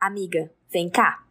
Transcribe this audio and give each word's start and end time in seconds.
Amiga, 0.00 0.50
vem 0.70 0.90
cá. 0.90 1.22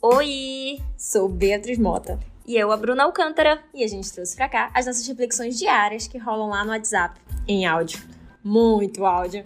Oi! 0.00 0.80
Sou 0.96 1.28
Beatriz 1.28 1.78
Mota. 1.78 2.20
E 2.46 2.56
eu, 2.56 2.70
a 2.70 2.76
Bruna 2.76 3.02
Alcântara. 3.02 3.60
E 3.74 3.82
a 3.82 3.88
gente 3.88 4.12
trouxe 4.12 4.36
pra 4.36 4.48
cá 4.48 4.70
as 4.72 4.86
nossas 4.86 5.06
reflexões 5.06 5.58
diárias 5.58 6.06
que 6.06 6.16
rolam 6.16 6.50
lá 6.50 6.64
no 6.64 6.70
WhatsApp, 6.70 7.20
em 7.48 7.66
áudio. 7.66 8.00
Muito 8.42 9.04
áudio. 9.04 9.44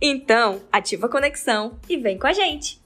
Então, 0.00 0.60
ativa 0.70 1.06
a 1.06 1.10
conexão 1.10 1.78
e 1.88 1.96
vem 1.96 2.18
com 2.18 2.26
a 2.26 2.32
gente! 2.34 2.83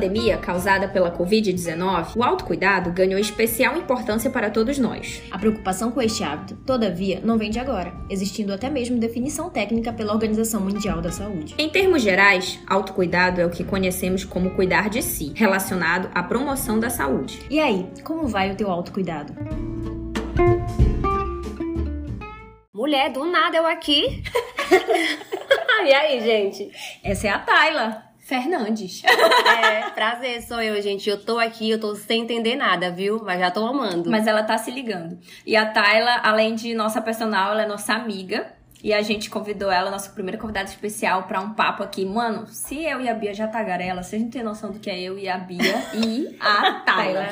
Pandemia 0.00 0.38
causada 0.38 0.88
pela 0.88 1.14
Covid-19, 1.14 2.16
o 2.16 2.24
autocuidado 2.24 2.90
ganhou 2.90 3.20
especial 3.20 3.76
importância 3.76 4.30
para 4.30 4.48
todos 4.48 4.78
nós. 4.78 5.22
A 5.30 5.38
preocupação 5.38 5.92
com 5.92 6.00
este 6.00 6.24
hábito, 6.24 6.56
todavia, 6.64 7.20
não 7.22 7.36
vem 7.36 7.50
de 7.50 7.58
agora, 7.58 7.92
existindo 8.08 8.50
até 8.50 8.70
mesmo 8.70 8.98
definição 8.98 9.50
técnica 9.50 9.92
pela 9.92 10.14
Organização 10.14 10.62
Mundial 10.62 11.02
da 11.02 11.12
Saúde. 11.12 11.54
Em 11.58 11.68
termos 11.68 12.00
gerais, 12.00 12.58
autocuidado 12.66 13.42
é 13.42 13.46
o 13.46 13.50
que 13.50 13.62
conhecemos 13.62 14.24
como 14.24 14.52
cuidar 14.52 14.88
de 14.88 15.02
si, 15.02 15.34
relacionado 15.36 16.08
à 16.14 16.22
promoção 16.22 16.80
da 16.80 16.88
saúde. 16.88 17.38
E 17.50 17.60
aí, 17.60 17.86
como 18.02 18.26
vai 18.26 18.50
o 18.50 18.56
teu 18.56 18.70
autocuidado? 18.70 19.34
Mulher, 22.72 23.12
do 23.12 23.26
nada 23.26 23.58
eu 23.58 23.66
aqui. 23.66 24.22
e 25.84 25.92
aí, 25.92 26.20
gente? 26.22 26.70
Essa 27.04 27.26
é 27.26 27.30
a 27.30 27.38
Tayla. 27.38 28.09
Fernandes. 28.30 29.02
É, 29.50 29.90
prazer, 29.90 30.42
sou 30.42 30.62
eu, 30.62 30.80
gente. 30.80 31.10
Eu 31.10 31.18
tô 31.22 31.38
aqui, 31.38 31.68
eu 31.68 31.78
tô 31.78 31.94
sem 31.96 32.22
entender 32.22 32.54
nada, 32.54 32.90
viu? 32.90 33.20
Mas 33.22 33.40
já 33.40 33.50
tô 33.50 33.66
amando. 33.66 34.08
Mas 34.08 34.26
ela 34.26 34.42
tá 34.44 34.56
se 34.56 34.70
ligando. 34.70 35.18
E 35.44 35.56
a 35.56 35.66
Tayla, 35.66 36.20
além 36.22 36.54
de 36.54 36.72
nossa 36.72 37.02
personal, 37.02 37.52
ela 37.52 37.62
é 37.64 37.66
nossa 37.66 37.92
amiga. 37.92 38.54
E 38.82 38.94
a 38.94 39.02
gente 39.02 39.28
convidou 39.28 39.70
ela, 39.70 39.90
nosso 39.90 40.12
primeiro 40.12 40.38
convidado 40.38 40.68
especial, 40.68 41.24
para 41.24 41.40
um 41.40 41.52
papo 41.52 41.82
aqui. 41.82 42.04
Mano, 42.04 42.46
se 42.48 42.82
eu 42.82 43.00
e 43.00 43.08
a 43.08 43.14
Bia 43.14 43.34
já 43.34 43.46
tagarela, 43.46 44.02
vocês 44.02 44.22
não 44.22 44.30
têm 44.30 44.42
noção 44.42 44.70
do 44.70 44.78
que 44.78 44.90
é 44.90 44.98
eu 44.98 45.18
e 45.18 45.28
a 45.28 45.36
Bia 45.36 45.84
e 45.94 46.36
a 46.40 46.72
Tayla. 46.86 47.28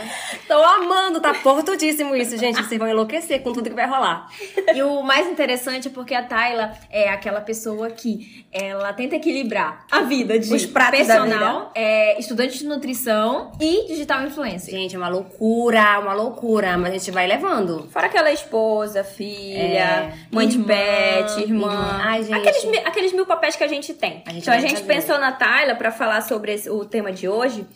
Tô 0.47 0.63
amando, 0.63 1.21
tá 1.21 1.33
portudíssimo 1.35 2.15
isso, 2.15 2.37
gente. 2.37 2.63
Vocês 2.63 2.79
vão 2.79 2.89
enlouquecer 2.89 3.43
com 3.43 3.53
tudo 3.53 3.71
que 3.71 3.77
vai 3.77 3.89
rolar. 3.89 4.29
E 4.75 4.83
o 4.83 5.03
mais 5.03 5.27
interessante 5.27 5.89
é 5.89 5.91
porque 5.91 6.15
a 6.15 6.23
Tayla 6.23 6.73
é 6.91 7.09
aquela 7.09 7.41
pessoa 7.41 7.91
que 7.91 8.47
ela 8.53 8.93
tenta 8.93 9.17
equilibrar 9.17 9.87
a 9.91 10.01
vida 10.01 10.39
de 10.39 10.53
Os 10.53 10.67
pratos 10.67 10.99
personal, 10.99 11.71
é, 11.75 12.19
estudante 12.19 12.59
de 12.59 12.67
nutrição 12.67 13.53
e 13.61 13.87
digital 13.87 14.25
influencer. 14.25 14.75
Gente, 14.75 14.95
é 14.95 14.99
uma 14.99 15.09
loucura, 15.09 15.99
uma 16.01 16.13
loucura, 16.13 16.77
mas 16.77 16.91
a 16.91 16.99
gente 16.99 17.11
vai 17.11 17.27
levando. 17.27 17.89
Fora 17.91 18.07
aquela 18.07 18.31
esposa, 18.33 19.03
filha, 19.03 20.13
é, 20.13 20.13
mãe 20.31 20.47
de 20.47 20.59
pet 20.59 21.38
irmã. 21.43 22.01
Ai, 22.03 22.23
gente. 22.23 22.49
Aqueles, 22.49 22.87
aqueles 22.87 23.13
mil 23.13 23.27
papéis 23.27 23.57
que 23.57 23.65
a 23.65 23.69
gente 23.69 23.95
tem. 23.95 24.23
A 24.27 24.33
gente 24.33 24.43
então 24.43 24.55
a 24.55 24.59
gente 24.59 24.83
pensou 24.83 25.19
na 25.19 25.33
Tayla 25.33 25.75
para 25.75 25.91
falar 25.91 26.23
sobre 26.23 26.53
esse, 26.53 26.69
o 26.69 26.85
tema 26.85 27.13
de 27.13 27.29
hoje 27.29 27.67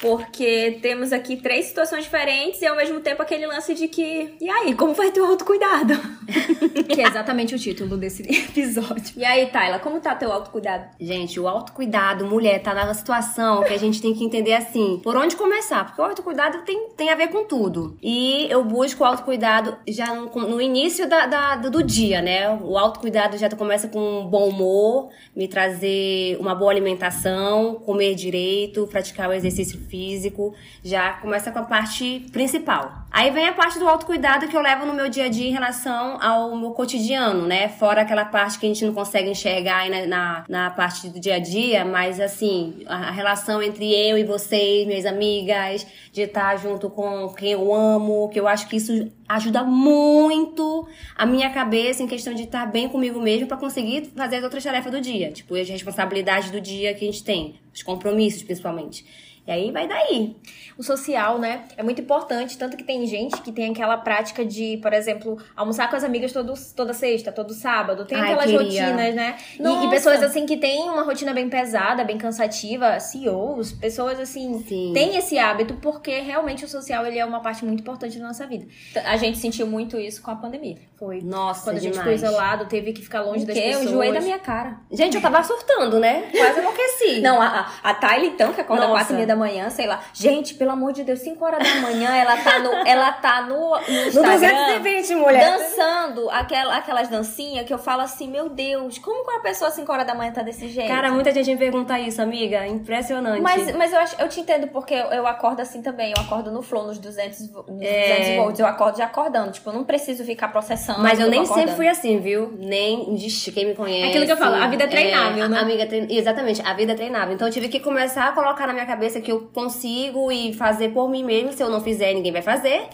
porque 0.00 0.78
temos 0.82 1.12
aqui 1.12 1.36
três 1.36 1.66
situações 1.66 2.04
diferentes 2.04 2.60
e 2.60 2.66
ao 2.66 2.76
mesmo 2.76 3.00
tempo 3.00 3.22
aquele 3.22 3.46
lance 3.46 3.74
de 3.74 3.88
que, 3.88 4.34
e 4.40 4.48
aí, 4.50 4.74
como 4.74 4.94
vai 4.94 5.10
ter 5.10 5.20
o 5.20 5.26
autocuidado? 5.26 5.94
que 6.88 7.00
é 7.00 7.06
exatamente 7.06 7.54
o 7.54 7.58
título 7.58 7.96
desse 7.96 8.22
episódio. 8.28 9.14
E 9.16 9.24
aí, 9.24 9.46
Tayla, 9.46 9.78
como 9.78 10.00
tá 10.00 10.14
teu 10.14 10.32
autocuidado? 10.32 10.84
Gente, 11.00 11.38
o 11.38 11.48
autocuidado, 11.48 12.26
mulher, 12.26 12.60
tá 12.62 12.74
na 12.74 12.92
situação 12.94 13.62
que 13.62 13.72
a 13.72 13.78
gente 13.78 14.00
tem 14.00 14.14
que 14.14 14.24
entender 14.24 14.54
assim, 14.54 15.00
por 15.02 15.16
onde 15.16 15.36
começar? 15.36 15.84
Porque 15.84 16.00
o 16.00 16.04
autocuidado 16.04 16.58
tem, 16.62 16.90
tem 16.96 17.10
a 17.10 17.14
ver 17.14 17.28
com 17.28 17.44
tudo. 17.44 17.96
E 18.02 18.46
eu 18.50 18.64
busco 18.64 19.02
o 19.02 19.06
autocuidado 19.06 19.76
já 19.88 20.14
no, 20.14 20.28
no 20.48 20.60
início 20.60 21.08
da, 21.08 21.26
da, 21.26 21.56
do 21.56 21.82
dia, 21.82 22.20
né? 22.20 22.50
O 22.62 22.76
autocuidado 22.76 23.36
já 23.38 23.48
começa 23.50 23.88
com 23.88 24.20
um 24.20 24.26
bom 24.26 24.48
humor, 24.48 25.10
me 25.34 25.46
trazer 25.46 26.36
uma 26.40 26.54
boa 26.54 26.70
alimentação, 26.70 27.76
comer 27.76 28.14
direito, 28.14 28.86
praticar 28.86 29.28
o 29.28 29.32
exercício 29.32 29.83
físico, 29.84 30.54
já 30.82 31.14
começa 31.14 31.50
com 31.50 31.58
a 31.58 31.62
parte 31.62 32.26
principal. 32.32 33.04
Aí 33.10 33.30
vem 33.30 33.46
a 33.46 33.52
parte 33.52 33.78
do 33.78 33.88
autocuidado 33.88 34.48
que 34.48 34.56
eu 34.56 34.60
levo 34.60 34.84
no 34.84 34.92
meu 34.92 35.08
dia 35.08 35.26
a 35.26 35.28
dia 35.28 35.48
em 35.48 35.52
relação 35.52 36.20
ao 36.20 36.56
meu 36.56 36.72
cotidiano, 36.72 37.46
né? 37.46 37.68
Fora 37.68 38.02
aquela 38.02 38.24
parte 38.24 38.58
que 38.58 38.66
a 38.66 38.68
gente 38.68 38.84
não 38.84 38.92
consegue 38.92 39.30
enxergar 39.30 39.88
na, 39.88 40.06
na, 40.06 40.44
na 40.48 40.70
parte 40.70 41.08
do 41.08 41.20
dia 41.20 41.36
a 41.36 41.38
dia, 41.38 41.84
mas 41.84 42.18
assim, 42.18 42.82
a 42.86 43.12
relação 43.12 43.62
entre 43.62 43.92
eu 43.92 44.18
e 44.18 44.24
vocês, 44.24 44.86
minhas 44.86 45.06
amigas, 45.06 45.86
de 46.12 46.22
estar 46.22 46.56
junto 46.56 46.90
com 46.90 47.28
quem 47.34 47.52
eu 47.52 47.72
amo, 47.72 48.28
que 48.30 48.40
eu 48.40 48.48
acho 48.48 48.68
que 48.68 48.76
isso 48.76 49.10
ajuda 49.28 49.62
muito 49.64 50.86
a 51.16 51.24
minha 51.24 51.50
cabeça 51.50 52.02
em 52.02 52.06
questão 52.06 52.34
de 52.34 52.42
estar 52.42 52.66
bem 52.66 52.88
comigo 52.88 53.20
mesmo 53.20 53.46
para 53.46 53.56
conseguir 53.56 54.12
fazer 54.14 54.36
as 54.36 54.44
outras 54.44 54.62
tarefas 54.62 54.92
do 54.92 55.00
dia, 55.00 55.30
tipo 55.30 55.54
as 55.54 55.68
responsabilidades 55.68 56.50
do 56.50 56.60
dia 56.60 56.94
que 56.94 57.04
a 57.04 57.10
gente 57.10 57.22
tem, 57.22 57.54
os 57.72 57.82
compromissos 57.82 58.42
principalmente. 58.42 59.04
E 59.46 59.50
aí 59.50 59.70
vai 59.70 59.86
daí. 59.86 60.36
O 60.78 60.82
social, 60.82 61.38
né, 61.38 61.64
é 61.76 61.82
muito 61.82 62.00
importante, 62.00 62.56
tanto 62.56 62.76
que 62.76 62.82
tem 62.82 63.06
gente 63.06 63.40
que 63.42 63.52
tem 63.52 63.70
aquela 63.70 63.96
prática 63.98 64.44
de, 64.44 64.78
por 64.78 64.92
exemplo, 64.92 65.38
almoçar 65.54 65.88
com 65.88 65.96
as 65.96 66.02
amigas 66.02 66.32
todo, 66.32 66.54
toda 66.74 66.94
sexta, 66.94 67.30
todo 67.30 67.52
sábado. 67.52 68.06
Tem 68.06 68.18
Ai, 68.18 68.32
aquelas 68.32 68.44
queria. 68.46 68.86
rotinas, 68.86 69.14
né? 69.14 69.36
E, 69.60 69.86
e, 69.86 69.90
pessoas 69.90 70.22
assim 70.22 70.46
que 70.46 70.56
têm 70.56 70.88
uma 70.88 71.02
rotina 71.02 71.32
bem 71.34 71.48
pesada, 71.48 72.02
bem 72.04 72.16
cansativa, 72.16 72.98
CEOs, 72.98 73.72
pessoas 73.72 74.18
assim, 74.18 74.64
Sim. 74.66 74.92
têm 74.94 75.16
esse 75.16 75.38
hábito 75.38 75.74
porque 75.74 76.20
realmente 76.20 76.64
o 76.64 76.68
social 76.68 77.06
ele 77.06 77.18
é 77.18 77.24
uma 77.24 77.40
parte 77.40 77.64
muito 77.64 77.80
importante 77.80 78.18
da 78.18 78.26
nossa 78.26 78.46
vida. 78.46 78.66
A 79.04 79.16
gente 79.16 79.38
sentiu 79.38 79.66
muito 79.66 79.98
isso 79.98 80.22
com 80.22 80.30
a 80.30 80.36
pandemia. 80.36 80.78
Foi. 80.96 81.20
Nossa, 81.20 81.64
Quando 81.64 81.76
a 81.76 81.80
gente 81.80 81.92
demais. 81.92 82.18
ficou 82.18 82.28
isolado, 82.28 82.66
teve 82.66 82.92
que 82.92 83.02
ficar 83.02 83.20
longe 83.20 83.44
das 83.44 83.54
pessoas. 83.54 83.84
Eu 83.84 83.90
enjoei 83.90 84.12
da 84.12 84.20
minha 84.20 84.38
cara. 84.38 84.78
Gente, 84.90 85.16
eu 85.16 85.22
tava 85.22 85.42
surtando, 85.42 86.00
né? 86.00 86.30
Quase 86.32 86.60
enlouqueci. 86.60 87.20
Não, 87.20 87.42
a, 87.42 87.70
a 87.82 87.94
Thalia 87.94 88.28
então, 88.28 88.52
que 88.52 88.60
acorda 88.60 88.88
quatro 88.88 89.12
e 89.12 89.16
meia 89.16 89.26
da 89.26 89.33
manhã, 89.36 89.70
sei 89.70 89.86
lá. 89.86 90.00
Gente, 90.12 90.54
pelo 90.54 90.70
amor 90.70 90.92
de 90.92 91.04
Deus, 91.04 91.20
5 91.20 91.44
horas 91.44 91.66
da 91.66 91.80
manhã, 91.80 92.14
ela 92.14 92.36
tá 92.36 92.58
no, 92.58 92.72
ela 92.86 93.12
tá 93.12 93.42
no, 93.42 93.70
no 93.70 94.06
Instagram. 94.06 94.74
No 94.74 94.80
220, 94.80 95.14
mulher. 95.14 95.58
Dançando 95.58 96.30
aquela, 96.30 96.76
aquelas 96.76 97.08
dancinhas 97.08 97.66
que 97.66 97.72
eu 97.72 97.78
falo 97.78 98.02
assim, 98.02 98.28
meu 98.28 98.48
Deus, 98.48 98.98
como 98.98 99.24
que 99.24 99.30
uma 99.30 99.40
pessoa 99.40 99.70
5 99.70 99.90
horas 99.90 100.06
da 100.06 100.14
manhã 100.14 100.32
tá 100.32 100.42
desse 100.42 100.68
jeito? 100.68 100.88
Cara, 100.88 101.10
muita 101.12 101.32
gente 101.32 101.50
me 101.50 101.56
pergunta 101.56 101.98
isso, 101.98 102.20
amiga. 102.20 102.66
Impressionante. 102.66 103.40
Mas, 103.40 103.74
mas 103.74 103.92
eu, 103.92 103.98
acho, 103.98 104.20
eu 104.20 104.28
te 104.28 104.40
entendo 104.40 104.68
porque 104.68 104.94
eu, 104.94 105.06
eu 105.06 105.26
acordo 105.26 105.60
assim 105.60 105.82
também. 105.82 106.12
Eu 106.16 106.22
acordo 106.22 106.50
no 106.50 106.62
flow, 106.62 106.86
nos 106.86 106.98
200, 106.98 107.50
nos 107.50 107.80
é... 107.80 108.16
200 108.16 108.36
volts. 108.36 108.60
Eu 108.60 108.66
acordo 108.66 108.98
já 108.98 109.04
acordando. 109.04 109.52
Tipo, 109.52 109.70
eu 109.70 109.74
não 109.74 109.84
preciso 109.84 110.24
ficar 110.24 110.48
processando. 110.48 111.00
Mas 111.00 111.18
eu 111.18 111.28
nem 111.28 111.42
acordando. 111.42 111.60
sempre 111.60 111.76
fui 111.76 111.88
assim, 111.88 112.18
viu? 112.18 112.52
Nem, 112.58 113.14
de 113.14 113.52
quem 113.52 113.66
me 113.66 113.74
conhece. 113.74 114.02
É 114.02 114.08
aquilo 114.08 114.26
que 114.26 114.32
eu 114.32 114.36
falo, 114.36 114.56
a 114.56 114.66
vida 114.66 114.84
é 114.84 114.86
treinável, 114.86 115.44
é, 115.44 115.48
né? 115.48 115.58
Amiga, 115.58 115.86
trein... 115.86 116.06
Exatamente, 116.10 116.62
a 116.64 116.74
vida 116.74 116.92
é 116.92 116.94
treinável. 116.94 117.34
Então 117.34 117.46
eu 117.46 117.52
tive 117.52 117.68
que 117.68 117.80
começar 117.80 118.28
a 118.28 118.32
colocar 118.32 118.66
na 118.66 118.72
minha 118.72 118.86
cabeça 118.86 119.20
que 119.24 119.32
eu 119.32 119.48
consigo 119.52 120.30
e 120.30 120.52
fazer 120.54 120.90
por 120.90 121.08
mim 121.08 121.24
mesmo. 121.24 121.52
Se 121.52 121.62
eu 121.62 121.70
não 121.70 121.80
fizer, 121.80 122.14
ninguém 122.14 122.30
vai 122.30 122.42
fazer. 122.42 122.86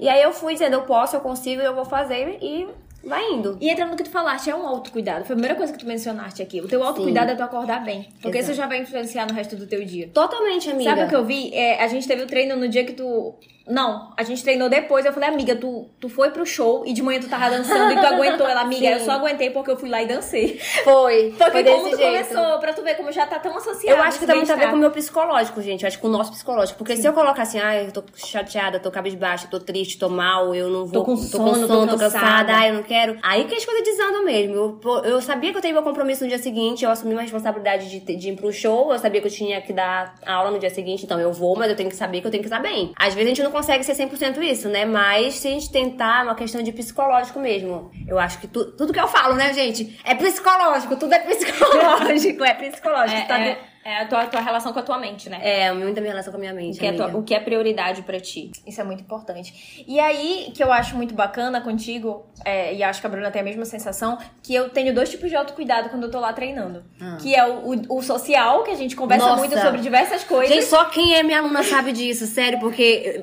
E 0.00 0.08
aí 0.08 0.22
eu 0.22 0.32
fui 0.32 0.54
dizendo, 0.54 0.74
eu 0.74 0.82
posso, 0.82 1.14
eu 1.14 1.20
consigo, 1.20 1.62
eu 1.62 1.74
vou 1.74 1.84
fazer 1.84 2.38
e 2.42 2.66
vai 3.04 3.30
indo. 3.30 3.56
E 3.60 3.70
entrando 3.70 3.90
no 3.90 3.96
que 3.96 4.02
tu 4.02 4.10
falaste, 4.10 4.50
é 4.50 4.56
um 4.56 4.66
autocuidado. 4.66 5.24
Foi 5.24 5.34
a 5.34 5.36
primeira 5.36 5.54
coisa 5.54 5.72
que 5.72 5.78
tu 5.78 5.86
mencionaste 5.86 6.42
aqui. 6.42 6.60
O 6.60 6.66
teu 6.66 6.82
autocuidado 6.82 7.28
Sim. 7.28 7.34
é 7.34 7.36
tu 7.36 7.42
acordar 7.42 7.84
bem. 7.84 8.08
Porque 8.20 8.38
Exato. 8.38 8.52
isso 8.52 8.60
já 8.60 8.66
vai 8.66 8.80
influenciar 8.80 9.26
no 9.26 9.34
resto 9.34 9.54
do 9.56 9.66
teu 9.66 9.84
dia. 9.84 10.08
Totalmente, 10.12 10.70
amiga. 10.70 10.90
Sabe 10.90 11.04
o 11.04 11.08
que 11.08 11.14
eu 11.14 11.24
vi? 11.24 11.54
É, 11.54 11.82
a 11.82 11.86
gente 11.86 12.08
teve 12.08 12.22
o 12.22 12.26
treino 12.26 12.56
no 12.56 12.68
dia 12.68 12.84
que 12.84 12.92
tu 12.92 13.34
não, 13.66 14.12
a 14.14 14.22
gente 14.22 14.42
treinou 14.42 14.68
depois. 14.68 15.06
Eu 15.06 15.12
falei, 15.12 15.28
amiga, 15.28 15.56
tu, 15.56 15.88
tu 15.98 16.08
foi 16.08 16.30
pro 16.30 16.44
show 16.44 16.84
e 16.86 16.92
de 16.92 17.02
manhã 17.02 17.18
tu 17.18 17.28
tava 17.28 17.48
dançando 17.48 17.92
e 17.92 17.98
tu 17.98 18.06
aguentou 18.06 18.46
ela, 18.46 18.60
amiga. 18.60 18.86
Sim. 18.86 18.92
Eu 18.92 19.00
só 19.00 19.12
aguentei 19.12 19.50
porque 19.50 19.70
eu 19.70 19.76
fui 19.76 19.88
lá 19.88 20.02
e 20.02 20.06
dancei. 20.06 20.58
Foi. 20.84 21.34
Porque 21.38 21.50
foi 21.50 21.64
como 21.64 21.90
tu 21.90 21.96
jeito. 21.96 22.28
começou, 22.28 22.58
pra 22.58 22.72
tu 22.74 22.82
ver 22.82 22.94
como 22.96 23.10
já 23.10 23.26
tá 23.26 23.38
tão 23.38 23.56
associado. 23.56 23.98
Eu 23.98 24.02
acho 24.02 24.18
que 24.18 24.26
tem 24.26 24.36
muito 24.36 24.52
a 24.52 24.56
ver 24.56 24.68
com 24.68 24.76
o 24.76 24.78
meu 24.78 24.90
psicológico, 24.90 25.62
gente. 25.62 25.82
Eu 25.82 25.88
acho 25.88 25.96
que 25.96 26.02
com 26.02 26.08
o 26.08 26.12
nosso 26.12 26.32
psicológico. 26.32 26.76
Porque 26.76 26.94
Sim. 26.94 27.02
se 27.02 27.08
eu 27.08 27.14
colocar 27.14 27.42
assim, 27.42 27.58
ah, 27.58 27.82
eu 27.82 27.90
tô 27.90 28.04
chateada, 28.14 28.78
tô 28.78 28.90
cabisbaixa, 28.90 29.48
tô 29.50 29.58
triste, 29.58 29.98
tô 29.98 30.10
mal, 30.10 30.54
eu 30.54 30.68
não 30.68 30.84
vou. 30.84 30.92
Tô 30.92 31.04
com 31.04 31.16
sono, 31.16 31.44
tô, 31.44 31.50
com 31.50 31.66
sono, 31.66 31.86
tô, 31.86 31.92
tô 31.94 31.98
cansada, 31.98 32.58
ah, 32.58 32.68
eu 32.68 32.74
não 32.74 32.82
quero. 32.82 33.16
Aí 33.22 33.44
que 33.44 33.54
as 33.54 33.64
coisas 33.64 33.82
desandam 33.82 34.24
mesmo. 34.26 34.54
Eu, 34.84 35.04
eu 35.04 35.22
sabia 35.22 35.52
que 35.52 35.56
eu 35.56 35.62
teria 35.62 35.74
meu 35.74 35.82
compromisso 35.82 36.22
no 36.22 36.28
dia 36.28 36.38
seguinte, 36.38 36.84
eu 36.84 36.90
assumi 36.90 37.14
uma 37.14 37.22
responsabilidade 37.22 37.88
de, 37.88 38.14
de 38.14 38.28
ir 38.28 38.36
pro 38.36 38.52
show, 38.52 38.92
eu 38.92 38.98
sabia 38.98 39.22
que 39.22 39.26
eu 39.26 39.32
tinha 39.32 39.60
que 39.62 39.72
dar 39.72 40.16
aula 40.26 40.50
no 40.50 40.58
dia 40.58 40.70
seguinte, 40.70 41.04
então 41.04 41.18
eu 41.18 41.32
vou, 41.32 41.56
mas 41.56 41.70
eu 41.70 41.76
tenho 41.76 41.88
que 41.88 41.96
saber 41.96 42.20
que 42.20 42.26
eu 42.26 42.30
tenho 42.30 42.42
que 42.42 42.48
estar 42.48 42.60
bem. 42.60 42.92
Às 42.96 43.14
vezes 43.14 43.26
a 43.26 43.28
gente 43.34 43.42
não 43.42 43.53
consegue 43.54 43.84
ser 43.84 43.94
100% 43.94 44.42
isso, 44.42 44.68
né? 44.68 44.84
Mas 44.84 45.34
se 45.34 45.46
a 45.46 45.50
gente 45.52 45.70
tentar, 45.70 46.22
é 46.22 46.24
uma 46.24 46.34
questão 46.34 46.60
de 46.60 46.72
psicológico 46.72 47.38
mesmo. 47.38 47.88
Eu 48.08 48.18
acho 48.18 48.40
que 48.40 48.48
tu, 48.48 48.72
tudo 48.72 48.92
que 48.92 48.98
eu 48.98 49.06
falo, 49.06 49.36
né, 49.36 49.54
gente? 49.54 49.96
É 50.04 50.12
psicológico, 50.12 50.96
tudo 50.96 51.14
é 51.14 51.20
psicológico, 51.20 52.42
é 52.44 52.54
psicológico. 52.54 53.20
É, 53.20 53.24
tá 53.26 53.38
é, 53.38 53.58
É 53.84 54.00
a 54.00 54.06
tua, 54.06 54.22
a 54.22 54.26
tua 54.26 54.40
relação 54.40 54.72
com 54.72 54.78
a 54.78 54.82
tua 54.82 54.96
mente, 54.96 55.28
né? 55.28 55.38
É, 55.42 55.70
muito 55.70 55.98
a 55.98 56.00
minha 56.00 56.12
relação 56.12 56.32
com 56.32 56.38
a 56.38 56.40
minha 56.40 56.54
mente. 56.54 56.76
O 56.76 56.80
que, 56.80 56.86
é, 56.86 56.92
tua, 56.92 57.06
o 57.08 57.22
que 57.22 57.34
é 57.34 57.40
prioridade 57.40 58.00
para 58.00 58.18
ti. 58.18 58.50
Isso 58.66 58.80
é 58.80 58.84
muito 58.84 59.02
importante. 59.02 59.84
E 59.86 60.00
aí, 60.00 60.50
que 60.54 60.64
eu 60.64 60.72
acho 60.72 60.96
muito 60.96 61.14
bacana 61.14 61.60
contigo, 61.60 62.24
é, 62.46 62.74
e 62.74 62.82
acho 62.82 63.02
que 63.02 63.06
a 63.06 63.10
Bruna 63.10 63.30
tem 63.30 63.42
a 63.42 63.44
mesma 63.44 63.66
sensação, 63.66 64.16
que 64.42 64.54
eu 64.54 64.70
tenho 64.70 64.94
dois 64.94 65.10
tipos 65.10 65.28
de 65.28 65.36
autocuidado 65.36 65.90
quando 65.90 66.04
eu 66.04 66.10
tô 66.10 66.18
lá 66.18 66.32
treinando. 66.32 66.82
Ah. 66.98 67.18
Que 67.20 67.34
é 67.34 67.46
o, 67.46 67.72
o, 67.72 67.98
o, 67.98 68.02
social, 68.02 68.62
que 68.62 68.70
a 68.70 68.74
gente 68.74 68.96
conversa 68.96 69.26
Nossa. 69.26 69.38
muito 69.38 69.60
sobre 69.60 69.82
diversas 69.82 70.24
coisas. 70.24 70.54
Gente, 70.54 70.64
só 70.64 70.86
quem 70.86 71.16
é 71.16 71.22
minha 71.22 71.40
aluna 71.40 71.62
sabe 71.62 71.92
disso, 71.92 72.26
sério, 72.26 72.58
porque 72.60 73.22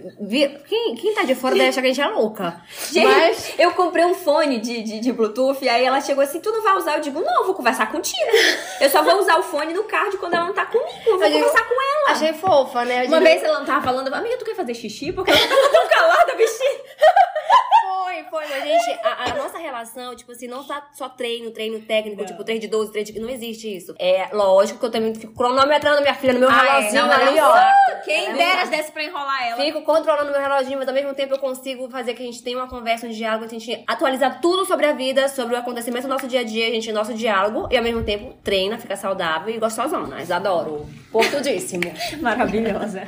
quem, 0.69 0.93
quem 0.93 1.15
tá 1.15 1.23
de 1.23 1.33
fora 1.33 1.55
deve 1.55 1.69
achar 1.69 1.81
que 1.81 1.87
a 1.87 1.93
gente 1.93 2.01
é 2.01 2.07
louca. 2.07 2.61
Gente, 2.91 3.07
Mas... 3.07 3.53
eu 3.57 3.71
comprei 3.71 4.05
um 4.05 4.13
fone 4.13 4.59
de, 4.59 4.83
de, 4.83 4.99
de 4.99 5.11
Bluetooth, 5.11 5.65
e 5.65 5.69
aí 5.69 5.83
ela 5.83 5.99
chegou 6.01 6.23
assim, 6.23 6.39
tu 6.39 6.51
não 6.51 6.61
vai 6.61 6.77
usar? 6.77 6.97
Eu 6.97 7.01
digo, 7.01 7.19
não, 7.19 7.39
eu 7.39 7.45
vou 7.45 7.55
conversar 7.55 7.91
contigo. 7.91 8.31
Eu 8.79 8.89
só 8.91 9.01
vou 9.01 9.19
usar 9.19 9.39
o 9.39 9.43
fone 9.43 9.73
no 9.73 9.85
card 9.85 10.17
quando 10.17 10.35
ela 10.35 10.50
não 10.51 10.53
tá 10.53 10.65
comigo. 10.65 10.91
Eu 11.05 11.17
vou 11.17 11.27
eu 11.27 11.33
conversar 11.33 11.67
com 11.67 11.73
ela. 11.73 12.11
Achei 12.11 12.33
fofa, 12.33 12.85
né? 12.85 13.03
Eu 13.05 13.07
Uma 13.07 13.19
digo... 13.19 13.29
vez 13.31 13.43
ela 13.43 13.59
não 13.59 13.65
tava 13.65 13.81
falando, 13.81 14.13
amiga, 14.13 14.37
tu 14.37 14.45
quer 14.45 14.55
fazer 14.55 14.73
xixi? 14.73 15.11
Porque 15.11 15.31
ela 15.31 15.47
tava 15.47 15.69
tão 15.69 15.87
calada, 15.87 16.35
bichinho. 16.35 16.81
Foi, 17.91 18.23
foi. 18.29 18.47
Mas, 18.47 18.63
gente, 18.63 18.99
a, 19.03 19.31
a, 19.31 19.35
nossa 19.35 19.57
relação, 19.57 20.15
tipo 20.15 20.31
assim, 20.31 20.47
não 20.47 20.63
tá 20.63 20.87
só 20.93 21.09
treino, 21.09 21.51
treino 21.51 21.79
técnico, 21.81 22.21
não. 22.21 22.27
tipo, 22.27 22.43
treino 22.43 22.61
de 22.61 22.67
12, 22.67 22.91
treino 22.91 23.11
de... 23.11 23.19
Não 23.19 23.29
existe 23.29 23.75
isso. 23.75 23.93
É 23.99 24.29
lógico 24.33 24.79
que 24.79 24.85
eu 24.85 24.91
também 24.91 25.13
fico 25.13 25.33
cronometrando 25.33 26.01
minha 26.01 26.13
filha 26.13 26.33
no 26.33 26.39
meu 26.39 26.49
ah, 26.49 26.61
reloginho 26.61 26.97
é, 26.97 27.07
não, 27.07 27.11
ali, 27.11 27.39
ó. 27.39 28.01
Quem 28.03 28.27
é 28.27 28.33
dera 28.33 28.65
desse 28.65 28.91
pra 28.91 29.03
enrolar 29.03 29.47
ela. 29.47 29.61
Fico 29.61 29.81
controlando 29.83 30.31
meu 30.31 30.39
reloginho, 30.39 30.77
mas 30.79 30.87
ao 30.87 30.93
mesmo 30.93 31.13
tempo 31.13 31.33
eu 31.33 31.39
consigo 31.39 31.89
fazer 31.89 32.13
que 32.13 32.23
a 32.23 32.25
gente 32.25 32.41
tenha 32.41 32.57
uma 32.57 32.67
conversa, 32.67 33.07
um 33.07 33.09
diálogo, 33.09 33.45
a 33.45 33.47
gente 33.47 33.83
atualizar 33.87 34.41
tudo 34.41 34.65
sobre 34.65 34.85
a 34.85 34.93
vida, 34.93 35.27
sobre 35.27 35.55
o 35.55 35.57
acontecimento 35.57 36.03
do 36.03 36.09
nosso 36.09 36.27
dia 36.27 36.41
a 36.41 36.43
dia, 36.43 36.67
a 36.67 36.71
gente, 36.71 36.91
nosso 36.91 37.13
diálogo, 37.13 37.67
e 37.71 37.77
ao 37.77 37.83
mesmo 37.83 38.03
tempo 38.03 38.33
treina, 38.43 38.77
fica 38.77 38.95
saudável 38.95 39.53
e 39.53 39.57
gostosão, 39.57 40.07
mas 40.07 40.31
adoro. 40.31 40.87
Portudíssimo. 41.11 41.83
Maravilhosa. 42.21 43.07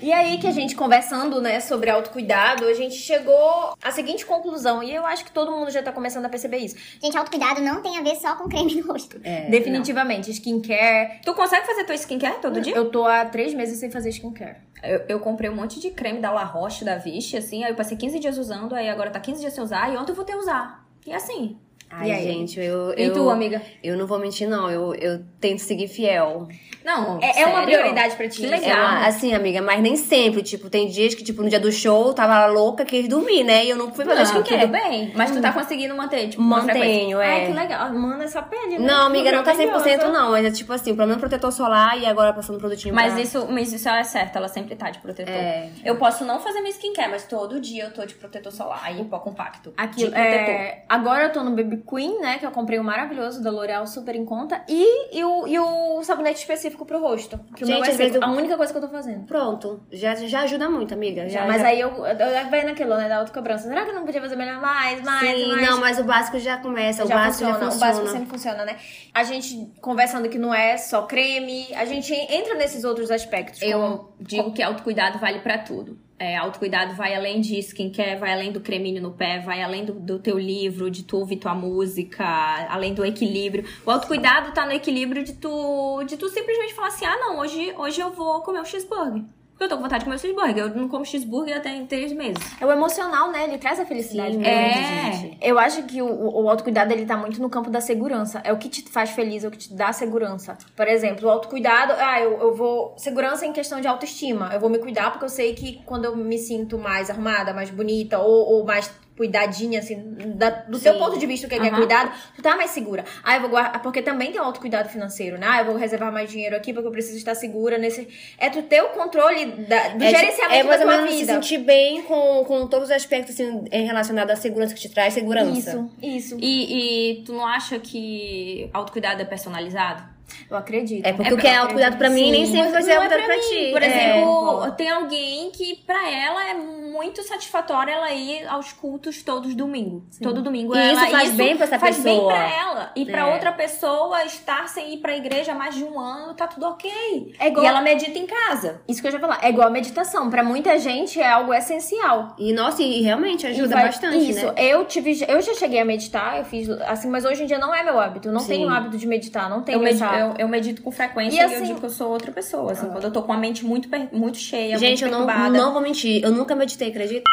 E 0.00 0.10
aí 0.12 0.38
que 0.38 0.46
a 0.46 0.52
gente 0.52 0.74
conversando, 0.74 1.40
né, 1.40 1.60
sobre 1.60 1.90
autocuidado, 1.90 2.66
a 2.66 2.74
gente 2.74 2.96
chegou 2.96 3.74
à 3.82 3.90
seguinte 3.90 4.21
conclusão, 4.26 4.82
e 4.82 4.94
eu 4.94 5.04
acho 5.06 5.24
que 5.24 5.32
todo 5.32 5.50
mundo 5.50 5.70
já 5.70 5.82
tá 5.82 5.92
começando 5.92 6.24
a 6.26 6.28
perceber 6.28 6.58
isso. 6.58 6.76
Gente, 7.02 7.16
autocuidado 7.16 7.60
não 7.60 7.82
tem 7.82 7.98
a 7.98 8.02
ver 8.02 8.16
só 8.16 8.34
com 8.36 8.48
creme 8.48 8.74
no 8.80 8.92
rosto. 8.92 9.20
É, 9.22 9.48
Definitivamente. 9.50 10.28
Não. 10.28 10.34
Skincare. 10.34 11.20
Tu 11.24 11.34
consegue 11.34 11.66
fazer 11.66 11.84
tua 11.84 11.94
skincare 11.94 12.40
todo 12.40 12.60
dia? 12.60 12.74
Eu 12.74 12.90
tô 12.90 13.06
há 13.06 13.24
três 13.24 13.54
meses 13.54 13.78
sem 13.78 13.90
fazer 13.90 14.10
skincare. 14.10 14.56
Eu, 14.82 15.04
eu 15.08 15.20
comprei 15.20 15.48
um 15.48 15.54
monte 15.54 15.78
de 15.78 15.90
creme 15.90 16.20
da 16.20 16.30
La 16.30 16.44
Roche, 16.44 16.84
da 16.84 16.96
Vichy, 16.96 17.36
assim, 17.36 17.62
aí 17.62 17.70
eu 17.70 17.76
passei 17.76 17.96
15 17.96 18.18
dias 18.18 18.36
usando, 18.36 18.74
aí 18.74 18.88
agora 18.88 19.10
tá 19.10 19.20
15 19.20 19.40
dias 19.40 19.52
sem 19.52 19.62
usar, 19.62 19.92
e 19.92 19.96
ontem 19.96 20.10
eu 20.10 20.16
vou 20.16 20.24
ter 20.24 20.34
usar. 20.34 20.84
E 21.06 21.12
assim, 21.12 21.56
Ai, 21.92 22.08
e 22.08 22.12
aí? 22.12 22.24
gente, 22.24 22.58
eu, 22.58 22.94
E 22.96 23.04
eu, 23.04 23.12
tu, 23.12 23.28
amiga? 23.28 23.60
Eu 23.82 23.96
não 23.96 24.06
vou 24.06 24.18
mentir, 24.18 24.48
não. 24.48 24.70
Eu, 24.70 24.94
eu 24.94 25.22
tento 25.40 25.58
seguir 25.58 25.88
fiel. 25.88 26.48
Não, 26.84 27.20
é, 27.22 27.42
é 27.42 27.46
uma 27.46 27.62
prioridade 27.62 28.16
pra 28.16 28.28
ti. 28.28 28.40
Que 28.40 28.46
legal. 28.46 28.96
É, 28.96 29.06
assim, 29.06 29.32
amiga, 29.34 29.62
mas 29.62 29.80
nem 29.80 29.96
sempre. 29.96 30.42
Tipo, 30.42 30.68
tem 30.68 30.88
dias 30.88 31.14
que, 31.14 31.22
tipo, 31.22 31.42
no 31.42 31.48
dia 31.48 31.60
do 31.60 31.70
show, 31.70 32.12
tava 32.12 32.46
louca, 32.46 32.84
quis 32.84 33.06
dormir, 33.06 33.44
né? 33.44 33.64
E 33.64 33.70
eu 33.70 33.76
não 33.76 33.92
fui 33.92 34.04
fazer 34.04 34.34
não, 34.34 34.42
tudo 34.42 34.68
bem. 34.68 35.12
Mas 35.14 35.30
tu 35.30 35.40
tá 35.40 35.52
conseguindo 35.52 35.94
manter, 35.94 36.28
tipo, 36.28 36.42
Mantenho, 36.42 37.20
é. 37.20 37.42
Ai, 37.42 37.46
que 37.46 37.52
legal. 37.52 37.92
Manda 37.92 38.24
essa 38.24 38.42
pele, 38.42 38.78
né? 38.78 38.86
Não, 38.86 39.06
amiga, 39.06 39.30
não 39.30 39.44
tá 39.44 39.54
100% 39.54 40.10
não. 40.10 40.32
Mas 40.32 40.46
é 40.46 40.50
tipo 40.50 40.72
assim, 40.72 40.94
pelo 40.94 41.06
menos 41.06 41.20
protetor 41.20 41.52
solar 41.52 41.98
e 41.98 42.06
agora 42.06 42.32
passando 42.32 42.58
produtinho 42.58 42.94
Mas 42.94 43.12
pra... 43.12 43.22
isso, 43.22 43.46
mas 43.48 43.72
isso 43.72 43.88
é 43.88 44.02
certo, 44.02 44.36
ela 44.36 44.48
sempre 44.48 44.74
tá 44.74 44.90
de 44.90 44.98
protetor. 44.98 45.32
É. 45.32 45.70
Eu 45.84 45.96
posso 45.96 46.24
não 46.24 46.40
fazer 46.40 46.60
minha 46.60 46.72
skincare, 46.72 47.10
mas 47.10 47.24
todo 47.24 47.60
dia 47.60 47.84
eu 47.84 47.92
tô 47.92 48.04
de 48.04 48.14
protetor 48.14 48.52
solar 48.52 48.98
e 48.98 49.04
pó 49.04 49.18
compacto. 49.18 49.72
Aqui, 49.76 50.06
é... 50.14 50.84
Agora 50.88 51.24
eu 51.24 51.32
tô 51.32 51.42
no 51.42 51.50
Baby 51.50 51.81
Queen, 51.82 52.20
né? 52.20 52.38
Que 52.38 52.46
eu 52.46 52.50
comprei 52.50 52.78
um 52.78 52.82
maravilhoso 52.82 53.42
da 53.42 53.50
L'Oreal 53.50 53.86
super 53.86 54.14
em 54.14 54.24
conta. 54.24 54.62
E, 54.68 55.18
e, 55.18 55.24
o, 55.24 55.46
e 55.46 55.58
o 55.58 56.02
sabonete 56.02 56.40
específico 56.40 56.84
pro 56.84 57.00
rosto. 57.00 57.38
Que 57.54 57.64
Gente, 57.64 57.78
o 57.78 57.80
meu 57.80 57.90
é 57.90 57.94
seco. 57.94 58.16
Eu... 58.16 58.24
a 58.24 58.30
única 58.32 58.56
coisa 58.56 58.72
que 58.72 58.78
eu 58.78 58.82
tô 58.82 58.88
fazendo. 58.88 59.26
Pronto. 59.26 59.82
Já, 59.92 60.14
já 60.14 60.40
ajuda 60.40 60.68
muito, 60.68 60.94
amiga. 60.94 61.28
Já, 61.28 61.46
mas 61.46 61.60
já... 61.60 61.68
aí 61.68 61.80
eu, 61.80 61.90
eu 61.90 62.50
vai 62.50 62.64
naquilo, 62.64 62.96
né? 62.96 63.08
Da 63.08 63.18
autocobrança. 63.18 63.68
Será 63.68 63.84
que 63.84 63.90
eu 63.90 63.94
não 63.94 64.04
podia 64.04 64.20
fazer 64.20 64.36
melhor 64.36 64.60
mais, 64.60 65.02
mais, 65.02 65.36
Sim, 65.36 65.48
mais? 65.48 65.70
não, 65.70 65.80
mas 65.80 65.98
o 65.98 66.04
básico 66.04 66.38
já 66.38 66.56
começa. 66.56 67.04
O 67.04 67.08
já 67.08 67.14
básico 67.14 67.44
funciona, 67.44 67.64
já 67.64 67.70
funciona. 67.70 67.92
O 67.92 67.94
básico 67.94 68.08
sempre 68.12 68.28
funciona, 68.30 68.64
né? 68.64 68.76
A 69.14 69.24
gente 69.24 69.72
conversando 69.80 70.28
que 70.28 70.38
não 70.38 70.54
é 70.54 70.76
só 70.76 71.02
creme. 71.02 71.66
A 71.74 71.84
gente 71.84 72.12
entra 72.12 72.54
nesses 72.54 72.84
outros 72.84 73.10
aspectos. 73.10 73.60
Eu 73.62 73.80
como... 73.80 74.14
digo 74.20 74.52
que 74.52 74.62
autocuidado 74.62 75.18
vale 75.18 75.40
para 75.40 75.58
tudo. 75.58 75.98
É, 76.22 76.36
autocuidado 76.36 76.94
vai 76.94 77.16
além 77.16 77.40
de 77.40 77.58
skincare, 77.58 78.16
vai 78.16 78.32
além 78.32 78.52
do 78.52 78.60
creminho 78.60 79.02
no 79.02 79.10
pé, 79.10 79.40
vai 79.40 79.60
além 79.60 79.84
do, 79.84 79.94
do 79.94 80.20
teu 80.20 80.38
livro, 80.38 80.88
de 80.88 81.02
tu 81.02 81.16
ouvir 81.16 81.38
tua 81.38 81.52
música, 81.52 82.24
além 82.68 82.94
do 82.94 83.04
equilíbrio. 83.04 83.64
O 83.84 83.90
autocuidado 83.90 84.52
tá 84.52 84.64
no 84.64 84.70
equilíbrio 84.70 85.24
de 85.24 85.32
tu, 85.32 86.04
de 86.04 86.16
tu 86.16 86.28
simplesmente 86.28 86.74
falar 86.74 86.86
assim: 86.86 87.04
ah, 87.04 87.16
não, 87.16 87.40
hoje, 87.40 87.74
hoje 87.76 88.00
eu 88.00 88.12
vou 88.12 88.40
comer 88.42 88.60
um 88.60 88.64
cheeseburger. 88.64 89.24
Porque 89.52 89.64
eu 89.64 89.68
tô 89.68 89.76
com 89.76 89.82
vontade 89.82 90.00
de 90.00 90.04
comer 90.06 90.18
cheeseburger. 90.18 90.58
Eu 90.58 90.74
não 90.74 90.88
como 90.88 91.04
cheeseburger 91.04 91.56
até 91.56 91.70
em 91.70 91.86
três 91.86 92.12
meses. 92.12 92.42
É 92.60 92.66
o 92.66 92.72
emocional, 92.72 93.30
né? 93.30 93.44
Ele 93.44 93.58
traz 93.58 93.78
a 93.78 93.86
felicidade. 93.86 94.34
Sim, 94.34 94.44
é. 94.44 95.12
Gente. 95.12 95.38
Eu 95.40 95.58
acho 95.58 95.82
que 95.84 96.02
o, 96.02 96.06
o 96.06 96.48
autocuidado, 96.48 96.92
ele 96.92 97.06
tá 97.06 97.16
muito 97.16 97.40
no 97.40 97.48
campo 97.48 97.70
da 97.70 97.80
segurança. 97.80 98.40
É 98.44 98.52
o 98.52 98.58
que 98.58 98.68
te 98.68 98.82
faz 98.90 99.10
feliz, 99.10 99.44
é 99.44 99.48
o 99.48 99.50
que 99.50 99.58
te 99.58 99.74
dá 99.74 99.92
segurança. 99.92 100.56
Por 100.74 100.88
exemplo, 100.88 101.28
o 101.28 101.30
autocuidado, 101.30 101.92
ah, 101.98 102.20
eu, 102.20 102.40
eu 102.40 102.54
vou... 102.54 102.94
Segurança 102.96 103.46
em 103.46 103.52
questão 103.52 103.80
de 103.80 103.86
autoestima. 103.86 104.50
Eu 104.52 104.60
vou 104.60 104.70
me 104.70 104.78
cuidar 104.78 105.10
porque 105.10 105.24
eu 105.24 105.28
sei 105.28 105.54
que 105.54 105.80
quando 105.84 106.06
eu 106.06 106.16
me 106.16 106.38
sinto 106.38 106.78
mais 106.78 107.08
arrumada, 107.08 107.52
mais 107.52 107.70
bonita 107.70 108.18
ou, 108.18 108.54
ou 108.54 108.64
mais 108.64 108.90
cuidadinha, 109.16 109.78
assim, 109.78 110.14
da, 110.34 110.50
do 110.50 110.78
Sim. 110.78 110.84
teu 110.84 110.98
ponto 110.98 111.18
de 111.18 111.26
vista, 111.26 111.48
que 111.48 111.54
uhum. 111.54 111.64
é 111.64 111.70
cuidado, 111.70 112.12
tu 112.34 112.42
tá 112.42 112.56
mais 112.56 112.70
segura. 112.70 113.04
Ah, 113.22 113.36
eu 113.36 113.40
vou 113.42 113.50
guardar, 113.50 113.82
porque 113.82 114.02
também 114.02 114.32
tem 114.32 114.40
o 114.40 114.44
autocuidado 114.44 114.88
financeiro, 114.88 115.38
né? 115.38 115.46
Ah, 115.48 115.60
eu 115.60 115.66
vou 115.66 115.76
reservar 115.76 116.12
mais 116.12 116.30
dinheiro 116.30 116.56
aqui 116.56 116.72
porque 116.72 116.88
eu 116.88 116.92
preciso 116.92 117.16
estar 117.16 117.34
segura 117.34 117.78
nesse... 117.78 118.08
É 118.38 118.48
tu 118.48 118.62
ter 118.62 118.82
o 118.82 118.88
controle 118.88 119.46
da, 119.46 119.88
do 119.88 120.02
é, 120.02 120.10
gerenciamento 120.10 120.72
é, 120.72 120.78
da 120.78 120.84
tua 120.84 121.02
vida. 121.02 121.12
se 121.12 121.26
sentir 121.26 121.58
bem 121.58 122.02
com, 122.02 122.44
com 122.44 122.66
todos 122.66 122.88
os 122.88 122.94
aspectos, 122.94 123.34
assim, 123.34 123.64
relacionados 123.70 124.32
à 124.32 124.36
segurança 124.36 124.74
que 124.74 124.80
te 124.80 124.88
traz 124.88 125.14
segurança. 125.14 125.70
Isso, 126.02 126.34
isso. 126.34 126.38
E, 126.40 127.20
e 127.20 127.22
tu 127.24 127.32
não 127.32 127.46
acha 127.46 127.78
que 127.78 128.70
autocuidado 128.72 129.20
é 129.20 129.24
personalizado? 129.24 130.12
Eu 130.50 130.56
acredito. 130.56 131.06
É 131.06 131.12
porque 131.12 131.30
é, 131.30 131.34
o 131.34 131.38
que 131.38 131.46
é 131.46 131.56
autocuidado 131.56 131.96
pra 131.96 132.10
mim 132.10 132.30
nem 132.30 132.46
sempre 132.46 132.72
vai 132.72 132.82
ser 132.82 132.92
autocuidado 132.92 133.24
pra, 133.24 133.34
pra 133.34 133.42
ti. 133.42 133.70
Por 133.72 133.82
exemplo, 133.82 134.64
é. 134.64 134.70
tem 134.72 134.90
alguém 134.90 135.50
que 135.50 135.76
pra 135.86 136.10
ela 136.10 136.48
é 136.48 136.54
muito 136.54 137.22
satisfatório 137.22 137.92
ela 137.92 138.12
ir 138.12 138.46
aos 138.46 138.72
cultos 138.72 139.22
todos 139.22 139.54
domingo. 139.54 140.04
Sim. 140.10 140.24
Todo 140.24 140.42
domingo 140.42 140.74
e 140.74 140.78
ela 140.78 140.92
isso 140.92 141.10
faz 141.10 141.28
isso 141.28 141.36
bem 141.36 141.56
pra 141.56 141.64
essa 141.64 141.78
faz 141.78 141.96
pessoa. 141.96 142.32
Faz 142.32 142.42
bem 142.42 142.50
pra 142.50 142.62
ela. 142.62 142.92
E 142.94 143.02
é. 143.02 143.04
pra 143.06 143.26
outra 143.32 143.52
pessoa 143.52 144.24
estar 144.24 144.68
sem 144.68 144.94
ir 144.94 144.98
pra 144.98 145.16
igreja 145.16 145.52
há 145.52 145.54
mais 145.54 145.74
de 145.74 145.84
um 145.84 145.98
ano, 145.98 146.34
tá 146.34 146.46
tudo 146.46 146.66
ok. 146.66 147.34
É 147.38 147.48
igual... 147.48 147.64
E 147.64 147.68
ela 147.68 147.80
medita 147.80 148.18
em 148.18 148.26
casa. 148.26 148.82
Isso 148.86 149.00
que 149.00 149.08
eu 149.08 149.12
já 149.12 149.18
falar. 149.18 149.38
É 149.42 149.48
igual 149.48 149.68
a 149.68 149.70
meditação. 149.70 150.30
Pra 150.30 150.42
muita 150.42 150.78
gente 150.78 151.20
é 151.20 151.30
algo 151.30 151.52
essencial. 151.54 152.34
E 152.38 152.52
nossa, 152.52 152.82
e 152.82 153.02
realmente 153.02 153.46
ajuda 153.46 153.66
e 153.66 153.74
vai... 153.74 153.84
bastante, 153.86 154.30
isso. 154.30 154.46
né? 154.46 154.54
Eu 154.56 154.84
tive, 154.84 155.24
eu 155.26 155.40
já 155.40 155.54
cheguei 155.54 155.80
a 155.80 155.84
meditar, 155.84 156.38
eu 156.38 156.44
fiz 156.44 156.68
assim, 156.68 157.08
mas 157.08 157.24
hoje 157.24 157.42
em 157.42 157.46
dia 157.46 157.58
não 157.58 157.74
é 157.74 157.82
meu 157.82 157.98
hábito. 157.98 158.28
Eu 158.28 158.32
não 158.32 158.40
Sim. 158.40 158.48
tenho 158.48 158.68
o 158.68 158.70
hábito 158.70 158.98
de 158.98 159.06
meditar, 159.06 159.48
não 159.48 159.62
tenho 159.62 159.78
eu, 159.78 159.82
eu, 160.22 160.34
eu, 160.38 160.48
medito 160.48 160.82
com 160.82 160.90
frequência 160.90 161.36
e, 161.36 161.40
assim, 161.40 161.54
eu 161.54 161.62
digo 161.62 161.80
que 161.80 161.86
eu 161.86 161.90
sou 161.90 162.10
outra 162.10 162.32
pessoa. 162.32 162.72
Assim, 162.72 162.86
ah. 162.86 162.90
quando 162.90 163.04
eu 163.04 163.10
tô 163.10 163.22
com 163.22 163.32
a 163.32 163.36
mente 163.36 163.64
muito, 163.64 163.88
muito 164.12 164.38
cheia, 164.38 164.78
gente, 164.78 165.04
muito 165.04 165.14
eu 165.14 165.26
não, 165.26 165.50
não 165.50 165.72
vou 165.72 165.82
mentir. 165.82 166.22
Eu 166.22 166.30
nunca 166.30 166.54
meditei, 166.54 166.88
acredita? 166.88 167.30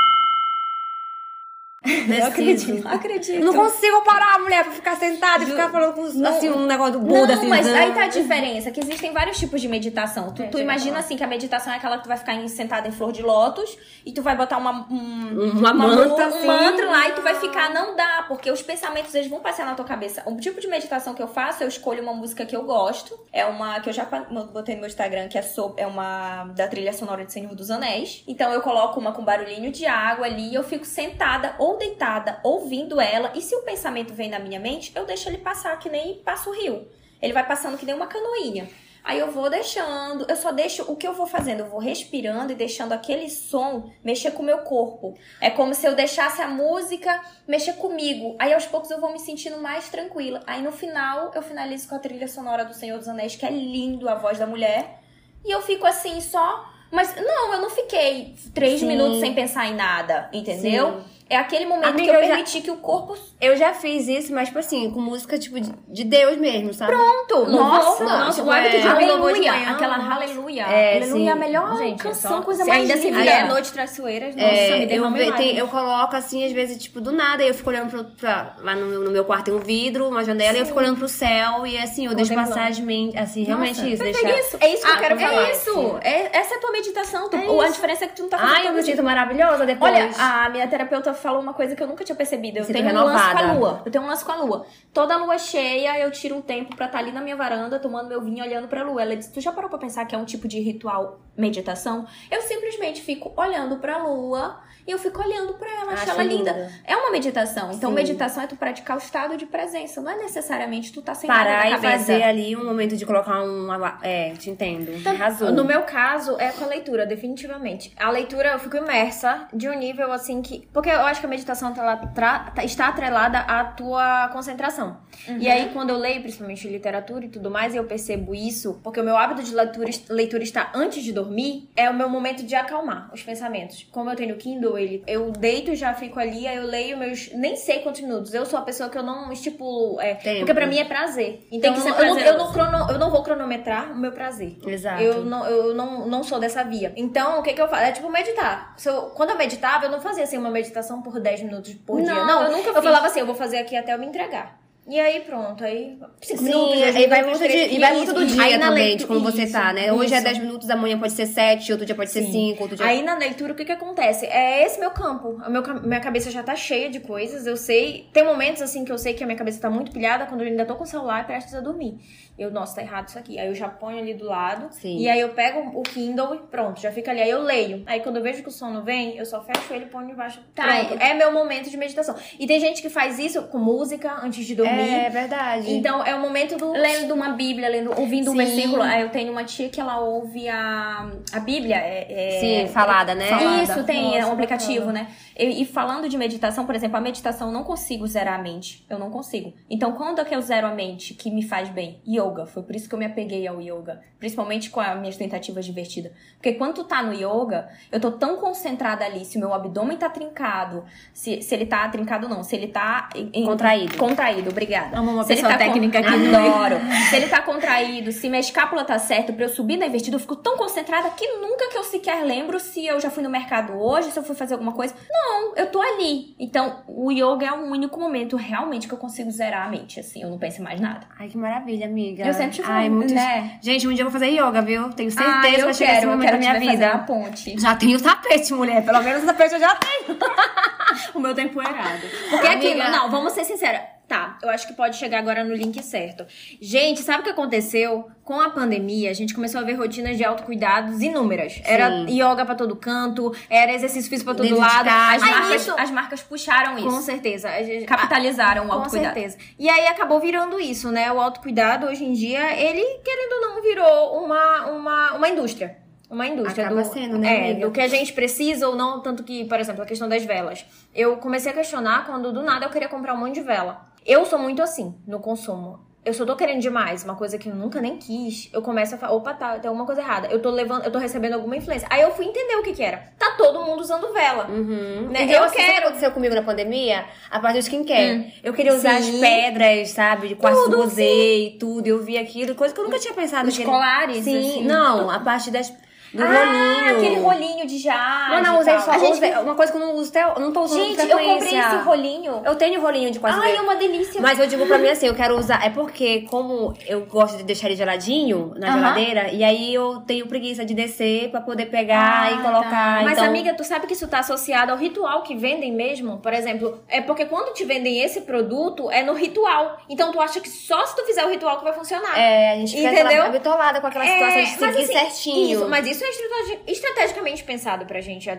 Não 2.07 2.27
acredito. 2.27 2.87
acredito. 2.87 3.43
Não 3.43 3.53
consigo 3.53 4.01
parar, 4.03 4.39
mulher, 4.39 4.63
pra 4.63 4.73
ficar 4.73 4.95
sentada 4.95 5.43
e 5.43 5.47
ficar 5.47 5.69
falando 5.69 5.93
com 5.93 6.03
não, 6.03 6.29
assim, 6.29 6.49
um 6.49 6.65
negócio 6.65 6.93
do 6.93 6.99
Buda. 6.99 7.27
Não, 7.27 7.33
assim, 7.35 7.47
mas 7.47 7.67
aí 7.67 7.93
tá 7.93 8.03
a 8.03 8.07
diferença, 8.07 8.71
que 8.71 8.79
existem 8.79 9.11
vários 9.11 9.37
tipos 9.37 9.61
de 9.61 9.67
meditação. 9.67 10.33
Tu, 10.33 10.43
é, 10.43 10.47
tu 10.47 10.59
imagina 10.59 10.99
assim 10.99 11.15
que 11.15 11.23
a 11.23 11.27
meditação 11.27 11.73
é 11.73 11.77
aquela 11.77 11.97
que 11.97 12.03
tu 12.03 12.07
vai 12.07 12.17
ficar 12.17 12.35
sentada 12.47 12.87
em 12.87 12.91
flor 12.91 13.11
de 13.11 13.21
lótus 13.21 13.77
e 14.05 14.11
tu 14.11 14.21
vai 14.21 14.35
botar 14.35 14.57
uma, 14.57 14.87
um, 14.91 15.51
uma, 15.51 15.71
uma 15.71 15.73
manta, 15.73 16.27
um, 16.27 16.43
um 16.43 16.45
mantra 16.45 16.85
lá 16.89 17.09
e 17.09 17.13
tu 17.13 17.21
vai 17.21 17.35
ficar, 17.35 17.73
não 17.73 17.95
dá, 17.95 18.25
porque 18.27 18.51
os 18.51 18.61
pensamentos 18.61 19.13
eles 19.15 19.29
vão 19.29 19.39
passar 19.39 19.65
na 19.65 19.75
tua 19.75 19.85
cabeça. 19.85 20.23
O 20.25 20.35
tipo 20.37 20.59
de 20.59 20.67
meditação 20.67 21.13
que 21.13 21.21
eu 21.21 21.27
faço, 21.27 21.63
eu 21.63 21.67
escolho 21.67 22.01
uma 22.03 22.13
música 22.13 22.45
que 22.45 22.55
eu 22.55 22.63
gosto. 22.63 23.19
É 23.31 23.45
uma 23.45 23.79
que 23.79 23.89
eu 23.89 23.93
já 23.93 24.05
botei 24.05 24.75
no 24.75 24.81
meu 24.81 24.87
Instagram, 24.87 25.27
que 25.27 25.37
é, 25.37 25.41
sobre, 25.41 25.81
é 25.81 25.87
uma 25.87 26.45
da 26.55 26.67
trilha 26.67 26.93
sonora 26.93 27.25
de 27.25 27.31
Senhor 27.33 27.53
dos 27.55 27.71
Anéis. 27.71 28.23
Então 28.27 28.51
eu 28.51 28.61
coloco 28.61 28.99
uma 28.99 29.11
com 29.11 29.23
barulhinho 29.23 29.71
de 29.71 29.85
água 29.85 30.25
ali 30.25 30.51
e 30.51 30.55
eu 30.55 30.63
fico 30.63 30.85
sentada 30.85 31.55
ou 31.57 31.77
deitada 31.79 32.39
ouvindo 32.43 33.01
ela, 33.01 33.31
e 33.33 33.41
se 33.41 33.55
o 33.55 33.63
pensamento 33.63 34.13
vem 34.13 34.29
na 34.29 34.37
minha 34.37 34.59
mente, 34.59 34.91
eu 34.95 35.05
deixo 35.05 35.27
ele 35.27 35.39
passar 35.39 35.79
que 35.79 35.89
nem 35.89 36.19
passa 36.19 36.49
o 36.49 36.53
rio. 36.53 36.87
Ele 37.21 37.33
vai 37.33 37.45
passando 37.45 37.77
que 37.77 37.85
nem 37.85 37.95
uma 37.95 38.07
canoinha. 38.07 38.69
Aí 39.03 39.17
eu 39.17 39.31
vou 39.31 39.49
deixando, 39.49 40.25
eu 40.29 40.35
só 40.35 40.51
deixo 40.51 40.83
o 40.83 40.95
que 40.95 41.07
eu 41.07 41.13
vou 41.13 41.25
fazendo, 41.25 41.61
eu 41.61 41.69
vou 41.69 41.79
respirando 41.79 42.51
e 42.51 42.55
deixando 42.55 42.91
aquele 42.91 43.29
som 43.29 43.89
mexer 44.03 44.31
com 44.31 44.43
o 44.43 44.45
meu 44.45 44.59
corpo. 44.59 45.17
É 45.41 45.49
como 45.49 45.73
se 45.73 45.87
eu 45.87 45.95
deixasse 45.95 46.41
a 46.41 46.47
música 46.47 47.19
mexer 47.47 47.73
comigo. 47.73 48.35
Aí 48.37 48.53
aos 48.53 48.65
poucos 48.65 48.91
eu 48.91 48.99
vou 48.99 49.11
me 49.11 49.19
sentindo 49.19 49.57
mais 49.61 49.89
tranquila. 49.89 50.43
Aí 50.45 50.61
no 50.61 50.71
final 50.71 51.31
eu 51.33 51.41
finalizo 51.41 51.87
com 51.87 51.95
a 51.95 51.99
trilha 51.99 52.27
sonora 52.27 52.65
do 52.65 52.73
Senhor 52.73 52.97
dos 52.97 53.07
Anéis, 53.07 53.35
que 53.35 53.45
é 53.45 53.49
lindo 53.49 54.07
a 54.07 54.15
voz 54.15 54.37
da 54.37 54.45
mulher. 54.45 55.01
E 55.45 55.51
eu 55.51 55.61
fico 55.61 55.87
assim 55.87 56.19
só. 56.21 56.69
Mas 56.91 57.15
não, 57.15 57.53
eu 57.53 57.61
não 57.61 57.69
fiquei 57.69 58.35
três 58.53 58.79
Sim. 58.79 58.87
minutos 58.87 59.19
sem 59.19 59.33
pensar 59.33 59.67
em 59.67 59.75
nada, 59.75 60.29
entendeu? 60.33 61.01
Sim. 61.01 61.18
É 61.29 61.37
aquele 61.37 61.65
momento 61.65 61.89
Amiga, 61.89 62.03
que 62.03 62.09
eu, 62.09 62.21
eu 62.21 62.27
permiti 62.27 62.57
já... 62.57 62.63
que 62.63 62.71
o 62.71 62.77
corpo. 62.77 63.15
Eu 63.39 63.55
já 63.55 63.73
fiz 63.73 64.07
isso, 64.07 64.33
mas, 64.33 64.47
tipo 64.47 64.59
assim, 64.59 64.89
com 64.89 64.99
música, 64.99 65.37
tipo, 65.37 65.59
de, 65.59 65.71
de 65.87 66.03
Deus 66.03 66.37
mesmo, 66.37 66.73
sabe? 66.73 66.91
Pronto! 66.91 67.49
Nossa! 67.49 68.03
Nossa, 68.03 68.37
tipo, 68.37 68.47
o 68.47 68.51
hábito 68.51 68.75
é... 68.75 68.79
de 68.79 68.87
aleluia. 68.87 69.53
Aquela 69.69 70.15
aleluia. 70.15 70.63
É, 70.63 70.97
aleluia 70.97 71.29
é 71.29 71.31
a 71.31 71.35
melhor 71.35 71.77
Gente, 71.77 72.01
canção, 72.01 72.37
só... 72.37 72.41
coisa 72.41 72.65
mais 72.65 72.81
ainda 72.81 72.97
se 72.97 73.11
vier 73.11 73.47
Noite 73.47 73.71
Traiçoeiras, 73.71 74.35
nossa, 74.35 74.47
é, 74.47 74.85
me 74.85 74.95
eu, 74.95 75.35
tem, 75.35 75.57
eu 75.57 75.67
coloco, 75.67 76.15
assim, 76.15 76.45
às 76.45 76.51
vezes, 76.51 76.81
tipo, 76.81 76.99
do 76.99 77.11
nada, 77.11 77.43
eu 77.43 77.53
fico 77.53 77.69
olhando 77.69 77.89
pro, 77.89 78.03
pra, 78.03 78.55
lá 78.61 78.75
no, 78.75 79.03
no, 79.03 79.11
meu 79.11 79.23
quarto 79.23 79.45
tem 79.45 79.53
um 79.53 79.59
vidro, 79.59 80.07
uma 80.07 80.23
janela, 80.23 80.53
sim. 80.53 80.57
e 80.57 80.61
eu 80.61 80.65
fico 80.65 80.79
olhando 80.79 80.97
pro 80.97 81.07
céu, 81.07 81.65
e 81.65 81.77
assim, 81.77 82.07
eu 82.07 82.15
deixo 82.15 82.33
passar 82.33 82.67
as 82.67 82.79
mentes, 82.79 83.15
assim, 83.19 83.43
realmente 83.43 83.79
isso. 83.91 84.03
Deixar... 84.03 84.29
É 84.29 84.39
isso, 84.39 84.57
é 84.59 84.73
isso 84.73 84.85
que 84.85 84.91
ah, 84.91 84.95
eu 84.95 84.99
quero 84.99 85.19
falar. 85.19 85.47
É 85.47 85.51
isso! 85.51 85.99
É, 86.01 86.37
essa 86.37 86.55
é 86.55 86.57
a 86.57 86.59
tua 86.59 86.71
meditação. 86.71 87.29
Tu, 87.29 87.37
é 87.37 87.65
a 87.65 87.69
diferença 87.69 88.05
é 88.05 88.07
que 88.07 88.15
tu 88.15 88.23
não 88.23 88.29
tá 88.29 88.37
fazendo. 88.37 88.55
Ai, 88.55 88.67
eu 88.67 88.73
me 88.73 88.83
sinto 88.83 89.03
maravilhosa 89.03 89.65
depois. 89.65 89.93
Olha, 89.93 90.09
a 90.17 90.49
minha 90.49 90.67
terapeuta 90.67 91.13
falou 91.19 91.41
uma 91.41 91.53
coisa 91.53 91.75
que 91.75 91.83
eu 91.83 91.87
nunca 91.87 92.03
tinha 92.03 92.15
percebido. 92.15 92.59
Eu 92.59 92.65
tenho 92.65 92.89
um 92.89 93.03
lance 93.03 93.31
com 93.31 93.37
a 93.37 93.51
lua. 93.53 93.81
Eu 93.85 93.91
tenho 93.91 94.03
um 94.03 94.07
lance 94.07 94.25
com 94.25 94.31
a 94.31 94.35
lua. 94.35 94.65
Toda 94.93 95.17
lua 95.17 95.37
cheia, 95.37 95.99
eu 95.99 96.11
tiro 96.11 96.35
um 96.35 96.41
tempo 96.41 96.75
pra 96.75 96.87
estar 96.87 96.97
tá 96.97 97.03
ali 97.03 97.11
na 97.11 97.21
minha 97.21 97.35
varanda, 97.35 97.79
tomando 97.79 98.07
meu 98.07 98.21
vinho, 98.21 98.43
olhando 98.43 98.67
pra 98.67 98.83
lua. 98.83 99.01
Ela 99.01 99.15
disse: 99.15 99.31
Tu 99.31 99.41
já 99.41 99.51
parou 99.51 99.69
pra 99.69 99.79
pensar 99.79 100.05
que 100.05 100.15
é 100.15 100.17
um 100.17 100.25
tipo 100.25 100.47
de 100.47 100.59
ritual 100.59 101.19
meditação? 101.37 102.07
Eu 102.31 102.41
simplesmente 102.41 103.01
fico 103.01 103.33
olhando 103.35 103.77
pra 103.77 103.97
lua 103.97 104.59
e 104.89 104.91
eu 104.91 104.97
fico 104.97 105.21
olhando 105.21 105.53
para 105.53 105.69
ela, 105.69 105.93
acho, 105.93 106.09
ela 106.09 106.23
linda. 106.23 106.51
linda. 106.51 106.71
É 106.83 106.95
uma 106.95 107.11
meditação. 107.11 107.71
Então, 107.71 107.91
Sim. 107.91 107.95
meditação 107.95 108.41
é 108.41 108.47
tu 108.47 108.55
praticar 108.55 108.97
o 108.97 108.99
estado 108.99 109.37
de 109.37 109.45
presença. 109.45 110.01
Não 110.01 110.11
é 110.11 110.17
necessariamente 110.17 110.91
tu 110.91 110.99
tá 110.99 111.13
sem 111.13 111.27
Parar 111.27 111.69
e 111.69 111.77
fazer 111.77 112.23
ali 112.23 112.55
um 112.55 112.65
momento 112.65 112.97
de 112.97 113.05
colocar 113.05 113.39
um. 113.43 113.67
É, 114.01 114.31
te 114.31 114.49
entendo. 114.49 114.91
Então, 114.91 115.13
Arrasou. 115.13 115.51
No 115.51 115.63
meu 115.63 115.83
caso, 115.83 116.37
é 116.39 116.51
com 116.51 116.63
a 116.63 116.67
leitura, 116.67 117.05
definitivamente. 117.05 117.93
A 117.99 118.09
leitura, 118.09 118.53
eu 118.53 118.57
fico 118.57 118.77
imersa 118.77 119.47
de 119.53 119.69
um 119.69 119.77
nível 119.77 120.11
assim 120.11 120.41
que. 120.41 120.67
Porque 120.73 120.89
eu 120.89 121.01
acho 121.01 121.19
que 121.19 121.27
a 121.27 121.29
meditação 121.29 121.71
tá, 121.71 121.97
tá, 121.97 122.63
está 122.63 122.87
atrelada 122.87 123.37
à 123.41 123.65
tua 123.65 124.29
concentração. 124.29 124.97
Uhum. 125.27 125.37
E 125.37 125.47
aí, 125.47 125.69
quando 125.71 125.91
eu 125.91 125.97
leio, 125.97 126.19
principalmente 126.21 126.67
literatura 126.67 127.25
e 127.25 127.29
tudo 127.29 127.51
mais, 127.51 127.75
eu 127.75 127.83
percebo 127.83 128.33
isso, 128.33 128.79
porque 128.83 128.99
o 128.99 129.03
meu 129.03 129.15
hábito 129.15 129.43
de 129.43 129.53
leitura, 129.53 129.91
leitura 130.09 130.41
está 130.41 130.71
antes 130.73 131.03
de 131.03 131.13
dormir, 131.13 131.69
é 131.75 131.87
o 131.87 131.93
meu 131.93 132.09
momento 132.09 132.41
de 132.41 132.55
acalmar 132.55 133.11
os 133.13 133.21
pensamentos. 133.21 133.87
Como 133.91 134.09
eu 134.09 134.15
tenho 134.15 134.35
Kindle, 134.35 134.78
ele, 134.79 135.03
eu 135.07 135.31
deito, 135.31 135.75
já 135.75 135.93
fico 135.93 136.19
ali, 136.19 136.47
aí 136.47 136.57
eu 136.57 136.65
leio 136.65 136.97
meus. 136.97 137.31
Nem 137.33 137.55
sei 137.55 137.79
quantos 137.79 138.01
minutos. 138.01 138.33
Eu 138.33 138.45
sou 138.45 138.59
a 138.59 138.61
pessoa 138.61 138.89
que 138.89 138.97
eu 138.97 139.03
não 139.03 139.31
estipulo. 139.31 139.99
É, 139.99 140.15
porque 140.15 140.53
pra 140.53 140.65
mim 140.65 140.77
é 140.77 140.85
prazer. 140.85 141.47
Então 141.51 141.73
eu, 141.73 141.87
eu, 141.87 142.05
não, 142.05 142.19
eu, 142.19 142.37
não 142.37 142.51
crono, 142.51 142.91
eu 142.91 142.97
não 142.97 143.11
vou 143.11 143.23
cronometrar 143.23 143.91
o 143.91 143.97
meu 143.97 144.11
prazer. 144.11 144.57
Exato. 144.65 145.01
Eu 145.01 145.23
não, 145.23 145.45
eu 145.45 145.73
não, 145.73 146.07
não 146.07 146.23
sou 146.23 146.39
dessa 146.39 146.63
via. 146.63 146.93
Então, 146.95 147.39
o 147.39 147.43
que, 147.43 147.53
que 147.53 147.61
eu 147.61 147.67
faço? 147.67 147.83
É 147.83 147.91
tipo 147.91 148.09
meditar. 148.09 148.73
Se 148.77 148.89
eu, 148.89 149.03
quando 149.11 149.31
eu 149.31 149.37
meditava, 149.37 149.85
eu 149.85 149.91
não 149.91 150.01
fazia 150.01 150.23
assim 150.23 150.37
uma 150.37 150.49
meditação 150.49 151.01
por 151.01 151.19
10 151.19 151.43
minutos 151.43 151.73
por 151.73 151.97
não, 151.97 152.03
dia. 152.03 152.25
Não, 152.25 152.43
eu 152.43 152.51
nunca 152.57 152.69
Eu 152.69 152.81
falava 152.81 153.07
assim, 153.07 153.19
eu 153.19 153.25
vou 153.25 153.35
fazer 153.35 153.57
aqui 153.57 153.75
até 153.75 153.93
eu 153.93 153.99
me 153.99 154.05
entregar. 154.05 154.59
E 154.89 154.99
aí 154.99 155.19
pronto, 155.21 155.63
aí 155.63 155.99
cinco 156.19 156.39
Sim, 156.39 156.45
minutos, 156.45 156.95
aí 156.95 157.07
vai 157.07 157.23
muito, 157.23 157.47
de, 157.47 157.75
e 157.75 157.79
vai 157.79 157.93
muito 157.93 158.11
do 158.11 158.25
dia 158.25 158.57
também, 158.57 158.97
de 158.97 159.05
como 159.05 159.19
você 159.19 159.45
tá, 159.45 159.71
né? 159.71 159.93
Hoje 159.93 160.15
é 160.15 160.19
10 160.19 160.39
minutos, 160.39 160.67
amanhã 160.71 160.97
pode 160.97 161.13
ser 161.13 161.27
7, 161.27 161.71
outro 161.71 161.85
dia 161.85 161.93
pode 161.93 162.09
ser 162.09 162.23
5, 162.23 162.59
outro 162.59 162.75
dia... 162.75 162.83
Aí 162.83 163.03
na 163.03 163.15
leitura, 163.15 163.53
o 163.53 163.55
que 163.55 163.65
que 163.65 163.71
acontece? 163.71 164.25
É 164.25 164.65
esse 164.65 164.79
meu 164.79 164.89
campo, 164.89 165.39
a 165.43 165.49
meu, 165.49 165.61
minha 165.81 165.99
cabeça 165.99 166.31
já 166.31 166.41
tá 166.41 166.55
cheia 166.55 166.89
de 166.89 166.99
coisas, 167.01 167.45
eu 167.45 167.55
sei... 167.55 168.07
Tem 168.11 168.25
momentos, 168.25 168.63
assim, 168.63 168.83
que 168.83 168.91
eu 168.91 168.97
sei 168.97 169.13
que 169.13 169.23
a 169.23 169.27
minha 169.27 169.37
cabeça 169.37 169.61
tá 169.61 169.69
muito 169.69 169.91
pilhada, 169.91 170.25
quando 170.25 170.41
eu 170.41 170.47
ainda 170.47 170.65
tô 170.65 170.73
com 170.73 170.83
o 170.83 170.87
celular 170.87 171.27
prestes 171.27 171.53
a 171.53 171.61
dormir. 171.61 171.99
Eu, 172.39 172.49
nossa, 172.49 172.77
tá 172.77 172.81
errado 172.81 173.09
isso 173.09 173.19
aqui. 173.19 173.37
Aí 173.37 173.49
eu 173.49 173.53
já 173.53 173.67
ponho 173.67 173.99
ali 173.99 174.13
do 174.13 174.23
lado. 174.23 174.73
Sim. 174.73 174.97
E 174.97 175.09
aí 175.09 175.19
eu 175.19 175.29
pego 175.29 175.77
o 175.77 175.83
Kindle 175.83 176.35
e 176.35 176.37
pronto, 176.37 176.79
já 176.79 176.89
fica 176.89 177.11
ali. 177.11 177.21
Aí 177.21 177.29
eu 177.29 177.41
leio. 177.41 177.83
Aí 177.85 177.99
quando 177.99 178.15
eu 178.15 178.23
vejo 178.23 178.41
que 178.41 178.47
o 178.47 178.51
sono 178.51 178.81
vem, 178.81 179.17
eu 179.17 179.25
só 179.25 179.43
fecho 179.43 179.73
ele 179.73 179.85
e 179.85 179.87
ponho 179.89 180.09
embaixo. 180.09 180.39
Tá, 180.55 180.63
pronto. 180.63 181.03
É 181.03 181.13
meu 181.13 181.33
momento 181.33 181.69
de 181.69 181.75
meditação. 181.75 182.15
E 182.39 182.47
tem 182.47 182.57
gente 182.57 182.81
que 182.81 182.87
faz 182.87 183.19
isso 183.19 183.43
com 183.49 183.57
música 183.57 184.21
antes 184.23 184.45
de 184.45 184.55
dormir. 184.55 184.71
É 184.71 184.78
verdade. 185.09 185.71
Então 185.71 186.03
é 186.05 186.15
o 186.15 186.19
momento 186.19 186.57
do. 186.57 186.71
Lendo 186.71 187.13
uma 187.13 187.29
Bíblia, 187.29 187.69
lendo, 187.69 187.91
ouvindo 187.99 188.25
Sim. 188.25 188.31
um 188.31 188.35
versículo. 188.35 188.83
Eu 188.83 189.09
tenho 189.09 189.31
uma 189.31 189.43
tia 189.43 189.69
que 189.69 189.79
ela 189.79 189.99
ouve 189.99 190.47
a, 190.47 191.09
a 191.31 191.39
Bíblia. 191.39 191.75
É, 191.77 192.07
é 192.09 192.39
Sim, 192.39 192.73
falada, 192.73 193.15
né? 193.15 193.27
Falada. 193.27 193.63
Isso, 193.63 193.83
tem, 193.83 194.05
nossa, 194.05 194.17
é 194.17 194.25
um 194.25 194.31
aplicativo, 194.31 194.85
bacana. 194.87 194.99
né? 195.03 195.07
E, 195.39 195.61
e, 195.61 195.65
falando 195.65 196.09
de 196.09 196.17
meditação, 196.17 196.65
por 196.65 196.75
exemplo, 196.75 196.97
a 196.97 197.01
meditação 197.01 197.47
eu 197.47 197.53
não 197.53 197.63
consigo 197.63 198.05
zerar 198.05 198.37
a 198.37 198.43
mente. 198.43 198.85
Eu 198.89 198.99
não 198.99 199.09
consigo. 199.09 199.53
Então, 199.69 199.93
quando 199.93 200.19
é 200.19 200.25
que 200.25 200.35
eu 200.35 200.41
zero 200.41 200.67
a 200.67 200.71
mente 200.71 201.13
que 201.13 201.31
me 201.31 201.41
faz 201.41 201.69
bem? 201.69 202.01
Yoga. 202.05 202.45
Foi 202.45 202.61
por 202.61 202.75
isso 202.75 202.89
que 202.89 202.93
eu 202.93 202.99
me 202.99 203.05
apeguei 203.05 203.47
ao 203.47 203.61
yoga. 203.61 204.01
Principalmente 204.19 204.69
com 204.69 204.81
as 204.81 204.99
minhas 204.99 205.15
tentativas 205.15 205.65
divertidas. 205.65 206.11
Porque 206.33 206.53
quando 206.53 206.73
tu 206.73 206.83
tá 206.83 207.01
no 207.01 207.13
yoga, 207.13 207.69
eu 207.89 208.01
tô 208.01 208.11
tão 208.11 208.35
concentrada 208.35 209.05
ali. 209.05 209.23
Se 209.23 209.37
o 209.37 209.39
meu 209.39 209.53
abdômen 209.53 209.95
tá 209.95 210.09
trincado, 210.09 210.83
se, 211.13 211.41
se 211.41 211.55
ele 211.55 211.65
tá 211.65 211.87
trincado 211.87 212.27
não, 212.27 212.43
se 212.43 212.57
ele 212.57 212.67
tá. 212.67 213.07
Em, 213.15 213.45
contraído. 213.45 213.97
Contraído, 213.97 214.49
obrigada. 214.49 214.99
Amo 214.99 215.11
uma 215.11 215.23
se 215.23 215.35
pessoa 215.35 215.53
tá 215.53 215.57
técnica 215.57 215.99
aqui. 215.99 216.09
Adoro. 216.09 216.75
se 217.09 217.15
ele 217.15 217.29
tá 217.29 217.41
contraído, 217.41 218.11
se 218.11 218.27
minha 218.27 218.41
escápula 218.41 218.83
tá 218.83 218.99
certa 218.99 219.31
pra 219.31 219.45
eu 219.45 219.49
subir 219.49 219.77
na 219.77 219.85
invertida, 219.85 220.17
eu 220.17 220.19
fico 220.19 220.35
tão 220.35 220.57
concentrada 220.57 221.09
que 221.11 221.25
nunca 221.37 221.69
que 221.69 221.77
eu 221.77 221.83
sequer 221.85 222.25
lembro 222.25 222.59
se 222.59 222.85
eu 222.85 222.99
já 222.99 223.09
fui 223.09 223.23
no 223.23 223.29
mercado 223.29 223.73
hoje, 223.73 224.11
se 224.11 224.19
eu 224.19 224.23
fui 224.23 224.35
fazer 224.35 224.55
alguma 224.55 224.73
coisa. 224.73 224.93
Não 225.09 225.28
não, 225.29 225.55
eu 225.55 225.67
tô 225.67 225.79
ali. 225.81 226.35
Então, 226.39 226.83
o 226.87 227.11
yoga 227.11 227.45
é 227.45 227.51
o 227.51 227.63
único 227.65 227.99
momento 227.99 228.35
realmente 228.35 228.87
que 228.87 228.93
eu 228.93 228.97
consigo 228.97 229.29
zerar 229.31 229.67
a 229.67 229.69
mente, 229.69 229.99
assim, 229.99 230.21
eu 230.21 230.29
não 230.29 230.37
penso 230.37 230.59
em 230.59 230.63
mais 230.63 230.79
nada. 230.81 231.07
Ai, 231.17 231.27
que 231.27 231.37
maravilha, 231.37 231.85
amiga. 231.85 232.25
Eu 232.25 232.33
sempre 232.33 232.61
falo, 232.61 232.73
Ai, 232.73 232.89
muito... 232.89 233.13
né? 233.13 233.59
Gente, 233.61 233.87
um 233.87 233.93
dia 233.93 234.01
eu 234.01 234.09
vou 234.09 234.19
fazer 234.19 234.31
yoga, 234.31 234.61
viu? 234.61 234.89
Tenho 234.89 235.11
certeza 235.11 235.37
ah, 235.37 235.41
que 235.41 235.61
vai 235.61 235.73
chegar 235.73 235.97
esse 235.97 236.05
momento 236.05 236.31
da 236.31 236.37
minha 236.37 236.59
vida. 236.59 236.91
a 236.91 236.97
ponte. 236.99 237.59
Já 237.59 237.75
tenho 237.75 237.97
o 237.97 238.01
tapete, 238.01 238.53
mulher. 238.53 238.83
Pelo 238.83 239.01
menos 239.03 239.23
o 239.23 239.25
tapete 239.25 239.53
eu 239.53 239.59
já 239.59 239.75
tenho. 239.75 240.17
o 241.13 241.19
meu 241.19 241.35
tempo 241.35 241.61
é 241.61 241.65
errado. 241.65 242.01
Porque 242.29 242.47
é 242.47 242.53
amiga... 242.53 242.83
aquilo, 242.83 242.91
não, 242.91 243.11
vamos 243.11 243.33
ser 243.33 243.43
sinceros 243.43 243.98
Tá, 244.09 244.39
eu 244.41 244.49
acho 244.49 244.65
que 244.65 244.73
pode 244.73 244.95
chegar 244.95 245.19
agora 245.19 245.43
no 245.43 245.53
link 245.53 245.83
certo. 245.83 246.25
Gente, 246.59 247.01
sabe 247.01 247.21
o 247.21 247.23
que 247.23 247.29
aconteceu? 247.29 248.09
Com 248.23 248.41
a 248.41 248.49
pandemia, 248.49 249.11
a 249.11 249.13
gente 249.13 249.35
começou 249.35 249.61
a 249.61 249.63
ver 249.63 249.73
rotinas 249.73 250.17
de 250.17 250.25
autocuidados 250.25 250.99
inúmeras. 250.99 251.53
Sim. 251.53 251.61
Era 251.63 251.89
yoga 252.09 252.43
para 252.43 252.55
todo 252.55 252.75
canto, 252.75 253.31
era 253.47 253.71
exercício 253.71 254.09
físico 254.09 254.25
para 254.25 254.37
todo 254.37 254.47
Dentro 254.47 254.61
lado. 254.61 254.89
As, 254.89 255.21
marcas, 255.21 255.61
isso... 255.61 255.75
as 255.77 255.91
marcas 255.91 256.23
puxaram 256.23 256.79
isso. 256.79 256.87
Com 256.87 257.01
certeza. 257.01 257.49
Capitalizaram 257.85 258.65
o 258.65 258.71
autocuidado. 258.71 259.13
Com 259.13 259.21
certeza. 259.21 259.37
E 259.59 259.69
aí 259.69 259.85
acabou 259.85 260.19
virando 260.19 260.59
isso, 260.59 260.89
né? 260.89 261.11
O 261.11 261.21
autocuidado, 261.21 261.85
hoje 261.85 262.03
em 262.03 262.11
dia, 262.11 262.59
ele, 262.59 262.83
querendo 263.03 263.33
ou 263.33 263.41
não, 263.41 263.61
virou 263.61 264.25
uma, 264.25 264.65
uma, 264.71 265.13
uma 265.13 265.29
indústria 265.29 265.77
uma 266.09 266.25
indústria 266.25 266.65
Acaba 266.65 266.81
do, 266.81 266.91
sendo, 266.91 267.17
né, 267.19 267.51
é, 267.51 267.53
do 267.53 267.69
que 267.69 267.79
a 267.79 267.87
gente 267.87 268.11
precisa 268.13 268.67
ou 268.67 268.75
não, 268.75 268.99
tanto 268.99 269.23
que, 269.23 269.45
por 269.45 269.59
exemplo, 269.59 269.83
a 269.83 269.85
questão 269.85 270.09
das 270.09 270.25
velas. 270.25 270.65
Eu 270.93 271.17
comecei 271.17 271.51
a 271.51 271.53
questionar 271.53 272.05
quando 272.07 272.33
do 272.33 272.41
nada 272.41 272.65
eu 272.65 272.69
queria 272.71 272.89
comprar 272.89 273.13
um 273.13 273.17
monte 273.17 273.35
de 273.35 273.41
vela. 273.41 273.88
Eu 274.09 274.25
sou 274.25 274.39
muito 274.39 274.59
assim 274.59 274.95
no 275.05 275.19
consumo. 275.19 275.87
Eu 276.03 276.15
só 276.15 276.25
tô 276.25 276.35
querendo 276.35 276.59
demais, 276.61 277.03
uma 277.03 277.15
coisa 277.15 277.37
que 277.37 277.47
eu 277.47 277.53
nunca 277.53 277.79
nem 277.79 277.97
quis. 277.97 278.49
Eu 278.51 278.61
começo 278.63 278.95
a 278.95 278.97
falar, 278.97 279.13
opa, 279.13 279.35
tá, 279.35 279.59
tem 279.59 279.67
alguma 279.67 279.85
coisa 279.85 280.01
errada. 280.01 280.27
Eu 280.29 280.41
tô 280.41 280.49
levando, 280.49 280.83
eu 280.83 280.91
tô 280.91 280.97
recebendo 280.97 281.33
alguma 281.33 281.55
influência. 281.55 281.87
Aí 281.91 282.01
eu 282.01 282.09
fui 282.09 282.25
entender 282.25 282.55
o 282.55 282.63
que 282.63 282.73
que 282.73 282.81
era. 282.81 283.03
Tá 283.19 283.35
todo 283.37 283.63
mundo 283.63 283.81
usando 283.81 284.11
vela. 284.11 284.47
Uhum. 284.49 285.09
Né? 285.09 285.25
Eu, 285.25 285.43
eu 285.43 285.51
quero. 285.51 285.51
O 285.51 285.51
que 285.51 285.85
aconteceu 285.85 286.11
comigo 286.11 286.33
na 286.33 286.41
pandemia? 286.41 287.05
A 287.29 287.39
parte 287.39 287.57
do 287.57 287.59
skincare. 287.59 288.17
Hum. 288.17 288.31
Eu 288.41 288.51
queria 288.51 288.73
usar 288.73 288.99
sim. 288.99 289.13
as 289.13 289.19
pedras, 289.19 289.89
sabe? 289.91 290.29
De 290.29 290.35
quartzo 290.35 290.75
rosé 290.75 291.03
e 291.03 291.57
tudo. 291.59 291.85
Eu 291.85 292.01
vi 292.01 292.17
aquilo, 292.17 292.55
coisa 292.55 292.73
que 292.73 292.79
eu 292.79 292.85
nunca 292.85 292.97
tinha 292.97 293.13
pensado. 293.13 293.47
Os 293.47 293.59
colares, 293.59 294.23
Sim, 294.23 294.39
assim. 294.39 294.63
não, 294.63 295.11
a 295.11 295.19
parte 295.19 295.51
das 295.51 295.71
do 296.13 296.23
ah, 296.23 296.27
rolinho. 296.27 296.97
aquele 296.97 297.19
rolinho 297.19 297.67
de 297.67 297.77
jade. 297.77 298.31
Não, 298.31 298.41
não, 298.41 298.59
usei 298.59 298.79
só. 298.79 298.93
Gente... 298.93 299.13
Usei, 299.13 299.33
uma 299.33 299.55
coisa 299.55 299.71
que 299.71 299.77
eu 299.77 299.81
não 299.81 299.95
uso 299.95 300.09
até. 300.09 300.23
Eu 300.23 300.39
não 300.39 300.51
tô 300.51 300.63
usando 300.63 300.85
Gente, 300.85 301.09
eu 301.09 301.17
comprei 301.19 301.59
esse 301.59 301.75
rolinho. 301.77 302.41
Eu 302.43 302.55
tenho 302.55 302.81
rolinho 302.81 303.11
de 303.11 303.19
quase. 303.19 303.39
Ai, 303.39 303.55
é 303.55 303.61
uma 303.61 303.75
delícia. 303.75 304.21
Mas 304.21 304.39
eu 304.39 304.47
digo 304.47 304.65
pra 304.65 304.77
mim 304.77 304.89
assim, 304.89 305.07
eu 305.07 305.15
quero 305.15 305.37
usar. 305.37 305.65
É 305.65 305.69
porque, 305.69 306.21
como 306.29 306.73
eu 306.87 307.05
gosto 307.05 307.37
de 307.37 307.43
deixar 307.43 307.67
ele 307.67 307.75
geladinho 307.75 308.53
na 308.55 308.67
uh 308.67 308.71
-huh. 308.71 308.73
geladeira, 308.73 309.31
e 309.31 309.43
aí 309.43 309.73
eu 309.73 310.01
tenho 310.01 310.27
preguiça 310.27 310.65
de 310.65 310.73
descer 310.73 311.29
pra 311.29 311.41
poder 311.41 311.67
pegar 311.67 312.23
ah, 312.23 312.31
e 312.31 312.37
colocar. 312.41 312.69
Tá. 312.69 313.01
Mas, 313.03 313.13
então... 313.13 313.25
amiga, 313.25 313.53
tu 313.53 313.63
sabe 313.63 313.87
que 313.87 313.93
isso 313.93 314.07
tá 314.07 314.19
associado 314.19 314.71
ao 314.71 314.77
ritual 314.77 315.23
que 315.23 315.35
vendem 315.35 315.71
mesmo? 315.71 316.17
Por 316.17 316.33
exemplo, 316.33 316.79
é 316.87 317.01
porque 317.01 317.25
quando 317.25 317.53
te 317.53 317.63
vendem 317.65 318.01
esse 318.01 318.21
produto, 318.21 318.89
é 318.91 319.03
no 319.03 319.13
ritual. 319.13 319.77
Então 319.89 320.11
tu 320.11 320.19
acha 320.19 320.39
que 320.39 320.49
só 320.49 320.85
se 320.85 320.95
tu 320.95 321.05
fizer 321.05 321.25
o 321.25 321.29
ritual 321.29 321.57
que 321.57 321.63
vai 321.63 321.73
funcionar. 321.73 322.17
É, 322.17 322.53
a 322.53 322.55
gente 322.55 322.75
fica 322.75 322.91
Entendeu? 322.91 323.31
bitolada 323.31 323.81
com 323.81 323.87
aquela 323.87 324.05
é, 324.05 324.09
situação 324.09 324.35
de 324.35 324.47
seguir 324.47 324.83
assim, 324.83 324.93
certinho. 324.93 325.59
Isso, 325.59 325.69
mas 325.69 325.87
isso 325.87 325.98
é 326.03 326.09
estratégia 326.09 326.59
estrategicamente 326.67 327.43
pensado 327.43 327.85
pra 327.85 328.01
gente 328.01 328.29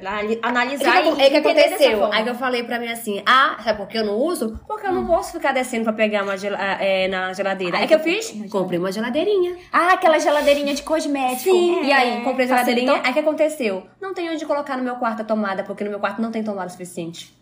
analisar 0.42 1.04
e, 1.04 1.20
é 1.20 1.30
que 1.30 1.36
aconteceu. 1.36 2.12
Aí 2.12 2.22
que 2.24 2.30
eu 2.30 2.34
falei 2.34 2.62
pra 2.62 2.78
mim 2.78 2.88
assim, 2.88 3.22
ah, 3.26 3.56
sabe 3.62 3.78
por 3.78 3.88
que 3.88 3.98
eu 3.98 4.04
não 4.04 4.16
uso? 4.16 4.58
Porque 4.66 4.86
eu 4.86 4.92
não 4.92 5.06
posso 5.06 5.32
ficar 5.32 5.52
descendo 5.52 5.84
pra 5.84 5.92
pegar 5.92 6.22
uma 6.22 6.36
gel 6.36 6.54
é, 6.54 7.08
na 7.08 7.32
geladeira. 7.32 7.78
Aí 7.78 7.86
que 7.86 7.94
eu 7.94 8.00
fiz? 8.00 8.34
Comprei 8.50 8.78
uma 8.78 8.92
geladeirinha. 8.92 9.56
Ah, 9.72 9.92
aquela 9.92 10.18
geladeirinha 10.18 10.74
de 10.74 10.82
cosmético. 10.82 11.50
Sim. 11.50 11.80
É. 11.80 11.84
E 11.84 11.92
aí, 11.92 12.22
comprei 12.22 12.46
a 12.46 12.48
geladeirinha. 12.48 13.00
Aí 13.04 13.12
que 13.12 13.18
aconteceu? 13.20 13.86
Não 14.00 14.14
tem 14.14 14.30
onde 14.30 14.44
colocar 14.44 14.76
no 14.76 14.82
meu 14.82 14.96
quarto 14.96 15.22
a 15.22 15.24
tomada, 15.24 15.62
porque 15.62 15.84
no 15.84 15.90
meu 15.90 16.00
quarto 16.00 16.20
não 16.20 16.30
tem 16.30 16.42
tomada 16.42 16.68
suficiente. 16.68 17.34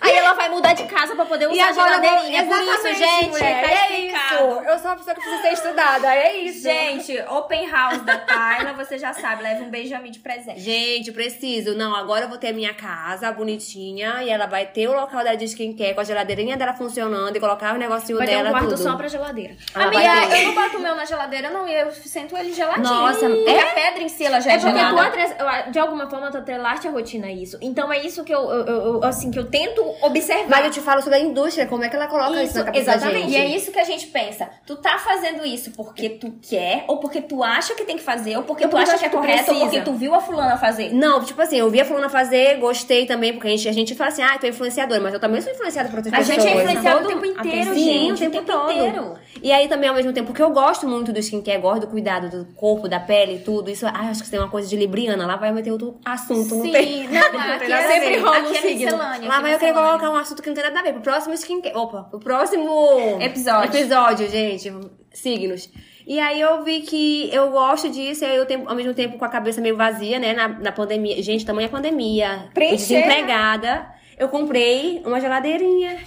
Aí 0.00 0.12
ela 0.16 0.34
vai 0.34 0.48
mudar 0.48 0.72
de 0.74 0.84
casa 0.84 1.14
pra 1.14 1.24
poder 1.24 1.48
usar 1.48 1.68
a 1.68 1.72
geladeirinha. 1.72 2.44
Vou... 2.44 2.54
Por 2.56 2.62
isso, 2.64 2.94
gente, 2.94 3.28
mulher, 3.30 3.62
tá 3.64 3.70
é 3.94 4.00
isso. 4.00 4.42
Eu 4.68 4.78
sou 4.78 4.90
uma 4.90 4.96
pessoa 4.96 5.14
que 5.14 5.20
precisa 5.20 5.42
ser 5.42 5.52
estudada, 5.52 6.14
é 6.14 6.36
isso. 6.38 6.62
Gente, 6.62 7.18
open 7.28 7.68
house 7.70 8.00
da 8.02 8.18
Tayla, 8.18 8.72
você 8.74 8.98
já 8.98 9.12
sabe, 9.12 9.42
leva 9.42 9.64
um 9.64 9.70
Benjamin 9.70 10.10
de 10.10 10.18
presente. 10.18 10.60
Gente, 10.60 11.12
preciso. 11.12 11.74
Não, 11.76 11.94
agora 11.94 12.24
eu 12.24 12.28
vou 12.28 12.38
ter 12.38 12.48
a 12.48 12.52
minha 12.52 12.74
casa 12.74 13.30
bonitinha 13.32 14.22
e 14.22 14.30
ela 14.30 14.46
vai 14.46 14.66
ter 14.66 14.88
o 14.88 14.92
local 14.92 15.22
dela 15.22 15.36
de 15.36 15.44
skincare 15.46 15.94
com 15.94 16.00
a 16.00 16.04
geladeirinha 16.04 16.56
dela 16.56 16.74
funcionando 16.74 17.36
e 17.36 17.40
colocar 17.40 17.74
o 17.74 17.78
negocinho 17.78 18.18
vai 18.18 18.26
dela 18.26 18.42
ter 18.42 18.48
um 18.48 18.52
quarto 18.52 18.68
tudo. 18.70 18.82
só 18.82 18.96
pra 18.96 19.08
geladeira. 19.08 19.56
Ela 19.74 19.84
Amiga, 19.86 20.36
eu 20.38 20.46
não 20.48 20.54
boto 20.54 20.76
o 20.76 20.80
meu 20.80 20.94
na 20.94 21.04
geladeira, 21.04 21.50
não. 21.50 21.66
E 21.68 21.74
eu 21.74 21.90
sinto 21.92 22.36
ele 22.36 22.52
geladinho. 22.52 22.84
Nossa, 22.88 23.26
é? 23.26 23.60
a 23.60 23.66
pedra 23.74 24.02
em 24.02 24.08
si, 24.08 24.24
ela 24.24 24.40
já 24.40 24.52
é, 24.52 24.54
É 24.54 24.58
porque 24.58 24.72
gelada. 24.78 25.64
tu 25.64 25.70
de 25.70 25.78
alguma 25.78 26.08
forma, 26.08 26.30
tu 26.30 26.38
atrelaste 26.38 26.86
a 26.88 26.90
rotina 26.90 27.26
a 27.26 27.32
isso. 27.32 27.58
Então, 27.60 27.92
é 27.92 27.98
isso 28.00 28.24
que 28.24 28.34
eu- 28.34 28.50
eu- 28.50 28.66
eu, 28.66 29.04
assim, 29.04 29.30
que 29.30 29.38
eu 29.38 29.46
tento 29.50 29.82
observar. 30.02 30.48
Mas 30.48 30.64
eu 30.66 30.70
te 30.70 30.80
falo 30.80 31.02
sobre 31.02 31.18
a 31.18 31.20
indústria, 31.20 31.66
como 31.66 31.84
é 31.84 31.88
que 31.88 31.96
ela 31.96 32.06
coloca 32.06 32.32
isso, 32.34 32.44
Isso, 32.44 32.58
na 32.58 32.64
cabeça 32.64 32.90
exatamente. 32.92 33.30
E 33.30 33.36
é 33.36 33.46
isso 33.46 33.70
que 33.72 33.78
a 33.78 33.84
gente 33.84 34.06
pensa. 34.08 34.48
Tu 34.66 34.76
tá 34.76 34.98
fazendo 34.98 35.44
isso 35.44 35.70
porque 35.72 36.08
tu 36.10 36.32
quer, 36.42 36.84
ou 36.88 36.98
porque 36.98 37.20
tu 37.20 37.42
acha 37.42 37.74
que 37.74 37.84
tem 37.84 37.96
que 37.96 38.02
fazer, 38.02 38.36
ou 38.36 38.42
porque 38.42 38.66
tu 38.66 38.76
acha 38.76 38.98
que 38.98 39.04
é 39.04 39.08
que 39.08 39.16
correto, 39.16 39.52
ou 39.52 39.60
porque 39.60 39.80
tu 39.80 39.92
viu 39.94 40.14
a 40.14 40.20
fulana 40.20 40.56
fazer. 40.56 40.92
Não, 40.92 41.22
tipo 41.24 41.40
assim, 41.40 41.58
eu 41.58 41.70
vi 41.70 41.80
a 41.80 41.84
fulana 41.84 42.08
fazer, 42.08 42.58
gostei 42.58 43.06
também, 43.06 43.32
porque 43.32 43.48
a 43.48 43.50
gente, 43.50 43.68
a 43.68 43.72
gente 43.72 43.94
fala 43.94 44.08
assim, 44.08 44.22
ah, 44.22 44.36
tu 44.38 44.46
é 44.46 44.50
influenciadora, 44.50 45.00
mas 45.00 45.14
eu 45.14 45.20
também 45.20 45.40
sou 45.40 45.52
influenciada 45.52 45.88
por 45.88 45.96
outras 45.98 46.14
A 46.14 46.18
pessoas. 46.18 46.42
gente 46.42 46.48
é 46.48 46.62
influenciado 46.62 47.04
o 47.04 47.08
tempo 47.08 47.24
inteiro, 47.26 47.74
Sim, 47.74 47.84
gente. 47.84 48.26
o 48.26 48.30
tempo 48.30 48.46
todo. 48.46 48.72
inteiro. 48.72 49.14
E 49.42 49.52
aí 49.52 49.68
também, 49.68 49.88
ao 49.88 49.94
mesmo 49.94 50.12
tempo, 50.12 50.26
porque 50.28 50.42
eu 50.42 50.50
gosto 50.50 50.88
muito 50.88 51.12
do 51.12 51.18
skincare, 51.18 51.60
gosto 51.60 51.82
do 51.82 51.86
cuidado 51.88 52.28
do 52.30 52.46
corpo, 52.54 52.88
da 52.88 52.98
pele 52.98 53.36
e 53.36 53.38
tudo. 53.40 53.70
Isso, 53.70 53.86
ah, 53.86 54.08
acho 54.10 54.22
que 54.22 54.30
tem 54.30 54.38
uma 54.38 54.48
coisa 54.50 54.68
de 54.68 54.76
libriana. 54.76 55.26
Lá 55.26 55.36
vai 55.36 55.52
meter 55.52 55.70
outro 55.70 55.98
assunto, 56.04 56.54
não 56.56 56.70
tem. 56.70 57.06
Sim, 57.06 57.08
não, 57.08 57.20
aqui 57.40 57.58
tem 57.58 57.68
nada 57.68 57.88
a 57.88 57.96
é, 57.96 58.00
ver. 58.00 58.18
rola 58.18 58.38
um 58.38 58.50
aqui 58.50 58.66
miscelânea. 58.66 58.98
Lá 58.98 59.34
aqui 59.34 59.42
vai 59.42 59.54
eu 59.54 59.58
querer. 59.58 59.72
Colocar 59.82 60.10
um 60.10 60.16
assunto 60.16 60.42
que 60.42 60.48
não 60.48 60.54
tem 60.54 60.64
nada 60.64 60.80
a 60.80 60.82
ver. 60.82 60.92
Pro 60.94 61.02
próximo 61.02 61.34
skincare. 61.34 61.76
Opa, 61.76 62.04
pro 62.04 62.20
próximo 62.20 63.18
Episódio. 63.20 63.76
episódio, 63.76 64.28
gente. 64.28 64.72
Signos. 65.12 65.70
E 66.06 66.20
aí 66.20 66.40
eu 66.40 66.62
vi 66.62 66.82
que 66.82 67.34
eu 67.34 67.50
gosto 67.50 67.90
disso, 67.90 68.22
e 68.22 68.26
aí 68.28 68.36
eu 68.36 68.46
tenho, 68.46 68.68
ao 68.68 68.76
mesmo 68.76 68.94
tempo 68.94 69.18
com 69.18 69.24
a 69.24 69.28
cabeça 69.28 69.60
meio 69.60 69.76
vazia, 69.76 70.20
né? 70.20 70.32
Na, 70.34 70.46
na 70.46 70.72
pandemia. 70.72 71.20
Gente, 71.22 71.44
tamanha 71.44 71.68
pandemia. 71.68 72.48
Preencher. 72.54 73.00
Desempregada. 73.02 73.96
Eu 74.16 74.28
comprei 74.28 75.02
uma 75.04 75.20
geladeirinha. 75.20 75.98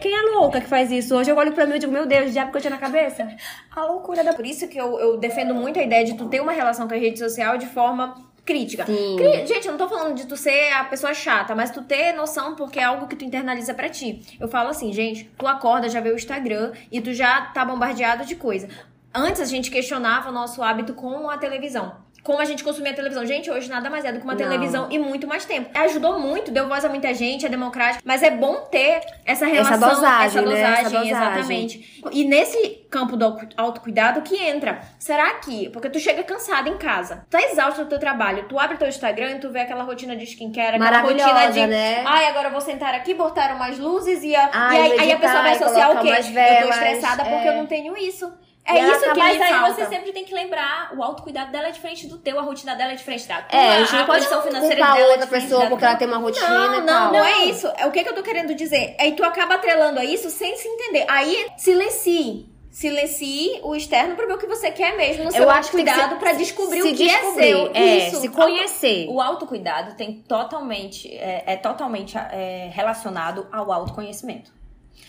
Quem 0.00 0.14
é 0.14 0.22
louca 0.30 0.60
que 0.60 0.68
faz 0.68 0.92
isso? 0.92 1.16
Hoje 1.16 1.30
eu 1.30 1.36
olho 1.36 1.52
pra 1.52 1.66
mim 1.66 1.76
e 1.76 1.78
digo, 1.78 1.90
meu 1.90 2.06
Deus, 2.06 2.28
o 2.28 2.32
diabo 2.32 2.50
que 2.50 2.58
eu 2.58 2.60
tinha 2.60 2.70
na 2.70 2.78
cabeça. 2.78 3.26
A 3.74 3.84
loucura 3.86 4.22
da. 4.22 4.32
Por 4.34 4.46
isso 4.46 4.68
que 4.68 4.78
eu, 4.78 5.00
eu 5.00 5.16
defendo 5.16 5.54
muito 5.54 5.78
a 5.78 5.82
ideia 5.82 6.04
de 6.04 6.14
tu 6.14 6.28
ter 6.28 6.40
uma 6.40 6.52
relação 6.52 6.86
com 6.86 6.94
a 6.94 6.96
rede 6.96 7.18
social 7.18 7.56
de 7.56 7.66
forma 7.66 8.14
crítica. 8.44 8.84
Cri- 9.16 9.46
Gente, 9.46 9.66
eu 9.66 9.72
não 9.72 9.78
tô 9.78 9.88
falando 9.88 10.14
de 10.14 10.26
tu 10.26 10.36
ser 10.36 10.72
a 10.72 10.84
pessoa 10.84 11.14
chata, 11.14 11.54
mas 11.54 11.70
tu 11.70 11.82
ter 11.82 12.12
noção 12.12 12.54
porque 12.54 12.78
é 12.78 12.84
algo 12.84 13.06
que 13.06 13.16
tu 13.16 13.24
internaliza 13.24 13.72
pra 13.74 13.88
ti. 13.88 14.22
Eu 14.38 14.48
falo 14.48 14.68
assim, 14.68 14.92
gente, 14.92 15.24
tu 15.38 15.46
acorda, 15.46 15.88
já 15.88 16.00
vê 16.00 16.10
o 16.10 16.16
Instagram 16.16 16.72
e 16.92 17.00
tu 17.00 17.12
já 17.12 17.42
tá 17.46 17.64
bombardeado 17.64 18.24
de 18.24 18.36
coisa. 18.36 18.68
Antes 19.14 19.40
a 19.40 19.44
gente 19.44 19.70
questionava 19.70 20.28
o 20.28 20.32
nosso 20.32 20.62
hábito 20.62 20.92
com 20.94 21.30
a 21.30 21.38
televisão. 21.38 21.96
Como 22.24 22.40
a 22.40 22.44
gente 22.46 22.64
consumia 22.64 22.92
a 22.92 22.94
televisão. 22.94 23.26
Gente, 23.26 23.50
hoje 23.50 23.68
nada 23.68 23.90
mais 23.90 24.02
é 24.02 24.10
do 24.10 24.18
que 24.18 24.24
uma 24.24 24.32
Não. 24.32 24.38
televisão 24.38 24.88
e 24.90 24.98
muito 24.98 25.26
mais 25.26 25.44
tempo. 25.44 25.68
Ajudou 25.78 26.18
muito, 26.18 26.50
deu 26.50 26.66
voz 26.66 26.82
a 26.82 26.88
muita 26.88 27.12
gente, 27.12 27.44
é 27.44 27.50
democrático. 27.50 28.02
Mas 28.04 28.22
é 28.22 28.30
bom 28.30 28.62
ter 28.70 29.02
essa 29.26 29.44
relação, 29.44 29.78
dosagem, 29.78 30.26
essa 30.26 30.40
né? 30.40 30.46
dosagem, 30.46 30.72
Essa 30.72 30.90
dosagem. 30.90 31.10
exatamente. 31.10 32.02
E 32.10 32.24
nesse 32.24 32.86
campo 32.90 33.14
do 33.14 33.26
auto- 33.26 33.46
autocuidado 33.58 34.22
que 34.22 34.36
entra. 34.42 34.80
Será 34.98 35.34
que, 35.34 35.68
porque 35.68 35.90
tu 35.90 35.98
chega 35.98 36.22
cansada 36.22 36.68
em 36.68 36.78
casa, 36.78 37.26
tu 37.28 37.36
tá 37.36 37.42
exausto 37.42 37.82
do 37.84 37.88
teu 37.90 37.98
trabalho, 37.98 38.46
tu 38.48 38.58
abre 38.58 38.78
teu 38.78 38.88
Instagram 38.88 39.32
e 39.32 39.40
tu 39.40 39.50
vê 39.50 39.60
aquela 39.60 39.82
rotina 39.82 40.16
de 40.16 40.24
skincare, 40.24 40.76
aquela 40.76 41.00
rotina 41.00 41.50
de, 41.50 41.66
né? 41.66 42.02
ai, 42.06 42.26
agora 42.26 42.48
eu 42.48 42.52
vou 42.52 42.60
sentar 42.62 42.94
aqui, 42.94 43.12
botaram 43.12 43.58
mais 43.58 43.78
luzes 43.78 44.22
e, 44.22 44.34
a, 44.34 44.48
Ai, 44.50 44.76
e 44.76 44.80
aí, 44.80 44.92
aí 44.92 45.12
a 45.12 45.18
meditar 45.18 45.20
pessoa 45.20 45.42
vai 45.42 45.52
associar 45.52 45.90
o 45.90 46.00
quê? 46.00 46.08
umas 46.08 46.26
eu 46.28 46.62
tô 46.62 46.68
estressada 46.70 47.22
porque 47.24 47.48
é. 47.48 47.50
eu 47.50 47.56
não 47.56 47.66
tenho 47.66 47.96
isso. 47.98 48.32
E 48.66 48.72
É 48.72 48.78
ela 48.78 48.92
isso 48.92 49.00
que 49.00 49.04
acaba- 49.10 49.24
me 49.26 49.38
Mas 49.38 49.42
aí 49.42 49.52
falta. 49.52 49.74
você 49.74 49.86
sempre 49.86 50.12
tem 50.12 50.24
que 50.24 50.32
lembrar, 50.34 50.92
o 50.96 51.02
autocuidado 51.02 51.52
dela 51.52 51.68
é 51.68 51.70
diferente 51.70 52.06
do 52.06 52.16
teu, 52.16 52.38
a 52.38 52.42
rotina 52.42 52.74
dela 52.74 52.92
é 52.92 52.94
diferente 52.94 53.28
da 53.28 53.42
tua, 53.42 53.58
É, 53.60 53.76
a 53.76 53.78
gente 53.80 53.92
não 53.92 54.06
pode 54.06 54.24
condição 54.26 54.42
financeira 54.42 54.76
dela 54.76 54.98
é 54.98 55.02
outra 55.04 55.18
diferente 55.26 55.42
pessoa 55.48 55.66
porque 55.66 55.84
ela 55.84 55.96
tem 55.96 56.08
uma 56.08 56.16
rotina 56.18 56.48
Não, 56.48 56.74
e 56.74 56.78
não, 56.80 56.86
tal. 56.86 57.12
não 57.12 57.24
é 57.24 57.44
isso. 57.44 57.70
É 57.76 57.86
o 57.86 57.90
que, 57.92 58.02
que 58.02 58.08
eu 58.08 58.14
tô 58.14 58.22
querendo 58.22 58.54
dizer. 58.54 58.96
Aí 58.98 59.12
tu 59.12 59.22
acaba 59.22 59.56
atrelando 59.56 60.00
a 60.00 60.04
isso 60.04 60.30
sem 60.30 60.56
se 60.56 60.66
entender. 60.66 61.04
Aí 61.08 61.46
silencie. 61.58 62.48
Silencie 62.70 63.60
o 63.62 63.76
externo 63.76 64.16
pra 64.16 64.26
ver 64.26 64.32
o 64.32 64.38
que 64.38 64.46
você 64.48 64.68
quer 64.70 64.96
mesmo 64.96 65.24
no 65.24 65.30
seu 65.30 65.42
Eu 65.44 65.50
acho 65.50 65.70
que 65.70 65.76
que 65.76 65.84
cuidado 65.84 66.16
pra 66.16 66.32
descobrir 66.32 66.82
o 66.82 66.86
que 66.86 66.92
descobrir, 67.06 67.44
é 67.44 67.48
seu. 67.48 67.70
É, 67.72 68.08
isso. 68.08 68.20
se 68.20 68.28
conhecer. 68.30 69.06
O 69.08 69.20
autocuidado 69.20 69.94
tem 69.94 70.14
totalmente, 70.26 71.08
é, 71.16 71.44
é 71.46 71.56
totalmente 71.56 72.16
é, 72.18 72.70
relacionado 72.72 73.46
ao 73.52 73.70
autoconhecimento. 73.70 74.50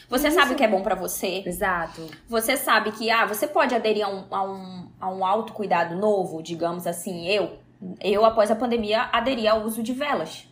Você 0.10 0.32
sabe 0.32 0.54
o 0.54 0.56
que 0.56 0.64
é 0.64 0.68
bom 0.68 0.82
pra 0.82 0.96
você, 0.96 1.44
Exato. 1.46 2.10
Você 2.28 2.58
sabe 2.58 2.92
que, 2.92 3.10
ah, 3.10 3.26
você 3.26 3.48
pode 3.48 3.74
aderir 3.74 4.06
a 4.06 4.10
um, 4.10 4.26
a 4.32 4.44
um, 4.44 4.90
a 5.00 5.10
um 5.10 5.26
autocuidado 5.26 5.96
novo, 5.96 6.42
digamos 6.42 6.86
assim, 6.86 7.28
eu. 7.28 7.60
Eu, 8.02 8.24
após 8.26 8.50
a 8.50 8.56
pandemia, 8.56 9.10
aderi 9.12 9.48
ao 9.48 9.64
uso 9.64 9.84
de 9.84 9.94
velas. 9.94 10.48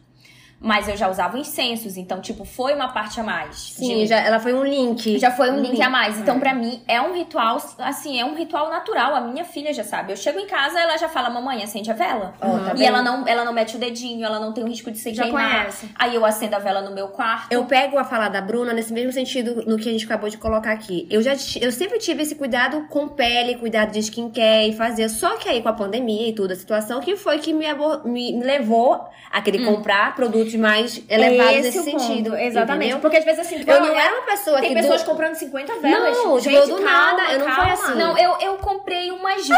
Mas 0.63 0.87
eu 0.87 0.95
já 0.95 1.09
usava 1.09 1.37
incensos, 1.37 1.97
então, 1.97 2.21
tipo, 2.21 2.45
foi 2.45 2.73
uma 2.73 2.87
parte 2.87 3.19
a 3.19 3.23
mais. 3.23 3.73
Sim, 3.75 3.97
de- 3.97 4.07
já, 4.07 4.17
ela 4.19 4.39
foi 4.39 4.53
um 4.53 4.63
link. 4.63 5.19
já 5.19 5.29
foi 5.29 5.51
um 5.51 5.57
link 5.57 5.73
a 5.81 5.83
link. 5.85 5.89
mais. 5.91 6.17
Então, 6.17 6.39
pra 6.39 6.53
mim, 6.53 6.81
é 6.87 7.01
um 7.01 7.13
ritual, 7.13 7.57
assim, 7.79 8.17
é 8.17 8.23
um 8.23 8.33
ritual 8.33 8.69
natural. 8.69 9.13
A 9.13 9.19
minha 9.19 9.43
filha 9.43 9.73
já 9.73 9.83
sabe. 9.83 10.13
Eu 10.13 10.17
chego 10.17 10.39
em 10.39 10.47
casa, 10.47 10.79
ela 10.79 10.95
já 10.97 11.09
fala, 11.09 11.29
mamãe, 11.29 11.61
acende 11.61 11.91
a 11.91 11.93
vela. 11.93 12.33
Ó, 12.41 12.59
tá 12.59 12.73
e 12.77 12.85
ela 12.85 13.01
não, 13.01 13.27
ela 13.27 13.43
não 13.43 13.51
mete 13.51 13.75
o 13.75 13.79
dedinho, 13.79 14.25
ela 14.25 14.39
não 14.39 14.53
tem 14.53 14.63
o 14.63 14.67
risco 14.67 14.89
de 14.89 14.97
se 14.97 15.13
Já 15.13 15.23
queimar. 15.23 15.51
conhece. 15.63 15.89
Aí 15.95 16.15
eu 16.15 16.25
acendo 16.25 16.55
a 16.55 16.59
vela 16.59 16.79
no 16.81 16.95
meu 16.95 17.09
quarto. 17.09 17.51
Eu 17.51 17.65
pego 17.65 17.99
a 17.99 18.05
fala 18.05 18.29
da 18.29 18.39
Bruna 18.39 18.71
nesse 18.71 18.93
mesmo 18.93 19.11
sentido 19.11 19.63
no 19.67 19.75
que 19.77 19.89
a 19.89 19.91
gente 19.91 20.05
acabou 20.05 20.29
de 20.29 20.37
colocar 20.37 20.71
aqui. 20.71 21.05
Eu 21.11 21.21
já 21.21 21.33
eu 21.59 21.71
sempre 21.73 21.99
tive 21.99 22.23
esse 22.23 22.35
cuidado 22.35 22.87
com 22.89 23.09
pele, 23.09 23.55
cuidado 23.57 23.91
de 23.91 23.99
skincare 23.99 24.69
e 24.69 24.73
fazer. 24.77 25.09
Só 25.09 25.35
que 25.35 25.49
aí 25.49 25.61
com 25.61 25.67
a 25.67 25.73
pandemia 25.73 26.29
e 26.29 26.33
toda 26.33 26.53
a 26.53 26.55
situação, 26.55 27.01
que 27.01 27.17
foi 27.17 27.39
que 27.39 27.51
me, 27.51 27.65
me, 28.05 28.33
me 28.37 28.43
levou 28.45 29.03
a 29.29 29.41
querer 29.41 29.65
comprar 29.65 30.15
produtos 30.15 30.52
mais 30.57 31.01
elevados 31.09 31.65
Esse 31.65 31.77
nesse 31.77 31.91
ponto, 31.91 32.03
sentido. 32.03 32.35
Exatamente. 32.37 32.83
entendeu? 32.85 32.99
Porque 32.99 33.17
às 33.17 33.25
vezes 33.25 33.39
assim, 33.41 33.63
Eu 33.65 33.79
não 33.81 33.89
olhar, 33.91 34.05
era 34.05 34.13
uma 34.15 34.23
pessoa 34.25 34.59
tem 34.61 34.69
que 34.69 34.75
pessoas 34.81 35.01
do- 35.03 35.09
comprando 35.09 35.35
50 35.35 35.79
velas. 35.79 36.17
Não, 36.17 36.23
tipo, 36.23 36.39
Gente, 36.39 36.55
eu 36.55 36.67
do 36.67 36.83
calma, 36.83 36.91
nada, 36.91 37.33
eu 37.33 37.39
não 37.39 37.45
fui 37.47 37.55
calma. 37.55 37.73
assim. 37.73 37.95
Não, 37.95 38.17
eu, 38.17 38.37
eu 38.41 38.57
comprei 38.57 39.11
umas 39.11 39.41
20. 39.47 39.53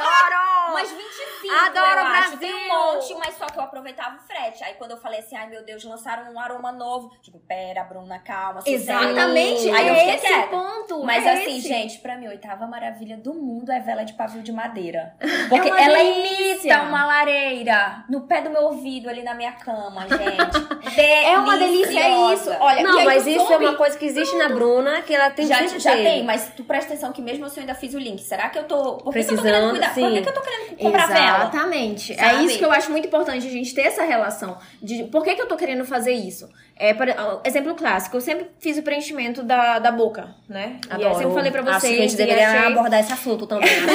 Adoro! 0.00 0.70
Umas 0.70 0.90
25. 0.90 1.54
Adoro 1.66 1.86
eu 1.86 2.06
acho. 2.06 2.36
Brasil! 2.36 2.38
Tem 2.38 2.54
um 2.54 2.68
monte, 2.68 3.14
mas 3.14 3.36
só 3.36 3.46
que 3.46 3.58
eu 3.58 3.62
aproveitava 3.62 4.16
o 4.16 4.20
frete. 4.20 4.64
Aí 4.64 4.74
quando 4.74 4.92
eu 4.92 4.96
falei 4.96 5.20
assim, 5.20 5.36
ai 5.36 5.46
meu 5.48 5.64
Deus, 5.64 5.84
lançaram 5.84 6.32
um 6.32 6.38
aroma 6.40 6.72
novo. 6.72 7.10
Tipo, 7.22 7.38
pera, 7.40 7.84
Bruna, 7.84 8.18
calma. 8.18 8.60
Exatamente. 8.66 9.70
Aí 9.70 9.88
eu 9.88 9.94
é 9.94 9.98
fiquei 9.98 10.14
esse 10.14 10.26
quieta. 10.26 10.48
ponto. 10.48 11.04
Mas 11.04 11.24
é 11.26 11.32
assim, 11.34 11.58
esse. 11.58 11.68
gente, 11.68 11.98
pra 11.98 12.16
mim, 12.16 12.26
a 12.26 12.30
oitava 12.30 12.66
maravilha 12.66 13.16
do 13.16 13.34
mundo 13.34 13.70
é 13.70 13.80
vela 13.80 14.04
de 14.04 14.14
pavio 14.14 14.42
de 14.42 14.52
madeira. 14.52 15.14
Porque 15.48 15.68
uma 15.70 15.80
ela 15.80 15.98
delícia. 15.98 16.50
imita 16.54 16.82
uma 16.82 17.04
lareira 17.06 18.04
no 18.08 18.22
pé 18.22 18.40
do 18.42 18.50
meu 18.50 18.62
ouvido 18.62 19.08
ali 19.08 19.22
na 19.22 19.34
minha 19.34 19.52
cama, 19.52 20.06
gente. 20.08 20.84
É 20.96 21.36
uma 21.38 21.56
delícia, 21.56 21.98
é 21.98 22.32
isso. 22.34 22.50
Olha, 22.60 22.82
Não, 22.82 23.04
mas 23.04 23.26
isso 23.26 23.52
é 23.52 23.56
uma 23.56 23.74
coisa 23.74 23.98
que 23.98 24.04
existe 24.04 24.36
na 24.36 24.48
Bruna, 24.48 25.02
que 25.02 25.12
ela 25.14 25.28
tem 25.30 25.46
já, 25.46 25.58
sempre 25.58 25.80
já 25.80 25.92
tem, 25.92 26.22
mas 26.22 26.52
tu 26.56 26.62
presta 26.62 26.92
atenção 26.92 27.10
que 27.12 27.20
mesmo 27.20 27.44
assim 27.46 27.56
eu 27.56 27.62
ainda 27.62 27.74
fiz 27.74 27.94
o 27.94 27.98
link. 27.98 28.22
Será 28.22 28.48
que 28.48 28.58
eu 28.58 28.64
tô. 28.64 28.98
Por 28.98 29.12
que, 29.12 29.24
que 29.24 29.34
eu 29.34 29.36
tô 29.38 29.42
Precisando, 29.86 30.10
cuidar? 30.10 30.10
Por 30.10 30.10
que, 30.10 30.16
sim. 30.16 30.22
que 30.22 30.28
eu 30.28 30.34
tô 30.34 30.40
querendo 30.40 30.78
comprar 30.78 31.06
vela? 31.06 31.38
Exatamente. 31.38 32.12
É 32.12 32.42
isso 32.42 32.58
que 32.58 32.64
eu 32.64 32.72
acho 32.72 32.90
muito 32.90 33.06
importante 33.06 33.46
a 33.46 33.50
gente 33.50 33.74
ter 33.74 33.82
essa 33.82 34.02
relação. 34.02 34.58
De 34.82 35.04
por 35.04 35.22
que, 35.22 35.34
que 35.34 35.42
eu 35.42 35.48
tô 35.48 35.56
querendo 35.56 35.84
fazer 35.84 36.12
isso? 36.12 36.48
É, 36.76 36.92
por, 36.92 37.06
exemplo 37.44 37.74
clássico, 37.74 38.16
eu 38.16 38.20
sempre 38.20 38.48
fiz 38.58 38.76
o 38.76 38.82
preenchimento 38.82 39.42
da, 39.44 39.78
da 39.78 39.92
boca, 39.92 40.34
né? 40.48 40.80
E 40.86 40.90
eu 40.90 40.94
Adoro. 41.08 41.14
sempre 41.18 41.34
falei 41.34 41.50
pra 41.52 41.60
Acho 41.62 41.80
vocês. 41.80 41.92
que 41.96 41.98
a 41.98 42.02
gente 42.08 42.16
deveria 42.16 42.48
achei- 42.50 42.72
abordar 42.72 43.00
esse 43.00 43.12
assunto 43.12 43.46
também. 43.46 43.68
né? 43.68 43.92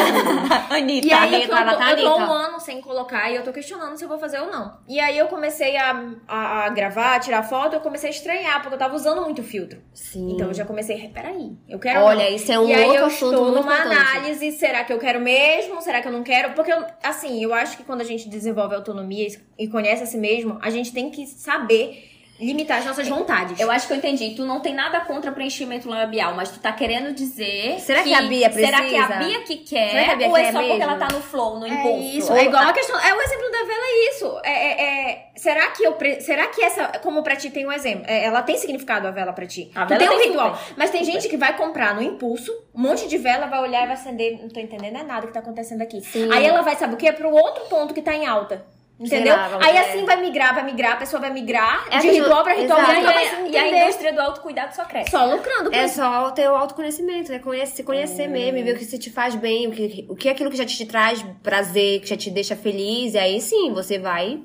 Anitta. 0.69 1.07
E 1.07 1.11
aí, 1.11 1.35
Anitta, 1.35 1.51
eu, 1.51 1.57
ela 1.57 1.73
tô, 1.73 1.79
tá 1.79 1.91
eu 1.91 1.97
tô 1.97 2.17
um 2.17 2.31
ano 2.31 2.59
sem 2.59 2.79
colocar 2.81 3.29
e 3.29 3.35
eu 3.35 3.43
tô 3.43 3.51
questionando 3.51 3.97
se 3.97 4.03
eu 4.05 4.07
vou 4.07 4.17
fazer 4.17 4.39
ou 4.39 4.49
não. 4.49 4.77
E 4.87 4.97
aí 4.99 5.17
eu 5.17 5.27
comecei 5.27 5.75
a, 5.75 6.05
a, 6.27 6.65
a 6.65 6.69
gravar, 6.69 7.15
a 7.15 7.19
tirar 7.19 7.43
foto, 7.43 7.73
eu 7.73 7.81
comecei 7.81 8.09
a 8.09 8.13
estranhar, 8.13 8.61
porque 8.61 8.75
eu 8.75 8.79
tava 8.79 8.95
usando 8.95 9.21
muito 9.23 9.43
filtro. 9.43 9.81
Sim. 9.93 10.31
Então 10.33 10.47
eu 10.47 10.53
já 10.53 10.63
comecei, 10.63 11.09
peraí, 11.09 11.51
eu 11.67 11.79
quero. 11.79 11.99
Olha, 12.01 12.29
não. 12.29 12.35
isso 12.35 12.49
é 12.51 12.59
um 12.59 12.67
e 12.67 12.73
aí 12.73 12.83
outro 12.85 12.97
eu 13.01 13.05
assunto 13.07 13.33
estou 13.33 13.51
numa 13.51 13.73
importante. 13.75 14.17
análise, 14.17 14.51
será 14.53 14.83
que 14.85 14.93
eu 14.93 14.99
quero 14.99 15.19
mesmo? 15.19 15.81
Será 15.81 16.01
que 16.01 16.07
eu 16.07 16.11
não 16.13 16.23
quero? 16.23 16.53
Porque, 16.53 16.71
eu, 16.71 16.85
assim, 17.03 17.43
eu 17.43 17.53
acho 17.53 17.75
que 17.75 17.83
quando 17.83 18.01
a 18.01 18.05
gente 18.05 18.29
desenvolve 18.29 18.73
autonomia 18.73 19.27
e 19.57 19.67
conhece 19.67 20.03
a 20.03 20.05
si 20.05 20.17
mesmo, 20.17 20.57
a 20.61 20.69
gente 20.69 20.93
tem 20.93 21.09
que 21.09 21.27
saber 21.27 22.09
limitar 22.39 22.80
as 22.80 22.86
nossas 22.86 23.08
vontades. 23.08 23.60
Eu 23.60 23.69
acho 23.69 23.86
que 23.88 23.93
eu 23.93 23.97
entendi. 23.97 24.32
Tu 24.36 24.45
não 24.45 24.60
tem 24.60 24.73
nada 24.73 25.02
contra 25.02 25.32
preenchimento 25.32 25.89
labial, 25.89 26.34
mas 26.36 26.49
tu 26.49 26.60
tá 26.60 26.71
querendo 26.71 27.13
dizer. 27.13 27.80
Será 27.80 28.02
que 28.04 28.13
a 28.13 28.21
Bia 28.23 28.52
Será 28.52 28.82
que 28.84 28.95
é 28.95 28.99
a 28.99 29.06
precisa? 29.08 29.25
Bia 29.30 29.43
que 29.43 29.58
quer? 29.58 29.89
Será 29.91 30.04
que 30.06 30.12
a 30.12 30.15
Bia 30.15 30.28
ou 30.30 30.38
é 30.38 30.41
quer 30.43 30.52
só 30.54 30.60
porque 30.60 30.73
mesmo? 30.73 30.84
ela 30.91 30.95
tá 30.97 31.08
no 31.13 31.21
flow, 31.21 31.60
no 31.60 31.65
É 31.65 31.69
impulso? 31.69 32.17
isso, 32.17 32.32
Ou 32.32 32.38
é 32.38 32.45
igual 32.45 32.63
a- 32.63 32.69
a 32.69 32.73
questão. 32.73 32.99
É 32.99 33.13
o 33.13 33.21
exemplo 33.21 33.52
da 33.52 33.60
vela, 33.63 33.84
é 33.84 34.10
isso. 34.10 34.39
É, 34.43 34.52
é- 34.52 35.10
é- 35.12 35.32
será 35.36 35.67
que 35.71 35.84
eu. 35.84 35.93
pre- 35.93 36.21
Será 36.21 36.47
que 36.47 36.62
essa. 36.63 36.88
Como 37.04 37.21
pra 37.23 37.36
ti 37.36 37.49
tem 37.49 37.65
um 37.67 37.71
exemplo? 37.71 38.06
é, 38.08 38.23
ela 38.25 38.41
tem 38.41 38.58
significado 38.58 39.08
a 39.08 39.12
vela 39.12 39.34
pra 39.34 39.45
ti. 39.45 39.69
A 39.75 39.86
tu 39.86 39.89
vela 39.89 39.99
tem 39.99 40.10
um 40.10 40.21
ritual. 40.21 40.56
super. 40.56 40.73
Mas 40.78 40.89
tem 40.91 41.04
Super. 41.04 41.13
gente 41.19 41.30
que 41.30 41.38
vai 41.38 41.56
comprar 41.58 41.93
no 41.95 42.02
impulso, 42.02 42.52
um 42.73 42.82
monte 42.82 43.08
de 43.08 43.17
vela, 43.17 43.47
vai 43.47 43.62
olhar 43.62 43.84
e 43.84 43.88
vai 43.88 43.95
acender. 43.95 44.39
Não 44.41 44.49
tô 44.49 44.60
entendendo 44.60 44.97
é 44.97 45.04
nada 45.04 45.28
que 45.28 45.34
tá 45.34 45.39
acontecendo 45.39 45.82
aqui. 45.82 46.02
Sim. 46.02 46.32
Aí 46.32 46.45
ela 46.45 46.62
vai, 46.62 46.75
sabe 46.75 46.93
o 46.93 46.97
quê? 46.97 47.12
Pro 47.12 47.30
outro 47.32 47.65
ponto 47.65 47.93
que 47.93 48.02
tá 48.02 48.13
em 48.15 48.25
alta. 48.25 48.65
Entendeu? 48.99 49.33
Aí 49.62 49.77
assim 49.77 50.03
vai 50.03 50.19
migrar, 50.19 50.53
vai 50.53 50.65
migrar, 50.65 50.93
a 50.93 50.95
pessoa 50.97 51.21
vai 51.21 51.31
migrar 51.31 51.88
é 51.89 51.99
de 51.99 52.09
ritual 52.09 52.43
pra 52.43 52.53
ritual. 52.53 52.79
E, 52.81 53.49
e, 53.49 53.51
e 53.51 53.57
a 53.57 53.83
indústria 53.83 54.12
do 54.12 54.19
autocuidado 54.19 54.75
só 54.75 54.83
cresce. 54.83 55.12
Só 55.12 55.25
lucrando. 55.25 55.73
É 55.73 55.88
só 55.88 56.31
ter 56.31 56.49
o 56.49 56.55
autoconhecimento, 56.55 57.31
né? 57.31 57.39
Conhecer, 57.39 57.77
se 57.77 57.83
conhecer 57.83 58.27
hum. 58.27 58.33
mesmo, 58.33 58.63
ver 58.63 58.75
o 58.75 58.77
que 58.77 58.83
se 58.83 58.99
te 58.99 59.09
faz 59.09 59.35
bem, 59.35 59.67
o 59.67 59.71
que, 59.71 60.05
o 60.09 60.15
que 60.15 60.27
é 60.27 60.31
aquilo 60.31 60.51
que 60.51 60.57
já 60.57 60.65
te 60.65 60.85
traz 60.85 61.25
prazer, 61.41 62.01
que 62.01 62.07
já 62.07 62.17
te 62.17 62.29
deixa 62.29 62.55
feliz. 62.55 63.13
E 63.13 63.17
aí 63.17 63.39
sim, 63.39 63.71
você 63.73 63.97
vai 63.97 64.41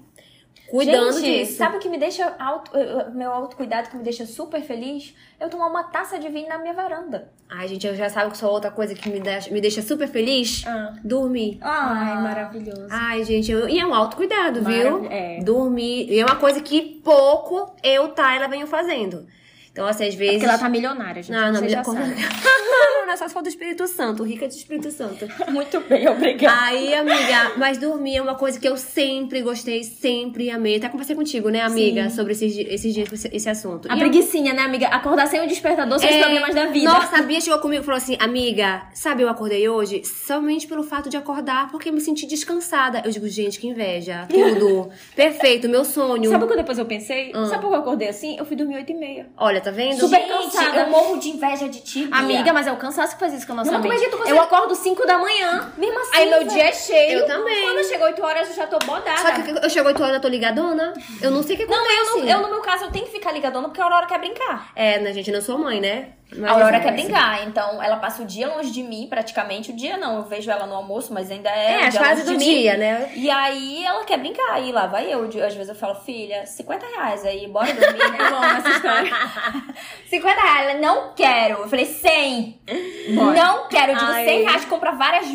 cuidando 0.77 1.21
Gente, 1.21 1.45
disso. 1.45 1.57
Sabe 1.57 1.77
o 1.77 1.81
que 1.81 1.89
me 1.89 1.99
deixa 1.99 2.35
auto, 2.39 2.71
meu 3.15 3.31
autocuidado 3.31 3.89
que 3.89 3.97
me 3.97 4.03
deixa 4.03 4.27
super 4.27 4.61
feliz? 4.61 5.15
Eu 5.39 5.49
tomar 5.49 5.69
uma 5.69 5.85
taça 5.85 6.19
de 6.19 6.29
vinho 6.29 6.49
na 6.49 6.59
minha 6.59 6.75
varanda. 6.75 7.31
Ai, 7.49 7.69
gente, 7.69 7.87
eu 7.87 7.95
já 7.95 8.09
sabe 8.09 8.33
que 8.33 8.39
só 8.39 8.51
outra 8.51 8.71
coisa 8.71 8.95
que 8.95 9.09
me 9.09 9.21
deixa, 9.21 9.51
me 9.53 9.61
deixa 9.61 9.83
super 9.83 10.09
feliz? 10.09 10.65
Ah. 10.67 10.95
Dormir. 11.05 11.59
Ai, 11.61 12.13
ah. 12.13 12.21
maravilhoso. 12.21 12.89
Ai, 12.91 13.23
gente, 13.23 13.53
eu, 13.53 13.69
e 13.69 13.79
é 13.79 13.87
um 13.87 13.95
autocuidado, 13.95 14.63
Marav 14.63 14.83
viu? 14.83 15.07
É. 15.11 15.39
Dormir. 15.41 16.11
E 16.11 16.19
é 16.19 16.25
uma 16.25 16.37
coisa 16.37 16.61
que 16.61 17.01
pouco 17.05 17.77
eu, 17.83 18.09
Tayla, 18.09 18.49
venho 18.49 18.67
fazendo. 18.67 19.27
Então, 19.75 19.89
assim, 19.89 20.07
às 20.07 20.15
vezes. 20.15 20.37
É 20.37 20.39
porque 20.39 20.47
ela 20.47 20.59
tá 20.59 20.69
milionária, 20.69 21.21
gente. 21.21 21.35
Não, 21.35 21.53
não, 21.53 21.61
Você 21.61 21.69
já 21.69 21.83
sabe. 21.83 22.15
não, 23.07 23.13
é 23.13 23.17
só 23.17 23.27
se 23.27 23.35
for 23.35 23.43
do 23.43 23.49
Espírito 23.49 23.89
Santo, 23.89 24.23
rica 24.23 24.47
de 24.47 24.55
Espírito 24.55 24.89
Santo. 24.93 25.27
Muito 25.51 25.81
bem, 25.81 26.07
obrigada. 26.09 26.67
Aí, 26.67 26.95
amiga, 26.95 27.53
mas 27.57 27.77
dormir 27.77 28.19
é 28.19 28.23
uma 28.23 28.37
coisa 28.37 28.59
que 28.61 28.69
eu 28.69 28.77
sempre 28.77 29.43
gostei, 29.43 29.83
sempre 29.83 30.49
amei. 30.49 30.77
Até 30.77 30.89
conversei 30.89 31.17
contigo, 31.17 31.49
né, 31.49 31.61
amiga, 31.61 32.09
Sim. 32.09 32.15
sobre 32.15 32.35
esses, 32.35 32.57
esses 32.57 32.95
dias, 32.95 33.09
esse 33.33 33.49
assunto. 33.49 33.91
A 33.91 33.97
e 33.97 33.99
preguiçinha, 33.99 34.53
eu... 34.53 34.57
né, 34.57 34.63
amiga? 34.63 34.87
Acordar 34.87 35.27
sem 35.27 35.41
o 35.41 35.49
despertador, 35.49 35.99
sem 35.99 36.09
é... 36.09 36.13
os 36.13 36.25
problemas 36.25 36.55
da 36.55 36.67
vida. 36.67 36.93
Nossa, 36.93 37.19
a 37.19 37.23
Bia 37.23 37.41
chegou 37.41 37.59
comigo 37.59 37.83
e 37.83 37.85
falou 37.85 37.99
assim: 37.99 38.17
amiga, 38.21 38.87
sabe, 38.95 39.23
eu 39.23 39.29
acordei 39.29 39.69
hoje 39.69 40.05
somente 40.05 40.69
pelo 40.69 40.85
fato 40.85 41.11
de 41.11 41.17
acordar, 41.17 41.69
porque 41.73 41.91
me 41.91 42.01
senti 42.01 42.27
descansada. 42.27 43.03
Eu 43.05 43.11
digo, 43.11 43.27
gente, 43.27 43.59
que 43.59 43.67
inveja. 43.67 44.27
Tudo. 44.31 44.89
Perfeito, 45.17 45.69
meu 45.69 45.85
sonho. 45.85 46.31
Sabe 46.31 46.45
o 46.45 46.49
que 46.49 46.57
depois 46.57 46.79
eu 46.79 46.87
pensei? 46.87 47.33
Hum. 47.35 47.47
Sabe 47.47 47.63
por 47.63 47.71
que 47.71 47.75
eu 47.75 47.81
acordei 47.81 48.09
assim? 48.09 48.37
Eu 48.39 48.45
fui 48.45 48.55
dormir 48.55 48.77
8 48.77 48.93
e 48.93 48.95
meia. 48.95 49.27
Olha, 49.37 49.64
tá 49.65 49.71
vendo? 49.71 49.99
Super 49.99 50.21
Gente, 50.21 50.29
cansada. 50.29 50.81
Eu 50.81 50.91
morro 50.91 51.19
de 51.19 51.31
inveja 51.31 51.69
de 51.69 51.81
ti. 51.81 52.07
Bia. 52.07 52.17
Amiga, 52.17 52.53
mas 52.53 52.67
é 52.67 52.73
o 52.73 52.77
cansaço 52.77 53.15
que 53.15 53.21
faz 53.21 53.33
isso 53.35 53.47
com 53.47 53.55
a 53.55 53.57
nossa 53.57 53.73
não, 53.73 53.81
mente. 53.81 54.11
Consegue... 54.11 54.31
Eu 54.31 54.41
acordo 54.41 54.75
5 54.75 55.07
da 55.07 55.19
manhã. 55.19 55.73
Mesmo 55.77 55.99
assim. 56.01 56.11
Aí 56.15 56.31
meu 56.31 56.45
dia 56.45 56.65
é 56.65 56.73
cheio. 56.73 57.21
Eu 57.21 57.27
também. 57.27 57.63
Quando 57.63 57.85
chega 57.87 58.05
8 58.05 58.23
horas, 58.23 58.49
eu 58.49 58.55
já 58.55 58.67
tô 58.67 58.79
bodada. 58.81 59.19
Só 59.19 59.31
que 59.33 59.65
eu 59.65 59.71
chego 59.71 59.89
8 59.89 60.03
horas, 60.03 60.15
eu 60.17 60.21
tô 60.21 60.29
ligadona. 60.29 60.95
Eu 61.21 61.31
não 61.31 61.43
sei 61.43 61.55
o 61.55 61.59
que 61.59 61.65
acontece. 61.65 62.11
Não, 62.11 62.19
eu, 62.19 62.27
eu, 62.27 62.43
no 62.43 62.51
meu 62.51 62.61
caso, 62.61 62.85
eu 62.85 62.91
tenho 62.91 63.07
que 63.07 63.13
ficar 63.13 63.33
ligadona 63.33 63.69
porque 63.69 63.81
a 63.81 63.85
Aurora 63.85 64.07
quer 64.07 64.19
brincar. 64.19 64.71
É, 64.77 64.99
né, 64.99 65.13
gente? 65.13 65.31
Eu 65.31 65.35
não 65.35 65.43
sou 65.43 65.59
mãe, 65.59 65.81
né? 65.81 66.11
Mas 66.37 66.51
a 66.51 66.55
Aurora 66.55 66.81
quer 66.81 66.93
brincar, 66.93 67.47
então 67.47 67.83
ela 67.83 67.97
passa 67.97 68.23
o 68.23 68.27
dia 68.27 68.49
longe 68.49 68.71
de 68.71 68.83
mim, 68.83 69.07
praticamente. 69.09 69.71
O 69.71 69.77
dia 69.77 69.97
não, 69.97 70.17
eu 70.17 70.23
vejo 70.25 70.51
ela 70.51 70.67
no 70.67 70.75
almoço, 70.75 71.13
mas 71.13 71.31
ainda 71.31 71.49
é. 71.49 71.83
É, 71.83 71.87
as 71.87 71.97
fases 71.97 72.25
do 72.25 72.37
dia, 72.37 72.77
né? 72.77 73.13
E 73.15 73.31
aí 73.31 73.85
ela 73.85 74.05
quer 74.05 74.19
brincar, 74.19 74.61
e 74.61 74.73
lá 74.73 74.87
vai 74.87 75.13
eu. 75.13 75.25
Às 75.25 75.55
vezes 75.55 75.69
eu 75.69 75.75
falo, 75.75 75.95
filha, 75.95 76.45
50 76.45 76.87
reais 76.87 77.25
aí, 77.25 77.47
bora 77.47 77.73
dormir, 77.73 78.11
né? 78.11 78.31
Bom, 78.31 78.45
essa 78.45 78.69
história. 78.71 79.13
50 80.11 80.41
reais, 80.41 80.71
ela 80.71 80.81
não 80.81 81.15
quero. 81.15 81.61
Eu 81.61 81.69
falei, 81.69 81.87
100. 81.87 82.61
Bora. 83.15 83.33
Não 83.33 83.69
quero. 83.69 83.93
Eu 83.93 83.99
digo, 83.99 84.11
Ai. 84.11 84.25
100 84.25 84.43
reais, 84.43 84.65
compra 84.65 84.93
várias 84.93 85.27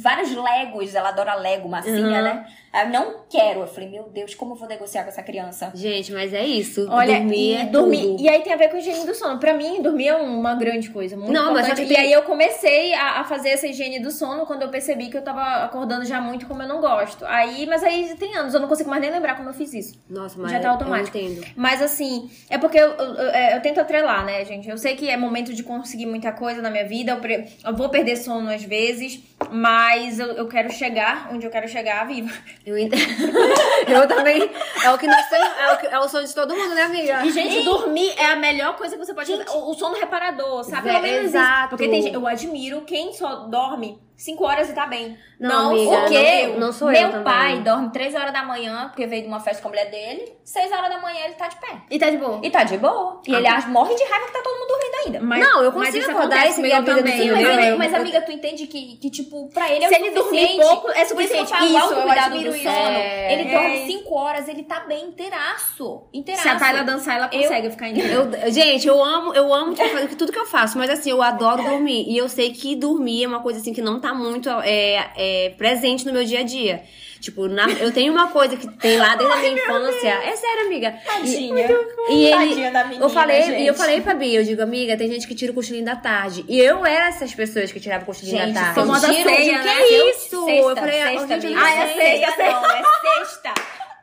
vários 0.00 0.34
Legos, 0.34 0.94
ela 0.94 1.10
adora 1.10 1.34
Lego, 1.34 1.68
massinha, 1.68 1.96
uhum. 1.96 2.10
né? 2.10 2.46
Eu 2.72 2.88
não 2.88 3.16
quero. 3.28 3.60
Eu 3.60 3.66
falei, 3.66 3.88
meu 3.88 4.04
Deus, 4.04 4.34
como 4.34 4.52
eu 4.52 4.56
vou 4.56 4.68
negociar 4.68 5.02
com 5.02 5.08
essa 5.08 5.22
criança? 5.22 5.72
Gente, 5.74 6.12
mas 6.12 6.32
é 6.32 6.44
isso. 6.46 6.86
Olha, 6.88 7.18
dormir 7.18 7.54
é 7.54 7.64
dormir. 7.66 8.16
E 8.20 8.28
aí 8.28 8.42
tem 8.42 8.52
a 8.52 8.56
ver 8.56 8.68
com 8.68 8.76
higiene 8.76 9.04
do 9.04 9.14
sono. 9.14 9.38
Pra 9.40 9.52
mim, 9.52 9.82
dormir 9.82 10.08
é 10.08 10.14
uma 10.14 10.54
grande 10.54 10.88
coisa, 10.90 11.16
muito 11.16 11.32
não, 11.32 11.50
importante. 11.50 11.80
Mas 11.80 11.88
tem... 11.88 11.92
E 11.92 11.96
aí 11.96 12.12
eu 12.12 12.22
comecei 12.22 12.94
a, 12.94 13.20
a, 13.20 13.24
fazer 13.24 13.50
essa 13.50 13.66
higiene 13.66 13.98
do 13.98 14.10
sono 14.12 14.46
quando 14.46 14.62
eu 14.62 14.68
percebi 14.68 15.08
que 15.08 15.16
eu 15.16 15.22
tava 15.22 15.64
acordando 15.64 16.04
já 16.04 16.20
muito 16.20 16.46
como 16.46 16.62
eu 16.62 16.68
não 16.68 16.80
gosto. 16.80 17.24
Aí, 17.26 17.66
mas 17.66 17.82
aí 17.82 18.14
tem 18.16 18.36
anos, 18.36 18.54
eu 18.54 18.60
não 18.60 18.68
consigo 18.68 18.88
mais 18.88 19.02
nem 19.02 19.10
lembrar 19.10 19.36
como 19.36 19.48
eu 19.48 19.54
fiz 19.54 19.74
isso. 19.74 20.00
Nossa, 20.08 20.40
mas 20.40 20.52
já 20.52 20.60
tá 20.60 20.70
automático. 20.70 21.18
Eu 21.18 21.24
entendo. 21.24 21.46
Mas 21.56 21.82
assim, 21.82 22.30
é 22.48 22.56
porque 22.56 22.78
eu, 22.78 22.90
eu, 22.92 23.14
eu, 23.14 23.30
é, 23.30 23.56
eu, 23.56 23.60
tento 23.60 23.80
atrelar, 23.80 24.24
né, 24.24 24.44
gente? 24.44 24.68
Eu 24.68 24.78
sei 24.78 24.94
que 24.94 25.08
é 25.10 25.16
momento 25.16 25.52
de 25.52 25.64
conseguir 25.64 26.06
muita 26.06 26.30
coisa 26.30 26.62
na 26.62 26.70
minha 26.70 26.86
vida. 26.86 27.12
Eu, 27.12 27.16
pre... 27.18 27.48
eu 27.64 27.74
vou 27.74 27.88
perder 27.88 28.16
sono 28.16 28.48
às 28.48 28.62
vezes, 28.62 29.20
mas 29.52 30.18
eu, 30.18 30.46
quero 30.48 30.70
chegar 30.70 31.28
onde 31.32 31.46
eu 31.46 31.50
quero 31.50 31.68
chegar 31.68 32.06
viva. 32.06 32.32
Eu 32.64 32.76
eu 33.88 34.08
também. 34.08 34.50
É 34.84 34.90
o 34.90 34.98
que 34.98 35.06
nós 35.06 35.28
temos. 35.28 35.48
É 35.58 35.72
o, 35.72 35.78
que, 35.78 35.86
é 35.86 35.98
o 35.98 36.08
sonho 36.08 36.26
de 36.26 36.34
todo 36.34 36.56
mundo, 36.56 36.74
né, 36.74 36.82
amiga? 36.82 37.24
E, 37.24 37.30
gente, 37.30 37.64
dormir 37.64 38.12
é 38.16 38.26
a 38.26 38.36
melhor 38.36 38.76
coisa 38.76 38.96
que 38.96 39.04
você 39.04 39.14
pode 39.14 39.30
gente, 39.30 39.44
fazer. 39.44 39.58
O, 39.58 39.70
o 39.70 39.74
sono 39.74 39.96
reparador, 39.96 40.64
sabe? 40.64 40.88
É, 40.88 41.22
exato. 41.22 41.60
Isso. 41.60 41.68
Porque 41.70 41.88
tem, 41.88 42.12
eu 42.12 42.26
admiro 42.26 42.82
quem 42.82 43.12
só 43.12 43.46
dorme 43.46 43.98
5 44.20 44.44
horas 44.44 44.68
e 44.68 44.74
tá 44.74 44.86
bem. 44.86 45.16
Não, 45.38 45.48
não 45.48 45.70
amiga, 45.70 46.00
porque 46.02 46.46
não, 46.48 46.60
não 46.60 46.72
sou 46.72 46.88
meu 46.88 47.00
eu 47.00 47.22
pai 47.22 47.60
dorme 47.60 47.90
3 47.90 48.14
horas 48.14 48.32
da 48.34 48.42
manhã, 48.42 48.88
porque 48.88 49.06
veio 49.06 49.22
de 49.22 49.28
uma 49.28 49.40
festa 49.40 49.62
com 49.62 49.68
a 49.68 49.70
mulher 49.70 49.90
dele. 49.90 50.34
6 50.44 50.70
horas 50.70 50.90
da 50.90 50.98
manhã 50.98 51.24
ele 51.24 51.34
tá 51.34 51.48
de 51.48 51.56
pé. 51.56 51.80
E 51.90 51.98
tá 51.98 52.10
de 52.10 52.18
boa. 52.18 52.38
E 52.42 52.50
tá 52.50 52.62
de 52.62 52.76
boa. 52.76 53.22
E 53.26 53.34
ah. 53.34 53.38
ele 53.38 53.66
morre 53.68 53.94
de 53.94 54.04
raiva 54.04 54.26
que 54.26 54.32
tá 54.34 54.42
todo 54.44 54.58
mundo 54.58 54.68
dormindo 54.68 54.94
ainda. 55.06 55.20
Mas, 55.22 55.40
não, 55.40 55.62
eu 55.62 55.72
consigo 55.72 56.10
acordar 56.10 56.46
esse 56.46 56.60
meio 56.60 56.76
vida 56.80 56.96
também. 56.96 57.16
Sim, 57.16 57.30
mas, 57.30 57.48
ele, 57.48 57.76
mas, 57.76 57.94
amiga, 57.94 58.20
tu 58.20 58.30
entende 58.30 58.66
que, 58.66 58.98
que 58.98 59.08
tipo, 59.08 59.48
pra 59.48 59.72
ele 59.72 59.86
é 59.86 59.88
Se 59.88 59.94
ele 59.94 60.10
dormir 60.10 60.56
pouco, 60.58 60.90
é 60.90 61.04
suficiente. 61.06 61.54
Isso, 61.54 61.64
isso 61.64 61.94
eu 61.94 62.02
cuidado 62.02 62.38
do 62.38 62.52
sono. 62.52 62.76
É... 62.76 63.32
Ele 63.32 63.50
dorme 63.50 63.86
5 63.86 64.14
horas, 64.14 64.48
ele 64.48 64.64
tá 64.64 64.80
bem 64.80 65.06
inteiraço. 65.06 66.02
Inteiraço. 66.12 66.46
Se 66.46 66.48
a 66.50 66.58
Tayla 66.58 66.84
dançar, 66.84 67.16
ela 67.16 67.28
consegue 67.28 67.68
eu, 67.68 67.70
ficar 67.70 67.88
inteira. 67.88 68.12
Eu, 68.12 68.52
gente, 68.52 68.86
eu 68.86 69.02
amo, 69.02 69.32
eu 69.32 69.54
amo 69.54 69.74
tudo 70.18 70.30
que 70.30 70.38
eu 70.38 70.46
faço, 70.46 70.76
mas 70.76 70.90
assim, 70.90 71.10
eu 71.10 71.22
adoro 71.22 71.62
dormir. 71.62 72.04
E 72.06 72.18
eu 72.18 72.28
sei 72.28 72.52
que 72.52 72.76
dormir 72.76 73.24
é 73.24 73.26
uma 73.26 73.40
coisa 73.40 73.60
assim 73.60 73.72
que 73.72 73.80
não 73.80 73.98
tá 73.98 74.09
muito... 74.14 74.48
É, 74.62 75.10
é, 75.16 75.50
presente 75.56 76.06
no 76.06 76.12
meu 76.12 76.24
dia 76.24 76.40
a 76.40 76.42
dia. 76.42 76.82
Tipo, 77.20 77.48
na, 77.48 77.68
eu 77.72 77.92
tenho 77.92 78.12
uma 78.12 78.28
coisa 78.28 78.56
que 78.56 78.66
tem 78.78 78.96
lá 78.96 79.14
desde 79.14 79.34
a 79.34 79.36
minha 79.36 79.52
infância. 79.52 80.08
É 80.08 80.34
sério, 80.34 80.66
amiga. 80.66 80.94
Tadinha. 81.04 81.68
E, 82.08 82.14
e 82.14 82.24
ele, 82.24 82.48
Tadinha 82.48 82.70
da 82.70 82.84
menina, 82.84 83.04
eu 83.04 83.10
falei, 83.10 83.42
gente. 83.42 83.62
E 83.62 83.66
eu 83.66 83.74
falei 83.74 84.00
pra 84.00 84.14
Bia, 84.14 84.40
eu 84.40 84.44
digo, 84.44 84.62
amiga, 84.62 84.96
tem 84.96 85.10
gente 85.10 85.28
que 85.28 85.34
tira 85.34 85.52
o 85.52 85.54
cochilinho 85.54 85.84
da 85.84 85.96
tarde. 85.96 86.46
E 86.48 86.58
eu 86.58 86.86
era 86.86 87.08
essas 87.08 87.34
pessoas 87.34 87.70
que 87.70 87.78
tiravam 87.78 88.04
o 88.04 88.06
cochilinho 88.06 88.38
gente, 88.38 88.54
da 88.54 88.72
tarde. 88.72 89.06
Gente, 89.06 89.22
ceia, 89.22 89.58
que 89.58 89.66
né? 89.66 89.74
é 89.74 90.10
isso? 90.10 90.44
Sexta, 90.44 90.70
eu 90.70 90.76
falei, 90.76 91.02
sexta, 91.02 91.40
gente, 91.40 91.58
ah, 91.58 91.74
é 91.74 91.94
sexta, 91.94 92.42
não, 92.42 92.66
é 92.66 92.82
sexta. 93.18 93.54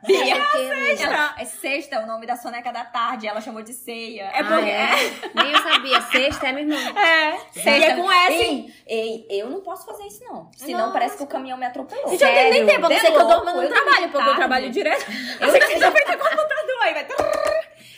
Bia. 0.06 0.36
É 0.36 0.96
sexta. 0.96 1.34
é 1.38 1.44
sexta, 1.44 1.96
é 1.96 2.00
o 2.00 2.06
nome 2.06 2.26
da 2.26 2.36
soneca 2.36 2.72
da 2.72 2.84
tarde. 2.84 3.26
Ela 3.26 3.40
chamou 3.40 3.62
de 3.62 3.72
ceia. 3.72 4.30
É 4.34 4.42
porque. 4.42 4.52
Ah, 4.54 4.68
é. 4.68 5.32
Nem 5.34 5.52
eu 5.52 5.62
sabia. 5.62 6.00
Sexta 6.02 6.48
é 6.48 6.52
minha 6.52 6.76
irmã. 6.76 7.00
É. 7.00 7.38
Sexta. 7.52 7.70
E 7.70 7.84
é 7.84 7.96
com 7.96 8.10
S. 8.10 8.74
Ei, 8.86 9.26
ei, 9.28 9.42
eu 9.42 9.50
não 9.50 9.60
posso 9.60 9.84
fazer 9.84 10.04
isso, 10.06 10.22
não. 10.24 10.50
Senão 10.56 10.86
não, 10.86 10.92
parece 10.92 11.16
que 11.16 11.22
o 11.22 11.26
caminhão 11.26 11.58
me 11.58 11.66
atropelou. 11.66 12.10
Gente, 12.10 12.24
eu 12.24 12.32
tenho 12.32 12.50
nem 12.50 12.66
tempo. 12.66 12.86
Eu 12.86 12.90
não 12.90 12.98
sei 12.98 13.10
que 13.10 13.16
eu 13.16 13.26
durmo 13.26 13.62
no 13.62 13.68
trabalho, 13.68 14.08
porque 14.10 14.28
eu 14.28 14.34
trabalho 14.36 14.70
direto. 14.70 15.04
Eu 15.40 15.50
sei 15.50 15.60
que 15.60 15.66
você 15.66 15.78
já 15.78 15.90
fez 15.90 16.08
a 16.08 16.16
computador 16.16 16.82
aí, 16.82 16.94
vai. 16.94 17.06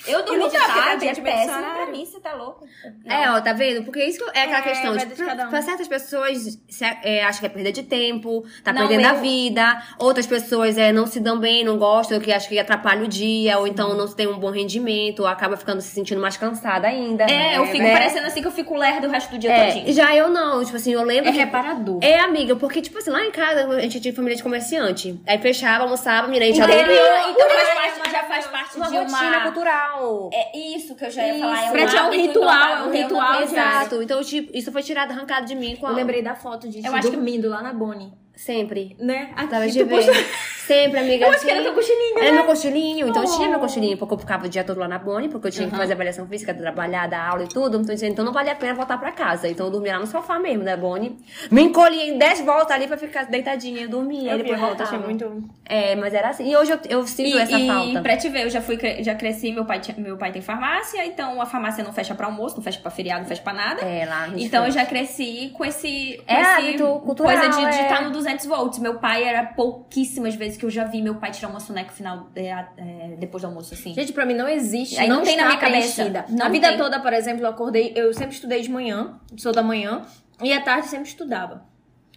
Eu 0.06 0.24
dormi 0.24 0.48
de 0.48 0.56
tarde, 0.56 1.08
é 1.08 1.14
péssimo 1.14 1.74
pra 1.74 1.86
mim, 1.86 2.04
você 2.04 2.20
tá 2.20 2.34
louco. 2.34 2.66
Não. 3.04 3.14
É, 3.14 3.30
ó, 3.30 3.40
tá 3.40 3.52
vendo? 3.52 3.84
Porque 3.84 4.04
isso 4.04 4.22
é 4.32 4.42
aquela 4.42 4.58
é, 4.58 4.62
questão. 4.62 4.96
Tipo, 4.96 5.14
pra, 5.14 5.46
um. 5.46 5.50
pra, 5.50 5.62
certas 5.62 5.88
pessoas, 5.88 6.58
se, 6.68 6.84
é, 6.84 7.24
acham 7.24 7.40
que 7.40 7.46
é 7.46 7.48
perda 7.48 7.72
de 7.72 7.82
tempo, 7.82 8.44
tá 8.64 8.72
não, 8.72 8.86
perdendo 8.86 9.06
eu... 9.06 9.10
a 9.10 9.20
vida. 9.20 9.82
Outras 9.98 10.26
pessoas 10.26 10.78
é, 10.78 10.92
não 10.92 11.06
se 11.06 11.20
dão 11.20 11.38
bem, 11.38 11.64
não 11.64 11.78
gostam, 11.78 12.18
que 12.20 12.32
acham 12.32 12.48
que 12.48 12.58
atrapalha 12.58 13.04
o 13.04 13.08
dia, 13.08 13.58
ou 13.58 13.66
então 13.66 13.94
não 13.94 14.08
tem 14.08 14.26
um 14.26 14.38
bom 14.38 14.50
rendimento, 14.50 15.20
ou 15.20 15.26
acaba 15.26 15.56
ficando 15.56 15.80
se 15.80 15.88
sentindo 15.88 16.20
mais 16.20 16.36
cansada 16.36 16.88
ainda. 16.88 17.24
É, 17.24 17.26
né? 17.26 17.58
eu 17.58 17.66
fico 17.66 17.82
né? 17.82 17.92
parecendo 17.92 18.26
assim 18.26 18.40
que 18.40 18.48
eu 18.48 18.52
fico 18.52 18.74
lerda 18.76 19.06
o 19.06 19.10
resto 19.10 19.30
do 19.30 19.38
dia 19.38 19.52
é, 19.52 19.66
todinho. 19.66 19.92
Já 19.92 20.14
eu 20.16 20.28
não, 20.28 20.64
tipo 20.64 20.76
assim, 20.76 20.92
eu 20.92 21.02
lembro. 21.02 21.28
É 21.28 21.32
que, 21.32 21.38
reparador. 21.38 21.98
É, 22.02 22.20
amiga, 22.20 22.56
porque, 22.56 22.80
tipo 22.80 22.98
assim, 22.98 23.10
lá 23.10 23.24
em 23.24 23.30
casa 23.30 23.66
a 23.66 23.80
gente 23.80 24.00
tinha 24.00 24.14
família 24.14 24.36
de 24.36 24.42
comerciante. 24.42 25.20
Aí 25.26 25.38
fechava, 25.38 25.84
almoçava, 25.84 26.26
menina, 26.26 26.46
a 26.46 26.48
gente 26.48 26.60
então, 26.60 27.30
então 27.30 27.48
faz 27.48 27.74
parte, 27.74 28.09
faz 28.30 28.46
parte 28.46 28.76
uma 28.76 28.88
de 28.88 28.96
uma 28.96 29.18
rotina 29.18 29.40
cultural. 29.42 30.30
É 30.32 30.58
isso 30.76 30.94
que 30.94 31.04
eu 31.04 31.10
já 31.10 31.26
ia 31.26 31.32
isso. 31.32 31.40
falar. 31.40 31.64
É 31.64 31.68
um 31.68 31.72
pra 31.72 31.86
ti 31.86 31.96
é 31.96 32.02
um 32.02 32.10
ritual, 32.10 32.68
é 32.68 32.82
um 32.82 32.90
ritual. 32.92 33.42
Exato. 33.42 34.02
Então, 34.02 34.22
tipo, 34.22 34.56
isso 34.56 34.70
foi 34.70 34.82
tirado, 34.82 35.10
arrancado 35.10 35.46
de 35.46 35.54
mim. 35.54 35.76
Eu 35.80 35.92
lembrei 35.92 36.22
da 36.22 36.34
foto 36.34 36.68
de 36.68 36.86
eu 36.86 36.94
acho 36.94 37.10
dormindo 37.10 37.42
que... 37.42 37.48
lá 37.48 37.62
na 37.62 37.72
Bonnie. 37.72 38.12
Sempre. 38.36 38.96
Né? 38.98 39.32
Aqui, 39.36 39.50
Tava 39.50 39.68
de 39.68 39.84
ver. 39.84 40.06
Sempre, 40.70 41.00
amiga. 41.00 41.26
Eu 41.26 41.32
acho 41.32 41.44
que 41.44 41.50
era 41.50 41.62
teu 41.62 41.74
cochilinho, 41.74 42.18
Era 42.18 42.26
né? 42.26 42.32
meu 42.32 42.44
cochilinho. 42.44 43.08
Então, 43.08 43.22
oh. 43.22 43.26
eu 43.26 43.36
tinha 43.36 43.48
meu 43.48 43.58
cochilinho, 43.58 43.98
porque 43.98 44.14
eu 44.14 44.18
ficava 44.18 44.46
o 44.46 44.48
dia 44.48 44.62
todo 44.62 44.78
lá 44.78 44.86
na 44.86 44.98
Boni, 44.98 45.28
porque 45.28 45.48
eu 45.48 45.50
tinha 45.50 45.64
uhum. 45.64 45.70
que 45.70 45.76
fazer 45.76 45.92
avaliação 45.94 46.26
física, 46.26 46.54
trabalhar, 46.54 47.08
dar 47.08 47.28
aula 47.28 47.44
e 47.44 47.48
tudo. 47.48 47.78
Então, 47.78 47.94
então, 48.02 48.24
não 48.24 48.32
valia 48.32 48.52
a 48.52 48.56
pena 48.56 48.74
voltar 48.74 48.98
pra 48.98 49.12
casa. 49.12 49.48
Então, 49.48 49.66
eu 49.66 49.72
dormia 49.72 49.94
lá 49.94 50.00
no 50.00 50.06
sofá 50.06 50.38
mesmo, 50.38 50.64
né, 50.64 50.76
Boni? 50.76 51.16
Me 51.50 51.62
encolhia 51.62 52.04
em 52.04 52.18
10 52.18 52.42
voltas 52.42 52.70
ali 52.70 52.86
pra 52.86 52.96
ficar 52.96 53.24
deitadinha. 53.24 53.82
Eu 53.82 53.88
dormia, 53.88 54.32
eu 54.32 54.38
depois 54.38 54.58
volta, 54.58 54.84
achei 54.84 54.98
muito... 54.98 55.42
É, 55.64 55.94
mas 55.94 56.14
era 56.14 56.30
assim. 56.30 56.50
E 56.50 56.56
hoje 56.56 56.72
eu, 56.72 56.78
eu 56.88 57.06
sinto 57.06 57.38
essa 57.38 57.58
e 57.58 57.66
falta. 57.66 58.00
Pra 58.00 58.16
te 58.16 58.28
ver, 58.28 58.44
eu 58.44 58.50
já 58.50 58.60
fui, 58.60 58.76
já 59.00 59.14
cresci, 59.14 59.52
meu 59.52 59.64
pai, 59.64 59.80
meu 59.98 60.16
pai 60.16 60.32
tem 60.32 60.42
farmácia, 60.42 61.04
então 61.06 61.40
a 61.40 61.46
farmácia 61.46 61.84
não 61.84 61.92
fecha 61.92 62.12
pra 62.14 62.26
almoço, 62.26 62.56
não 62.56 62.62
fecha 62.62 62.80
pra 62.80 62.90
feriado, 62.90 63.20
não 63.20 63.28
fecha 63.28 63.42
pra 63.42 63.52
nada. 63.52 63.82
É, 63.82 64.04
lá 64.04 64.28
Então, 64.36 64.64
eu 64.64 64.70
já 64.70 64.84
cresci 64.84 65.50
com 65.54 65.64
esse... 65.64 66.20
Com 66.26 66.32
é 66.32 66.40
esse, 66.40 66.78
cultural, 66.78 67.32
Coisa 67.32 67.48
de 67.48 67.70
estar 67.70 67.84
é. 67.84 67.88
tá 67.88 68.00
no 68.02 68.10
200 68.10 68.46
volts. 68.46 68.78
Meu 68.78 68.98
pai 68.98 69.10
pai 69.10 69.24
era 69.24 69.44
pouquíssimas 69.44 70.34
vezes 70.34 70.56
que 70.56 70.59
eu 70.64 70.70
já 70.70 70.84
vi 70.84 71.02
meu 71.02 71.16
pai 71.16 71.30
tirar 71.30 71.48
uma 71.48 71.60
soneca 71.60 71.92
final 71.92 72.28
é, 72.34 72.48
é, 72.48 73.16
depois 73.18 73.42
do 73.42 73.48
almoço, 73.48 73.74
assim. 73.74 73.94
Gente, 73.94 74.12
pra 74.12 74.24
mim 74.26 74.34
não 74.34 74.48
existe. 74.48 74.98
Aí 74.98 75.08
não, 75.08 75.16
não 75.16 75.24
tem 75.24 75.36
na 75.36 75.46
minha 75.46 75.58
cabeça. 75.58 76.08
Não 76.28 76.46
a 76.46 76.48
vida 76.48 76.68
tem. 76.68 76.78
toda, 76.78 77.00
por 77.00 77.12
exemplo, 77.12 77.44
eu 77.44 77.48
acordei, 77.48 77.92
eu 77.96 78.12
sempre 78.12 78.34
estudei 78.34 78.62
de 78.62 78.70
manhã, 78.70 79.18
sou 79.36 79.52
da 79.52 79.62
manhã, 79.62 80.02
e 80.42 80.52
à 80.52 80.60
tarde 80.60 80.88
sempre 80.88 81.08
estudava. 81.08 81.64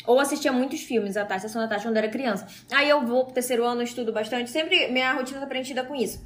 ou 0.06 0.19
assistia 0.19 0.51
muitos 0.51 0.82
filmes 0.82 1.17
à 1.17 1.25
tarde, 1.25 1.43
sessão 1.43 1.62
da 1.62 1.67
tarde 1.67 1.86
quando 1.86 1.97
era 1.97 2.08
criança. 2.08 2.47
Aí 2.71 2.89
eu 2.89 3.06
vou 3.06 3.25
pro 3.25 3.34
terceiro 3.34 3.63
ano, 3.63 3.82
estudo 3.82 4.12
bastante, 4.12 4.49
sempre 4.49 4.88
minha 4.89 5.13
rotina 5.13 5.39
tá 5.39 5.45
preenchida 5.45 5.84
com 5.84 5.95
isso. 5.95 6.21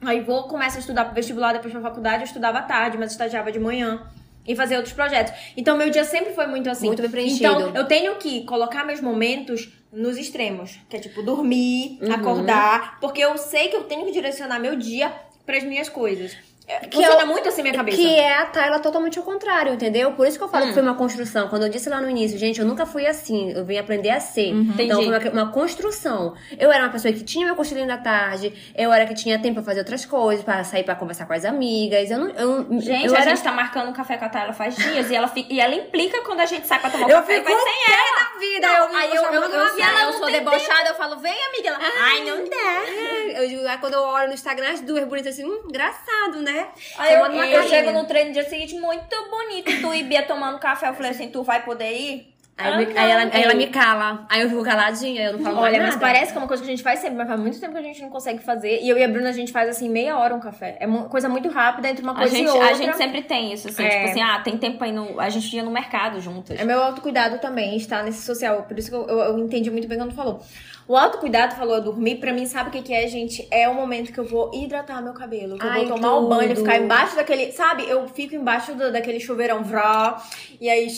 Aí 0.00 0.20
vou, 0.20 0.44
começo 0.44 0.76
a 0.76 0.80
estudar 0.80 1.04
pro 1.06 1.14
vestibular, 1.14 1.52
depois 1.52 1.72
pra 1.72 1.80
faculdade, 1.80 2.22
eu 2.22 2.26
estudava 2.26 2.58
à 2.58 2.62
tarde, 2.62 2.98
mas 2.98 3.12
estagiava 3.12 3.50
de 3.50 3.58
manhã 3.58 4.06
e 4.46 4.54
fazer 4.54 4.76
outros 4.76 4.92
projetos. 4.92 5.32
Então 5.56 5.76
meu 5.76 5.90
dia 5.90 6.04
sempre 6.04 6.32
foi 6.34 6.46
muito 6.46 6.68
assim. 6.68 6.86
Muito 6.86 7.00
bem 7.02 7.10
preenchido. 7.10 7.46
Então 7.46 7.74
eu 7.74 7.84
tenho 7.84 8.16
que 8.16 8.44
colocar 8.44 8.84
meus 8.84 9.00
momentos 9.00 9.72
nos 9.94 10.16
extremos, 10.16 10.78
que 10.88 10.96
é 10.96 11.00
tipo 11.00 11.22
dormir, 11.22 11.98
uhum. 12.02 12.12
acordar, 12.12 12.98
porque 13.00 13.20
eu 13.20 13.36
sei 13.38 13.68
que 13.68 13.76
eu 13.76 13.84
tenho 13.84 14.04
que 14.04 14.12
direcionar 14.12 14.58
meu 14.58 14.76
dia 14.76 15.14
para 15.46 15.56
as 15.56 15.64
minhas 15.64 15.88
coisas. 15.88 16.36
Que 16.66 16.96
Funciona 16.96 17.22
é, 17.22 17.24
muito 17.26 17.46
assim 17.46 17.60
minha 17.60 17.74
cabeça. 17.74 17.98
Que 17.98 18.18
é 18.18 18.38
a 18.38 18.46
Tayla 18.46 18.78
totalmente 18.78 19.18
ao 19.18 19.24
contrário, 19.24 19.74
entendeu? 19.74 20.12
Por 20.12 20.26
isso 20.26 20.38
que 20.38 20.44
eu 20.44 20.48
falo 20.48 20.64
hum. 20.64 20.68
que 20.68 20.74
foi 20.74 20.82
uma 20.82 20.94
construção. 20.94 21.46
Quando 21.48 21.64
eu 21.64 21.68
disse 21.68 21.90
lá 21.90 22.00
no 22.00 22.08
início, 22.08 22.38
gente, 22.38 22.58
eu 22.58 22.66
nunca 22.66 22.86
fui 22.86 23.06
assim. 23.06 23.52
Eu 23.52 23.66
vim 23.66 23.76
aprender 23.76 24.08
a 24.08 24.18
ser. 24.18 24.54
Uhum. 24.54 24.74
Então 24.78 25.02
foi 25.02 25.30
uma, 25.30 25.42
uma, 25.42 25.52
construção. 25.52 26.34
Eu 26.58 26.72
era 26.72 26.84
uma 26.84 26.90
pessoa 26.90 27.12
que 27.12 27.22
tinha 27.22 27.44
meu 27.44 27.54
cochilinho 27.54 27.86
da 27.86 27.98
tarde. 27.98 28.72
Eu 28.74 28.90
era 28.90 29.04
que 29.04 29.14
tinha 29.14 29.38
tempo 29.38 29.56
pra 29.56 29.62
fazer 29.62 29.80
outras 29.80 30.06
coisas, 30.06 30.42
pra 30.42 30.64
sair 30.64 30.84
pra 30.84 30.94
conversar 30.94 31.26
com 31.26 31.34
as 31.34 31.44
amigas. 31.44 32.10
Eu 32.10 32.18
não. 32.18 32.30
Eu, 32.30 32.80
gente, 32.80 33.08
eu 33.08 33.14
a 33.14 33.18
era... 33.18 33.30
gente 33.30 33.42
tá 33.42 33.52
marcando 33.52 33.90
um 33.90 33.92
café 33.92 34.16
com 34.16 34.24
a 34.24 34.28
Tayla 34.30 34.54
faz 34.54 34.74
dias 34.74 35.10
e 35.10 35.14
ela, 35.14 35.28
fica, 35.28 35.52
e 35.52 35.60
ela 35.60 35.74
implica 35.74 36.22
quando 36.22 36.40
a 36.40 36.46
gente 36.46 36.66
sai 36.66 36.80
pra 36.80 36.88
tomar 36.88 37.10
eu 37.10 37.16
café. 37.16 37.40
Eu 37.40 37.44
fico 37.44 37.50
sem 37.50 37.94
ela. 37.94 38.32
na 38.32 38.38
vida. 38.40 38.66
Não, 38.66 38.88
eu, 38.88 38.96
aí 38.96 39.10
eu, 39.10 39.22
eu, 39.22 39.32
eu, 39.32 39.50
eu, 39.50 39.82
ela 39.82 40.02
eu 40.04 40.12
sou 40.14 40.30
debochada, 40.30 40.78
tempo. 40.78 40.88
eu 40.88 40.94
falo, 40.94 41.16
vem, 41.18 41.36
amiga. 41.48 41.68
Ela, 41.68 41.78
ai, 42.00 42.24
não 42.24 42.44
dá. 42.48 43.42
Eu, 43.42 43.78
quando 43.80 43.94
eu 43.94 44.02
olho 44.02 44.28
no 44.28 44.34
Instagram, 44.34 44.70
as 44.70 44.80
duas 44.80 45.04
bonitas 45.04 45.34
assim, 45.34 45.44
hum, 45.44 45.64
engraçado, 45.68 46.40
né? 46.40 46.53
Aí 46.98 47.14
eu, 47.14 47.24
uma 47.24 47.46
eu 47.46 47.62
chego 47.64 47.92
no 47.92 48.04
treino 48.04 48.28
no 48.28 48.32
dia 48.34 48.48
seguinte, 48.48 48.74
muito 48.74 49.16
bonito. 49.30 49.80
Tu 49.80 49.94
e 49.94 50.02
Bia 50.02 50.22
tomando 50.22 50.58
café. 50.58 50.88
Eu 50.88 50.94
falei 50.94 51.10
assim, 51.10 51.28
tu 51.28 51.42
vai 51.42 51.62
poder 51.64 51.92
ir? 51.92 52.34
Aí, 52.56 52.72
ah, 52.72 52.76
me, 52.76 52.84
aí, 52.84 53.10
ela, 53.10 53.30
aí, 53.32 53.42
ela, 53.42 53.54
me 53.54 53.66
cala. 53.66 54.26
Aí 54.30 54.42
eu 54.42 54.48
fico 54.48 54.62
caladinha, 54.62 55.24
eu 55.24 55.32
não 55.32 55.40
falo 55.40 55.58
Olha, 55.58 55.82
mas 55.82 55.96
parece 55.96 56.30
que 56.30 56.38
é 56.38 56.40
uma 56.40 56.46
coisa 56.46 56.62
que 56.62 56.68
a 56.68 56.70
gente 56.70 56.84
faz 56.84 57.00
sempre, 57.00 57.16
mas 57.16 57.26
faz 57.26 57.40
muito 57.40 57.58
tempo 57.58 57.72
que 57.72 57.78
a 57.78 57.82
gente 57.82 58.00
não 58.00 58.10
consegue 58.10 58.44
fazer. 58.44 58.80
E 58.80 58.88
eu 58.88 58.96
e 58.96 59.02
a 59.02 59.08
Bruna, 59.08 59.30
a 59.30 59.32
gente 59.32 59.50
faz 59.50 59.68
assim, 59.68 59.88
meia 59.88 60.16
hora 60.16 60.32
um 60.32 60.38
café. 60.38 60.76
É 60.78 60.86
uma 60.86 61.08
coisa 61.08 61.28
muito 61.28 61.48
rápida 61.48 61.88
entre 61.88 62.04
uma 62.04 62.14
coisa 62.14 62.32
a 62.32 62.38
gente, 62.38 62.46
e 62.46 62.50
outra. 62.50 62.70
A 62.70 62.74
gente 62.74 62.96
sempre 62.96 63.22
tem 63.22 63.52
isso, 63.52 63.68
assim, 63.68 63.82
é. 63.82 63.88
tipo 63.88 64.10
assim, 64.10 64.22
ah, 64.22 64.38
tem 64.38 64.56
tempo 64.56 64.82
aí 64.84 64.92
no. 64.92 65.18
A 65.18 65.28
gente 65.30 65.54
ia 65.54 65.64
no 65.64 65.70
mercado 65.72 66.20
juntas. 66.20 66.60
É 66.60 66.64
meu 66.64 66.80
autocuidado 66.80 67.38
também, 67.40 67.76
estar 67.76 68.04
nesse 68.04 68.22
social. 68.22 68.62
Por 68.62 68.78
isso 68.78 68.88
que 68.88 68.94
eu, 68.94 69.04
eu, 69.08 69.18
eu 69.18 69.38
entendi 69.40 69.68
muito 69.68 69.88
bem 69.88 69.98
quando 69.98 70.14
falou. 70.14 70.40
O 70.86 70.96
autocuidado 70.96 71.54
falou 71.54 71.80
dormir, 71.80 72.16
pra 72.16 72.32
mim, 72.32 72.44
sabe 72.44 72.68
o 72.68 72.72
que, 72.72 72.82
que 72.82 72.92
é, 72.92 73.08
gente? 73.08 73.46
É 73.50 73.68
o 73.68 73.74
momento 73.74 74.12
que 74.12 74.20
eu 74.20 74.24
vou 74.24 74.50
hidratar 74.52 75.00
meu 75.00 75.14
cabelo. 75.14 75.58
Que 75.58 75.64
eu 75.64 75.70
Ai, 75.70 75.86
vou 75.86 75.96
tomar 75.96 76.14
o 76.16 76.28
banho, 76.28 76.54
ficar 76.54 76.76
embaixo 76.76 77.16
daquele. 77.16 77.52
Sabe? 77.52 77.88
Eu 77.88 78.06
fico 78.08 78.34
embaixo 78.34 78.74
do, 78.74 78.92
daquele 78.92 79.18
chuveirão 79.18 79.64
vrá. 79.64 80.22
E 80.60 80.68
aí 80.68 80.88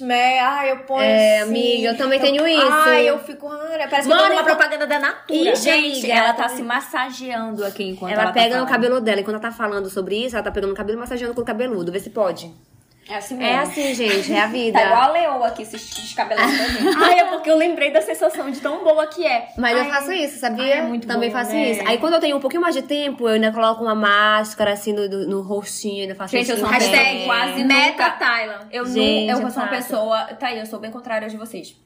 né? 0.00 0.40
Ai, 0.40 0.72
eu 0.72 0.78
ponho 0.80 1.00
É, 1.00 1.40
assim, 1.40 1.50
amiga, 1.50 1.88
eu 1.88 1.96
também 1.96 2.18
eu, 2.18 2.24
tenho 2.24 2.48
isso. 2.48 2.66
Ai, 2.70 3.08
eu 3.08 3.18
fico... 3.20 3.48
Parece 3.48 4.08
Mano, 4.08 4.20
que 4.20 4.26
eu 4.26 4.28
tô 4.28 4.34
numa 4.34 4.44
propaganda 4.44 4.86
da 4.86 4.98
Natura. 4.98 5.38
E, 5.52 5.56
gente, 5.56 6.10
ela 6.10 6.32
tá 6.32 6.48
se 6.48 6.62
massageando 6.62 7.64
aqui 7.64 7.84
enquanto 7.84 8.12
ela, 8.12 8.22
ela 8.22 8.32
tá 8.32 8.40
pega 8.40 8.56
tá 8.56 8.60
no 8.60 8.66
cabelo 8.66 9.00
dela. 9.00 9.20
E 9.20 9.24
quando 9.24 9.36
ela 9.36 9.42
tá 9.42 9.52
falando 9.52 9.88
sobre 9.88 10.16
isso, 10.16 10.36
ela 10.36 10.44
tá 10.44 10.50
pegando 10.50 10.72
o 10.72 10.76
cabelo 10.76 10.98
e 10.98 11.00
massageando 11.00 11.34
com 11.34 11.40
o 11.40 11.44
cabeludo. 11.44 11.92
Vê 11.92 12.00
se 12.00 12.10
pode. 12.10 12.52
É 13.08 13.16
assim 13.16 13.36
mesmo. 13.36 13.52
É 13.52 13.58
assim, 13.58 13.94
gente, 13.94 14.32
é 14.32 14.40
a 14.40 14.46
vida. 14.48 14.78
Tá 14.78 14.86
igual 14.86 15.02
a 15.02 15.12
leoa 15.12 15.46
aqui, 15.46 15.64
se 15.64 15.76
descabelando. 15.76 16.52
Ai, 16.98 17.20
é 17.20 17.24
porque 17.24 17.50
eu 17.50 17.56
lembrei 17.56 17.92
da 17.92 18.02
sensação 18.02 18.50
de 18.50 18.60
tão 18.60 18.82
boa 18.82 19.06
que 19.06 19.24
é. 19.24 19.48
Mas 19.56 19.76
Ai, 19.76 19.86
eu 19.86 19.90
faço 19.92 20.12
isso, 20.12 20.38
sabia? 20.38 20.64
Ai, 20.64 20.72
é 20.80 20.82
muito 20.82 21.06
Também 21.06 21.30
bom, 21.30 21.36
faço 21.36 21.52
né? 21.52 21.70
isso. 21.70 21.82
Aí 21.86 21.98
quando 21.98 22.14
eu 22.14 22.20
tenho 22.20 22.36
um 22.36 22.40
pouquinho 22.40 22.62
mais 22.62 22.74
de 22.74 22.82
tempo, 22.82 23.28
eu 23.28 23.34
ainda 23.34 23.52
coloco 23.52 23.82
uma 23.82 23.94
máscara 23.94 24.72
assim 24.72 24.92
no, 24.92 25.08
no, 25.08 25.26
no 25.26 25.42
rostinho, 25.42 26.02
ainda 26.02 26.14
faço 26.14 26.36
Gente, 26.36 26.50
eu 26.50 26.56
sou 26.56 26.68
hashtag 26.68 27.24
quase 27.24 27.64
meta 27.64 28.10
Thailand. 28.10 28.66
Eu, 28.72 28.86
Gente, 28.86 29.32
não, 29.32 29.40
eu 29.42 29.50
sou 29.50 29.62
uma 29.62 29.68
pessoa. 29.68 30.24
Tá 30.34 30.48
aí, 30.48 30.58
eu 30.58 30.66
sou 30.66 30.80
bem 30.80 30.90
contrária 30.90 31.28
de 31.28 31.36
vocês. 31.36 31.76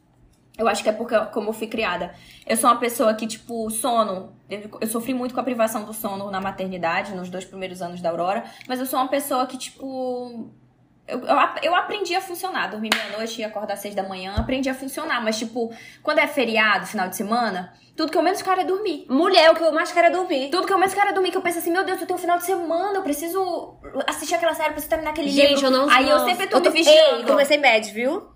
Eu 0.61 0.69
acho 0.69 0.83
que 0.83 0.89
é 0.91 0.93
porque 0.93 1.19
como 1.33 1.49
eu 1.49 1.53
fui 1.55 1.67
criada. 1.67 2.15
Eu 2.47 2.57
sou 2.57 2.69
uma 2.69 2.79
pessoa 2.79 3.15
que, 3.15 3.27
tipo, 3.27 3.71
sono. 3.71 4.33
Eu, 4.49 4.79
eu 4.81 4.87
sofri 4.87 5.15
muito 5.15 5.35
com 5.35 5.41
a 5.41 5.43
privação 5.45 5.85
do 5.85 5.95
sono 5.95 6.31
na 6.31 6.41
maternidade, 6.41 7.15
nos 7.15 7.31
dois 7.31 7.45
primeiros 7.47 7.81
anos 7.81 8.03
da 8.03 8.11
Aurora. 8.11 8.45
Mas 8.69 8.79
eu 8.79 8.85
sou 8.87 8.99
uma 8.99 9.09
pessoa 9.09 9.47
que, 9.47 9.57
tipo. 9.57 10.51
Eu, 11.11 11.20
eu, 11.27 11.38
eu 11.62 11.75
aprendi 11.75 12.14
a 12.14 12.20
funcionar, 12.20 12.68
dormir 12.70 12.90
meia-noite 12.94 13.40
e 13.40 13.44
acordar 13.44 13.75
às 13.75 13.81
seis 13.81 13.94
da 13.94 14.03
manhã, 14.03 14.35
aprendi 14.38 14.68
a 14.68 14.75
funcionar. 14.75 15.23
Mas, 15.23 15.38
tipo, 15.38 15.73
quando 16.03 16.18
é 16.18 16.27
feriado, 16.27 16.87
final 16.87 17.09
de 17.09 17.16
semana, 17.16 17.73
tudo 17.96 18.11
que 18.12 18.16
eu 18.16 18.23
menos 18.23 18.40
quero 18.40 18.61
é 18.61 18.64
dormir. 18.64 19.07
Mulher, 19.09 19.51
o 19.51 19.55
que 19.55 19.62
eu 19.62 19.73
mais 19.73 19.92
quero 19.92 20.07
é 20.07 20.11
dormir. 20.11 20.49
Tudo 20.51 20.66
que 20.66 20.73
eu 20.73 20.79
menos 20.79 20.94
quero 20.94 21.11
é 21.11 21.12
dormir, 21.12 21.31
que 21.31 21.37
eu 21.37 21.42
penso 21.42 21.59
assim, 21.59 21.70
meu 21.73 21.85
Deus, 21.85 22.01
eu 22.01 22.07
tenho 22.07 22.18
um 22.18 22.23
final 22.23 22.38
de 22.38 22.44
semana, 22.44 22.96
eu 22.99 23.03
preciso 23.03 23.77
assistir 24.07 24.35
aquela 24.37 24.55
série, 24.55 24.68
eu 24.68 24.73
preciso 24.73 24.90
terminar 24.90 25.11
aquele 25.11 25.29
Gente, 25.29 25.49
livro. 25.55 25.66
eu 25.66 25.70
não 25.70 25.90
Aí 25.90 26.09
eu 26.09 26.18
não. 26.18 26.29
sempre 26.29 26.46
tô, 26.46 26.61
tô 26.61 26.70
me 26.70 26.77
vigiando. 26.77 27.18
Ei, 27.20 27.25
comecei 27.27 27.59
Mad, 27.59 27.85
viu? 27.87 28.31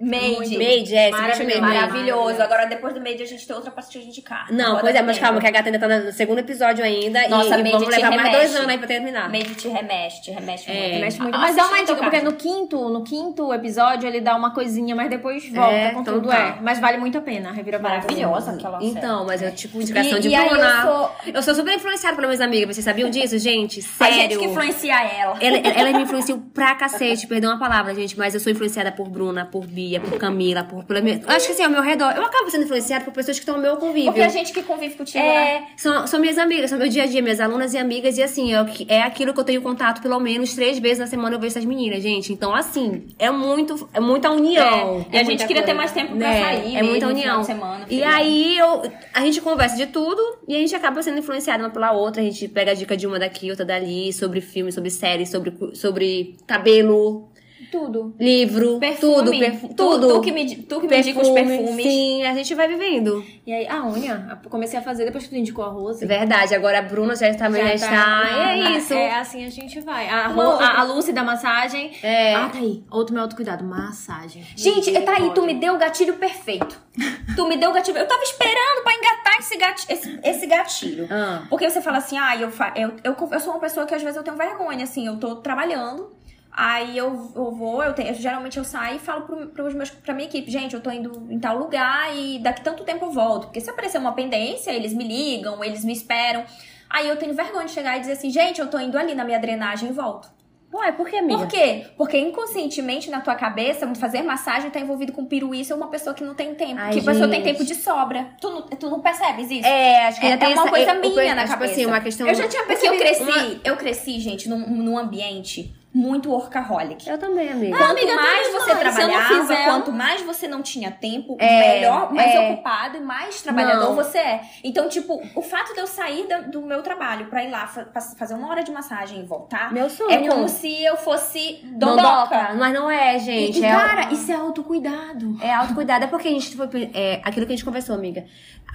Made. 0.00 0.58
Made, 0.58 0.94
é, 0.94 1.10
Maravilhoso. 1.10 1.60
Maravilhoso. 1.60 1.60
Maravilhoso. 1.60 2.42
Agora, 2.42 2.64
depois 2.66 2.92
do 2.94 3.00
Made, 3.00 3.22
a 3.22 3.26
gente 3.26 3.46
tem 3.46 3.54
outra 3.54 3.70
pastilha 3.70 4.02
de 4.02 4.10
indicar. 4.10 4.52
Não, 4.52 4.78
pois 4.80 4.94
é, 4.94 5.00
mas 5.02 5.18
calma, 5.18 5.40
que 5.40 5.46
a 5.46 5.50
gata 5.50 5.68
ainda 5.68 5.78
tá 5.78 5.86
no 5.88 6.12
segundo 6.12 6.38
episódio 6.40 6.84
ainda. 6.84 7.26
Nossa, 7.28 7.54
e, 7.54 7.58
Made 7.58 7.68
e 7.68 7.72
vamos 7.72 7.88
levar 7.88 8.10
mais 8.10 8.22
remexe. 8.22 8.36
dois 8.38 8.56
anos 8.56 8.68
aí 8.70 8.78
pra 8.78 8.86
terminar. 8.88 9.30
Made 9.30 9.54
te 9.54 9.68
remexe, 9.68 10.22
te 10.22 10.30
remexe 10.32 10.70
É. 10.70 10.74
muito. 10.88 11.00
Mexe 11.00 11.20
muito. 11.22 11.34
Ah, 11.36 11.38
Mas 11.38 11.56
dá 11.56 11.66
uma 11.68 11.78
dica, 11.84 11.94
porque 11.96 12.20
no 12.20 12.32
quinto, 12.32 12.88
no 12.88 13.04
quinto 13.04 13.54
episódio 13.54 14.08
ele 14.08 14.20
dá 14.20 14.34
uma 14.36 14.52
coisinha, 14.52 14.96
mas 14.96 15.08
depois 15.08 15.48
volta 15.52 15.72
É, 15.74 15.90
com 15.92 16.00
então 16.00 16.14
tudo, 16.14 16.28
tá. 16.28 16.38
é. 16.38 16.58
Mas 16.60 16.80
vale 16.80 16.98
muito 16.98 17.16
a 17.16 17.20
pena, 17.20 17.52
revira 17.52 17.78
Maravilhosa 17.78 18.50
aquela 18.52 18.80
série. 18.80 18.90
Então, 18.90 19.24
mas 19.24 19.42
eu, 19.42 19.52
tipo, 19.54 19.80
indicação 19.80 20.18
E- 20.18 20.20
de 20.20 20.28
e 20.28 20.34
aí 20.34 20.48
Bruna. 20.48 20.64
eu 20.66 20.82
sou- 20.82 21.10
Eu 21.34 21.42
sou 21.42 21.54
super 21.54 21.72
influenciada 21.74 22.16
pelas 22.16 22.28
minhas 22.30 22.40
amigas. 22.40 22.74
Vocês 22.74 22.84
sabiam 22.84 23.08
disso, 23.10 23.38
gente? 23.38 23.78
A 24.00 24.04
Sério. 24.06 24.14
gente 24.14 24.38
que 24.38 24.44
influencia 24.46 24.94
ela. 25.04 25.36
Ela, 25.40 25.56
ela 25.58 25.92
me 25.96 26.02
influenciou 26.02 26.38
pra 26.52 26.74
cacete, 26.74 27.26
perdão 27.26 27.52
a 27.52 27.58
palavra, 27.58 27.94
gente, 27.94 28.18
mas 28.18 28.34
eu 28.34 28.40
sou 28.40 28.50
influenciada 28.52 28.90
por 28.92 29.08
Bruna, 29.08 29.44
por 29.46 29.66
Bia, 29.66 29.83
por 30.00 30.18
Camila, 30.18 30.64
por. 30.64 30.84
Pela 30.84 31.00
minha... 31.00 31.20
Acho 31.26 31.46
que 31.46 31.52
assim, 31.52 31.62
ao 31.62 31.70
meu 31.70 31.82
redor. 31.82 32.12
Eu 32.16 32.24
acabo 32.24 32.50
sendo 32.50 32.64
influenciada 32.64 33.04
por 33.04 33.12
pessoas 33.12 33.38
que 33.38 33.42
estão 33.42 33.56
ao 33.56 33.60
meu 33.60 33.76
convívio. 33.76 34.12
Porque 34.12 34.22
a 34.22 34.28
gente 34.28 34.52
que 34.52 34.62
convive 34.62 34.94
contigo, 34.94 35.24
né? 35.24 35.56
É, 35.56 35.62
são, 35.76 36.06
são 36.06 36.20
minhas 36.20 36.38
amigas, 36.38 36.70
são 36.70 36.78
meu 36.78 36.88
dia 36.88 37.04
a 37.04 37.06
dia, 37.06 37.22
minhas 37.22 37.40
alunas 37.40 37.74
e 37.74 37.78
amigas, 37.78 38.18
e 38.18 38.22
assim, 38.22 38.54
é, 38.54 38.64
é 38.88 39.02
aquilo 39.02 39.32
que 39.32 39.40
eu 39.40 39.44
tenho 39.44 39.62
contato 39.62 40.00
pelo 40.02 40.18
menos 40.20 40.54
três 40.54 40.78
vezes 40.78 40.98
na 40.98 41.06
semana 41.06 41.36
eu 41.36 41.40
vejo 41.40 41.52
essas 41.52 41.64
meninas, 41.64 42.02
gente. 42.02 42.32
Então, 42.32 42.54
assim, 42.54 43.06
é 43.18 43.30
muito, 43.30 43.88
é 43.92 44.00
muita 44.00 44.30
união. 44.30 45.06
E 45.10 45.16
a 45.16 45.18
gente 45.18 45.26
muita 45.26 45.46
queria 45.46 45.62
ter 45.62 45.74
coisa. 45.74 45.78
mais 45.78 45.92
tempo 45.92 46.16
pra 46.16 46.28
né? 46.28 46.40
sair. 46.42 46.76
É 46.76 46.82
muita 46.82 47.06
mesmo, 47.06 47.20
união. 47.20 47.22
final 47.24 47.40
de 47.40 47.46
semana, 47.46 47.86
e 47.88 48.02
aí 48.02 48.58
eu, 48.58 48.82
a 49.12 49.20
gente 49.20 49.40
conversa 49.40 49.76
de 49.76 49.86
tudo 49.86 50.20
e 50.48 50.56
a 50.56 50.58
gente 50.58 50.74
acaba 50.74 51.02
sendo 51.02 51.18
influenciada 51.18 51.62
uma 51.62 51.70
pela 51.70 51.92
outra. 51.92 52.22
A 52.22 52.24
gente 52.24 52.48
pega 52.48 52.72
a 52.72 52.74
dica 52.74 52.96
de 52.96 53.06
uma 53.06 53.18
daqui, 53.18 53.50
outra 53.50 53.64
dali, 53.64 54.12
sobre 54.12 54.40
filme, 54.40 54.72
sobre 54.72 54.90
série, 54.90 55.26
sobre, 55.26 55.52
sobre 55.74 56.36
cabelo, 56.46 57.28
Tudo. 57.74 58.14
livro, 58.20 58.78
Perfume. 58.78 59.14
tudo, 59.14 59.30
perfu- 59.38 59.68
Tu- 59.68 59.74
tudo. 59.74 60.08
Tu, 60.08 60.20
que 60.20 60.32
me, 60.32 60.56
tu 60.56 60.80
que 60.80 60.86
me 60.86 60.98
indica 60.98 61.20
os 61.20 61.28
perfumes. 61.30 61.84
Sim, 61.84 62.22
a 62.24 62.34
gente 62.34 62.54
vai 62.54 62.68
vivendo. 62.68 63.24
E 63.46 63.52
aí, 63.52 63.66
a 63.66 63.84
unha, 63.84 64.38
comecei 64.48 64.78
a 64.78 64.82
fazer 64.82 65.04
depois 65.04 65.24
que 65.24 65.30
tu 65.30 65.36
indicou 65.36 65.64
a 65.64 65.68
Rose. 65.68 66.06
Verdade, 66.06 66.54
agora 66.54 66.78
a 66.78 66.82
Bruna 66.82 67.16
já 67.16 67.32
também 67.34 67.62
já, 67.62 67.68
Já 67.68 67.74
está. 67.74 67.88
tá- 68.22 68.52
é 68.52 68.70
isso. 68.76 68.94
É 68.94 69.18
assim 69.18 69.44
a 69.44 69.50
gente 69.50 69.80
vai. 69.80 70.08
A, 70.08 70.28
Uma 70.28 70.62
a, 70.62 70.80
a 70.80 70.82
Lucy 70.84 71.12
da 71.12 71.24
massagem. 71.24 71.90
É. 72.02 72.34
Ah, 72.34 72.48
tá 72.48 72.58
aí. 72.58 72.84
Outro 72.90 73.12
meu 73.14 73.22
autocuidado. 73.24 73.64
Massagem. 73.64 74.44
Gente, 74.56 74.92
tá 75.00 75.14
aí, 75.16 75.30
tu 75.34 75.42
me 75.42 75.54
deu 75.54 75.74
o 75.74 75.78
gatilho 75.78 76.14
perfeito. 76.14 76.80
tu 77.36 77.48
me 77.48 77.56
deu 77.56 77.70
o 77.70 77.72
gatilho. 77.72 77.98
Eu 77.98 78.06
tava 78.06 78.22
esperando 78.22 78.82
pra 78.84 78.92
engatar 78.94 79.38
esse, 79.40 79.56
gati- 79.56 79.86
esse, 79.92 80.20
esse 80.22 80.46
gatilho. 80.46 81.08
Ah. 81.10 81.42
Porque 81.50 81.68
você 81.68 81.80
fala 81.80 81.98
assim, 81.98 82.16
ah, 82.18 82.36
eu, 82.36 82.50
fa- 82.50 82.72
eu, 82.76 82.92
eu, 83.02 83.16
eu 83.32 83.40
sou 83.40 83.52
uma 83.52 83.60
pessoa 83.60 83.84
que 83.84 83.94
às 83.94 84.02
vezes 84.02 84.16
eu 84.16 84.22
tenho 84.22 84.36
vergonha, 84.36 84.84
assim, 84.84 85.06
eu 85.06 85.16
tô 85.16 85.36
trabalhando. 85.36 86.12
Aí 86.56 86.96
eu, 86.96 87.32
eu 87.34 87.50
vou, 87.50 87.82
eu 87.82 87.92
tenho, 87.94 88.14
geralmente 88.14 88.58
eu 88.58 88.64
saio 88.64 88.96
e 88.96 88.98
falo 89.00 89.22
pro, 89.22 89.48
pros 89.48 89.74
meus, 89.74 89.90
pra 89.90 90.14
minha 90.14 90.28
equipe, 90.28 90.48
gente, 90.48 90.72
eu 90.74 90.80
tô 90.80 90.88
indo 90.88 91.26
em 91.28 91.40
tal 91.40 91.58
lugar 91.58 92.16
e 92.16 92.38
daqui 92.38 92.62
tanto 92.62 92.84
tempo 92.84 93.06
eu 93.06 93.10
volto. 93.10 93.46
Porque 93.46 93.60
se 93.60 93.68
aparecer 93.68 93.98
uma 93.98 94.12
pendência, 94.12 94.70
eles 94.70 94.94
me 94.94 95.02
ligam, 95.02 95.64
eles 95.64 95.84
me 95.84 95.92
esperam. 95.92 96.44
Aí 96.88 97.08
eu 97.08 97.16
tenho 97.16 97.34
vergonha 97.34 97.66
de 97.66 97.72
chegar 97.72 97.96
e 97.96 98.00
dizer 98.00 98.12
assim, 98.12 98.30
gente, 98.30 98.60
eu 98.60 98.68
tô 98.70 98.78
indo 98.78 98.96
ali 98.96 99.16
na 99.16 99.24
minha 99.24 99.38
drenagem 99.40 99.88
e 99.88 99.92
volto. 99.92 100.28
Ué, 100.72 100.90
por 100.92 101.08
que, 101.08 101.16
amiga? 101.16 101.38
Por 101.38 101.46
quê? 101.48 101.86
Porque 101.96 102.18
inconscientemente 102.18 103.10
na 103.10 103.20
tua 103.20 103.34
cabeça, 103.34 103.92
fazer 103.96 104.22
massagem 104.22 104.70
tá 104.70 104.78
envolvido 104.78 105.12
com 105.12 105.24
piruíça 105.24 105.74
ou 105.74 105.80
uma 105.80 105.88
pessoa 105.88 106.14
que 106.14 106.22
não 106.24 106.34
tem 106.34 106.54
tempo. 106.54 106.76
Ai, 106.78 106.92
que 106.92 107.00
a 107.00 107.02
pessoa 107.02 107.28
tem 107.28 107.42
gente. 107.44 107.52
tempo 107.52 107.64
de 107.64 107.74
sobra. 107.76 108.28
Tu 108.40 108.48
não, 108.50 108.62
tu 108.62 108.90
não 108.90 109.00
percebes 109.00 109.50
isso? 109.50 109.66
É, 109.66 110.06
acho 110.06 110.20
que 110.20 110.26
É- 110.26 110.30
é 110.32 110.36
uma 110.36 110.46
essa- 110.62 110.68
coisa 110.68 110.90
eu- 110.94 111.02
eu- 111.04 111.10
minha 111.16 111.34
na 111.34 111.42
tipo 111.42 111.54
cabeça. 111.54 111.72
assim, 111.74 111.86
uma 111.86 112.00
questão. 112.00 112.26
Eu 112.26 112.34
já 112.34 112.48
tinha 112.48 112.64
porque 112.64 112.86
eu 112.88 112.96
percebido 112.96 113.24
cresci, 113.26 113.38
uma- 113.54 113.60
eu 113.64 113.76
cresci, 113.76 114.18
gente, 114.20 114.48
num, 114.48 114.58
num 114.68 114.98
ambiente 114.98 115.72
muito 115.94 116.28
workaholic. 116.28 117.08
Eu 117.08 117.16
também, 117.16 117.48
amiga. 117.50 117.76
Quanto 117.78 117.90
amiga, 117.92 118.16
mais 118.16 118.52
você 118.52 118.74
não 118.74 118.80
trabalhava, 118.80 119.40
fizer- 119.42 119.64
quanto 119.64 119.92
mais 119.92 120.22
você 120.22 120.48
não 120.48 120.60
tinha 120.60 120.90
tempo, 120.90 121.36
É, 121.38 121.74
melhor, 121.76 122.12
mais 122.12 122.34
é. 122.34 122.50
ocupado 122.50 122.96
e 122.96 123.00
mais 123.00 123.40
trabalhador 123.40 123.90
Não. 123.90 123.94
você 123.94 124.18
é. 124.18 124.40
Então, 124.64 124.88
tipo, 124.88 125.22
o 125.36 125.40
fato 125.42 125.72
de 125.72 125.78
eu 125.80 125.86
sair 125.86 126.26
da- 126.26 126.40
do 126.40 126.60
meu 126.62 126.82
trabalho 126.82 127.26
pra 127.26 127.44
ir 127.44 127.50
lá 127.50 127.68
fa- 127.68 127.86
fa- 127.94 128.00
fazer 128.18 128.34
uma 128.34 128.48
hora 128.50 128.64
de 128.64 128.72
massagem 128.72 129.20
e 129.20 129.22
voltar, 129.24 129.72
Meu 129.72 129.88
sonho. 129.88 130.10
é 130.10 130.28
como 130.28 130.48
se 130.48 130.82
eu 130.84 130.96
fosse 130.96 131.60
Dondoca. 131.64 132.54
Mas 132.54 132.74
não 132.74 132.90
é, 132.90 133.16
gente. 133.20 133.60
e, 133.60 133.64
é, 133.64 133.70
cara, 133.70 134.12
isso 134.12 134.32
é 134.32 134.34
autocuidado. 134.34 135.36
é 135.40 135.54
autocuidado. 135.54 136.04
É 136.04 136.06
porque 136.08 136.26
a 136.26 136.30
gente 136.32 136.56
foi. 136.56 136.90
É 136.92 137.20
aquilo 137.24 137.46
que 137.46 137.52
a 137.52 137.56
gente 137.56 137.64
conversou, 137.64 137.94
amiga. 137.94 138.24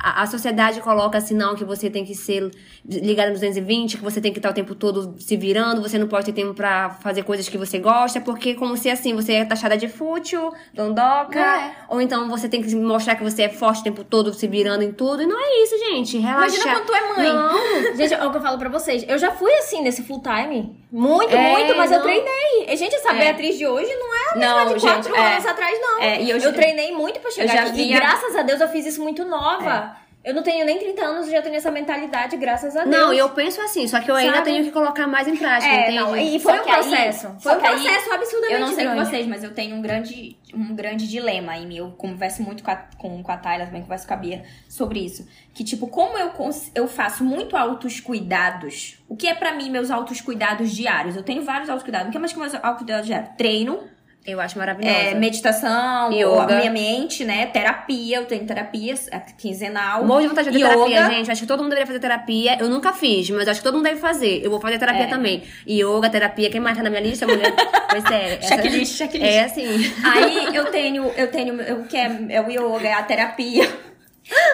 A, 0.01 0.21
a 0.21 0.27
sociedade 0.27 0.79
coloca 0.79 1.17
assim, 1.17 1.33
não, 1.33 1.55
que 1.55 1.65
você 1.65 1.89
tem 1.89 2.05
que 2.05 2.15
ser 2.15 2.49
ligada 2.85 3.29
no 3.29 3.33
220, 3.35 3.97
que 3.97 4.03
você 4.03 4.21
tem 4.21 4.31
que 4.31 4.39
estar 4.39 4.49
o 4.49 4.53
tempo 4.53 4.73
todo 4.73 5.15
se 5.19 5.35
virando, 5.35 5.81
você 5.81 5.97
não 5.97 6.07
pode 6.07 6.25
ter 6.27 6.31
tempo 6.33 6.53
pra 6.53 6.91
fazer 7.09 7.23
coisas 7.23 7.49
que 7.49 7.57
você 7.57 7.79
gosta, 7.79 8.21
porque 8.21 8.53
como 8.53 8.77
se 8.77 8.87
assim, 8.89 9.15
você 9.15 9.33
é 9.33 9.45
taxada 9.45 9.75
de 9.75 9.87
fútil, 9.87 10.53
dondoca, 10.73 11.39
É. 11.39 11.71
ou 11.89 11.99
então 11.99 12.29
você 12.29 12.47
tem 12.47 12.61
que 12.61 12.75
mostrar 12.75 13.15
que 13.15 13.23
você 13.23 13.43
é 13.43 13.49
forte 13.49 13.81
o 13.81 13.83
tempo 13.83 14.03
todo, 14.03 14.31
se 14.33 14.47
virando 14.47 14.83
em 14.83 14.91
tudo. 14.91 15.23
E 15.23 15.25
não 15.25 15.39
é 15.39 15.63
isso, 15.63 15.75
gente. 15.79 16.17
Relaxa. 16.19 16.55
Imagina 16.55 16.73
quando 16.75 16.85
tu 16.85 16.93
é 16.93 17.01
mãe. 17.15 17.33
Não. 17.33 17.49
Gente, 17.97 18.13
é 18.13 18.25
o 18.25 18.31
que 18.31 18.37
eu 18.37 18.41
falo 18.41 18.57
pra 18.59 18.69
vocês. 18.69 19.03
Eu 19.07 19.17
já 19.17 19.31
fui 19.31 19.51
assim 19.55 19.81
nesse 19.81 20.03
full 20.03 20.21
time. 20.21 20.77
Muito, 20.91 21.33
É, 21.35 21.51
muito, 21.51 21.75
mas 21.75 21.91
eu 21.91 21.97
não. 21.97 22.03
treinei. 22.05 22.65
E, 22.67 22.75
gente, 22.77 22.95
essa 22.95 23.09
É. 23.11 23.15
Beatriz 23.19 23.57
de 23.57 23.65
hoje 23.67 23.91
não 23.95 24.15
é 24.15 24.19
a 24.31 24.35
mesma 24.37 24.65
Não, 24.65 24.73
de 24.75 24.81
quatro 24.81 25.03
gente, 25.11 25.19
é. 25.19 25.33
anos 25.33 25.45
atrás, 25.45 25.79
não. 25.81 25.99
É, 26.01 26.21
e 26.21 26.29
eu 26.29 26.37
eu, 26.37 26.53
treinei 26.53 26.91
muito 26.91 27.19
pra 27.19 27.31
chegar 27.31 27.53
já 27.53 27.61
aqui. 27.63 27.71
vi 27.73 27.91
E 27.91 27.93
graças 27.93 28.35
a 28.35 28.41
Deus 28.43 28.61
eu 28.61 28.67
fiz 28.69 28.85
isso 28.85 29.01
muito 29.01 29.25
nova. 29.25 29.95
Eu 30.29 30.35
não 30.35 30.43
tenho 30.43 30.63
nem 30.65 30.77
30 30.77 31.01
anos 31.03 31.27
e 31.27 31.31
já 31.31 31.41
tenho 31.41 31.55
essa 31.55 31.71
mentalidade, 31.71 32.37
graças 32.37 32.75
a 32.75 32.83
Deus. 32.83 32.95
Não, 32.95 33.11
eu 33.11 33.29
penso 33.29 33.59
assim, 33.61 33.87
só 33.87 33.99
que 33.99 34.11
eu 34.11 34.15
ainda 34.15 34.33
Sabe? 34.37 34.45
tenho 34.51 34.63
que 34.63 34.71
colocar 34.71 35.07
mais 35.07 35.27
em 35.27 35.35
prática, 35.35 35.71
É, 35.73 35.81
entende? 35.89 35.95
não, 35.99 36.15
e 36.15 36.39
foi 36.39 36.53
Só 36.53 36.59
um 36.59 36.65
aí- 36.67 36.73
processo. 36.73 37.35
só 37.39 37.49
foi 37.49 37.55
um 37.55 37.59
que 37.61 37.65
aí, 37.67 37.73
processo 37.81 38.13
absurdamente 38.13 38.53
Eu 38.53 38.59
não 38.59 38.67
sei 38.67 38.85
com 38.85 38.91
grande. 38.93 39.09
vocês, 39.09 39.27
mas 39.27 39.43
eu 39.43 39.53
tenho 39.55 39.75
um 39.75 39.81
grande, 39.81 40.37
um 40.53 40.75
grande 40.75 41.07
dilema 41.07 41.57
em 41.57 41.65
mim. 41.65 41.77
Eu 41.77 41.91
converso 41.91 42.43
muito 42.43 42.63
com 42.63 42.69
a, 42.69 42.75
com, 42.97 43.23
com 43.23 43.31
a 43.31 43.37
Tayla, 43.37 43.65
também 43.65 43.81
converso 43.81 44.07
com 44.07 44.13
a 44.13 44.17
Bia 44.17 44.43
sobre 44.67 44.99
isso. 45.03 45.27
Que, 45.53 45.63
tipo, 45.63 45.87
como 45.87 46.15
eu, 46.17 46.31
eu 46.75 46.87
faço 46.87 47.23
muito 47.23 47.57
altos 47.57 47.99
cuidados, 47.99 48.99
o 49.09 49.15
que 49.15 49.27
é 49.27 49.33
pra 49.33 49.53
mim 49.53 49.69
meus 49.71 49.89
altos 49.89 50.21
cuidados 50.21 50.69
diários? 50.71 51.15
Eu 51.15 51.23
tenho 51.23 51.41
vários 51.43 51.69
altos 51.69 51.83
cuidados. 51.83 52.09
O 52.09 52.11
que 52.11 52.17
é 52.17 52.19
mais 52.19 52.31
que 52.31 52.37
meus 52.39 52.53
altos 52.53 52.77
cuidados 52.83 53.07
diários? 53.07 53.31
Treino, 53.35 53.79
Eu 54.25 54.39
acho 54.39 54.57
maravilhosa. 54.59 54.95
é, 54.95 55.15
meditação, 55.15 56.11
Yoga. 56.11 56.57
minha 56.57 56.69
mente, 56.69 57.23
né? 57.25 57.47
Terapia, 57.47 58.17
eu 58.17 58.25
tenho 58.25 58.45
terapia 58.45 58.93
é, 59.11 59.19
quinzenal. 59.37 60.05
Morro 60.05 60.21
de 60.21 60.27
vontade 60.27 60.51
de 60.51 60.59
fazer 60.61 60.73
yoga. 60.75 60.85
terapia, 60.87 61.15
gente. 61.15 61.31
Acho 61.31 61.41
que 61.41 61.47
todo 61.47 61.59
mundo 61.63 61.69
deveria 61.69 61.87
fazer 61.87 61.99
terapia. 61.99 62.57
Eu 62.59 62.69
nunca 62.69 62.93
fiz, 62.93 63.29
mas 63.31 63.47
acho 63.47 63.59
que 63.59 63.63
todo 63.63 63.75
mundo 63.75 63.85
deve 63.85 63.99
fazer. 63.99 64.41
Eu 64.43 64.51
vou 64.51 64.59
fazer 64.61 64.77
terapia 64.77 65.03
É. 65.03 65.07
também. 65.07 65.43
Yoga, 65.67 66.09
terapia. 66.09 66.49
Quem 66.49 66.59
mais 66.61 66.77
tá 66.77 66.83
na 66.83 66.89
minha 66.89 67.01
lista, 67.01 67.25
mulher? 67.25 67.53
Pois 67.89 68.05
é. 68.11 68.35
essa- 68.35 68.47
Checklist, 68.55 68.97
checklist. 68.97 69.25
É 69.25 69.43
assim. 69.45 69.65
Aí 70.05 70.55
eu 70.55 70.65
tenho, 70.71 71.05
eu 71.17 71.31
tenho, 71.31 71.59
eu 71.61 71.83
que 71.85 71.97
é, 71.97 72.19
é 72.29 72.41
o 72.41 72.49
yoga, 72.51 72.87
é 72.87 72.93
a 72.93 73.03
terapia. 73.03 73.67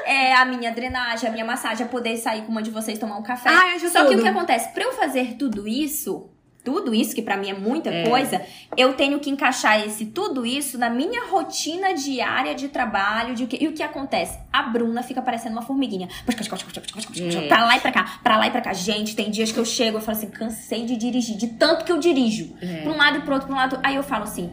É 0.06 0.34
a 0.34 0.46
minha 0.46 0.72
drenagem, 0.72 1.28
a 1.28 1.32
minha 1.34 1.44
massagem, 1.44 1.86
é 1.86 1.90
poder 1.90 2.16
sair 2.16 2.44
com 2.44 2.52
uma 2.52 2.62
de 2.62 2.72
vocês 2.72 2.98
tomar 2.98 3.18
um 3.18 3.24
café. 3.24 3.50
Acho 3.50 3.90
Só 3.90 4.04
que 4.06 4.12
tudo. 4.12 4.20
o 4.20 4.24
que 4.24 4.30
acontece? 4.30 4.70
Pra 4.70 4.84
eu 4.86 4.94
fazer 4.94 5.36
tudo 5.38 5.68
isso, 5.68 6.30
tudo 6.66 6.94
isso, 6.94 7.16
que 7.16 7.22
pra 7.22 7.38
mim 7.38 7.50
é 7.50 7.54
muita 7.54 7.90
É. 7.90 8.10
coisa, 8.10 8.42
eu 8.76 8.94
tenho 8.94 9.20
que 9.20 9.30
encaixar 9.30 9.80
esse 9.86 10.08
tudo 10.08 10.46
isso 10.46 10.78
na 10.78 10.90
minha 10.90 11.28
rotina 11.28 11.94
diária 11.94 12.54
de 12.56 12.68
trabalho. 12.68 13.36
De, 13.36 13.46
que- 13.46 13.64
e 13.64 13.68
o 13.68 13.74
que 13.74 13.84
acontece? 13.84 14.38
A 14.52 14.64
Bruna 14.64 15.04
fica 15.04 15.22
parecendo 15.22 15.54
uma 15.56 15.62
formiguinha. 15.62 16.10
É. 17.46 17.48
Pra 17.48 17.64
lá 17.66 17.78
e 17.78 17.80
pra 17.80 17.92
cá, 17.92 18.20
pra 18.24 18.38
lá 18.38 18.48
e 18.48 18.52
pra 18.52 18.62
cá. 18.62 18.74
Gente, 18.74 19.16
tem 19.16 19.30
dias 19.30 19.52
que 19.52 19.60
eu 19.60 19.66
chego 19.66 20.00
e 20.00 20.02
falo 20.02 20.18
assim, 20.18 20.28
cansei 20.30 20.84
de 20.86 20.98
dirigir, 20.98 21.38
de 21.38 21.48
tanto 21.50 21.86
que 21.86 21.92
eu 21.92 21.98
dirijo. 22.00 22.56
É. 22.62 22.82
Pra 22.82 22.92
um 22.92 22.98
lado 22.98 23.18
e 23.20 23.22
pro 23.22 23.34
outro, 23.34 23.48
pra 23.48 23.56
um 23.56 23.60
lado. 23.60 23.80
Aí 23.84 23.96
eu 23.96 24.04
falo 24.04 24.24
assim, 24.24 24.52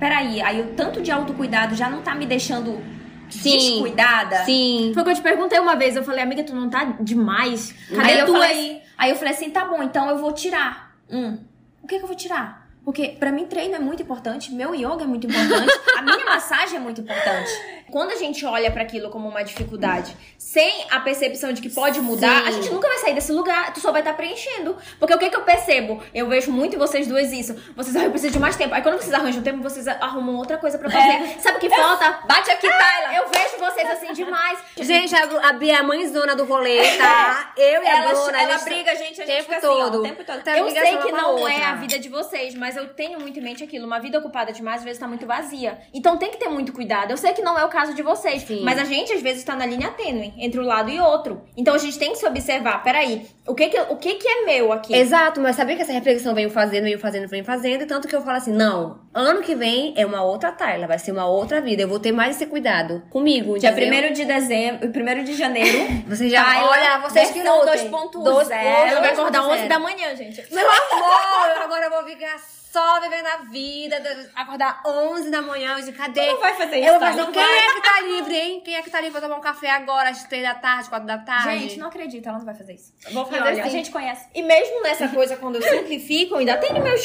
peraí, 0.00 0.40
aí 0.40 0.60
o 0.62 0.68
tanto 0.74 1.00
de 1.02 1.10
autocuidado 1.10 1.74
já 1.74 1.90
não 1.90 2.00
tá 2.02 2.14
me 2.14 2.26
deixando 2.26 2.80
Sim. 3.28 3.52
descuidada? 3.56 4.44
Sim. 4.44 4.90
Foi 4.94 5.02
o 5.02 5.04
que 5.04 5.10
eu 5.12 5.14
te 5.16 5.22
perguntei 5.22 5.58
uma 5.58 5.76
vez. 5.76 5.94
Eu 5.96 6.04
falei, 6.04 6.22
amiga, 6.22 6.42
tu 6.42 6.54
não 6.54 6.68
tá 6.70 6.96
demais? 7.00 7.74
Cadê 7.94 8.12
Aí 8.12 8.18
eu, 8.20 8.26
tu 8.26 8.32
falei, 8.32 8.50
aí? 8.50 8.82
aí 8.98 9.10
eu 9.10 9.16
falei 9.16 9.32
assim, 9.34 9.50
tá 9.50 9.64
bom, 9.64 9.82
então 9.82 10.08
eu 10.08 10.18
vou 10.18 10.32
tirar. 10.32 10.83
Hum, 11.10 11.44
o 11.82 11.86
que 11.86 11.98
que 11.98 12.04
eu 12.04 12.08
vou 12.08 12.16
tirar? 12.16 12.63
Porque 12.84 13.08
pra 13.18 13.32
mim 13.32 13.46
treino 13.46 13.74
é 13.74 13.78
muito 13.78 14.02
importante, 14.02 14.52
meu 14.52 14.74
yoga 14.74 15.04
é 15.04 15.06
muito 15.06 15.26
importante, 15.26 15.72
a 15.96 16.02
minha 16.02 16.24
massagem 16.24 16.76
é 16.76 16.80
muito 16.80 17.00
importante. 17.00 17.50
Quando 17.90 18.10
a 18.10 18.16
gente 18.16 18.44
olha 18.44 18.70
pra 18.70 18.82
aquilo 18.82 19.08
como 19.10 19.28
uma 19.28 19.42
dificuldade, 19.42 20.16
sem 20.36 20.84
a 20.90 20.98
percepção 21.00 21.52
de 21.52 21.62
que 21.62 21.68
pode 21.70 22.00
mudar, 22.00 22.42
Sim. 22.42 22.48
a 22.48 22.50
gente 22.50 22.70
nunca 22.70 22.88
vai 22.88 22.98
sair 22.98 23.14
desse 23.14 23.30
lugar. 23.32 23.72
Tu 23.72 23.80
só 23.80 23.92
vai 23.92 24.00
estar 24.00 24.14
preenchendo. 24.14 24.76
Porque 24.98 25.14
o 25.14 25.18
que 25.18 25.30
que 25.30 25.36
eu 25.36 25.42
percebo? 25.42 26.02
Eu 26.12 26.26
vejo 26.28 26.50
muito 26.50 26.74
em 26.74 26.78
vocês 26.78 27.06
duas 27.06 27.30
isso. 27.30 27.54
Vocês, 27.76 27.94
ah, 27.94 28.04
eu 28.04 28.10
preciso 28.10 28.32
de 28.32 28.38
mais 28.40 28.56
tempo. 28.56 28.74
Aí 28.74 28.82
quando 28.82 28.96
vocês 29.00 29.12
arranjam 29.14 29.42
tempo, 29.42 29.62
vocês 29.62 29.86
arrumam 29.86 30.36
outra 30.36 30.58
coisa 30.58 30.76
pra 30.78 30.90
fazer. 30.90 31.38
Sabe 31.40 31.58
o 31.58 31.60
que 31.60 31.70
falta? 31.70 32.18
Bate 32.26 32.50
aqui, 32.50 32.66
Tyler! 32.68 33.16
Eu 33.16 33.28
vejo 33.28 33.58
vocês 33.58 33.88
assim 33.90 34.12
demais. 34.12 34.58
Gente, 34.76 35.14
a, 35.14 35.48
a 35.48 35.52
Bia 35.52 35.74
é 35.74 35.76
a 35.76 35.82
mãezona 35.82 36.34
do 36.34 36.44
rolê, 36.44 36.96
tá? 36.98 37.52
Eu 37.56 37.82
e 37.82 37.86
a 37.86 37.98
ela, 37.98 38.08
Bruna. 38.12 38.38
a 38.38 38.42
ela 38.42 38.52
gente- 38.58 38.64
briga, 38.64 38.90
a 38.90 38.94
gente, 38.94 39.22
a 39.22 39.26
gente 39.26 39.36
tempo 39.36 39.42
fica 39.44 39.56
assim, 39.58 39.66
ó, 39.66 39.84
todo. 39.84 39.98
o 40.00 40.02
tempo 40.02 40.24
todo. 40.24 40.42
Tá 40.42 40.58
Eu 40.58 40.68
sei 40.70 40.96
que 40.98 41.08
a 41.08 41.12
não 41.12 41.38
é 41.48 41.52
outra. 41.54 41.68
a 41.68 41.74
vida 41.76 41.98
de 41.98 42.08
vocês, 42.08 42.54
mas 42.54 42.73
eu 42.76 42.88
tenho 42.94 43.20
muito 43.20 43.38
em 43.38 43.42
mente 43.42 43.62
aquilo. 43.64 43.86
Uma 43.86 43.98
vida 43.98 44.18
ocupada 44.18 44.52
demais, 44.52 44.78
às 44.78 44.84
vezes 44.84 44.98
tá 44.98 45.06
muito 45.08 45.26
vazia. 45.26 45.78
Então 45.92 46.16
tem 46.16 46.30
que 46.30 46.36
ter 46.38 46.48
muito 46.48 46.72
cuidado. 46.72 47.10
Eu 47.10 47.16
sei 47.16 47.32
que 47.32 47.42
não 47.42 47.58
é 47.58 47.64
o 47.64 47.68
caso 47.68 47.94
de 47.94 48.02
vocês, 48.02 48.42
Sim. 48.42 48.62
mas 48.62 48.78
a 48.78 48.84
gente 48.84 49.12
às 49.12 49.22
vezes 49.22 49.44
tá 49.44 49.54
na 49.56 49.66
linha 49.66 49.90
tênue 49.92 50.32
entre 50.38 50.58
um 50.60 50.64
lado 50.64 50.90
e 50.90 51.00
outro. 51.00 51.42
Então 51.56 51.74
a 51.74 51.78
gente 51.78 51.98
tem 51.98 52.12
que 52.12 52.18
se 52.18 52.26
observar. 52.26 52.82
Peraí, 52.82 53.26
o 53.46 53.54
que 53.54 53.68
que, 53.68 53.80
o 53.80 53.96
que, 53.96 54.14
que 54.14 54.28
é 54.28 54.44
meu 54.44 54.72
aqui? 54.72 54.94
Exato, 54.94 55.40
mas 55.40 55.56
sabia 55.56 55.76
que 55.76 55.82
essa 55.82 55.92
reflexão 55.92 56.34
veio 56.34 56.50
fazendo, 56.50 56.84
veio 56.84 56.98
fazendo, 56.98 57.28
veio 57.28 57.44
fazendo, 57.44 57.82
e 57.82 57.86
tanto 57.86 58.08
que 58.08 58.16
eu 58.16 58.22
falo 58.22 58.36
assim, 58.38 58.52
não, 58.52 59.00
ano 59.12 59.42
que 59.42 59.54
vem 59.54 59.92
é 59.96 60.04
uma 60.06 60.22
outra 60.22 60.50
Tayla, 60.52 60.86
vai 60.86 60.98
ser 60.98 61.12
uma 61.12 61.26
outra 61.26 61.60
vida, 61.60 61.82
eu 61.82 61.88
vou 61.88 62.00
ter 62.00 62.12
mais 62.12 62.36
esse 62.36 62.46
cuidado 62.46 63.02
comigo, 63.10 63.58
Dia 63.58 63.70
entendeu? 63.70 64.10
1 64.10 64.12
de 64.12 64.24
dezembro, 64.24 64.88
1 64.88 65.24
de 65.24 65.34
janeiro. 65.34 65.78
Vocês 66.08 66.30
já, 66.30 66.44
Tyler, 66.44 66.64
olha, 66.68 66.98
vocês 66.98 67.30
que 67.30 67.42
lutem. 67.42 67.90
2.0. 67.90 68.22
Dois- 68.22 68.50
Ela 68.50 69.00
vai 69.00 69.10
acordar 69.12 69.42
2.0. 69.42 69.52
11 69.54 69.68
da 69.68 69.78
manhã, 69.78 70.14
gente. 70.16 70.42
Meu 70.52 70.66
amor, 70.66 71.62
agora 71.62 71.84
eu 71.86 71.90
vou 71.90 72.04
ficar 72.04 72.36
só 72.74 73.00
vivendo 73.00 73.26
a 73.26 73.36
vida, 73.44 74.30
acordar 74.34 74.82
11 74.84 75.30
da 75.30 75.40
manhã, 75.40 75.80
de 75.80 75.92
cadê? 75.92 76.26
Não 76.26 76.40
vai 76.40 76.54
fazer 76.54 76.80
isso, 76.80 76.88
Eu 76.88 76.98
vou 76.98 77.00
fazer, 77.08 77.20
não 77.20 77.30
quem 77.30 77.40
vai. 77.40 77.56
é 77.56 77.74
que 77.74 77.80
tá 77.80 78.00
livre, 78.00 78.34
hein? 78.36 78.62
Quem 78.64 78.74
é 78.74 78.82
que 78.82 78.90
tá 78.90 79.00
livre 79.00 79.12
pra 79.12 79.20
tomar 79.20 79.36
um 79.36 79.40
café 79.40 79.70
agora, 79.70 80.08
às 80.10 80.24
3 80.24 80.42
da 80.42 80.54
tarde, 80.56 80.88
4 80.88 81.06
da 81.06 81.18
tarde? 81.18 81.60
Gente, 81.60 81.78
não 81.78 81.86
acredito, 81.86 82.28
ela 82.28 82.38
não 82.38 82.44
vai 82.44 82.54
fazer 82.56 82.74
isso. 82.74 82.92
vou 83.12 83.22
E 83.22 83.26
fazer 83.26 83.40
olha, 83.42 83.50
assim. 83.52 83.60
A 83.60 83.68
gente 83.68 83.92
conhece. 83.92 84.26
E 84.34 84.42
mesmo 84.42 84.82
nessa 84.82 85.06
coisa, 85.08 85.36
quando 85.36 85.54
eu 85.56 85.62
simplifico, 85.62 86.34
ainda 86.34 86.56
tem 86.56 86.72
meus. 86.82 87.04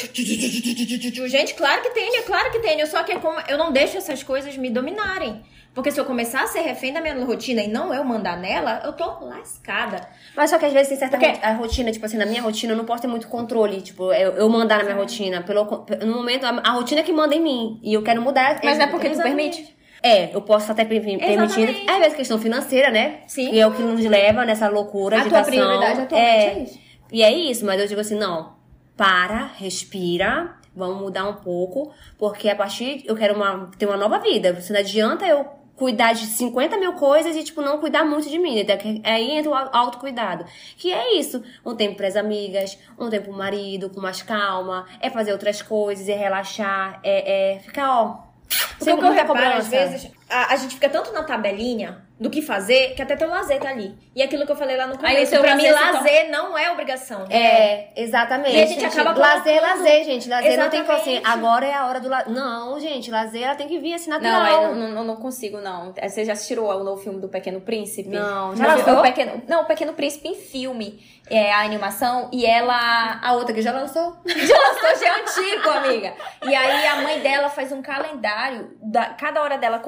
Gente, 1.30 1.54
claro 1.54 1.82
que 1.82 1.90
tem, 1.90 2.16
é 2.16 2.22
claro 2.22 2.50
que 2.50 2.58
tem. 2.58 2.84
Só 2.86 3.04
que 3.04 3.12
é 3.12 3.20
eu 3.48 3.56
não 3.56 3.70
deixo 3.70 3.96
essas 3.96 4.24
coisas 4.24 4.56
me 4.56 4.70
dominarem. 4.70 5.40
Porque 5.74 5.90
se 5.92 6.00
eu 6.00 6.04
começar 6.04 6.42
a 6.42 6.46
ser 6.48 6.60
refém 6.62 6.92
da 6.92 7.00
minha 7.00 7.14
rotina 7.24 7.62
e 7.62 7.68
não 7.68 7.94
eu 7.94 8.02
mandar 8.04 8.36
nela, 8.36 8.82
eu 8.84 8.92
tô 8.92 9.04
lascada. 9.24 10.00
Mas 10.36 10.50
só 10.50 10.58
que 10.58 10.66
às 10.66 10.72
vezes 10.72 10.88
tem 10.88 10.98
certa 10.98 11.16
Porque- 11.16 11.38
a 11.44 11.52
rotina, 11.52 11.92
tipo 11.92 12.04
assim, 12.04 12.16
na 12.16 12.26
minha 12.26 12.42
rotina 12.42 12.72
eu 12.72 12.76
não 12.76 12.84
posso 12.84 13.02
ter 13.02 13.08
muito 13.08 13.28
controle, 13.28 13.80
tipo, 13.80 14.12
eu, 14.12 14.32
eu 14.32 14.48
mandar 14.48 14.78
na 14.78 14.84
minha 14.84 14.96
rotina. 14.96 15.42
Pelo, 15.42 15.86
no 16.04 16.14
momento, 16.16 16.44
a, 16.44 16.50
a 16.50 16.70
rotina 16.72 17.00
é 17.02 17.04
que 17.04 17.12
manda 17.12 17.34
em 17.34 17.40
mim. 17.40 17.80
E 17.82 17.94
eu 17.94 18.02
quero 18.02 18.20
mudar. 18.20 18.60
Mas 18.64 18.78
não 18.78 18.84
é 18.86 18.88
porque 18.88 19.10
tu 19.10 19.22
permite? 19.22 19.76
É, 20.02 20.34
eu 20.34 20.40
posso 20.42 20.72
até 20.72 20.84
per- 20.84 21.00
permitindo. 21.02 21.44
Exatamente. 21.44 21.88
Às 21.90 21.98
vezes 21.98 22.14
questão 22.14 22.38
financeira, 22.38 22.90
né? 22.90 23.20
Sim. 23.28 23.52
E 23.52 23.60
é 23.60 23.66
o 23.66 23.72
que 23.72 23.82
nos 23.82 24.04
leva 24.04 24.44
nessa 24.44 24.68
loucura, 24.68 25.20
A 25.20 25.28
tua 25.28 25.42
prioridade 25.42 26.00
atualmente 26.00 26.14
é, 26.14 26.46
é 26.46 26.62
isso. 26.64 26.78
E 27.12 27.22
é 27.22 27.32
isso, 27.32 27.64
mas 27.66 27.80
eu 27.80 27.86
digo 27.86 28.00
assim, 28.00 28.16
não, 28.16 28.54
para, 28.96 29.50
respira, 29.58 30.54
vamos 30.74 31.00
mudar 31.02 31.28
um 31.28 31.34
pouco, 31.34 31.92
porque 32.18 32.48
a 32.48 32.56
partir 32.56 33.02
eu 33.06 33.14
quero 33.14 33.34
uma, 33.34 33.70
ter 33.78 33.86
uma 33.86 33.96
nova 33.96 34.18
vida. 34.18 34.52
Você 34.54 34.72
não 34.72 34.80
adianta 34.80 35.26
eu 35.26 35.44
cuidar 35.80 36.12
de 36.12 36.26
50 36.26 36.76
mil 36.76 36.92
coisas 36.92 37.34
e, 37.34 37.42
tipo, 37.42 37.62
não 37.62 37.78
cuidar 37.78 38.04
muito 38.04 38.28
de 38.28 38.38
mim. 38.38 38.62
Que- 38.64 39.00
Aí 39.02 39.30
entra 39.30 39.50
o 39.50 39.54
au- 39.54 39.70
autocuidado. 39.72 40.44
Que 40.76 40.92
é 40.92 41.16
isso. 41.18 41.42
Um 41.64 41.74
tempo 41.74 41.96
pras 41.96 42.16
amigas, 42.16 42.78
um 42.98 43.08
tempo 43.08 43.28
pro 43.28 43.32
marido, 43.36 43.88
com 43.88 43.98
mais 43.98 44.20
calma. 44.22 44.86
É 45.00 45.08
fazer 45.08 45.32
outras 45.32 45.62
coisas, 45.62 46.06
é 46.06 46.14
relaxar, 46.14 47.00
é, 47.02 47.54
é 47.54 47.58
ficar, 47.60 47.90
ó. 48.02 48.04
Porque 48.46 48.84
sem 48.84 48.92
o 48.94 48.98
que 48.98 49.04
eu 49.06 49.12
reparo, 49.12 49.56
às 49.58 49.68
vezes, 49.68 50.10
a, 50.30 50.52
a 50.52 50.56
gente 50.56 50.74
fica 50.74 50.88
tanto 50.88 51.12
na 51.12 51.22
tabelinha 51.22 52.08
do 52.18 52.28
que 52.28 52.42
fazer, 52.42 52.94
que 52.94 53.00
até 53.00 53.16
teu 53.16 53.30
lazer 53.30 53.58
tá 53.58 53.70
ali. 53.70 53.96
E 54.14 54.22
aquilo 54.22 54.44
que 54.44 54.52
eu 54.52 54.56
falei 54.56 54.76
lá 54.76 54.86
no 54.86 54.92
Aí 54.92 54.98
começo, 55.14 55.32
teu 55.32 55.40
pra 55.40 55.56
mim, 55.56 55.70
lazer 55.70 55.86
se 55.86 55.92
lazer 55.92 56.30
não 56.30 56.56
é 56.58 56.70
obrigação. 56.70 57.24
É, 57.30 57.88
exatamente. 57.96 58.56
E 58.56 58.62
a 58.62 58.66
gente 58.66 58.84
acaba 58.84 59.12
Lazer, 59.18 59.54
é 59.54 59.58
colocando- 59.58 59.78
lazer, 59.82 60.04
gente. 60.04 60.28
Lazer 60.28 60.58
não 60.58 60.68
tem 60.68 60.80
que 60.82 60.86
falar 60.86 60.98
assim, 60.98 61.14
Exatamente. 61.16 61.38
agora 61.38 61.66
é 61.66 61.72
a 61.74 61.86
hora 61.86 61.98
do 62.00 62.08
lazer. 62.10 62.30
Não, 62.32 62.78
gente, 62.78 63.10
lazer 63.10 63.42
ela 63.42 63.54
tem 63.54 63.66
que 63.66 63.78
vir 63.78 63.94
assim 63.94 64.10
natural. 64.10 64.32
Não, 64.34 64.68
aí 64.70 64.74
não, 64.74 64.88
não, 64.90 65.04
não 65.04 65.16
consigo, 65.16 65.58
não. 65.62 65.94
Você 66.02 66.24
já 66.26 66.34
assistiu 66.34 66.66
o 66.66 66.84
novo 66.84 67.00
filme 67.02 67.20
do 67.20 67.28
Pequeno 67.28 67.60
Príncipe? 67.62 68.10
Não, 68.10 68.54
já 68.54 68.66
lançou? 68.74 68.98
o 68.98 69.02
Pequeno, 69.02 69.42
Não, 69.48 69.62
o 69.62 69.64
Pequeno 69.64 69.94
Príncipe 69.94 70.28
em 70.28 70.34
filme. 70.34 71.02
É 71.32 71.52
a 71.52 71.60
animação. 71.60 72.28
E 72.32 72.44
ela. 72.44 73.20
A 73.22 73.32
outra 73.34 73.54
que 73.54 73.62
já 73.62 73.70
lançou? 73.72 74.16
Já 74.26 74.56
lançou, 74.58 75.00
já 75.00 75.06
é 75.16 75.20
antigo, 75.20 75.70
amiga. 75.70 76.12
E 76.44 76.52
aí 76.54 76.86
a 76.88 76.96
mãe 77.02 77.20
dela 77.20 77.48
faz 77.48 77.70
um 77.70 77.80
calendário, 77.80 78.76
da, 78.82 79.10
cada 79.10 79.40
hora 79.40 79.56
dela 79.56 79.78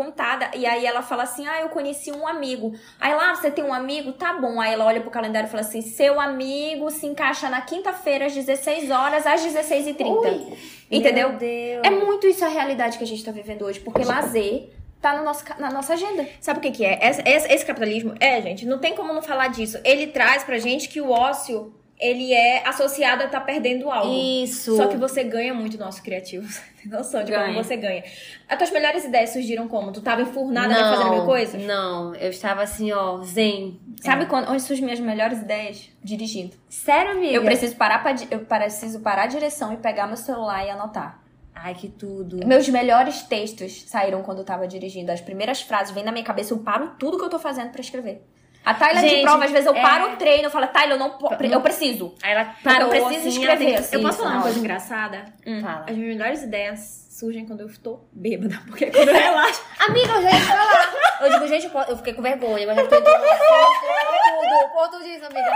E 0.55 0.67
aí 0.67 0.85
ela 0.87 1.03
fala 1.03 1.23
assim: 1.25 1.47
Ah, 1.47 1.61
eu 1.61 1.69
conheci 1.69 2.11
um 2.13 2.27
amigo. 2.27 2.73
Aí 3.01 3.15
lá, 3.15 3.35
você 3.35 3.51
tem 3.51 3.65
um 3.65 3.73
amigo? 3.73 4.13
Tá 4.13 4.33
bom. 4.35 4.61
Aí 4.61 4.73
ela 4.73 4.85
olha 4.85 5.01
pro 5.01 5.11
calendário 5.11 5.47
e 5.47 5.51
fala 5.51 5.63
assim: 5.63 5.81
Seu 5.83 6.21
amigo 6.21 6.91
se 6.91 7.07
encaixa 7.07 7.49
na 7.49 7.61
quinta-feira, 7.61 8.27
às 8.27 8.35
16 8.35 8.91
horas, 8.91 9.27
às 9.27 9.41
16h30. 9.45 10.57
Entendeu? 10.91 11.29
Meu 11.31 11.39
Deus. 11.39 11.81
É 11.85 11.91
muito 11.91 12.27
isso 12.27 12.45
a 12.45 12.49
realidade 12.49 12.99
que 12.99 13.05
a 13.05 13.07
gente 13.07 13.25
tá 13.25 13.31
vivendo 13.33 13.63
hoje, 13.65 13.81
porque 13.81 14.05
lazer 14.05 14.71
tá 15.01 15.17
no 15.17 15.25
nosso, 15.25 15.45
na 15.59 15.71
nossa 15.71 15.95
agenda. 15.95 16.29
Sabe 16.41 16.59
o 16.59 16.63
que, 16.63 16.71
que 16.71 16.85
é? 16.85 16.99
Esse, 17.09 17.23
esse- 17.27 17.53
esse 17.53 17.65
capitalismo, 17.67 18.15
é, 18.21 18.41
gente, 18.41 18.65
não 18.67 18.79
tem 18.79 18.95
como 18.95 19.13
não 19.13 19.23
falar 19.23 19.49
disso. 19.49 19.79
Ele 19.85 20.07
traz 20.09 20.45
pra 20.45 20.59
gente 20.59 20.89
que 20.89 21.01
o 21.01 21.11
ócio 21.11 21.75
ele 22.03 22.35
é 22.35 22.67
associado 22.69 23.23
a 23.23 23.27
estar 23.27 23.39
tá 23.39 23.47
perdendo 23.47 23.89
algo. 23.89 24.13
Isso. 24.13 24.77
Só 24.77 24.89
que 24.89 24.97
você 24.97 25.23
ganha 25.23 25.55
muito 25.55 25.79
nosso 25.79 26.03
criativo. 26.03 26.47
Você 26.83 26.89
tem 26.89 26.99
noção 26.99 27.23
de 27.23 27.31
ganha. 27.31 27.47
como 27.47 27.63
você 27.63 27.77
ganha. 27.77 28.03
As 28.49 28.59
tuas 28.59 28.73
melhores 28.73 29.05
ideias 29.05 29.31
surgiram 29.31 29.69
como? 29.69 29.93
Tu 29.93 30.01
tava 30.01 30.23
enfurnada 30.23 30.75
não, 30.75 30.97
fazendo 30.97 31.15
mil 31.15 31.25
coisas? 31.25 31.63
Não, 31.63 32.13
eu 32.17 32.31
estava 32.31 32.61
assim, 32.61 32.91
ó, 32.91 33.23
zen. 33.23 33.81
Sabe 34.01 34.25
é. 34.25 34.27
quando, 34.27 34.51
onde 34.51 34.63
surgem 34.63 34.85
minhas 34.85 34.99
melhores 34.99 35.39
ideias? 35.39 35.89
Dirigindo. 36.03 36.57
Sério, 36.69 37.13
amiga? 37.13 37.35
Eu 37.35 37.45
preciso 37.45 37.77
parar 37.77 38.03
pra, 38.03 38.17
eu 38.33 38.41
preciso 38.41 38.99
parar 38.99 39.23
a 39.23 39.27
direção 39.29 39.73
e 39.73 39.77
pegar 39.77 40.09
meu 40.09 40.17
celular 40.17 40.67
e 40.67 40.71
anotar. 40.71 41.23
Ai, 41.55 41.75
que 41.75 41.89
tudo. 41.89 42.45
Meus 42.45 42.69
melhores 42.69 43.23
textos 43.23 43.85
saíram 43.87 44.21
quando 44.23 44.39
eu 44.39 44.45
tava 44.45 44.67
dirigindo. 44.67 45.13
As 45.13 45.21
primeiras 45.21 45.63
frases 45.63 45.95
vêm 45.95 46.03
na 46.03 46.11
minha 46.11 46.25
cabeça, 46.25 46.53
eu 46.53 46.59
paro 46.59 46.97
tudo 46.99 47.17
que 47.17 47.25
eu 47.25 47.31
tô 47.31 47.39
fazendo 47.39 47.71
para 47.71 47.81
escrever. 47.81 48.27
A 48.65 48.75
Tayla 48.75 49.01
Gente, 49.01 49.17
de 49.17 49.23
prova, 49.23 49.45
às 49.45 49.51
vezes 49.51 49.67
eu 49.67 49.75
é... 49.75 49.83
paro 49.83 50.13
o 50.13 50.17
treino, 50.17 50.45
eu 50.45 50.51
falo, 50.51 50.67
Tayla, 50.69 50.95
eu 50.95 50.99
não, 50.99 51.19
eu 51.41 51.61
preciso. 51.61 52.15
Aí 52.23 52.33
ela 52.33 52.55
parou, 52.63 52.95
eu 52.95 53.07
preciso 53.07 53.29
assim, 53.29 53.41
escrever. 53.41 53.75
Assim, 53.75 53.97
eu 53.97 54.03
posso 54.03 54.19
falar 54.19 54.35
uma 54.35 54.43
coisa 54.43 54.59
engraçada? 54.59 55.25
Hum. 55.47 55.61
Fala. 55.61 55.85
As 55.89 55.97
minhas 55.97 56.17
melhores 56.17 56.43
ideias 56.43 57.02
surgem 57.23 57.47
quando 57.47 57.61
eu 57.61 57.69
estou 57.69 58.09
bêbada, 58.13 58.61
porque 58.67 58.91
quando 58.91 59.09
eu 59.09 59.15
relaxo. 59.15 59.63
Amiga, 59.79 60.13
eu 60.15 60.23
já 60.23 60.31
ia 60.31 60.41
falar. 60.41 61.03
Eu 61.21 61.31
digo, 61.31 61.47
gente, 61.47 61.71
eu 61.89 61.97
fiquei 61.99 62.15
com 62.15 62.23
vergonha, 62.23 62.67
mas 62.67 62.79
eu 62.79 62.89
tô 62.89 62.97
entrando 62.97 63.23
tudo. 63.23 64.69
Ponto 64.73 64.99
disso, 65.05 65.25
amiga. 65.27 65.51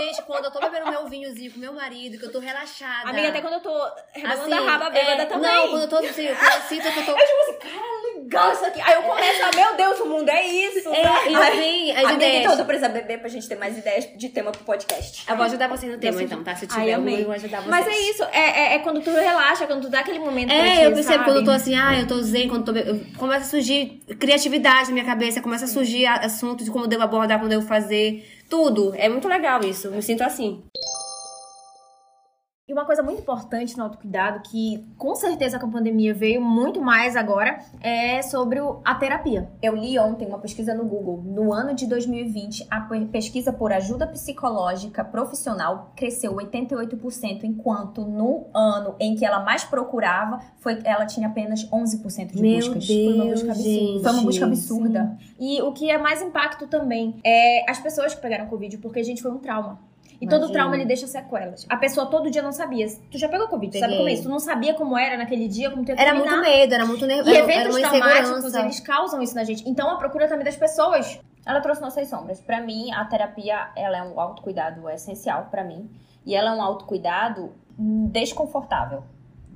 Gente, 0.00 0.22
quando 0.22 0.44
eu 0.44 0.50
tô 0.52 0.60
bebendo 0.60 0.90
meu 0.90 1.08
vinhozinho 1.08 1.52
com 1.52 1.58
meu 1.58 1.72
marido, 1.72 2.18
que 2.18 2.24
eu 2.26 2.30
tô 2.30 2.38
relaxada. 2.38 3.10
Amiga, 3.10 3.28
até 3.28 3.40
quando 3.40 3.54
eu 3.54 3.60
tô 3.60 3.90
rebolando 4.12 4.42
assim, 4.42 4.52
a 4.52 4.70
raba 4.70 4.90
bêbada 4.90 5.22
é, 5.22 5.26
também. 5.26 5.50
Não, 5.50 5.68
quando 5.70 5.82
eu 5.82 5.88
tô 5.88 5.96
assim, 5.96 6.28
quando 6.28 6.52
eu 6.52 6.62
sinto 6.68 6.92
que 6.92 6.98
eu 7.00 7.04
tô. 7.06 7.12
Eu 7.12 7.26
tipo 7.26 7.40
assim, 7.42 7.58
cara, 7.58 7.98
legal 8.28 8.52
isso 8.52 8.64
aqui. 8.66 8.80
Aí 8.80 8.94
eu 8.94 9.02
começo 9.02 9.42
a, 9.42 9.56
meu 9.56 9.76
Deus, 9.76 10.00
o 10.00 10.06
mundo 10.06 10.28
é 10.28 10.46
isso. 10.46 10.88
É, 10.90 11.30
e 11.30 11.34
aí, 11.34 11.90
as 11.92 12.12
ideias. 12.12 12.52
Então, 12.52 12.66
precisa 12.66 12.88
beber 12.88 13.18
pra 13.18 13.28
gente 13.28 13.48
ter 13.48 13.56
mais 13.56 13.76
ideias 13.76 14.08
de 14.16 14.28
tema 14.28 14.52
pro 14.52 14.62
podcast. 14.64 15.24
Eu 15.28 15.36
vou 15.36 15.46
ajudar 15.46 15.68
você 15.68 15.86
no 15.86 15.98
tema, 15.98 16.22
então, 16.22 16.44
tá? 16.44 16.54
Se 16.54 16.66
tiver, 16.66 16.80
Ai, 16.80 16.94
eu 16.94 17.24
vou 17.24 17.32
ajudar 17.32 17.60
você. 17.62 17.68
Mas 17.68 17.86
é 17.86 17.98
isso, 18.10 18.22
é, 18.24 18.38
é, 18.38 18.74
é, 18.74 18.78
quando 18.80 19.00
tu 19.00 19.10
relaxa, 19.10 19.66
quando 19.66 19.82
tu 19.82 19.88
dá 19.88 20.00
aquele 20.00 20.18
momento 20.18 20.52
É, 20.52 20.86
eu 20.86 20.92
percebo 21.08 21.24
quando 21.24 21.36
eu 21.38 21.44
tô 21.44 21.50
assim, 21.50 21.74
ah, 21.74 21.98
eu 21.98 22.06
tô 22.06 22.20
zen, 22.22 22.48
quando 22.48 22.64
tô... 22.64 22.72
Começa 23.18 23.44
a 23.44 23.48
surgir 23.48 24.00
criatividade 24.18 24.88
na 24.88 24.94
minha 24.94 25.04
cabeça, 25.04 25.40
começa 25.40 25.64
a 25.64 25.68
surgir 25.68 26.06
assuntos 26.06 26.64
de 26.64 26.70
como 26.70 26.84
eu 26.84 26.88
devo 26.88 27.02
abordar, 27.02 27.38
como 27.38 27.50
eu 27.52 27.58
devo 27.58 27.66
fazer. 27.66 28.24
Tudo. 28.48 28.94
É 28.96 29.08
muito 29.08 29.28
legal 29.28 29.60
isso. 29.64 29.90
Me 29.90 30.02
sinto 30.02 30.22
assim. 30.22 30.62
E 32.68 32.72
uma 32.74 32.84
coisa 32.84 33.02
muito 33.02 33.22
importante 33.22 33.78
no 33.78 33.84
autocuidado, 33.84 34.40
que 34.40 34.86
com 34.98 35.14
certeza 35.14 35.58
com 35.58 35.64
a 35.64 35.70
pandemia 35.70 36.12
veio 36.12 36.38
muito 36.38 36.82
mais 36.82 37.16
agora, 37.16 37.58
é 37.80 38.20
sobre 38.20 38.60
a 38.84 38.94
terapia. 38.94 39.50
Eu 39.62 39.74
li 39.74 39.98
ontem 39.98 40.28
uma 40.28 40.38
pesquisa 40.38 40.74
no 40.74 40.84
Google. 40.84 41.22
No 41.24 41.50
ano 41.50 41.74
de 41.74 41.86
2020, 41.86 42.66
a 42.70 42.82
pesquisa 43.10 43.54
por 43.54 43.72
ajuda 43.72 44.06
psicológica 44.06 45.02
profissional 45.02 45.94
cresceu 45.96 46.34
88%, 46.34 47.44
enquanto 47.44 48.02
no 48.02 48.48
ano 48.52 48.96
em 49.00 49.16
que 49.16 49.24
ela 49.24 49.40
mais 49.40 49.64
procurava, 49.64 50.38
foi, 50.58 50.78
ela 50.84 51.06
tinha 51.06 51.28
apenas 51.28 51.66
11% 51.70 52.34
de 52.34 52.42
Meu 52.42 52.56
buscas. 52.56 52.86
Deus, 52.86 53.04
foi 53.06 53.14
uma 53.14 53.24
busca 53.32 53.52
absurda. 53.52 54.02
Foi 54.02 54.12
uma 54.12 54.22
busca 54.22 54.44
absurda. 54.44 55.18
Sim. 55.18 55.34
E 55.40 55.62
o 55.62 55.72
que 55.72 55.90
é 55.90 55.96
mais 55.96 56.20
impacto 56.20 56.66
também 56.66 57.18
é 57.24 57.64
as 57.70 57.80
pessoas 57.80 58.14
que 58.14 58.20
pegaram 58.20 58.46
Covid, 58.46 58.76
porque 58.76 58.98
a 58.98 59.04
gente 59.04 59.22
foi 59.22 59.30
um 59.30 59.38
trauma. 59.38 59.78
E 60.20 60.24
Imagina. 60.24 60.42
todo 60.42 60.52
trauma 60.52 60.74
ele 60.74 60.84
deixa 60.84 61.06
sequelas. 61.06 61.64
A 61.68 61.76
pessoa 61.76 62.06
todo 62.06 62.28
dia 62.28 62.42
não 62.42 62.50
sabia. 62.50 62.86
Tu 63.10 63.18
já 63.18 63.28
pegou 63.28 63.46
Covid, 63.46 63.72
Peguei. 63.72 63.80
sabe 63.80 63.96
como 63.96 64.08
é 64.08 64.12
isso? 64.12 64.24
Tu 64.24 64.28
não 64.28 64.40
sabia 64.40 64.74
como 64.74 64.98
era 64.98 65.16
naquele 65.16 65.46
dia, 65.46 65.70
como 65.70 65.84
ter 65.84 65.98
Era 65.98 66.12
muito 66.12 66.36
medo, 66.40 66.74
era 66.74 66.84
muito 66.84 67.06
nervoso. 67.06 67.30
E 67.30 67.38
eventos 67.38 67.76
traumáticos, 67.76 68.54
eles 68.54 68.80
causam 68.80 69.22
isso 69.22 69.34
na 69.34 69.44
gente. 69.44 69.68
Então 69.68 69.88
a 69.90 69.96
procura 69.96 70.26
também 70.26 70.44
das 70.44 70.56
pessoas. 70.56 71.20
Ela 71.46 71.60
trouxe 71.60 71.80
nossas 71.80 72.08
sombras. 72.08 72.40
Para 72.40 72.60
mim, 72.60 72.92
a 72.92 73.04
terapia, 73.04 73.70
ela 73.76 73.98
é 73.98 74.02
um 74.02 74.18
autocuidado 74.18 74.88
essencial 74.90 75.46
para 75.50 75.62
mim. 75.62 75.88
E 76.26 76.34
ela 76.34 76.50
é 76.50 76.52
um 76.52 76.60
autocuidado 76.60 77.52
desconfortável. 77.78 79.04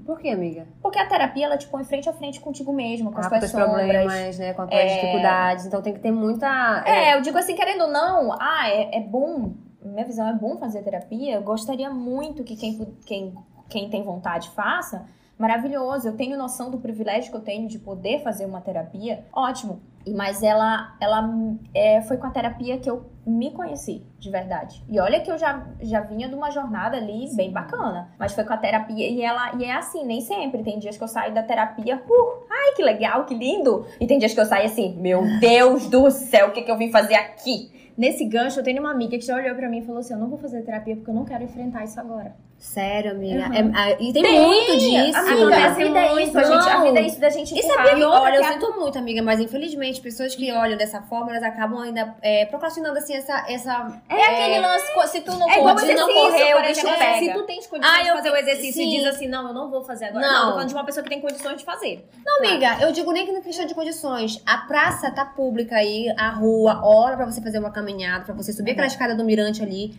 Por 0.06 0.18
que, 0.18 0.30
amiga? 0.30 0.66
Porque 0.80 0.98
a 0.98 1.06
terapia, 1.06 1.46
ela 1.46 1.56
te 1.56 1.66
põe 1.66 1.84
frente 1.84 2.08
a 2.08 2.12
frente 2.12 2.40
contigo 2.40 2.72
mesmo, 2.72 3.12
com 3.12 3.18
ah, 3.18 3.20
as 3.20 3.28
tuas 3.28 3.52
problemas, 3.52 4.38
né? 4.38 4.52
Com 4.54 4.62
as 4.62 4.70
tuas 4.70 4.80
é... 4.80 4.94
dificuldades. 4.94 5.66
Então 5.66 5.82
tem 5.82 5.92
que 5.92 6.00
ter 6.00 6.10
muita... 6.10 6.82
É... 6.86 7.10
é, 7.10 7.16
eu 7.16 7.20
digo 7.20 7.36
assim, 7.36 7.54
querendo 7.54 7.82
ou 7.82 7.90
não, 7.90 8.32
ah, 8.40 8.68
é, 8.68 8.96
é 8.96 9.00
bom 9.00 9.52
minha 9.84 10.04
visão 10.04 10.28
é 10.28 10.34
bom 10.34 10.56
fazer 10.56 10.82
terapia. 10.82 11.34
Eu 11.34 11.42
gostaria 11.42 11.90
muito 11.90 12.44
que 12.44 12.56
quem, 12.56 12.96
quem, 13.06 13.34
quem 13.68 13.90
tem 13.90 14.02
vontade 14.02 14.50
faça. 14.50 15.06
Maravilhoso. 15.38 16.08
Eu 16.08 16.16
tenho 16.16 16.38
noção 16.38 16.70
do 16.70 16.78
privilégio 16.78 17.30
que 17.30 17.36
eu 17.36 17.40
tenho 17.40 17.66
de 17.66 17.78
poder 17.78 18.22
fazer 18.22 18.44
uma 18.44 18.60
terapia. 18.60 19.24
Ótimo. 19.32 19.80
Mas 20.16 20.42
ela, 20.42 20.94
ela 21.00 21.32
é, 21.74 22.00
foi 22.02 22.16
com 22.16 22.26
a 22.26 22.30
terapia 22.30 22.78
que 22.78 22.90
eu 22.90 23.06
me 23.24 23.52
conheci, 23.52 24.04
de 24.18 24.30
verdade. 24.30 24.82
E 24.88 24.98
olha 24.98 25.20
que 25.20 25.30
eu 25.30 25.38
já, 25.38 25.64
já 25.80 26.00
vinha 26.00 26.28
de 26.28 26.34
uma 26.34 26.50
jornada 26.50 26.96
ali 26.96 27.28
Sim. 27.28 27.36
bem 27.36 27.52
bacana. 27.52 28.08
Mas 28.18 28.32
foi 28.32 28.44
com 28.44 28.52
a 28.52 28.56
terapia 28.56 29.08
e 29.08 29.22
ela 29.22 29.52
e 29.56 29.64
é 29.64 29.72
assim, 29.72 30.04
nem 30.04 30.20
sempre. 30.20 30.62
Tem 30.62 30.78
dias 30.78 30.96
que 30.96 31.04
eu 31.04 31.08
saio 31.08 31.32
da 31.32 31.42
terapia, 31.42 31.96
uh, 31.96 32.46
ai, 32.50 32.74
que 32.74 32.82
legal, 32.82 33.24
que 33.24 33.34
lindo. 33.34 33.86
E 34.00 34.06
tem 34.06 34.18
dias 34.18 34.34
que 34.34 34.40
eu 34.40 34.46
saio 34.46 34.66
assim, 34.66 34.96
meu 34.96 35.22
Deus 35.38 35.86
do 35.86 36.10
céu, 36.10 36.48
o 36.48 36.52
que, 36.52 36.62
que 36.62 36.70
eu 36.70 36.76
vim 36.76 36.90
fazer 36.90 37.14
aqui? 37.14 37.81
Nesse 37.96 38.24
gancho, 38.24 38.60
eu 38.60 38.64
tenho 38.64 38.80
uma 38.80 38.90
amiga 38.90 39.18
que 39.18 39.24
já 39.24 39.36
olhou 39.36 39.54
pra 39.54 39.68
mim 39.68 39.78
e 39.78 39.86
falou 39.86 40.00
assim: 40.00 40.14
Eu 40.14 40.20
não 40.20 40.28
vou 40.28 40.38
fazer 40.38 40.62
terapia 40.62 40.96
porque 40.96 41.10
eu 41.10 41.14
não 41.14 41.24
quero 41.24 41.44
enfrentar 41.44 41.84
isso 41.84 41.98
agora. 42.00 42.34
Sério, 42.62 43.10
amiga. 43.10 43.48
Uhum. 43.48 43.76
É, 43.76 43.96
e 44.00 44.12
tem, 44.12 44.22
tem, 44.22 44.40
muito 44.40 44.78
disso. 44.78 45.18
Amiga, 45.18 45.56
a 45.56 45.68
vida 45.70 45.98
é 45.98 46.22
isso, 46.22 46.38
a, 46.38 46.44
gente, 46.44 46.68
a 46.68 46.80
vida 46.80 47.00
é 47.00 47.02
isso 47.02 47.20
da 47.20 47.28
gente 47.28 47.58
Isso 47.58 47.72
é 47.72 47.94
pior. 47.94 48.22
Olha, 48.22 48.36
eu 48.36 48.44
sinto 48.44 48.72
muito, 48.78 48.96
amiga, 48.96 49.20
mas 49.20 49.40
infelizmente, 49.40 50.00
pessoas 50.00 50.36
que 50.36 50.50
olham 50.52 50.78
dessa 50.78 51.02
forma, 51.02 51.32
elas 51.32 51.42
acabam 51.42 51.80
ainda 51.80 52.14
é, 52.22 52.46
procrastinando, 52.46 52.96
assim, 52.96 53.16
essa... 53.16 53.44
essa 53.48 54.00
é, 54.08 54.14
é 54.14 54.44
aquele 54.44 54.60
lance, 54.60 55.08
se 55.08 55.20
tu 55.22 55.32
não 55.32 55.50
é 55.50 55.58
pode, 55.58 55.92
não 55.92 56.06
correr, 56.06 56.54
o 56.54 56.62
bicho 56.62 56.86
pega. 56.86 57.18
Se 57.18 57.32
tu 57.32 57.42
tens 57.42 57.66
condições 57.66 57.98
ah, 57.98 58.02
de 58.04 58.12
fazer 58.12 58.30
o 58.30 58.36
exercício 58.36 58.74
sim. 58.74 58.94
e 58.94 58.98
diz 58.98 59.06
assim, 59.08 59.26
não, 59.26 59.48
eu 59.48 59.54
não 59.54 59.68
vou 59.68 59.82
fazer 59.82 60.04
agora. 60.04 60.24
Não. 60.24 60.32
não, 60.32 60.44
tô 60.44 60.52
falando 60.52 60.68
de 60.68 60.74
uma 60.74 60.84
pessoa 60.84 61.02
que 61.02 61.10
tem 61.10 61.20
condições 61.20 61.58
de 61.58 61.64
fazer. 61.64 62.08
Não, 62.24 62.46
amiga, 62.46 62.78
eu 62.80 62.92
digo 62.92 63.10
nem 63.10 63.26
que 63.26 63.32
não 63.32 63.42
questão 63.42 63.66
de 63.66 63.74
condições. 63.74 64.40
A 64.46 64.58
praça 64.58 65.10
tá 65.10 65.24
pública 65.24 65.74
aí, 65.74 66.14
a 66.16 66.30
rua, 66.30 66.80
hora 66.86 67.16
pra 67.16 67.26
você 67.26 67.42
fazer 67.42 67.58
uma 67.58 67.72
caminhada, 67.72 68.24
pra 68.24 68.34
você 68.34 68.52
subir 68.52 68.70
aquela 68.70 68.86
escada 68.86 69.16
do 69.16 69.24
mirante 69.24 69.60
ali 69.64 69.92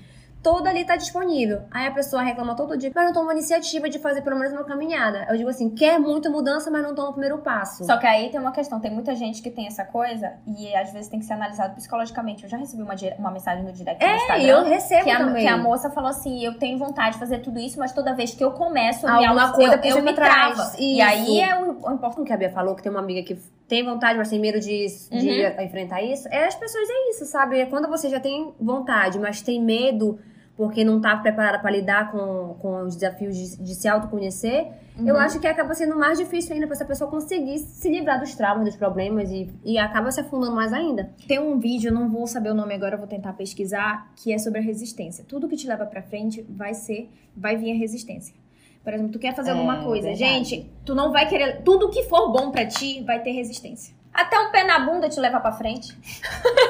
toda 0.44 0.70
ali 0.70 0.84
tá 0.84 0.98
disponível. 0.98 1.62
Aí 1.72 1.88
a 1.88 1.92
pessoa 1.92 2.22
reclama 2.22 2.54
todo 2.56 2.78
dia, 2.78 2.92
mas 2.94 3.06
não 3.06 3.14
toma 3.14 3.32
iniciativa 3.32 3.90
de 3.90 3.98
fazer 3.98 4.22
pelo 4.22 4.36
menos 4.36 4.52
uma 4.52 4.66
caminhada. 4.66 5.26
Eu 5.30 5.38
digo 5.38 5.50
assim, 5.50 5.70
quer 5.70 5.98
muita 5.98 6.30
mudança, 6.30 6.70
mas 6.70 6.84
não 6.84 6.94
toma 6.94 7.10
o 7.10 7.12
primeiro 7.14 7.38
passo. 7.38 7.86
Só 7.86 7.98
que 7.98 8.06
aí 8.06 8.30
tem 8.30 8.40
uma 8.40 8.52
questão, 8.52 8.80
tem 8.80 8.92
muita 8.92 9.16
gente 9.16 9.42
que 9.42 9.50
tem 9.50 9.66
essa 9.66 9.86
coisa 9.86 10.34
e 10.46 10.76
às 10.76 10.92
vezes 10.92 11.08
tem 11.08 11.20
que 11.20 11.26
ser 11.26 11.34
analisado 11.34 11.74
psicologicamente. 11.76 12.44
Eu 12.44 12.50
já 12.50 12.58
recebi 12.58 12.84
uma, 12.84 12.96
uma 13.18 13.32
mensagem 13.32 13.64
no 13.64 13.72
direct 13.72 14.04
é, 14.04 14.10
no 14.10 14.16
Instagram. 14.16 14.46
eu 14.46 14.64
recebo 14.66 15.04
que 15.06 15.10
a, 15.10 15.18
também. 15.18 15.44
Que 15.46 15.48
a 15.48 15.58
moça 15.58 15.90
falou 15.90 16.10
assim, 16.10 16.44
eu 16.44 16.60
tenho 16.60 16.78
vontade 16.78 17.14
de 17.14 17.20
fazer 17.20 17.40
tudo 17.40 17.58
isso, 17.58 17.80
mas 17.80 17.94
toda 17.94 18.14
vez 18.14 18.36
que 18.36 18.44
eu 18.44 18.52
começo, 18.52 19.08
Alguma 19.08 19.48
me 19.48 19.54
coisa 19.54 19.80
eu, 19.84 19.98
eu 19.98 20.04
me 20.04 20.14
trava. 20.14 20.74
E 20.78 21.02
aí 21.02 21.40
é 21.40 21.58
o, 21.58 21.88
o 21.88 21.94
importante 21.94 22.28
que 22.28 22.34
a 22.34 22.38
Bia 22.38 22.50
falou, 22.50 22.76
que 22.76 22.84
tem 22.84 22.92
uma 22.92 23.02
amiga 23.02 23.24
que 23.24 23.40
tem 23.66 23.84
vontade, 23.84 24.18
mas 24.18 24.30
tem 24.30 24.40
medo 24.40 24.60
de, 24.60 24.88
de 25.10 25.30
uhum. 25.30 25.62
enfrentar 25.64 26.02
isso. 26.02 26.28
É 26.28 26.46
as 26.46 26.56
pessoas, 26.56 26.88
é 26.90 27.10
isso, 27.12 27.26
sabe? 27.26 27.60
É 27.60 27.66
quando 27.66 27.88
você 27.88 28.10
já 28.10 28.20
tem 28.20 28.54
vontade, 28.60 29.18
mas 29.18 29.42
tem 29.42 29.62
medo 29.62 30.20
porque 30.64 30.82
não 30.86 30.96
está 30.96 31.18
preparada 31.18 31.60
para 31.60 31.70
lidar 31.70 32.10
com, 32.10 32.56
com 32.62 32.84
os 32.84 32.96
desafios 32.96 33.36
de, 33.36 33.62
de 33.62 33.76
se 33.76 33.86
autoconhecer, 33.86 34.72
uhum. 34.98 35.10
eu 35.10 35.18
acho 35.18 35.38
que 35.38 35.46
acaba 35.46 35.74
sendo 35.74 36.00
mais 36.00 36.18
difícil 36.18 36.54
ainda 36.54 36.66
para 36.66 36.76
essa 36.78 36.86
pessoa 36.86 37.10
conseguir 37.10 37.60
se 37.60 37.90
livrar 37.90 38.18
dos 38.18 38.34
traumas, 38.34 38.64
dos 38.64 38.78
problemas 38.78 39.30
e, 39.30 39.50
e 39.66 39.78
acaba 39.78 40.10
se 40.10 40.22
afundando 40.22 40.56
mais 40.56 40.72
ainda. 40.72 41.12
Tem 41.28 41.38
um 41.38 41.60
vídeo, 41.60 41.90
eu 41.90 41.94
não 41.94 42.10
vou 42.10 42.26
saber 42.26 42.50
o 42.52 42.54
nome 42.54 42.74
agora, 42.74 42.96
eu 42.96 42.98
vou 42.98 43.08
tentar 43.08 43.34
pesquisar, 43.34 44.10
que 44.16 44.32
é 44.32 44.38
sobre 44.38 44.60
a 44.60 44.62
resistência. 44.62 45.26
Tudo 45.28 45.50
que 45.50 45.58
te 45.58 45.68
leva 45.68 45.86
para 45.86 46.02
frente 46.02 46.42
vai 46.50 46.74
ser, 46.74 47.10
vai 47.36 47.58
vir 47.58 47.74
a 47.74 47.78
resistência. 47.78 48.34
Por 48.82 48.94
exemplo, 48.94 49.12
tu 49.12 49.20
quer 49.20 49.36
fazer 49.36 49.50
é, 49.50 49.52
alguma 49.52 49.84
coisa, 49.84 50.08
verdade. 50.08 50.34
gente, 50.34 50.72
tu 50.86 50.96
não 50.96 51.12
vai 51.12 51.28
querer, 51.28 51.62
tudo 51.64 51.90
que 51.90 52.04
for 52.04 52.32
bom 52.32 52.52
para 52.52 52.66
ti 52.66 53.04
vai 53.04 53.22
ter 53.22 53.32
resistência. 53.32 53.94
Até 54.14 54.40
um 54.40 54.50
pé 54.50 54.64
na 54.64 54.80
bunda 54.80 55.10
te 55.10 55.20
leva 55.20 55.42
para 55.42 55.52
frente. 55.52 55.94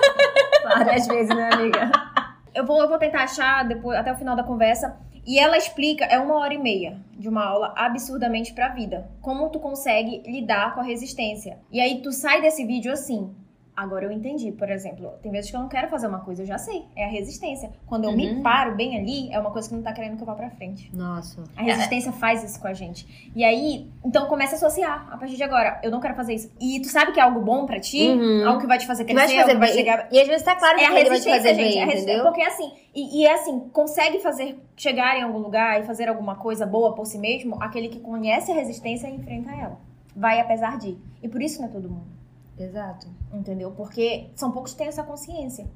Várias 0.64 1.06
vezes, 1.06 1.36
né, 1.36 1.50
amiga? 1.54 2.13
Eu 2.54 2.66
vou, 2.66 2.82
eu 2.82 2.88
vou 2.88 2.98
tentar 2.98 3.24
achar 3.24 3.68
depois, 3.68 3.98
até 3.98 4.12
o 4.12 4.18
final 4.18 4.36
da 4.36 4.44
conversa. 4.44 4.96
E 5.26 5.40
ela 5.40 5.58
explica, 5.58 6.04
é 6.06 6.20
uma 6.20 6.36
hora 6.36 6.54
e 6.54 6.58
meia 6.58 6.98
de 7.18 7.30
uma 7.30 7.46
aula 7.46 7.74
absurdamente 7.78 8.54
pra 8.54 8.70
vida. 8.70 9.10
Como 9.22 9.50
tu 9.50 9.60
consegue 9.60 10.22
lidar 10.30 10.74
com 10.74 10.82
a 10.82 10.84
resistência. 10.84 11.60
E 11.72 11.80
aí 11.80 12.02
tu 12.02 12.12
sai 12.12 12.42
desse 12.42 12.66
vídeo 12.66 12.92
assim, 12.92 13.34
Agora 13.76 14.06
eu 14.06 14.12
entendi, 14.12 14.52
por 14.52 14.70
exemplo, 14.70 15.14
tem 15.24 15.32
vezes 15.32 15.50
que 15.50 15.58
eu 15.58 15.60
não 15.60 15.68
quero 15.68 15.88
fazer 15.88 16.06
uma 16.06 16.20
coisa, 16.20 16.44
eu 16.44 16.46
já 16.46 16.60
sei, 16.60 16.86
é 16.96 17.06
a 17.06 17.08
resistência. 17.08 17.72
Quando 17.88 18.04
eu 18.04 18.12
uhum. 18.12 18.16
me 18.16 18.42
paro 18.44 18.76
bem 18.76 18.96
ali, 18.98 19.34
é 19.34 19.40
uma 19.40 19.50
coisa 19.50 19.68
que 19.68 19.74
não 19.74 19.82
tá 19.82 19.92
querendo 19.92 20.16
que 20.16 20.22
eu 20.22 20.28
vá 20.28 20.36
pra 20.36 20.52
frente. 20.52 20.96
Nossa. 20.96 21.44
A 21.58 21.64
resistência 21.64 22.10
é. 22.10 22.14
faz 22.14 22.44
isso 22.44 22.62
com 22.62 22.68
a 22.68 22.74
gente. 22.74 23.32
E 23.36 23.44
aí, 23.44 23.88
então 24.06 24.28
começa 24.28 24.54
a 24.54 24.58
associar, 24.58 25.08
a 25.12 25.18
partir 25.18 25.36
de 25.36 25.44
agora, 25.44 25.80
eu 25.82 25.90
não 25.90 26.00
quero 26.00 26.14
fazer 26.14 26.36
isso. 26.36 26.52
E 26.62 26.80
tu 26.82 26.88
sabe 26.88 27.14
que 27.14 27.20
é 27.20 27.24
algo 27.24 27.42
bom 27.42 27.66
pra 27.66 27.80
ti, 27.80 28.10
uhum. 28.10 28.48
algo 28.48 28.62
que 28.62 28.68
vai 28.68 28.78
te 28.78 28.86
fazer 28.86 29.06
crescer, 29.06 29.18
vai 29.18 29.28
te 29.28 29.42
fazer 29.42 29.58
vai 29.58 29.70
chegar... 29.70 30.08
E 30.12 30.20
às 30.20 30.28
vezes 30.28 30.44
tá 30.44 30.56
claro 30.56 30.78
que 30.78 30.84
é 30.84 30.88
a 30.88 30.92
resistência, 30.92 31.32
vai 31.32 31.40
te 31.40 31.48
fazer 31.48 31.56
gente, 31.56 31.74
bem, 31.74 31.82
é 31.82 31.98
entendeu? 31.98 32.24
Porque 32.26 32.42
assim, 32.44 32.72
e, 32.94 33.22
e 33.22 33.26
é 33.26 33.34
assim, 33.34 33.60
consegue 33.72 34.20
fazer, 34.20 34.56
chegar 34.78 35.18
em 35.18 35.24
algum 35.24 35.40
lugar 35.40 35.82
e 35.82 35.84
fazer 35.84 36.08
alguma 36.08 36.36
coisa 36.36 36.64
boa 36.64 36.94
por 36.94 37.08
si 37.08 37.18
mesmo, 37.18 37.58
aquele 37.60 37.90
que 37.90 38.00
conhece 38.00 38.52
a 38.52 38.56
resistência 38.56 39.08
e 39.08 39.16
enfrenta 39.16 39.52
ela. 39.52 39.80
Vai 40.16 40.40
apesar 40.40 40.78
de. 40.78 40.96
E 41.24 41.28
por 41.28 41.42
isso 41.42 41.60
não 41.60 41.68
é 41.68 41.72
todo 41.72 41.90
mundo. 41.90 42.13
Exato. 42.58 43.08
Entendeu? 43.32 43.72
Porque 43.72 44.30
são 44.36 44.52
poucos 44.52 44.72
que 44.72 44.78
têm 44.78 44.88
essa 44.88 45.04
consciência. 45.04 45.68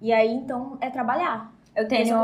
E 0.00 0.12
aí, 0.12 0.32
então, 0.32 0.76
é 0.80 0.90
trabalhar. 0.90 1.55
Eu 1.76 1.86
tenho, 1.86 2.16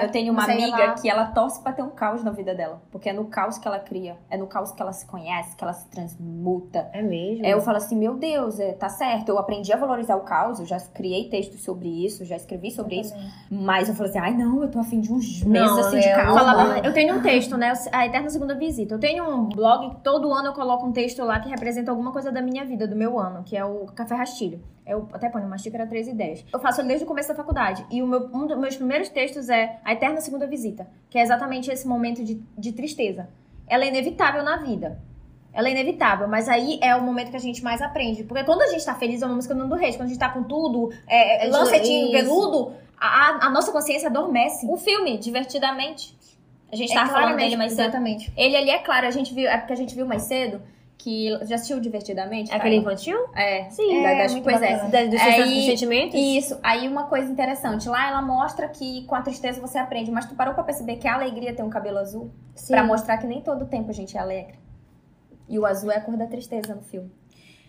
eu 0.00 0.10
tenho 0.12 0.32
uma 0.32 0.44
amiga 0.44 0.94
que 0.94 1.10
ela 1.10 1.26
torce 1.26 1.60
pra 1.60 1.72
ter 1.72 1.82
um 1.82 1.90
caos 1.90 2.22
na 2.22 2.30
vida 2.30 2.54
dela. 2.54 2.80
Porque 2.88 3.08
é 3.08 3.12
no 3.12 3.24
caos 3.24 3.58
que 3.58 3.66
ela 3.66 3.80
cria. 3.80 4.16
É 4.30 4.36
no 4.36 4.46
caos 4.46 4.70
que 4.70 4.80
ela 4.80 4.92
se 4.92 5.04
conhece, 5.06 5.56
que 5.56 5.64
ela 5.64 5.72
se 5.72 5.88
transmuta. 5.88 6.88
É 6.92 7.02
mesmo? 7.02 7.44
É, 7.44 7.52
eu 7.52 7.60
falo 7.60 7.78
assim, 7.78 7.96
meu 7.96 8.14
Deus, 8.14 8.60
é, 8.60 8.74
tá 8.74 8.88
certo. 8.88 9.28
Eu 9.30 9.38
aprendi 9.40 9.72
a 9.72 9.76
valorizar 9.76 10.14
o 10.14 10.20
caos. 10.20 10.60
Eu 10.60 10.66
já 10.66 10.78
criei 10.78 11.28
textos 11.28 11.64
sobre 11.64 11.88
isso, 11.88 12.24
já 12.24 12.36
escrevi 12.36 12.70
sobre 12.70 12.94
eu 12.96 13.00
isso. 13.00 13.12
Também. 13.12 13.30
Mas 13.50 13.88
eu 13.88 13.94
falo 13.96 14.08
assim, 14.08 14.20
ai 14.20 14.34
não, 14.34 14.62
eu 14.62 14.70
tô 14.70 14.78
afim 14.78 15.00
de 15.00 15.12
uns 15.12 15.42
meses 15.42 15.78
assim 15.78 15.98
de 15.98 16.08
caos. 16.08 16.76
Eu, 16.76 16.84
eu 16.84 16.94
tenho 16.94 17.16
um 17.16 17.22
texto, 17.22 17.56
né? 17.56 17.72
A 17.90 18.06
Eterna 18.06 18.30
Segunda 18.30 18.54
Visita. 18.54 18.94
Eu 18.94 19.00
tenho 19.00 19.28
um 19.28 19.48
blog 19.48 19.96
que 19.96 20.00
todo 20.02 20.32
ano 20.32 20.50
eu 20.50 20.52
coloco 20.52 20.86
um 20.86 20.92
texto 20.92 21.24
lá 21.24 21.40
que 21.40 21.48
representa 21.48 21.90
alguma 21.90 22.12
coisa 22.12 22.30
da 22.30 22.40
minha 22.40 22.64
vida, 22.64 22.86
do 22.86 22.94
meu 22.94 23.18
ano, 23.18 23.42
que 23.42 23.56
é 23.56 23.64
o 23.64 23.86
Café 23.86 24.14
Rastilho. 24.14 24.62
Eu 24.92 25.08
até 25.12 25.28
ponho 25.28 25.46
uma 25.46 25.56
xícara 25.56 25.86
3 25.86 26.08
e 26.08 26.12
10. 26.12 26.44
Eu 26.52 26.60
faço 26.60 26.82
desde 26.82 27.04
o 27.04 27.08
começo 27.08 27.28
da 27.28 27.34
faculdade. 27.34 27.84
E 27.90 28.02
o 28.02 28.06
meu, 28.06 28.28
um 28.32 28.46
dos 28.46 28.58
meus 28.58 28.76
primeiros 28.76 29.08
textos 29.08 29.48
é 29.48 29.78
A 29.84 29.92
Eterna 29.92 30.20
Segunda 30.20 30.46
Visita, 30.46 30.86
que 31.08 31.18
é 31.18 31.22
exatamente 31.22 31.70
esse 31.70 31.86
momento 31.88 32.22
de, 32.22 32.42
de 32.56 32.72
tristeza. 32.72 33.28
Ela 33.66 33.84
é 33.84 33.88
inevitável 33.88 34.42
na 34.42 34.56
vida. 34.58 35.00
Ela 35.52 35.68
é 35.68 35.70
inevitável, 35.70 36.28
mas 36.28 36.48
aí 36.48 36.78
é 36.82 36.94
o 36.94 37.02
momento 37.02 37.30
que 37.30 37.36
a 37.36 37.40
gente 37.40 37.62
mais 37.62 37.80
aprende. 37.80 38.24
Porque 38.24 38.44
quando 38.44 38.62
a 38.62 38.68
gente 38.68 38.84
tá 38.84 38.94
feliz, 38.94 39.22
é 39.22 39.26
uma 39.26 39.34
música 39.34 39.54
do 39.54 39.60
Nando 39.60 39.74
Reis. 39.74 39.96
Quando 39.96 40.06
a 40.06 40.08
gente 40.08 40.18
tá 40.18 40.28
com 40.28 40.42
tudo, 40.42 40.92
é, 41.06 41.46
é 41.46 41.50
lancetinho, 41.50 42.10
veludo, 42.10 42.74
a, 42.98 43.46
a, 43.46 43.50
nossa 43.50 43.72
consciência 43.72 44.08
adormece. 44.08 44.66
O 44.68 44.76
filme, 44.76 45.18
Divertidamente. 45.18 46.16
A 46.70 46.76
gente 46.76 46.90
é, 46.92 46.94
tava 46.94 47.10
falando 47.10 47.36
dele 47.36 47.56
mais 47.56 47.72
cedo. 47.72 47.82
Exatamente. 47.82 48.32
Ele 48.34 48.56
ali, 48.56 48.70
é 48.70 48.78
claro, 48.78 49.06
a 49.06 49.10
gente 49.10 49.34
viu, 49.34 49.46
é 49.46 49.58
porque 49.58 49.74
a 49.74 49.76
gente 49.76 49.94
viu 49.94 50.06
mais 50.06 50.22
cedo 50.22 50.62
que 51.02 51.30
já 51.46 51.56
assistiu 51.56 51.80
divertidamente? 51.80 52.52
Aquele 52.54 52.76
infantil? 52.76 53.16
É. 53.34 53.68
Sim, 53.70 54.04
é, 54.04 54.18
das, 54.18 54.38
pois 54.38 54.62
é. 54.62 54.88
Da, 54.88 55.04
dos, 55.04 55.20
aí, 55.20 55.66
sentimentos? 55.66 56.14
Isso. 56.14 56.58
Aí 56.62 56.86
uma 56.86 57.04
coisa 57.04 57.30
interessante, 57.30 57.88
lá 57.88 58.08
ela 58.08 58.22
mostra 58.22 58.68
que 58.68 59.04
com 59.06 59.16
a 59.16 59.20
tristeza 59.20 59.60
você 59.60 59.78
aprende, 59.78 60.12
mas 60.12 60.26
tu 60.26 60.36
parou 60.36 60.54
pra 60.54 60.62
perceber 60.62 60.96
que 60.96 61.08
a 61.08 61.14
alegria 61.14 61.52
tem 61.52 61.64
um 61.64 61.70
cabelo 61.70 61.98
azul? 61.98 62.30
Sim. 62.54 62.74
Pra 62.74 62.84
mostrar 62.84 63.18
que 63.18 63.26
nem 63.26 63.40
todo 63.40 63.66
tempo 63.66 63.90
a 63.90 63.92
gente 63.92 64.16
é 64.16 64.20
alegre. 64.20 64.54
E 65.48 65.58
o 65.58 65.66
azul 65.66 65.90
é 65.90 65.96
a 65.96 66.00
cor 66.00 66.16
da 66.16 66.26
tristeza 66.26 66.72
no 66.72 66.82
filme. 66.82 67.10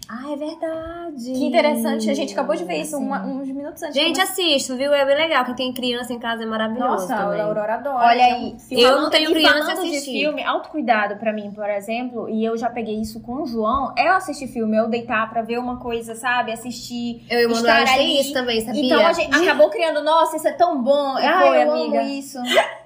Ah, 0.10 0.32
é 0.32 0.36
verdade. 0.36 1.24
Que 1.34 1.46
interessante. 1.46 2.10
A 2.10 2.14
gente 2.14 2.34
acabou 2.34 2.56
de 2.56 2.64
ver 2.66 2.82
isso 2.82 2.98
uma, 2.98 3.24
uns 3.26 3.48
minutos 3.48 3.82
antes. 3.84 3.96
Gente, 3.96 4.20
assisto, 4.20 4.76
viu? 4.76 4.94
É 4.94 5.06
bem 5.06 5.16
legal. 5.16 5.46
Quem 5.46 5.56
tem 5.56 5.74
criança 5.74 6.14
em 6.14 6.20
casa 6.20 6.44
é 6.44 6.46
maravilhoso 6.46 7.08
Nossa, 7.08 7.16
também. 7.16 7.40
a 7.42 7.46
Aurora 7.46 7.76
adora. 7.76 8.06
Olha 8.08 8.24
aí. 8.26 8.56
Eu 8.70 9.02
não 9.02 9.10
tenho 9.10 9.32
criança 9.32 9.74
assistir. 9.74 10.12
de 10.12 10.20
filme, 10.20 10.44
autocuidado 10.44 11.16
pra 11.16 11.32
mim, 11.32 11.52
por 11.52 11.70
exemplo, 11.70 12.30
e 12.30 12.44
eu 12.44 12.58
já 12.58 12.70
peguei 12.70 13.00
isso 13.02 13.22
com 13.22 13.42
o 13.44 13.46
João, 13.46 13.94
é 13.98 14.08
eu 14.10 14.14
assistir 14.14 14.48
filme, 14.48 14.78
eu 14.78 14.88
deitar 14.88 15.30
pra 15.30 15.42
ver 15.42 15.58
uma 15.58 15.78
coisa, 15.78 16.16
sabe? 16.16 16.52
Assistir, 16.52 17.24
Eu 17.30 17.40
e 17.42 17.46
o 17.46 17.52
Manuel 17.52 17.86
tem 17.86 18.20
isso 18.20 18.34
também, 18.34 18.62
sabia? 18.62 18.86
Então 18.86 19.06
a 19.08 19.14
gente 19.14 19.34
acabou 19.36 19.70
criando, 19.70 20.04
nossa, 20.04 20.36
isso 20.36 20.48
é 20.48 20.54
tão 20.54 20.84
bom. 20.84 21.16
Ai, 21.18 21.48
Foi, 21.48 21.64
eu 21.64 21.72
amiga. 21.72 22.00
amo 22.02 22.10
isso. 22.10 22.38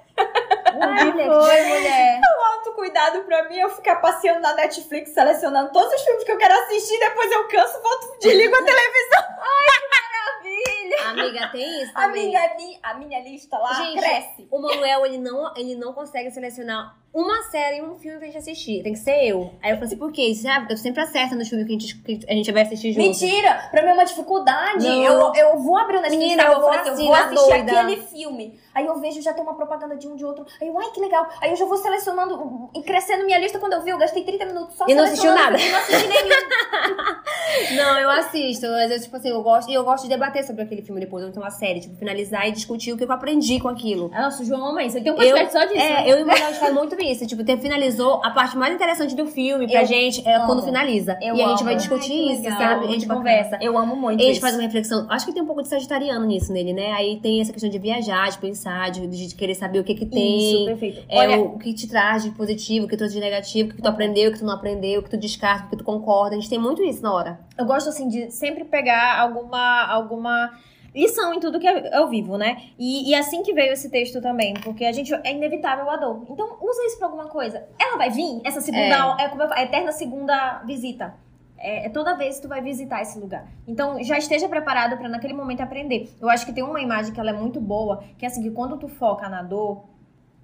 Ai, 0.80 1.12
foi, 1.12 1.62
mulher. 1.66 2.20
O 2.38 2.44
autocuidado 2.54 3.22
pra 3.24 3.48
mim 3.48 3.58
é 3.58 3.64
eu 3.64 3.70
ficar 3.70 3.96
passeando 3.96 4.40
na 4.40 4.54
Netflix, 4.54 5.10
selecionando 5.12 5.72
todos 5.72 5.92
os 5.92 6.00
filmes 6.02 6.24
que 6.24 6.32
eu 6.32 6.38
quero 6.38 6.54
assistir, 6.54 6.98
depois 6.98 7.30
eu 7.32 7.46
canso, 7.48 7.80
volto, 7.82 8.18
desligo 8.20 8.54
a 8.54 8.62
televisão. 8.64 9.24
Ai, 9.40 9.80
que 9.80 9.88
maravilha! 9.90 10.77
Amiga, 11.06 11.48
tem 11.48 11.82
isso 11.82 11.92
também. 11.92 12.36
Amiga, 12.36 12.78
a 12.82 12.94
minha 12.94 13.20
lista 13.20 13.58
lá 13.58 13.72
Gente, 13.74 13.98
cresce. 13.98 14.48
O 14.50 14.60
Manuel, 14.60 15.06
ele 15.06 15.18
não, 15.18 15.52
ele 15.56 15.74
não 15.74 15.92
consegue 15.92 16.30
selecionar 16.30 16.96
uma 17.12 17.42
série 17.50 17.78
e 17.78 17.82
um 17.82 17.96
filme 17.96 18.18
pra 18.18 18.26
gente 18.26 18.38
assistir. 18.38 18.82
Tem 18.82 18.92
que 18.92 18.98
ser 18.98 19.24
eu. 19.24 19.52
Aí 19.62 19.70
eu 19.70 19.76
falei 19.76 19.86
assim, 19.86 19.96
por 19.96 20.12
quê? 20.12 20.34
Sabe? 20.34 20.72
Eu 20.72 20.76
sempre 20.76 21.02
acerta 21.02 21.34
nos 21.34 21.48
filmes 21.48 21.66
que 21.66 21.74
a 21.74 21.78
gente, 21.78 21.96
que 22.02 22.20
a 22.28 22.34
gente 22.34 22.52
vai 22.52 22.62
assistir 22.62 22.92
junto. 22.92 23.02
Mentira! 23.02 23.68
Pra 23.70 23.82
mim 23.82 23.88
é 23.88 23.94
uma 23.94 24.04
dificuldade. 24.04 24.86
Eu, 24.86 25.32
eu 25.34 25.58
vou 25.58 25.76
abrir 25.76 25.96
o 25.96 26.00
Netflix, 26.00 26.22
Menina, 26.22 26.44
eu 26.44 26.60
vou 26.60 26.70
assim, 26.70 26.90
assim, 26.90 27.02
eu 27.02 27.08
vou 27.08 27.16
na 27.16 27.24
assistir 27.24 27.48
doida. 27.48 27.80
aquele 27.80 28.02
filme. 28.02 28.60
Aí 28.74 28.86
eu 28.86 29.00
vejo, 29.00 29.22
já 29.22 29.32
tem 29.32 29.42
uma 29.42 29.54
propaganda 29.54 29.96
de 29.96 30.06
um 30.06 30.16
de 30.16 30.24
outro. 30.24 30.46
Aí 30.60 30.68
eu, 30.68 30.78
ai, 30.78 30.90
que 30.90 31.00
legal. 31.00 31.28
Aí 31.40 31.50
eu 31.50 31.56
já 31.56 31.64
vou 31.64 31.78
selecionando 31.78 32.70
e 32.74 32.82
crescendo 32.82 33.24
minha 33.24 33.38
lista. 33.38 33.58
Quando 33.58 33.72
eu 33.72 33.82
vi, 33.82 33.90
eu 33.90 33.98
gastei 33.98 34.22
30 34.22 34.44
minutos 34.44 34.76
só 34.76 34.86
E 34.86 34.94
não 34.94 35.04
assistiu 35.04 35.34
nada. 35.34 35.56
E 35.58 35.70
não 35.70 35.78
assisti 35.78 36.08
nenhum. 36.08 36.28
Não, 37.76 37.98
eu 37.98 38.10
assisto, 38.10 38.66
mas 38.68 38.90
eu, 38.90 39.00
tipo 39.00 39.16
assim, 39.16 39.30
eu 39.30 39.42
gosto, 39.42 39.70
e 39.70 39.74
eu 39.74 39.82
gosto 39.82 40.04
de 40.04 40.10
debater 40.10 40.44
sobre 40.44 40.62
aquele 40.62 40.77
filme 40.82 41.00
depois, 41.00 41.24
ou 41.24 41.30
então 41.30 41.44
a 41.44 41.50
série, 41.50 41.80
tipo, 41.80 41.96
finalizar 41.96 42.48
e 42.48 42.52
discutir 42.52 42.92
o 42.92 42.96
que 42.96 43.04
eu 43.04 43.12
aprendi 43.12 43.58
com 43.60 43.68
aquilo. 43.68 44.08
Nossa, 44.10 44.42
o 44.42 44.46
João 44.46 44.78
isso. 44.80 44.96
Ele 44.96 45.04
tem 45.04 45.12
um 45.12 45.16
podcast 45.16 45.52
só 45.52 45.64
disso. 45.64 45.76
É, 45.78 46.04
né? 46.04 46.10
eu 46.10 46.18
e 46.18 46.22
o 46.22 46.26
Manuel 46.26 46.52
faz 46.54 46.74
muito 46.74 47.00
isso. 47.02 47.26
Tipo, 47.26 47.44
ter, 47.44 47.58
finalizou 47.58 48.20
a 48.24 48.30
parte 48.30 48.56
mais 48.56 48.74
interessante 48.74 49.14
do 49.14 49.26
filme 49.26 49.66
pra 49.66 49.82
Eu 49.82 49.86
gente 49.86 50.26
é 50.26 50.34
amo. 50.36 50.46
quando 50.46 50.62
finaliza. 50.62 51.18
Eu 51.22 51.34
e 51.36 51.42
a 51.42 51.48
gente 51.48 51.64
vai 51.64 51.76
discutir 51.76 52.12
Ai, 52.12 52.34
isso, 52.34 52.42
legal. 52.42 52.58
sabe? 52.58 52.86
A 52.86 52.90
gente 52.90 53.06
conversa. 53.06 53.58
Eu 53.60 53.76
amo 53.78 53.96
muito 53.96 54.20
E 54.20 54.22
a 54.22 54.26
gente 54.26 54.32
isso. 54.32 54.40
faz 54.40 54.54
uma 54.54 54.62
reflexão. 54.62 55.06
Acho 55.08 55.26
que 55.26 55.32
tem 55.32 55.42
um 55.42 55.46
pouco 55.46 55.62
de 55.62 55.68
sagitariano 55.68 56.24
nisso 56.26 56.52
nele, 56.52 56.72
né? 56.72 56.92
Aí 56.92 57.18
tem 57.20 57.40
essa 57.40 57.52
questão 57.52 57.70
de 57.70 57.78
viajar, 57.78 58.30
de 58.30 58.38
pensar, 58.38 58.90
de, 58.90 59.06
de 59.06 59.34
querer 59.34 59.54
saber 59.54 59.78
o 59.80 59.84
que 59.84 59.94
que 59.94 60.06
tem. 60.06 60.54
Isso, 60.54 60.64
perfeito. 60.66 61.04
É 61.08 61.18
Olha, 61.18 61.38
o, 61.38 61.54
o 61.54 61.58
que 61.58 61.72
te 61.72 61.88
traz 61.88 62.22
de 62.22 62.30
positivo, 62.30 62.86
o 62.86 62.88
que 62.88 62.96
trouxe 62.96 63.14
de 63.14 63.20
negativo, 63.20 63.70
o 63.70 63.74
que 63.74 63.82
tu 63.82 63.88
aprendeu, 63.88 64.30
o 64.30 64.32
que 64.32 64.38
tu 64.38 64.44
não 64.44 64.54
aprendeu, 64.54 65.00
o 65.00 65.02
que 65.02 65.10
tu 65.10 65.16
descarta, 65.16 65.66
o 65.66 65.70
que 65.70 65.76
tu 65.76 65.84
concorda. 65.84 66.36
A 66.36 66.38
gente 66.38 66.48
tem 66.50 66.58
muito 66.58 66.82
isso 66.82 67.02
na 67.02 67.12
hora. 67.12 67.40
eu 67.56 67.64
gosto 67.64 67.88
assim 67.88 68.08
de 68.08 68.30
sempre 68.30 68.64
pegar 68.64 69.18
alguma 69.20 69.86
alguma 69.86 70.50
lição 70.98 71.32
em 71.32 71.40
tudo 71.40 71.60
que 71.60 71.66
eu, 71.66 71.76
eu 71.76 72.08
vivo, 72.08 72.36
né? 72.36 72.62
E, 72.78 73.10
e 73.10 73.14
assim 73.14 73.42
que 73.42 73.52
veio 73.52 73.72
esse 73.72 73.88
texto 73.90 74.20
também, 74.20 74.54
porque 74.54 74.84
a 74.84 74.92
gente 74.92 75.14
é 75.14 75.32
inevitável 75.32 75.88
a 75.88 75.96
dor. 75.96 76.24
Então 76.28 76.56
usa 76.60 76.84
isso 76.86 76.98
pra 76.98 77.06
alguma 77.06 77.26
coisa. 77.26 77.64
Ela 77.78 77.96
vai 77.96 78.10
vir 78.10 78.40
essa 78.44 78.60
segunda, 78.60 79.16
é, 79.18 79.28
como 79.28 79.42
eu 79.42 79.48
falo, 79.48 79.60
a 79.60 79.62
eterna 79.62 79.92
segunda 79.92 80.62
visita. 80.66 81.14
É, 81.56 81.86
é 81.86 81.88
toda 81.88 82.14
vez 82.14 82.36
que 82.36 82.42
tu 82.42 82.48
vai 82.48 82.60
visitar 82.60 83.02
esse 83.02 83.18
lugar. 83.18 83.46
Então, 83.66 84.02
já 84.02 84.16
esteja 84.16 84.48
preparado 84.48 84.96
pra 84.96 85.08
naquele 85.08 85.34
momento 85.34 85.60
aprender. 85.60 86.08
Eu 86.20 86.28
acho 86.28 86.46
que 86.46 86.52
tem 86.52 86.62
uma 86.62 86.80
imagem 86.80 87.12
que 87.12 87.18
ela 87.18 87.30
é 87.30 87.32
muito 87.32 87.60
boa, 87.60 88.04
que 88.16 88.24
é 88.24 88.28
assim, 88.28 88.42
que 88.42 88.50
quando 88.50 88.76
tu 88.76 88.88
foca 88.88 89.28
na 89.28 89.42
dor, 89.42 89.84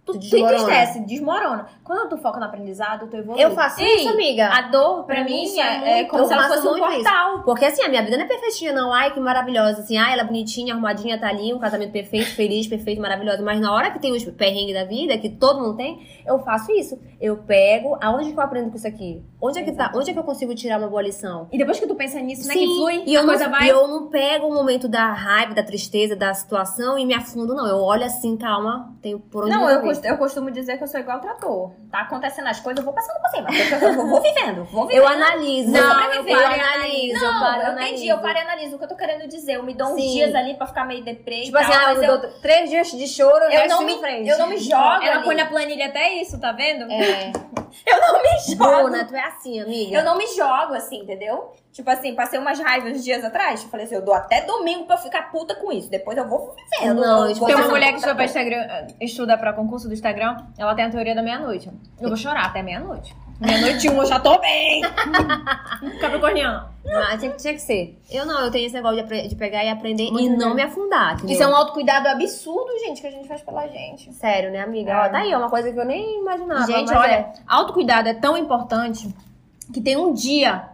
tu, 0.04 0.12
Tu 0.12 0.12
tu 0.12 0.18
desmorona. 0.18 0.52
entristece, 0.60 1.00
desmorona. 1.00 1.66
Quando 1.82 2.08
tu 2.08 2.16
foca 2.18 2.38
no 2.38 2.44
aprendizado, 2.46 3.08
tu 3.08 3.16
evolui. 3.16 3.42
Eu 3.42 3.50
faço 3.52 3.80
Ei, 3.80 3.96
isso, 3.96 4.08
amiga. 4.10 4.48
A 4.48 4.62
dor, 4.62 5.04
pra, 5.04 5.16
Pra 5.16 5.24
mim, 5.24 5.42
mim, 5.44 5.58
é 5.60 6.00
é, 6.00 6.04
como 6.04 6.24
se 6.26 6.32
ela 6.32 6.48
fosse 6.48 6.66
um 6.66 6.70
muito 6.72 6.86
isso. 6.92 7.02
portal. 7.02 7.42
Porque 7.42 7.64
assim, 7.64 7.82
a 7.82 7.88
minha 7.88 8.02
vida 8.02 8.16
não 8.16 8.24
é 8.24 8.28
perfeitinha, 8.28 8.72
não. 8.72 8.92
Ai, 8.92 9.12
que 9.12 9.20
maravilhosa. 9.20 9.80
Assim, 9.80 9.96
ai, 9.96 10.12
ela 10.12 10.22
é 10.22 10.24
bonitinha, 10.24 10.72
arrumadinha, 10.74 11.18
tá 11.18 11.28
ali, 11.28 11.52
um 11.52 11.58
casamento 11.58 11.92
perfeito, 11.92 12.30
feliz, 12.34 12.66
perfeito, 12.66 13.00
maravilhoso. 13.00 13.42
Mas 13.42 13.60
na 13.60 13.72
hora 13.72 13.90
que 13.90 13.98
tem 13.98 14.12
os 14.12 14.24
perrengues 14.24 14.74
da 14.74 14.84
vida, 14.84 15.16
que 15.18 15.28
todo 15.30 15.60
mundo 15.60 15.76
tem, 15.76 16.06
eu 16.26 16.38
faço 16.40 16.70
isso. 16.72 16.98
Eu 17.20 17.38
pego, 17.38 17.96
aonde 18.02 18.32
que 18.32 18.38
eu 18.38 18.42
aprendo 18.42 18.70
com 18.70 18.76
isso 18.76 18.86
aqui? 18.86 19.22
Onde 19.40 19.58
é 19.58 19.62
que 19.62 19.72
tá? 19.72 19.92
Onde 19.94 20.10
é 20.10 20.12
que 20.12 20.18
eu 20.18 20.24
consigo 20.24 20.54
tirar 20.54 20.78
uma 20.78 20.88
boa 20.88 21.02
lição? 21.02 21.48
E 21.52 21.58
depois 21.58 21.78
que 21.80 21.86
tu 21.86 21.94
pensa 21.94 22.20
nisso, 22.20 22.46
né, 22.46 22.54
Sim, 22.54 22.60
que 22.60 22.76
flui, 22.76 23.02
e 23.06 23.14
eu, 23.14 23.20
a 23.20 23.22
não, 23.22 23.30
coisa 23.30 23.48
vai... 23.48 23.70
eu 23.70 23.88
não 23.88 24.08
pego 24.08 24.46
o 24.48 24.54
momento 24.54 24.88
da 24.88 25.12
raiva, 25.12 25.54
da 25.54 25.62
tristeza, 25.62 26.14
da 26.16 26.32
situação 26.34 26.98
e 26.98 27.06
me 27.06 27.14
afundo, 27.14 27.54
não. 27.54 27.66
Eu 27.66 27.78
olho 27.78 28.04
assim, 28.04 28.36
calma, 28.36 28.92
tenho 29.00 29.18
por 29.18 29.44
onde 29.44 29.54
Não, 29.54 29.68
eu, 29.68 29.80
resolver. 29.94 30.00
cost- 30.00 30.04
eu 30.06 30.18
costumo 30.18 30.50
dizer 30.50 30.76
que 30.78 30.84
eu 30.84 30.88
sou 30.88 31.00
igual 31.00 31.20
trator. 31.20 31.72
Tá 31.90 32.00
acontecendo 32.00 32.48
as 32.48 32.60
coisas, 32.60 32.78
eu 32.78 32.84
vou 32.84 32.94
passando 32.94 33.20
por 33.20 33.30
cima. 33.30 33.48
Eu, 33.50 33.88
eu 33.88 34.06
vou 34.08 34.20
vivendo, 34.20 34.64
vou 34.64 34.86
vivendo. 34.86 35.02
Eu 35.02 35.08
analiso. 35.08 35.70
Não, 35.70 35.80
eu 35.80 35.84
eu 35.84 35.94
paro 35.94 36.28
e 36.28 36.32
paro 36.32 36.56
e 36.56 36.60
analiso. 36.60 37.24
eu 37.24 37.32
Não, 37.32 37.40
paro 37.40 37.56
e 37.62 37.64
eu 37.66 37.72
entendi, 37.72 37.82
analiso. 37.84 38.10
eu 38.10 38.18
paro 38.18 38.38
e 38.38 38.40
analiso 38.40 38.74
o 38.74 38.78
que 38.78 38.84
eu 38.84 38.88
tô 38.88 38.96
querendo 38.96 39.28
dizer. 39.28 39.54
Eu 39.54 39.62
me 39.62 39.74
dou 39.74 39.88
uns 39.88 40.00
Sim. 40.00 40.12
dias 40.12 40.34
ali 40.34 40.54
pra 40.54 40.66
ficar 40.66 40.84
meio 40.84 41.04
deprê 41.04 41.42
Tipo 41.42 41.58
assim, 41.58 41.70
tal, 41.72 41.80
ah, 41.80 41.86
mas 41.94 41.96
eu 41.98 42.04
eu, 42.04 42.20
dou 42.20 42.30
três 42.40 42.70
dias 42.70 42.90
de 42.90 43.06
choro, 43.08 43.44
eu 43.44 43.68
não 43.68 43.82
me, 43.84 43.98
frente. 43.98 44.28
eu 44.28 44.38
não 44.38 44.48
me 44.48 44.58
jogo 44.58 44.82
Ela 44.82 45.16
ali. 45.16 45.24
põe 45.24 45.34
na 45.34 45.46
planilha 45.46 45.86
até 45.86 46.12
isso, 46.14 46.38
tá 46.40 46.52
vendo? 46.52 46.90
É. 46.90 47.32
Eu 47.86 48.00
não 48.00 48.22
me 48.22 48.38
jogo. 48.38 48.88
Bruna, 48.88 49.04
tu 49.04 49.14
é 49.14 49.22
assim, 49.26 49.60
amiga. 49.60 49.96
Eu 49.96 50.04
não 50.04 50.16
me 50.16 50.26
jogo 50.28 50.74
assim, 50.74 51.00
entendeu? 51.02 51.52
Tipo 51.72 51.90
assim, 51.90 52.14
passei 52.14 52.38
umas 52.38 52.58
raivas 52.60 53.02
dias 53.02 53.24
atrás. 53.24 53.62
Eu 53.62 53.68
falei 53.68 53.86
assim, 53.86 53.96
eu 53.96 54.04
dou 54.04 54.14
até 54.14 54.42
domingo 54.42 54.86
pra 54.86 54.96
eu 54.96 55.00
ficar 55.00 55.30
puta 55.30 55.54
com 55.56 55.72
isso. 55.72 55.90
Depois 55.90 56.16
eu 56.16 56.26
vou 56.28 56.54
vivendo. 56.54 57.00
Não, 57.00 57.26
eu 57.26 57.34
tipo, 57.34 57.46
Tem 57.46 57.54
uma 57.54 57.68
mulher 57.68 57.90
que 57.90 57.96
estuda 57.96 58.14
pra. 58.14 58.24
Instagram, 58.24 58.86
estuda 59.00 59.38
pra 59.38 59.52
concurso 59.52 59.88
do 59.88 59.94
Instagram, 59.94 60.36
ela 60.56 60.74
tem 60.74 60.84
a 60.84 60.90
teoria 60.90 61.14
da 61.14 61.22
meia-noite. 61.22 61.70
Eu 62.00 62.08
vou 62.08 62.16
chorar 62.16 62.46
até 62.46 62.62
meia-noite. 62.62 63.14
Meia-noite 63.40 63.88
uma, 63.88 64.02
eu 64.04 64.06
já 64.06 64.20
tô 64.20 64.38
bem. 64.38 64.82
Capricorniano. 66.00 66.68
Mas 66.84 67.20
tinha, 67.20 67.32
tinha 67.32 67.54
que 67.54 67.60
ser. 67.60 67.98
Eu 68.10 68.26
não, 68.26 68.40
eu 68.40 68.50
tenho 68.50 68.66
esse 68.66 68.74
negócio 68.74 69.02
de, 69.04 69.28
de 69.28 69.34
pegar 69.34 69.64
e 69.64 69.70
aprender 69.70 70.10
Muito 70.10 70.32
e 70.32 70.36
não 70.36 70.54
bem. 70.54 70.56
me 70.56 70.62
afundar. 70.62 71.14
entendeu? 71.14 71.34
Isso 71.34 71.42
é 71.42 71.48
um 71.48 71.56
autocuidado 71.56 72.08
absurdo, 72.08 72.70
gente, 72.86 73.00
que 73.00 73.06
a 73.06 73.10
gente 73.10 73.26
faz 73.26 73.42
pela 73.42 73.66
gente. 73.66 74.12
Sério, 74.12 74.50
né, 74.50 74.60
amiga? 74.60 74.92
É. 74.92 74.96
Ó, 74.96 75.08
tá 75.08 75.18
aí, 75.18 75.32
é 75.32 75.36
uma 75.36 75.50
coisa 75.50 75.72
que 75.72 75.78
eu 75.78 75.84
nem 75.84 76.20
imaginava. 76.20 76.66
gente, 76.66 76.92
olha, 76.92 77.10
é. 77.10 77.32
autocuidado 77.46 78.08
é 78.08 78.14
tão 78.14 78.36
importante 78.36 79.08
que 79.72 79.80
tem 79.80 79.96
um 79.96 80.12
dia, 80.12 80.68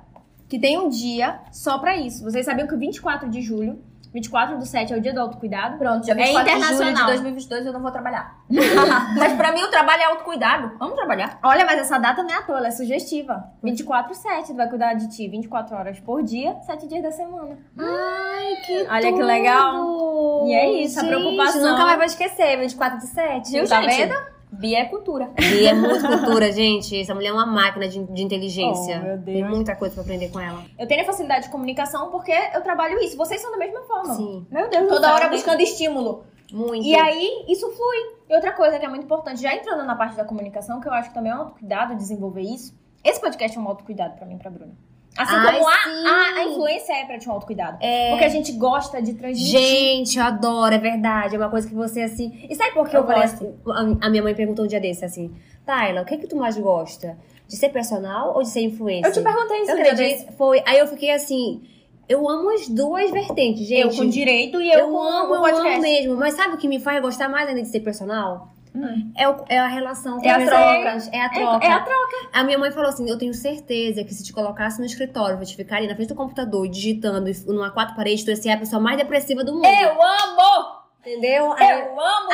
que 0.48 0.58
tem 0.58 0.76
um 0.78 0.88
dia 0.88 1.40
só 1.52 1.78
pra 1.78 1.96
isso. 1.96 2.24
Vocês 2.24 2.44
sabiam 2.44 2.66
que 2.66 2.74
o 2.74 2.78
24 2.78 3.28
de 3.30 3.40
julho, 3.40 3.78
24 4.12 4.58
do 4.58 4.66
7 4.66 4.92
é 4.92 4.96
o 4.96 5.00
dia 5.00 5.12
do 5.14 5.20
autocuidado? 5.20 5.78
Pronto, 5.78 6.02
dia 6.04 6.14
É 6.14 6.16
24 6.16 6.44
de 6.44 6.50
julho 6.52 6.66
de 6.66 6.72
internacional. 6.72 7.06
2022 7.06 7.66
eu 7.66 7.72
não 7.72 7.80
vou 7.80 7.90
trabalhar. 7.92 8.34
Mas 9.18 9.32
pra 9.34 9.52
mim 9.52 9.62
o 9.62 9.70
trabalho 9.70 10.02
é 10.02 10.04
autocuidado. 10.06 10.72
Vamos 10.78 10.96
trabalhar. 10.96 11.38
Olha, 11.42 11.64
mas 11.64 11.78
essa 11.80 11.98
data 11.98 12.22
não 12.22 12.30
é 12.30 12.38
à 12.38 12.42
toa, 12.42 12.58
ela 12.58 12.68
é 12.68 12.70
sugestiva. 12.70 13.44
24 13.62 14.14
7, 14.14 14.48
tu 14.48 14.54
vai 14.56 14.68
cuidar 14.68 14.94
de 14.94 15.08
ti 15.08 15.28
24 15.28 15.76
horas 15.76 16.00
por 16.00 16.22
dia, 16.22 16.56
7 16.66 16.86
dias 16.88 17.02
da 17.02 17.12
semana. 17.12 17.56
Ai, 17.78 18.56
que 18.66 18.86
Olha 18.90 19.12
que 19.12 19.22
legal. 19.22 20.44
E 20.46 20.54
é 20.54 20.72
isso, 20.82 20.98
a 20.98 21.02
Gente, 21.02 21.10
preocupação. 21.14 21.62
Nunca 21.70 21.84
mais 21.84 21.96
vou 21.96 22.04
esquecer, 22.06 22.58
24 22.58 22.98
de 22.98 23.06
7. 23.06 23.50
Viu, 23.52 23.68
Tá 23.68 23.82
gente? 23.82 23.96
vendo? 23.96 24.39
Bia 24.52 24.80
é 24.80 24.84
cultura. 24.86 25.30
E 25.38 25.66
é 25.66 25.72
muito 25.72 26.06
cultura, 26.06 26.50
gente. 26.52 27.00
Essa 27.00 27.14
mulher 27.14 27.28
é 27.28 27.32
uma 27.32 27.46
máquina 27.46 27.88
de, 27.88 28.02
de 28.04 28.22
inteligência. 28.22 28.98
Oh, 29.00 29.06
meu 29.06 29.18
Deus. 29.18 29.38
Tem 29.38 29.48
muita 29.48 29.76
coisa 29.76 29.94
pra 29.94 30.02
aprender 30.02 30.28
com 30.30 30.40
ela. 30.40 30.62
Eu 30.78 30.86
tenho 30.86 31.04
facilidade 31.04 31.46
de 31.46 31.50
comunicação 31.50 32.10
porque 32.10 32.32
eu 32.32 32.60
trabalho 32.62 32.98
isso. 33.00 33.16
Vocês 33.16 33.40
são 33.40 33.50
da 33.50 33.58
mesma 33.58 33.80
forma. 33.82 34.14
Sim. 34.14 34.46
Meu 34.50 34.68
Deus 34.68 34.88
Toda 34.88 35.14
hora 35.14 35.24
né? 35.26 35.30
buscando 35.30 35.60
estímulo. 35.60 36.24
Muito. 36.52 36.84
E 36.84 36.94
aí, 36.96 37.44
isso 37.48 37.70
flui. 37.70 38.18
E 38.28 38.34
outra 38.34 38.52
coisa 38.52 38.78
que 38.78 38.84
é 38.84 38.88
muito 38.88 39.04
importante, 39.04 39.40
já 39.40 39.54
entrando 39.54 39.84
na 39.84 39.94
parte 39.94 40.16
da 40.16 40.24
comunicação, 40.24 40.80
que 40.80 40.88
eu 40.88 40.92
acho 40.92 41.08
que 41.08 41.14
também 41.14 41.30
é 41.30 41.34
um 41.34 41.40
autocuidado 41.40 41.94
desenvolver 41.94 42.42
isso. 42.42 42.74
Esse 43.04 43.20
podcast 43.20 43.56
é 43.56 43.60
um 43.60 43.68
autocuidado 43.68 44.16
pra 44.16 44.26
mim 44.26 44.36
pra 44.36 44.50
Bruna. 44.50 44.74
Assim 45.16 45.34
Ai, 45.34 45.58
como 45.58 45.68
a, 45.68 45.72
a, 45.72 46.40
a, 46.40 46.44
influência 46.44 46.92
é 46.92 47.04
pra 47.04 47.18
te 47.18 47.28
um 47.28 47.32
autocuidado. 47.32 47.78
É. 47.80 48.10
Porque 48.10 48.24
a 48.24 48.28
gente 48.28 48.52
gosta 48.52 49.02
de 49.02 49.14
transmitir. 49.14 49.60
Gente, 49.60 50.18
eu 50.18 50.24
adoro, 50.24 50.74
é 50.74 50.78
verdade. 50.78 51.34
É 51.34 51.38
uma 51.38 51.50
coisa 51.50 51.68
que 51.68 51.74
você, 51.74 52.02
assim... 52.02 52.46
E 52.48 52.54
sabe 52.54 52.72
por 52.72 52.88
que 52.88 52.96
eu, 52.96 53.00
eu 53.00 53.06
falei 53.06 53.24
assim? 53.24 53.54
A 54.00 54.08
minha 54.08 54.22
mãe 54.22 54.34
perguntou 54.34 54.64
um 54.64 54.68
dia 54.68 54.80
desse, 54.80 55.04
assim... 55.04 55.34
Tayla, 55.66 56.02
o 56.02 56.04
que 56.04 56.16
que 56.16 56.26
tu 56.26 56.36
mais 56.36 56.56
gosta? 56.56 57.18
De 57.46 57.56
ser 57.56 57.68
personal 57.70 58.34
ou 58.34 58.42
de 58.42 58.48
ser 58.48 58.62
influencer? 58.62 59.10
Eu 59.10 59.12
te 59.12 59.20
perguntei 59.20 59.62
isso. 59.62 59.70
Eu 59.72 59.78
acredito. 59.78 60.32
Foi. 60.32 60.62
Aí 60.66 60.78
eu 60.78 60.86
fiquei 60.86 61.10
assim... 61.10 61.62
Eu 62.08 62.28
amo 62.28 62.50
as 62.50 62.68
duas 62.68 63.08
vertentes, 63.12 63.68
gente. 63.68 63.82
Eu 63.82 63.96
com 63.96 64.08
direito 64.08 64.60
e 64.60 64.72
eu, 64.72 64.80
eu 64.80 64.90
com 64.90 65.00
amo, 65.00 65.34
eu 65.34 65.44
amo 65.44 65.80
mesmo. 65.80 66.16
Mas 66.16 66.34
sabe 66.34 66.54
o 66.54 66.58
que 66.58 66.66
me 66.66 66.80
faz 66.80 67.00
gostar 67.00 67.28
mais 67.28 67.48
ainda 67.48 67.62
de 67.62 67.68
ser 67.68 67.80
personal? 67.80 68.48
Hum. 68.74 69.12
É, 69.16 69.28
o, 69.28 69.44
é, 69.48 69.58
a 69.58 69.66
relação 69.66 70.20
com 70.20 70.26
é 70.26 70.30
a 70.30 70.46
troca. 70.46 71.08
É 71.12 71.20
a 71.20 71.28
troca. 71.28 71.66
É, 71.66 71.68
é, 71.68 71.72
a 71.72 71.80
troca. 71.80 72.16
A 72.32 72.44
minha 72.44 72.58
mãe 72.58 72.70
falou 72.70 72.88
assim: 72.88 73.08
eu 73.08 73.18
tenho 73.18 73.34
certeza 73.34 74.04
que 74.04 74.14
se 74.14 74.22
te 74.22 74.32
colocasse 74.32 74.78
no 74.78 74.86
escritório, 74.86 75.36
você 75.36 75.54
ficar 75.54 75.76
ali 75.78 75.88
na 75.88 75.94
frente 75.94 76.08
do 76.08 76.14
computador, 76.14 76.68
digitando 76.68 77.30
numa 77.46 77.70
quatro 77.70 77.96
paredes, 77.96 78.24
tu 78.24 78.30
ia 78.30 78.36
ser 78.36 78.50
a 78.50 78.58
pessoa 78.58 78.80
mais 78.80 78.96
depressiva 78.96 79.42
do 79.42 79.54
mundo. 79.54 79.66
Eu 79.66 79.90
amo! 79.90 80.79
Entendeu? 81.00 81.46
Eu 81.46 81.52
Aí... 81.54 81.82
amo! 81.82 82.30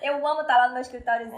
Eu 0.00 0.26
amo 0.26 0.40
estar 0.40 0.56
lá 0.56 0.68
no 0.68 0.74
meu 0.74 0.80
escritório. 0.80 1.28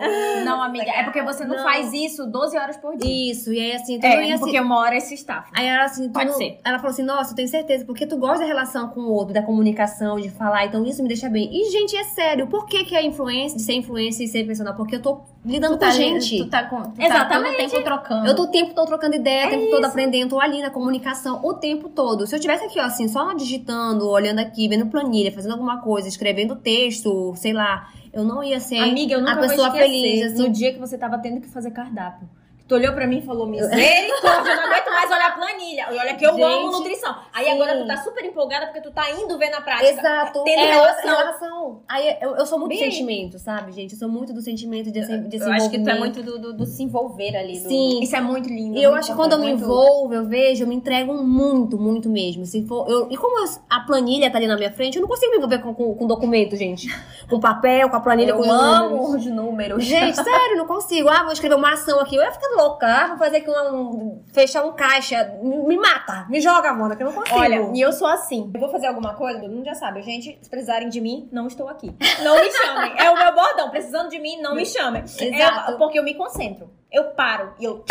Não, 0.45 0.63
amiga, 0.63 0.91
é 0.91 1.03
porque 1.03 1.21
você 1.23 1.45
não, 1.45 1.57
não, 1.57 1.65
faz 1.65 1.93
isso 1.93 2.27
12 2.27 2.57
horas 2.57 2.77
por 2.77 2.97
dia. 2.97 3.33
Isso, 3.33 3.53
e 3.53 3.59
aí 3.59 3.73
assim, 3.73 3.99
tu 3.99 4.07
é, 4.07 4.17
não 4.17 4.23
ia 4.23 4.35
assim... 4.35 4.45
porque 4.45 4.61
uma 4.61 4.79
hora 4.79 4.97
é 4.97 5.01
se 5.01 5.15
staff. 5.15 5.51
Aí 5.57 5.67
ela 5.67 5.85
assim, 5.85 6.09
Pode 6.11 6.31
não... 6.31 6.37
ser. 6.37 6.61
Ela 6.65 6.79
falou 6.79 6.93
assim: 6.93 7.03
nossa, 7.03 7.33
eu 7.33 7.37
tenho 7.37 7.49
certeza, 7.49 7.85
porque 7.85 8.07
tu 8.07 8.17
gosta 8.19 8.41
da 8.41 8.45
relação 8.45 8.89
com 8.89 9.01
o 9.01 9.13
outro, 9.13 9.35
da 9.35 9.43
comunicação, 9.43 10.21
de 10.21 10.31
falar, 10.31 10.67
então 10.67 10.85
isso 10.85 11.03
me 11.03 11.09
deixa 11.09 11.29
bem. 11.29 11.51
E, 11.53 11.71
gente, 11.71 11.97
é 11.97 12.05
sério, 12.05 12.47
por 12.47 12.67
que, 12.67 12.85
que 12.85 12.95
é 12.95 13.03
influência, 13.03 13.57
de 13.57 13.65
ser 13.65 13.73
influência 13.73 14.23
e 14.23 14.29
ser 14.29 14.47
personal? 14.47 14.75
Porque 14.77 14.97
eu 14.97 15.03
tô 15.03 15.23
lidando 15.45 15.77
tu 15.77 15.79
com 15.79 15.87
tá, 15.87 15.91
gente. 15.91 16.39
Tu 16.39 16.49
tá 16.49 16.65
com. 16.65 16.83
Tu 16.83 17.03
Exatamente. 17.03 17.57
Tá 17.57 17.63
todo 17.63 17.71
tempo 17.71 17.85
trocando. 17.85 18.27
Eu 18.27 18.37
tô 18.37 18.43
o 18.43 18.47
tempo 18.49 18.75
todo 18.75 18.87
trocando 18.87 19.17
ideia, 19.17 19.45
o 19.45 19.47
é 19.47 19.51
tempo 19.51 19.63
isso. 19.63 19.73
todo 19.73 19.85
aprendendo, 19.85 20.31
tô 20.31 20.41
ali 20.41 20.61
na 20.63 20.71
comunicação 20.71 21.41
o 21.43 21.55
tempo 21.55 21.89
todo. 21.89 22.27
Se 22.27 22.35
eu 22.35 22.41
tivesse 22.41 22.65
aqui, 22.65 22.79
ó, 22.81 22.85
assim, 22.85 23.09
só 23.09 23.33
digitando, 23.33 24.09
olhando 24.09 24.39
aqui, 24.39 24.69
vendo 24.69 24.87
planilha, 24.87 25.33
fazendo 25.33 25.53
alguma 25.53 25.81
coisa, 25.81 26.09
escrevendo 26.09 26.57
texto, 26.57 27.35
sei 27.37 27.53
lá 27.53 27.89
eu 28.13 28.25
não 28.25 28.43
ia 28.43 28.59
ser 28.59 28.79
Amiga, 28.79 29.15
eu 29.15 29.21
nunca 29.21 29.33
a 29.33 29.37
pessoa 29.37 29.71
feliz. 29.71 30.33
Assim. 30.33 30.43
No 30.43 30.49
dia 30.51 30.73
que 30.73 30.79
você 30.79 30.99
tava 30.99 31.19
tendo 31.19 31.41
que 31.41 31.49
fazer 31.49 31.71
cardápio. 31.71 32.29
Tu 32.71 32.77
olhou 32.77 32.93
pra 32.93 33.05
mim 33.05 33.19
e 33.19 33.23
falou, 33.23 33.49
misericórdia, 33.49 34.53
eu 34.53 34.57
não 34.57 34.65
aguento 34.67 34.91
mais 34.91 35.11
olhar 35.11 35.27
a 35.27 35.33
planilha. 35.33 35.87
E 35.91 35.99
olha 35.99 36.15
que 36.15 36.25
eu 36.25 36.35
Gente, 36.35 36.43
amo 36.45 36.71
nutrição. 36.71 37.17
Aí 37.35 37.47
sim. 37.47 37.51
agora 37.51 37.77
tu 37.77 37.85
tá 37.85 37.97
super 37.97 38.25
empolgada 38.25 38.67
porque 38.67 38.81
tu 38.81 38.93
tá 38.93 39.11
indo 39.11 39.37
ver 39.37 39.51
na 39.51 39.61
prática. 39.61 39.91
Exato. 39.91 40.45
Tendo 40.45 40.61
é 40.61 40.73
relação. 40.75 41.17
relação. 41.19 41.83
Aí 41.89 42.17
eu, 42.21 42.37
eu 42.37 42.47
sou 42.47 42.61
muito 42.61 42.79
Bem, 42.79 42.79
sentimento, 42.79 43.41
sabe, 43.41 43.73
gente? 43.73 43.95
Eu 43.95 43.99
sou 43.99 44.09
muito 44.09 44.33
do 44.33 44.41
sentimento 44.41 44.93
de, 44.93 45.01
de 45.01 45.37
Eu 45.37 45.53
acho 45.53 45.69
que 45.69 45.83
tu 45.83 45.91
é 45.91 45.99
muito 45.99 46.23
do, 46.23 46.39
do, 46.39 46.53
do 46.53 46.65
se 46.65 46.85
envolver 46.85 47.37
ali. 47.37 47.59
Do, 47.59 47.69
sim. 47.69 48.05
Isso 48.05 48.15
é 48.15 48.21
muito 48.21 48.49
lindo. 48.49 48.79
E 48.79 48.83
eu 48.85 48.95
acho 48.95 49.11
que 49.11 49.17
quando 49.17 49.33
eu 49.33 49.41
me 49.41 49.51
envolvo, 49.51 50.15
eu 50.15 50.27
vejo, 50.27 50.63
eu 50.63 50.69
me 50.69 50.77
entrego 50.77 51.13
muito, 51.25 51.77
muito 51.77 52.09
mesmo. 52.09 52.47
Se 52.47 52.65
for, 52.69 52.89
eu, 52.89 53.11
e 53.11 53.17
como 53.17 53.37
eu, 53.45 53.51
a 53.69 53.81
planilha 53.81 54.31
tá 54.31 54.39
ali 54.39 54.47
na 54.47 54.57
minha 54.57 54.71
frente, 54.71 54.95
eu 54.95 55.01
não 55.01 55.09
consigo 55.09 55.33
me 55.33 55.39
envolver 55.39 55.59
com, 55.59 55.75
com, 55.75 55.93
com 55.97 56.07
documento, 56.07 56.55
gente. 56.55 56.87
Com 57.29 57.41
papel, 57.41 57.91
com 57.91 57.97
a 57.97 58.01
planilha, 58.01 58.31
eu 58.31 58.37
com 58.37 58.49
amo 58.49 59.17
os 59.17 59.27
números. 59.27 59.85
Gente, 59.85 60.15
sério, 60.15 60.57
não 60.57 60.69
consigo. 60.69 61.09
Ah, 61.09 61.25
vou 61.25 61.33
escrever 61.33 61.57
uma 61.57 61.73
ação 61.73 61.99
aqui. 61.99 62.15
Eu 62.15 62.23
ia 62.23 62.31
ficar 62.31 62.60
louca. 62.61 62.87
Ah, 62.87 63.07
vou 63.09 63.19
fazer 63.19 63.39
aqui 63.39 63.51
um, 63.51 64.23
fechar 64.33 64.65
um 64.65 64.73
caixa. 64.73 65.39
Me, 65.43 65.57
me 65.59 65.77
mata. 65.77 66.27
Me 66.29 66.41
joga, 66.41 66.73
Mona, 66.73 66.97
que 66.97 67.03
eu 67.03 67.07
não 67.07 67.15
consigo. 67.15 67.39
Olha, 67.39 67.71
e 67.75 67.81
eu 67.81 67.93
sou 67.93 68.07
assim. 68.07 68.51
Eu 68.53 68.61
vou 68.61 68.71
fazer 68.71 68.87
alguma 68.87 69.15
coisa, 69.15 69.41
todo 69.41 69.51
mundo 69.51 69.65
já 69.65 69.75
sabe. 69.75 70.03
Gente, 70.03 70.39
se 70.41 70.51
precisarem 70.51 70.89
de 70.89 71.01
mim, 71.01 71.29
não 71.33 71.47
estou 71.47 71.69
aqui. 71.69 71.95
Não 72.23 72.37
me 72.37 72.51
chamem. 72.51 72.93
É 72.99 73.11
o 73.11 73.17
meu 73.17 73.35
bordão. 73.35 73.71
Precisando 73.71 74.11
de 74.11 74.19
mim, 74.19 74.41
não 74.41 74.55
me 74.55 74.67
chamem. 74.67 75.03
Exato. 75.03 75.73
É, 75.73 75.77
porque 75.77 75.99
eu 75.99 76.03
me 76.03 76.15
concentro 76.15 76.71
eu 76.93 77.05
paro 77.11 77.55
e 77.59 77.65
eu. 77.65 77.85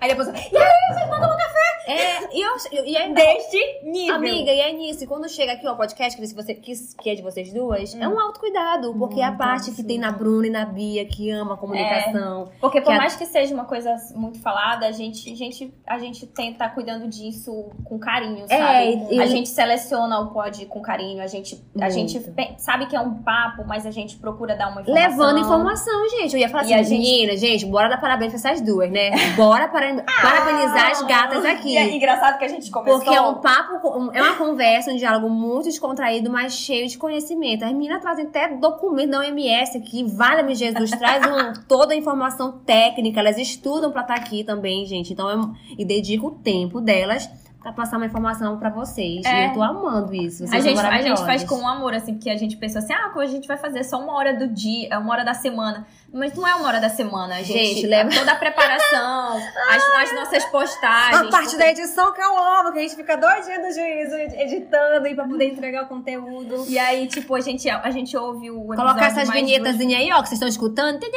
Aí 0.00 0.08
depois. 0.08 0.28
E 0.28 0.56
aí, 0.56 0.94
vocês 0.94 1.08
mandam 1.08 1.32
um 1.32 1.36
café? 1.36 1.64
É, 1.86 2.36
e, 2.36 2.40
eu, 2.40 2.84
e 2.84 2.96
é, 2.96 3.08
Deste 3.12 3.82
nível. 3.84 4.16
Amiga, 4.16 4.50
e 4.50 4.60
é 4.60 4.72
nisso. 4.72 5.04
E 5.04 5.06
quando 5.06 5.28
chega 5.28 5.52
aqui 5.52 5.68
o 5.68 5.76
podcast, 5.76 6.18
que 6.18 6.34
você 6.34 6.54
quis, 6.54 6.94
que 6.94 7.10
é 7.10 7.14
de 7.14 7.22
vocês 7.22 7.52
duas, 7.52 7.94
hum. 7.94 8.02
é 8.02 8.08
um 8.08 8.18
autocuidado. 8.18 8.94
Porque 8.94 9.20
é 9.20 9.24
a 9.24 9.32
parte 9.32 9.70
que 9.70 9.82
tem 9.82 9.98
na 9.98 10.10
Bruna 10.10 10.46
e 10.46 10.50
na 10.50 10.64
Bia, 10.64 11.04
que 11.04 11.30
ama 11.30 11.54
a 11.54 11.56
comunicação. 11.56 12.44
É, 12.44 12.58
porque 12.60 12.80
por 12.80 12.92
que 12.92 12.98
mais 12.98 13.14
a... 13.14 13.18
que 13.18 13.26
seja 13.26 13.54
uma 13.54 13.66
coisa 13.66 13.94
muito 14.14 14.40
falada, 14.40 14.86
a 14.86 14.92
gente, 14.92 15.32
a 15.32 15.36
gente, 15.36 15.74
a 15.86 15.98
gente 15.98 16.26
tenta 16.26 16.52
estar 16.52 16.70
cuidando 16.70 17.06
disso 17.06 17.70
com 17.84 17.98
carinho, 17.98 18.44
é, 18.48 18.58
sabe? 18.58 19.16
É, 19.16 19.22
A 19.22 19.26
gente 19.26 19.48
seleciona 19.48 20.18
o 20.20 20.32
pod 20.32 20.64
com 20.66 20.80
carinho, 20.80 21.22
a 21.22 21.26
gente, 21.26 21.62
a 21.80 21.90
gente 21.90 22.20
sabe 22.58 22.86
que 22.86 22.96
é 22.96 23.00
um 23.00 23.22
papo, 23.22 23.64
mas 23.66 23.86
a 23.86 23.90
gente 23.90 24.16
procura 24.16 24.56
dar 24.56 24.70
uma 24.70 24.82
informação. 24.82 25.10
Levando 25.10 25.38
informação, 25.38 26.08
gente. 26.08 26.34
Eu 26.34 26.40
ia 26.40 26.48
falar 26.48 26.64
e 26.64 26.74
assim, 26.74 26.98
menina, 26.98 27.36
gente... 27.36 27.58
gente, 27.58 27.66
bora 27.66 27.88
dar 27.88 28.00
parabéns 28.00 28.23
parabéns 28.24 28.40
pra 28.40 28.50
essas 28.50 28.60
duas, 28.60 28.90
né? 28.90 29.10
Bora 29.36 29.68
para, 29.68 29.90
ah, 29.90 30.22
parabenizar 30.22 30.90
as 30.90 31.02
gatas 31.02 31.44
aqui. 31.44 31.74
E 31.74 31.76
é 31.76 31.94
engraçado 31.94 32.38
que 32.38 32.44
a 32.44 32.48
gente 32.48 32.70
começou... 32.70 32.98
Porque 32.98 33.14
é 33.14 33.20
um 33.20 33.34
papo, 33.34 34.10
é 34.12 34.22
uma 34.22 34.36
conversa, 34.36 34.90
um 34.90 34.96
diálogo 34.96 35.28
muito 35.28 35.64
descontraído, 35.64 36.30
mas 36.30 36.54
cheio 36.54 36.88
de 36.88 36.96
conhecimento. 36.98 37.64
As 37.64 37.72
meninas 37.72 38.00
trazem 38.00 38.26
até 38.26 38.48
documento 38.48 39.10
da 39.10 39.20
OMS 39.20 39.78
aqui, 39.78 40.04
vale-me 40.04 40.54
Jesus, 40.54 40.90
traz 40.90 41.24
um, 41.26 41.52
toda 41.68 41.94
a 41.94 41.96
informação 41.96 42.52
técnica, 42.64 43.20
elas 43.20 43.38
estudam 43.38 43.90
pra 43.90 44.02
estar 44.02 44.14
tá 44.14 44.20
aqui 44.20 44.44
também, 44.44 44.86
gente. 44.86 45.12
Então, 45.12 45.28
eu, 45.28 45.50
e 45.78 45.84
dedico 45.84 46.28
o 46.28 46.30
tempo 46.30 46.80
delas 46.80 47.28
pra 47.64 47.72
passar 47.72 47.96
uma 47.96 48.04
informação 48.04 48.58
pra 48.58 48.68
vocês. 48.68 49.24
É. 49.24 49.46
E 49.46 49.48
eu 49.48 49.54
tô 49.54 49.62
amando 49.62 50.14
isso. 50.14 50.44
a 50.44 50.60
gente, 50.60 50.78
a 50.78 51.00
gente 51.00 51.24
faz 51.24 51.42
com 51.44 51.66
amor, 51.66 51.94
assim, 51.94 52.12
porque 52.12 52.28
a 52.28 52.36
gente 52.36 52.58
pensa 52.58 52.78
assim, 52.78 52.92
ah, 52.92 53.10
a 53.16 53.26
gente 53.26 53.48
vai 53.48 53.56
fazer 53.56 53.82
só 53.84 53.98
uma 53.98 54.12
hora 54.12 54.36
do 54.36 54.46
dia, 54.46 54.98
uma 54.98 55.10
hora 55.10 55.24
da 55.24 55.32
semana. 55.32 55.86
Mas 56.14 56.32
não 56.32 56.46
é 56.46 56.54
uma 56.54 56.68
hora 56.68 56.80
da 56.80 56.88
semana, 56.88 57.42
gente. 57.42 57.74
gente 57.74 57.86
leva 57.88 58.08
toda 58.08 58.30
a 58.30 58.36
preparação, 58.36 59.36
as, 59.68 59.82
as, 59.82 60.14
nossas 60.14 60.44
postagens. 60.44 61.26
A 61.26 61.28
parte 61.28 61.56
da 61.56 61.68
edição 61.68 62.12
que 62.12 62.22
eu 62.22 62.38
amo, 62.38 62.72
que 62.72 62.78
a 62.78 62.82
gente 62.82 62.94
fica 62.94 63.16
doidinha 63.16 63.58
do 63.58 63.74
juízo 63.74 64.14
editando 64.38 65.08
e 65.08 65.14
pra 65.16 65.26
poder 65.26 65.46
entregar 65.46 65.82
o 65.82 65.88
conteúdo. 65.88 66.66
E 66.68 66.78
aí, 66.78 67.08
tipo, 67.08 67.34
a 67.34 67.40
gente, 67.40 67.68
a 67.68 67.90
gente 67.90 68.16
ouve 68.16 68.48
o 68.48 68.64
Colocar 68.66 69.06
essas 69.06 69.28
vinhetas 69.28 69.80
aí, 69.80 70.12
ó, 70.12 70.22
que 70.22 70.28
vocês 70.28 70.34
estão 70.34 70.48
escutando. 70.48 71.02
É, 71.02 71.10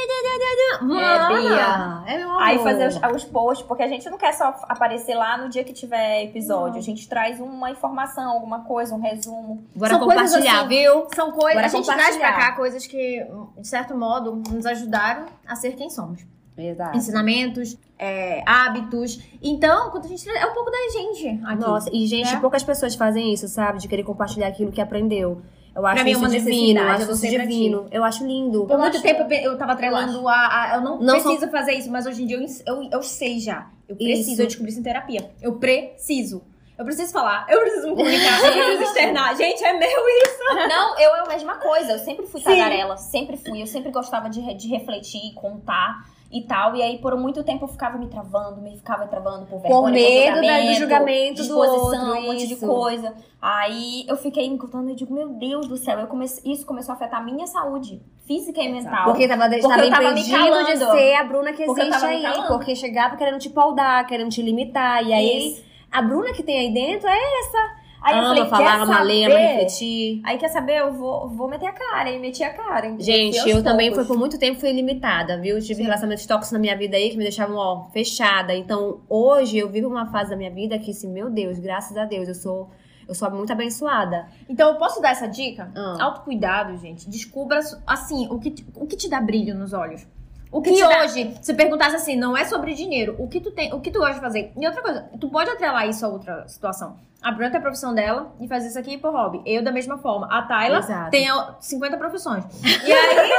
Bia. 1.28 2.04
É 2.08 2.18
meu 2.18 2.32
amor. 2.32 2.42
Aí 2.42 2.58
fazer 2.58 2.88
os, 2.88 3.00
os 3.16 3.24
posts, 3.24 3.68
porque 3.68 3.84
a 3.84 3.88
gente 3.88 4.10
não 4.10 4.18
quer 4.18 4.34
só 4.34 4.56
aparecer 4.64 5.14
lá 5.14 5.38
no 5.38 5.48
dia 5.48 5.64
que 5.64 5.74
tiver 5.74 6.24
episódio. 6.24 6.74
Não. 6.74 6.80
A 6.80 6.84
gente 6.84 7.08
traz 7.08 7.40
uma 7.40 7.70
informação, 7.70 8.32
alguma 8.32 8.64
coisa, 8.64 8.96
um 8.96 9.00
resumo. 9.00 9.64
Bora 9.76 9.92
São 9.92 10.00
compartilhar, 10.00 10.62
assim, 10.62 10.68
viu? 10.68 11.08
São 11.14 11.32
coisas. 11.32 11.64
A 11.64 11.68
gente 11.68 11.86
traz 11.86 12.18
pra 12.18 12.34
cá 12.34 12.52
coisas 12.54 12.88
que, 12.88 13.24
de 13.60 13.68
certo 13.68 13.96
modo, 13.96 14.42
nos 14.50 14.66
ajudam 14.66 14.87
ajudaram 14.88 15.26
a 15.46 15.56
ser 15.56 15.76
quem 15.76 15.90
somos. 15.90 16.26
Exato. 16.58 16.98
Ensinamentos, 16.98 17.78
é, 18.00 18.42
hábitos. 18.44 19.22
Então, 19.44 19.92
quando 19.92 20.06
a 20.06 20.08
gente 20.08 20.28
é 20.28 20.46
um 20.46 20.54
pouco 20.54 20.72
da 20.72 20.78
gente 20.92 21.28
aqui. 21.28 21.60
Nossa, 21.60 21.90
e 21.94 22.08
gente, 22.08 22.34
né? 22.34 22.40
poucas 22.40 22.64
pessoas 22.64 22.96
fazem 22.96 23.32
isso, 23.32 23.48
sabe? 23.48 23.80
De 23.80 23.88
querer 23.88 24.04
compartilhar 24.04 24.48
aquilo 24.48 24.72
que 24.72 24.82
aprendeu. 24.82 25.42
Eu 25.76 25.86
acho 25.86 26.02
pra 26.02 26.10
isso 26.10 26.26
é 26.26 26.30
divino, 26.30 26.80
eu 26.80 26.90
acho 26.90 27.12
isso 27.12 27.22
divino. 27.22 27.88
Eu 27.92 28.04
acho 28.04 28.26
lindo. 28.26 28.66
Por 28.66 28.74
eu 28.74 28.80
muito 28.80 29.00
tempo 29.00 29.32
eu 29.32 29.56
tava 29.56 29.76
treinando 29.76 30.28
a, 30.28 30.34
a, 30.34 30.76
Eu 30.76 30.82
não, 30.82 31.00
não 31.00 31.14
preciso 31.14 31.42
sou... 31.42 31.50
fazer 31.50 31.74
isso, 31.74 31.92
mas 31.92 32.08
hoje 32.08 32.24
em 32.24 32.26
dia 32.26 32.38
eu, 32.38 32.48
eu, 32.66 32.90
eu 32.94 33.04
sei 33.04 33.40
já. 33.40 33.70
Eu 33.88 33.96
preciso, 33.96 34.32
isso. 34.32 34.42
eu 34.42 34.48
descobri 34.48 34.72
isso 34.72 34.80
em 34.80 34.84
terapia. 34.84 35.32
Eu 35.40 35.58
preciso. 35.58 36.42
Eu 36.78 36.86
preciso 36.86 37.12
falar, 37.12 37.46
eu 37.50 37.60
preciso 37.60 37.88
me 37.88 37.96
comunicar, 37.96 38.40
eu 38.46 38.52
preciso 38.52 38.84
externar. 38.84 39.36
Gente, 39.36 39.64
é 39.64 39.74
meu 39.74 39.90
isso! 39.90 40.68
Não, 40.70 41.00
eu 41.00 41.16
é 41.16 41.20
a 41.22 41.26
mesma 41.26 41.56
coisa. 41.56 41.94
Eu 41.94 42.00
sempre 42.00 42.28
fui 42.28 42.40
tagarela, 42.40 42.96
sempre 42.98 43.36
fui. 43.36 43.62
Eu 43.62 43.68
sempre 43.68 43.92
gostava 43.92 44.30
de, 44.30 44.54
de 44.54 44.68
refletir, 44.68 45.34
contar 45.34 46.06
e 46.32 46.44
tal. 46.44 46.76
E 46.76 46.84
aí, 46.84 47.00
por 47.00 47.18
muito 47.18 47.44
tempo, 47.44 47.66
eu 47.66 47.68
ficava 47.68 47.98
me 47.98 48.08
travando, 48.08 48.62
me 48.62 48.78
ficava 48.78 49.08
travando 49.08 49.48
por 49.48 49.60
vergonha, 49.60 49.82
por 49.82 49.92
medo 49.92 50.68
do 50.68 50.74
julgamento, 50.76 51.44
do 51.48 51.58
outro, 51.58 51.98
um 52.00 52.22
monte 52.22 52.46
de 52.46 52.56
coisa. 52.58 53.16
Aí, 53.42 54.06
eu 54.08 54.16
fiquei 54.16 54.48
me 54.48 54.60
contando 54.60 54.92
e 54.92 54.96
digo, 54.96 55.12
meu 55.12 55.30
Deus 55.30 55.68
do 55.68 55.78
céu, 55.78 56.00
eu 56.00 56.08
comecei, 56.08 56.52
isso 56.52 56.64
começou 56.64 56.94
a 56.94 56.96
afetar 56.96 57.22
a 57.22 57.24
minha 57.24 57.48
saúde 57.48 58.00
física 58.28 58.62
e 58.62 58.72
mental. 58.72 59.06
Porque 59.06 59.28
tava, 59.28 59.46
porque 59.46 59.62
tava 59.62 59.84
eu 59.84 59.90
tava 59.90 60.12
me 60.12 60.30
calando. 60.30 60.68
de 60.68 60.78
ser 60.78 61.16
a 61.16 61.24
Bruna 61.24 61.54
que 61.54 61.64
existe 61.64 62.06
aí. 62.06 62.24
Porque 62.48 62.76
chegava 62.76 63.18
querendo 63.18 63.40
te 63.40 63.50
paudar, 63.50 64.06
querendo 64.06 64.30
te 64.30 64.44
limitar. 64.44 65.04
E 65.04 65.12
aí... 65.12 65.48
Isso 65.54 65.68
a 65.92 66.02
Bruna 66.02 66.34
que 66.34 66.44
tem 66.44 66.60
aí 66.60 66.74
dentro 66.74 67.08
é 67.08 67.40
essa. 67.40 67.78
Aí 68.02 68.14
ama 68.14 68.24
eu 68.24 68.28
falei, 68.28 68.50
falar, 68.50 68.82
ama 68.82 69.02
ler, 69.02 69.26
ama 69.26 69.38
refletir. 69.38 70.22
Aí 70.24 70.38
quer 70.38 70.50
saber, 70.50 70.80
eu 70.80 70.94
vou, 70.94 71.30
vou 71.30 71.50
meter 71.50 71.68
a 71.68 71.74
cara. 71.74 72.10
E 72.10 72.20
meti 72.20 72.44
a 72.44 72.54
cara. 72.54 72.96
Gente, 73.00 73.38
eu, 73.40 73.58
eu 73.58 73.64
também 73.64 73.94
fui 73.94 74.06
por 74.06 74.18
muito 74.18 74.38
tempo 74.38 74.60
fui 74.60 74.72
limitada, 74.72 75.40
viu? 75.40 75.60
Tive 75.60 75.76
Sim. 75.76 75.84
relacionamentos 75.84 76.26
tóxicos 76.26 76.52
na 76.52 76.60
minha 76.60 76.78
vida 76.78 76.96
aí 76.96 77.10
que 77.10 77.18
me 77.18 77.24
deixavam, 77.24 77.58
ó, 77.58 77.90
fechada. 77.92 78.56
Então, 78.56 79.02
hoje 79.10 79.58
eu 79.58 79.70
vivo 79.70 79.88
uma 79.88 80.12
fase 80.12 80.30
da 80.30 80.38
minha 80.38 80.52
vida 80.52 80.78
que, 80.78 80.92
assim, 80.92 81.12
meu 81.12 81.30
Deus, 81.30 81.60
graças 81.60 81.98
a 81.98 82.06
Deus, 82.06 82.28
eu 82.28 82.36
sou 82.36 82.70
eu 83.08 83.16
sou 83.16 83.32
muito 83.32 83.54
abençoada. 83.54 84.28
Então, 84.50 84.70
eu 84.70 84.76
posso 84.76 85.02
dar 85.02 85.12
essa 85.12 85.28
dica? 85.28 85.72
Ah. 85.74 85.98
Autocuidado, 86.02 86.78
gente. 86.78 87.10
Descubra, 87.10 87.60
assim, 87.86 88.28
o 88.30 88.38
que, 88.38 88.54
o 88.76 88.86
que 88.86 88.98
te 88.98 89.10
dá 89.10 89.22
brilho 89.22 89.56
nos 89.56 89.72
olhos. 89.72 90.06
O 90.52 90.62
que, 90.62 90.72
que 90.72 90.84
hoje, 90.84 91.38
se 91.42 91.54
perguntasse 91.54 91.96
assim, 91.96 92.16
não 92.16 92.36
é 92.36 92.46
sobre 92.46 92.74
dinheiro, 92.74 93.16
o 93.20 93.28
que 93.28 93.40
tu 93.42 93.52
tem, 93.52 93.74
o 93.74 93.82
que 93.82 93.92
tu 93.92 94.00
gosta 94.00 94.16
de 94.16 94.22
fazer? 94.22 94.52
E 94.58 94.66
outra 94.66 94.82
coisa, 94.82 95.10
tu 95.20 95.30
pode 95.30 95.50
atrelar 95.50 95.88
isso 95.88 96.06
a 96.06 96.10
outra 96.10 96.48
situação. 96.48 96.98
A 97.22 97.32
Bruna 97.32 97.50
tem 97.50 97.58
a 97.58 97.62
profissão 97.62 97.94
dela 97.94 98.34
e 98.40 98.48
faz 98.48 98.66
isso 98.66 98.78
aqui 98.78 98.98
por 98.98 99.12
hobby. 99.12 99.42
Eu 99.46 99.64
da 99.64 99.72
mesma 99.72 99.98
forma. 99.98 100.28
A 100.32 100.44
Tayla 100.44 100.80
Exato. 100.80 101.12
tem 101.12 101.28
50 101.60 101.98
profissões. 101.98 102.46
E 102.64 102.92
aí, 102.92 103.30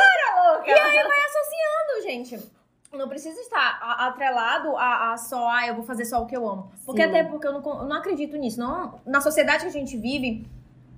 e 0.66 0.70
aí 0.70 1.04
vai 1.04 1.18
associando, 1.24 2.02
gente. 2.02 2.59
Não 2.92 3.09
precisa 3.09 3.38
estar 3.40 3.78
atrelado 4.00 4.76
a, 4.76 5.12
a, 5.12 5.16
só, 5.16 5.48
ah, 5.50 5.66
eu 5.66 5.74
vou 5.74 5.84
fazer 5.84 6.04
só 6.04 6.22
o 6.22 6.26
que 6.26 6.36
eu 6.36 6.48
amo. 6.48 6.70
Porque 6.84 7.02
Sim. 7.02 7.09
até 7.09 7.24
porque 7.24 7.46
eu 7.46 7.52
não, 7.52 7.62
eu 7.62 7.84
não 7.84 7.96
acredito 7.96 8.36
nisso. 8.36 8.59
Não, 8.59 8.98
na 9.06 9.20
sociedade 9.20 9.62
que 9.62 9.68
a 9.68 9.72
gente 9.72 9.96
vive, 9.96 10.46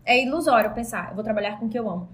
é 0.05 0.23
ilusório 0.25 0.73
pensar, 0.73 1.11
eu 1.11 1.15
vou 1.15 1.25
trabalhar 1.25 1.59
com 1.59 1.67
o 1.67 1.69
que 1.69 1.79
eu 1.79 1.89
amo. 1.89 2.09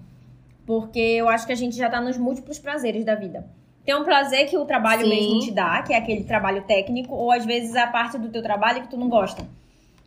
Porque 0.65 0.99
eu 0.99 1.29
acho 1.29 1.45
que 1.45 1.53
a 1.53 1.55
gente 1.55 1.77
já 1.77 1.89
tá 1.89 2.01
nos 2.01 2.17
múltiplos 2.17 2.59
prazeres 2.59 3.05
da 3.05 3.15
vida. 3.15 3.47
Tem 3.87 3.95
um 3.95 4.03
prazer 4.03 4.49
que 4.49 4.57
o 4.57 4.65
trabalho 4.65 5.03
Sim. 5.03 5.09
mesmo 5.09 5.39
te 5.39 5.49
dá, 5.49 5.81
que 5.81 5.93
é 5.93 5.97
aquele 5.97 6.25
trabalho 6.25 6.61
técnico, 6.63 7.15
ou 7.15 7.31
às 7.31 7.45
vezes 7.45 7.73
a 7.73 7.87
parte 7.87 8.17
do 8.17 8.27
teu 8.27 8.43
trabalho 8.43 8.81
que 8.81 8.89
tu 8.89 8.97
não 8.97 9.07
gosta. 9.07 9.47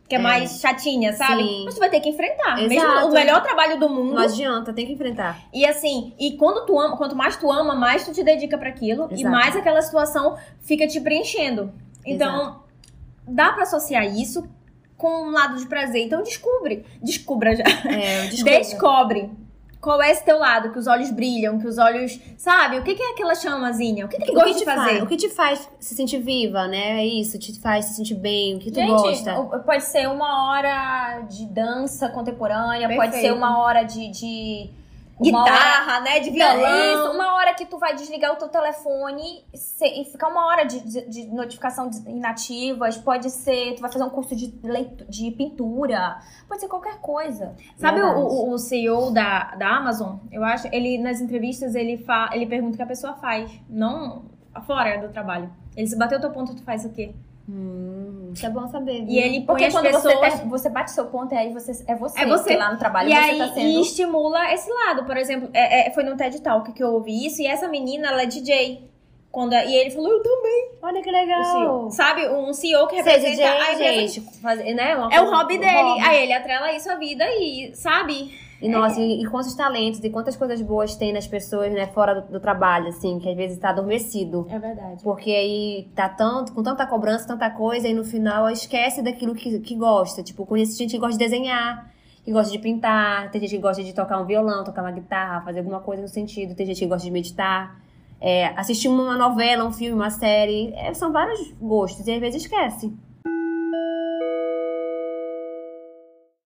Que 0.07 0.13
é, 0.13 0.19
é. 0.19 0.21
mais 0.21 0.59
chatinha, 0.59 1.13
sabe? 1.13 1.41
Sim. 1.41 1.63
Mas 1.65 1.73
tu 1.73 1.79
vai 1.79 1.89
ter 1.89 1.99
que 1.99 2.09
enfrentar. 2.09 2.61
Exato. 2.61 2.69
Mesmo 2.69 3.07
o 3.07 3.11
melhor 3.11 3.41
trabalho 3.41 3.79
do 3.79 3.89
mundo. 3.89 4.13
Não 4.13 4.21
adianta, 4.21 4.71
tem 4.71 4.85
que 4.85 4.93
enfrentar. 4.93 5.39
E 5.51 5.65
assim, 5.65 6.13
e 6.19 6.37
quando 6.37 6.63
tu 6.63 6.79
ama, 6.79 6.95
quanto 6.95 7.15
mais 7.15 7.35
tu 7.37 7.51
ama, 7.51 7.73
mais 7.73 8.05
tu 8.05 8.13
te 8.13 8.23
dedica 8.23 8.55
para 8.55 8.69
aquilo 8.69 9.09
e 9.09 9.23
mais 9.23 9.55
aquela 9.55 9.81
situação 9.81 10.37
fica 10.59 10.85
te 10.85 11.01
preenchendo. 11.01 11.73
Então, 12.05 12.39
Exato. 12.39 12.63
dá 13.29 13.51
para 13.51 13.63
associar 13.63 14.05
isso 14.05 14.47
com 14.95 15.23
um 15.23 15.31
lado 15.31 15.57
de 15.57 15.65
prazer. 15.65 16.05
Então 16.05 16.21
descobre. 16.21 16.85
Descubra 17.01 17.55
já. 17.55 17.63
É, 17.89 18.27
Descobre 18.59 19.31
qual 19.81 19.99
é 19.99 20.11
esse 20.11 20.23
teu 20.23 20.37
lado, 20.37 20.71
que 20.71 20.77
os 20.77 20.85
olhos 20.85 21.09
brilham, 21.09 21.57
que 21.57 21.67
os 21.67 21.79
olhos. 21.79 22.19
Sabe? 22.37 22.77
O 22.77 22.83
que, 22.83 22.93
que 22.93 23.01
é 23.01 23.11
aquela 23.13 23.33
chamazinha? 23.33 24.05
O 24.05 24.07
que, 24.07 24.17
que 24.17 24.27
tu 24.27 24.33
gosta 24.33 24.53
de 24.59 24.63
fazer? 24.63 24.89
Faz, 24.89 25.01
o 25.01 25.07
que 25.07 25.17
te 25.17 25.29
faz 25.29 25.69
se 25.79 25.95
sentir 25.95 26.19
viva, 26.19 26.67
né? 26.67 27.01
É 27.01 27.05
isso, 27.05 27.39
te 27.39 27.59
faz 27.59 27.85
se 27.85 27.95
sentir 27.95 28.15
bem, 28.15 28.55
o 28.55 28.59
que 28.59 28.69
tu 28.69 28.75
Gente, 28.75 28.89
gosta. 28.89 29.33
Pode 29.65 29.83
ser 29.83 30.07
uma 30.07 30.51
hora 30.51 31.21
de 31.21 31.47
dança 31.47 32.07
contemporânea, 32.09 32.87
Perfeito. 32.87 33.11
pode 33.11 33.21
ser 33.21 33.33
uma 33.33 33.59
hora 33.59 33.83
de, 33.83 34.07
de 34.09 34.69
guitarra, 35.21 35.93
hora, 35.95 36.01
né? 36.01 36.19
De 36.19 36.29
violão. 36.29 36.93
Isso, 36.93 37.11
uma 37.15 37.35
hora 37.35 37.53
que 37.53 37.65
tu 37.65 37.77
vai 37.77 37.95
desligar 37.95 38.33
o 38.33 38.35
teu 38.35 38.49
telefone 38.49 39.45
e 39.53 40.05
ficar 40.05 40.27
uma 40.29 40.45
hora 40.47 40.63
de, 40.63 40.79
de, 40.81 41.09
de, 41.09 41.27
notificação 41.27 41.89
inativas. 42.07 42.97
Pode 42.97 43.29
ser, 43.29 43.75
tu 43.75 43.81
vai 43.81 43.91
fazer 43.91 44.03
um 44.03 44.09
curso 44.09 44.35
de, 44.35 44.53
leito, 44.63 45.05
de 45.09 45.31
pintura. 45.31 46.19
Pode 46.47 46.61
ser 46.61 46.67
qualquer 46.67 46.99
coisa. 46.99 47.55
Sabe 47.77 48.01
o, 48.01 48.51
o, 48.51 48.57
CEO 48.57 49.11
da, 49.11 49.55
da 49.55 49.77
Amazon? 49.77 50.17
Eu 50.31 50.43
acho, 50.43 50.67
ele 50.71 50.97
nas 50.97 51.21
entrevistas 51.21 51.75
ele, 51.75 51.97
fa, 51.97 52.29
ele 52.33 52.45
pergunta 52.45 52.73
o 52.73 52.77
que 52.77 52.83
a 52.83 52.87
pessoa 52.87 53.13
faz, 53.13 53.51
não 53.69 54.25
fora 54.65 54.97
do 54.97 55.11
trabalho. 55.11 55.51
Ele 55.75 55.87
se 55.87 55.97
bateu 55.97 56.17
o 56.17 56.21
teu 56.21 56.31
ponto, 56.31 56.55
tu 56.55 56.63
faz 56.63 56.83
o 56.85 56.89
quê? 56.89 57.13
Hum, 57.53 58.31
isso 58.33 58.45
é 58.45 58.49
bom 58.49 58.65
saber. 58.69 59.03
E 59.05 59.19
ele 59.19 59.41
Porque 59.41 59.69
quando 59.69 59.87
pessoas... 59.87 60.13
você, 60.13 60.19
tá, 60.19 60.45
você 60.45 60.69
bate 60.69 60.91
seu 60.91 61.05
ponto, 61.07 61.33
e 61.33 61.37
aí 61.37 61.51
você, 61.51 61.71
é 61.85 61.95
você, 61.95 62.21
é 62.21 62.25
você. 62.25 62.55
lá 62.55 62.71
no 62.71 62.79
trabalho 62.79 63.09
e 63.09 63.11
você 63.13 63.17
aí, 63.17 63.37
tá 63.37 63.47
sendo... 63.49 63.59
E 63.59 63.81
estimula 63.81 64.53
esse 64.53 64.71
lado. 64.71 65.03
Por 65.03 65.17
exemplo, 65.17 65.49
é, 65.53 65.89
é, 65.89 65.91
foi 65.91 66.03
no 66.03 66.15
TED 66.15 66.41
Talk 66.41 66.71
que 66.71 66.81
eu 66.81 66.93
ouvi 66.93 67.25
isso, 67.25 67.41
e 67.41 67.47
essa 67.47 67.67
menina, 67.67 68.07
ela 68.07 68.23
é 68.23 68.25
DJ. 68.25 68.89
Quando, 69.29 69.53
e 69.53 69.75
ele 69.75 69.91
falou, 69.91 70.11
eu 70.11 70.23
também. 70.23 70.71
Olha 70.81 71.01
que 71.01 71.11
legal. 71.11 71.91
Sabe, 71.91 72.27
um 72.29 72.53
CEO 72.53 72.87
que 72.87 72.95
representa 72.95 73.31
DJ, 73.31 73.45
a 73.45 73.75
gente, 73.75 74.21
fazer, 74.41 74.73
né? 74.73 74.91
é 75.11 75.21
o 75.21 75.29
hobby 75.29 75.57
dele. 75.57 75.73
Hobby. 75.73 76.01
Aí 76.01 76.23
ele 76.23 76.33
atrela 76.33 76.71
isso 76.73 76.89
à 76.89 76.95
vida 76.95 77.25
e, 77.35 77.71
sabe? 77.75 78.31
E 78.61 78.69
nossa, 78.69 79.01
e, 79.01 79.23
e, 79.23 79.25
quantos 79.25 79.55
talentos 79.55 80.03
e 80.03 80.09
quantas 80.11 80.37
coisas 80.37 80.61
boas 80.61 80.95
tem 80.95 81.11
nas 81.11 81.25
pessoas, 81.25 81.73
né, 81.73 81.87
fora 81.87 82.21
do, 82.21 82.33
do 82.33 82.39
trabalho, 82.39 82.89
assim, 82.89 83.17
que 83.17 83.27
às 83.27 83.35
vezes 83.35 83.57
tá 83.57 83.71
adormecido. 83.71 84.45
É 84.49 84.59
verdade. 84.59 85.03
Porque 85.03 85.31
aí 85.31 85.89
tá 85.95 86.07
tanto, 86.07 86.53
com 86.53 86.61
tanta 86.61 86.85
cobrança, 86.85 87.27
tanta 87.27 87.49
coisa, 87.49 87.87
e 87.87 87.93
no 87.93 88.03
final 88.03 88.47
esquece 88.51 89.01
daquilo 89.01 89.33
que, 89.33 89.59
que 89.59 89.75
gosta. 89.75 90.21
Tipo, 90.21 90.45
conheço 90.45 90.77
gente 90.77 90.91
que 90.91 90.99
gosta 90.99 91.17
de 91.17 91.17
desenhar, 91.17 91.91
que 92.23 92.31
gosta 92.31 92.51
de 92.51 92.59
pintar, 92.59 93.31
tem 93.31 93.41
gente 93.41 93.55
que 93.55 93.61
gosta 93.61 93.83
de 93.83 93.93
tocar 93.93 94.21
um 94.21 94.25
violão, 94.25 94.63
tocar 94.63 94.83
uma 94.83 94.91
guitarra, 94.91 95.41
fazer 95.41 95.59
alguma 95.59 95.79
coisa 95.79 96.03
no 96.03 96.07
sentido, 96.07 96.53
tem 96.53 96.67
gente 96.67 96.79
que 96.79 96.85
gosta 96.85 97.03
de 97.03 97.11
meditar. 97.11 97.81
É, 98.23 98.47
assistir 98.49 98.87
uma 98.87 99.17
novela, 99.17 99.65
um 99.65 99.71
filme, 99.71 99.95
uma 99.95 100.11
série. 100.11 100.71
É, 100.75 100.93
são 100.93 101.11
vários 101.11 101.51
gostos, 101.59 102.05
e 102.05 102.11
às 102.11 102.19
vezes 102.19 102.43
esquece. 102.43 102.93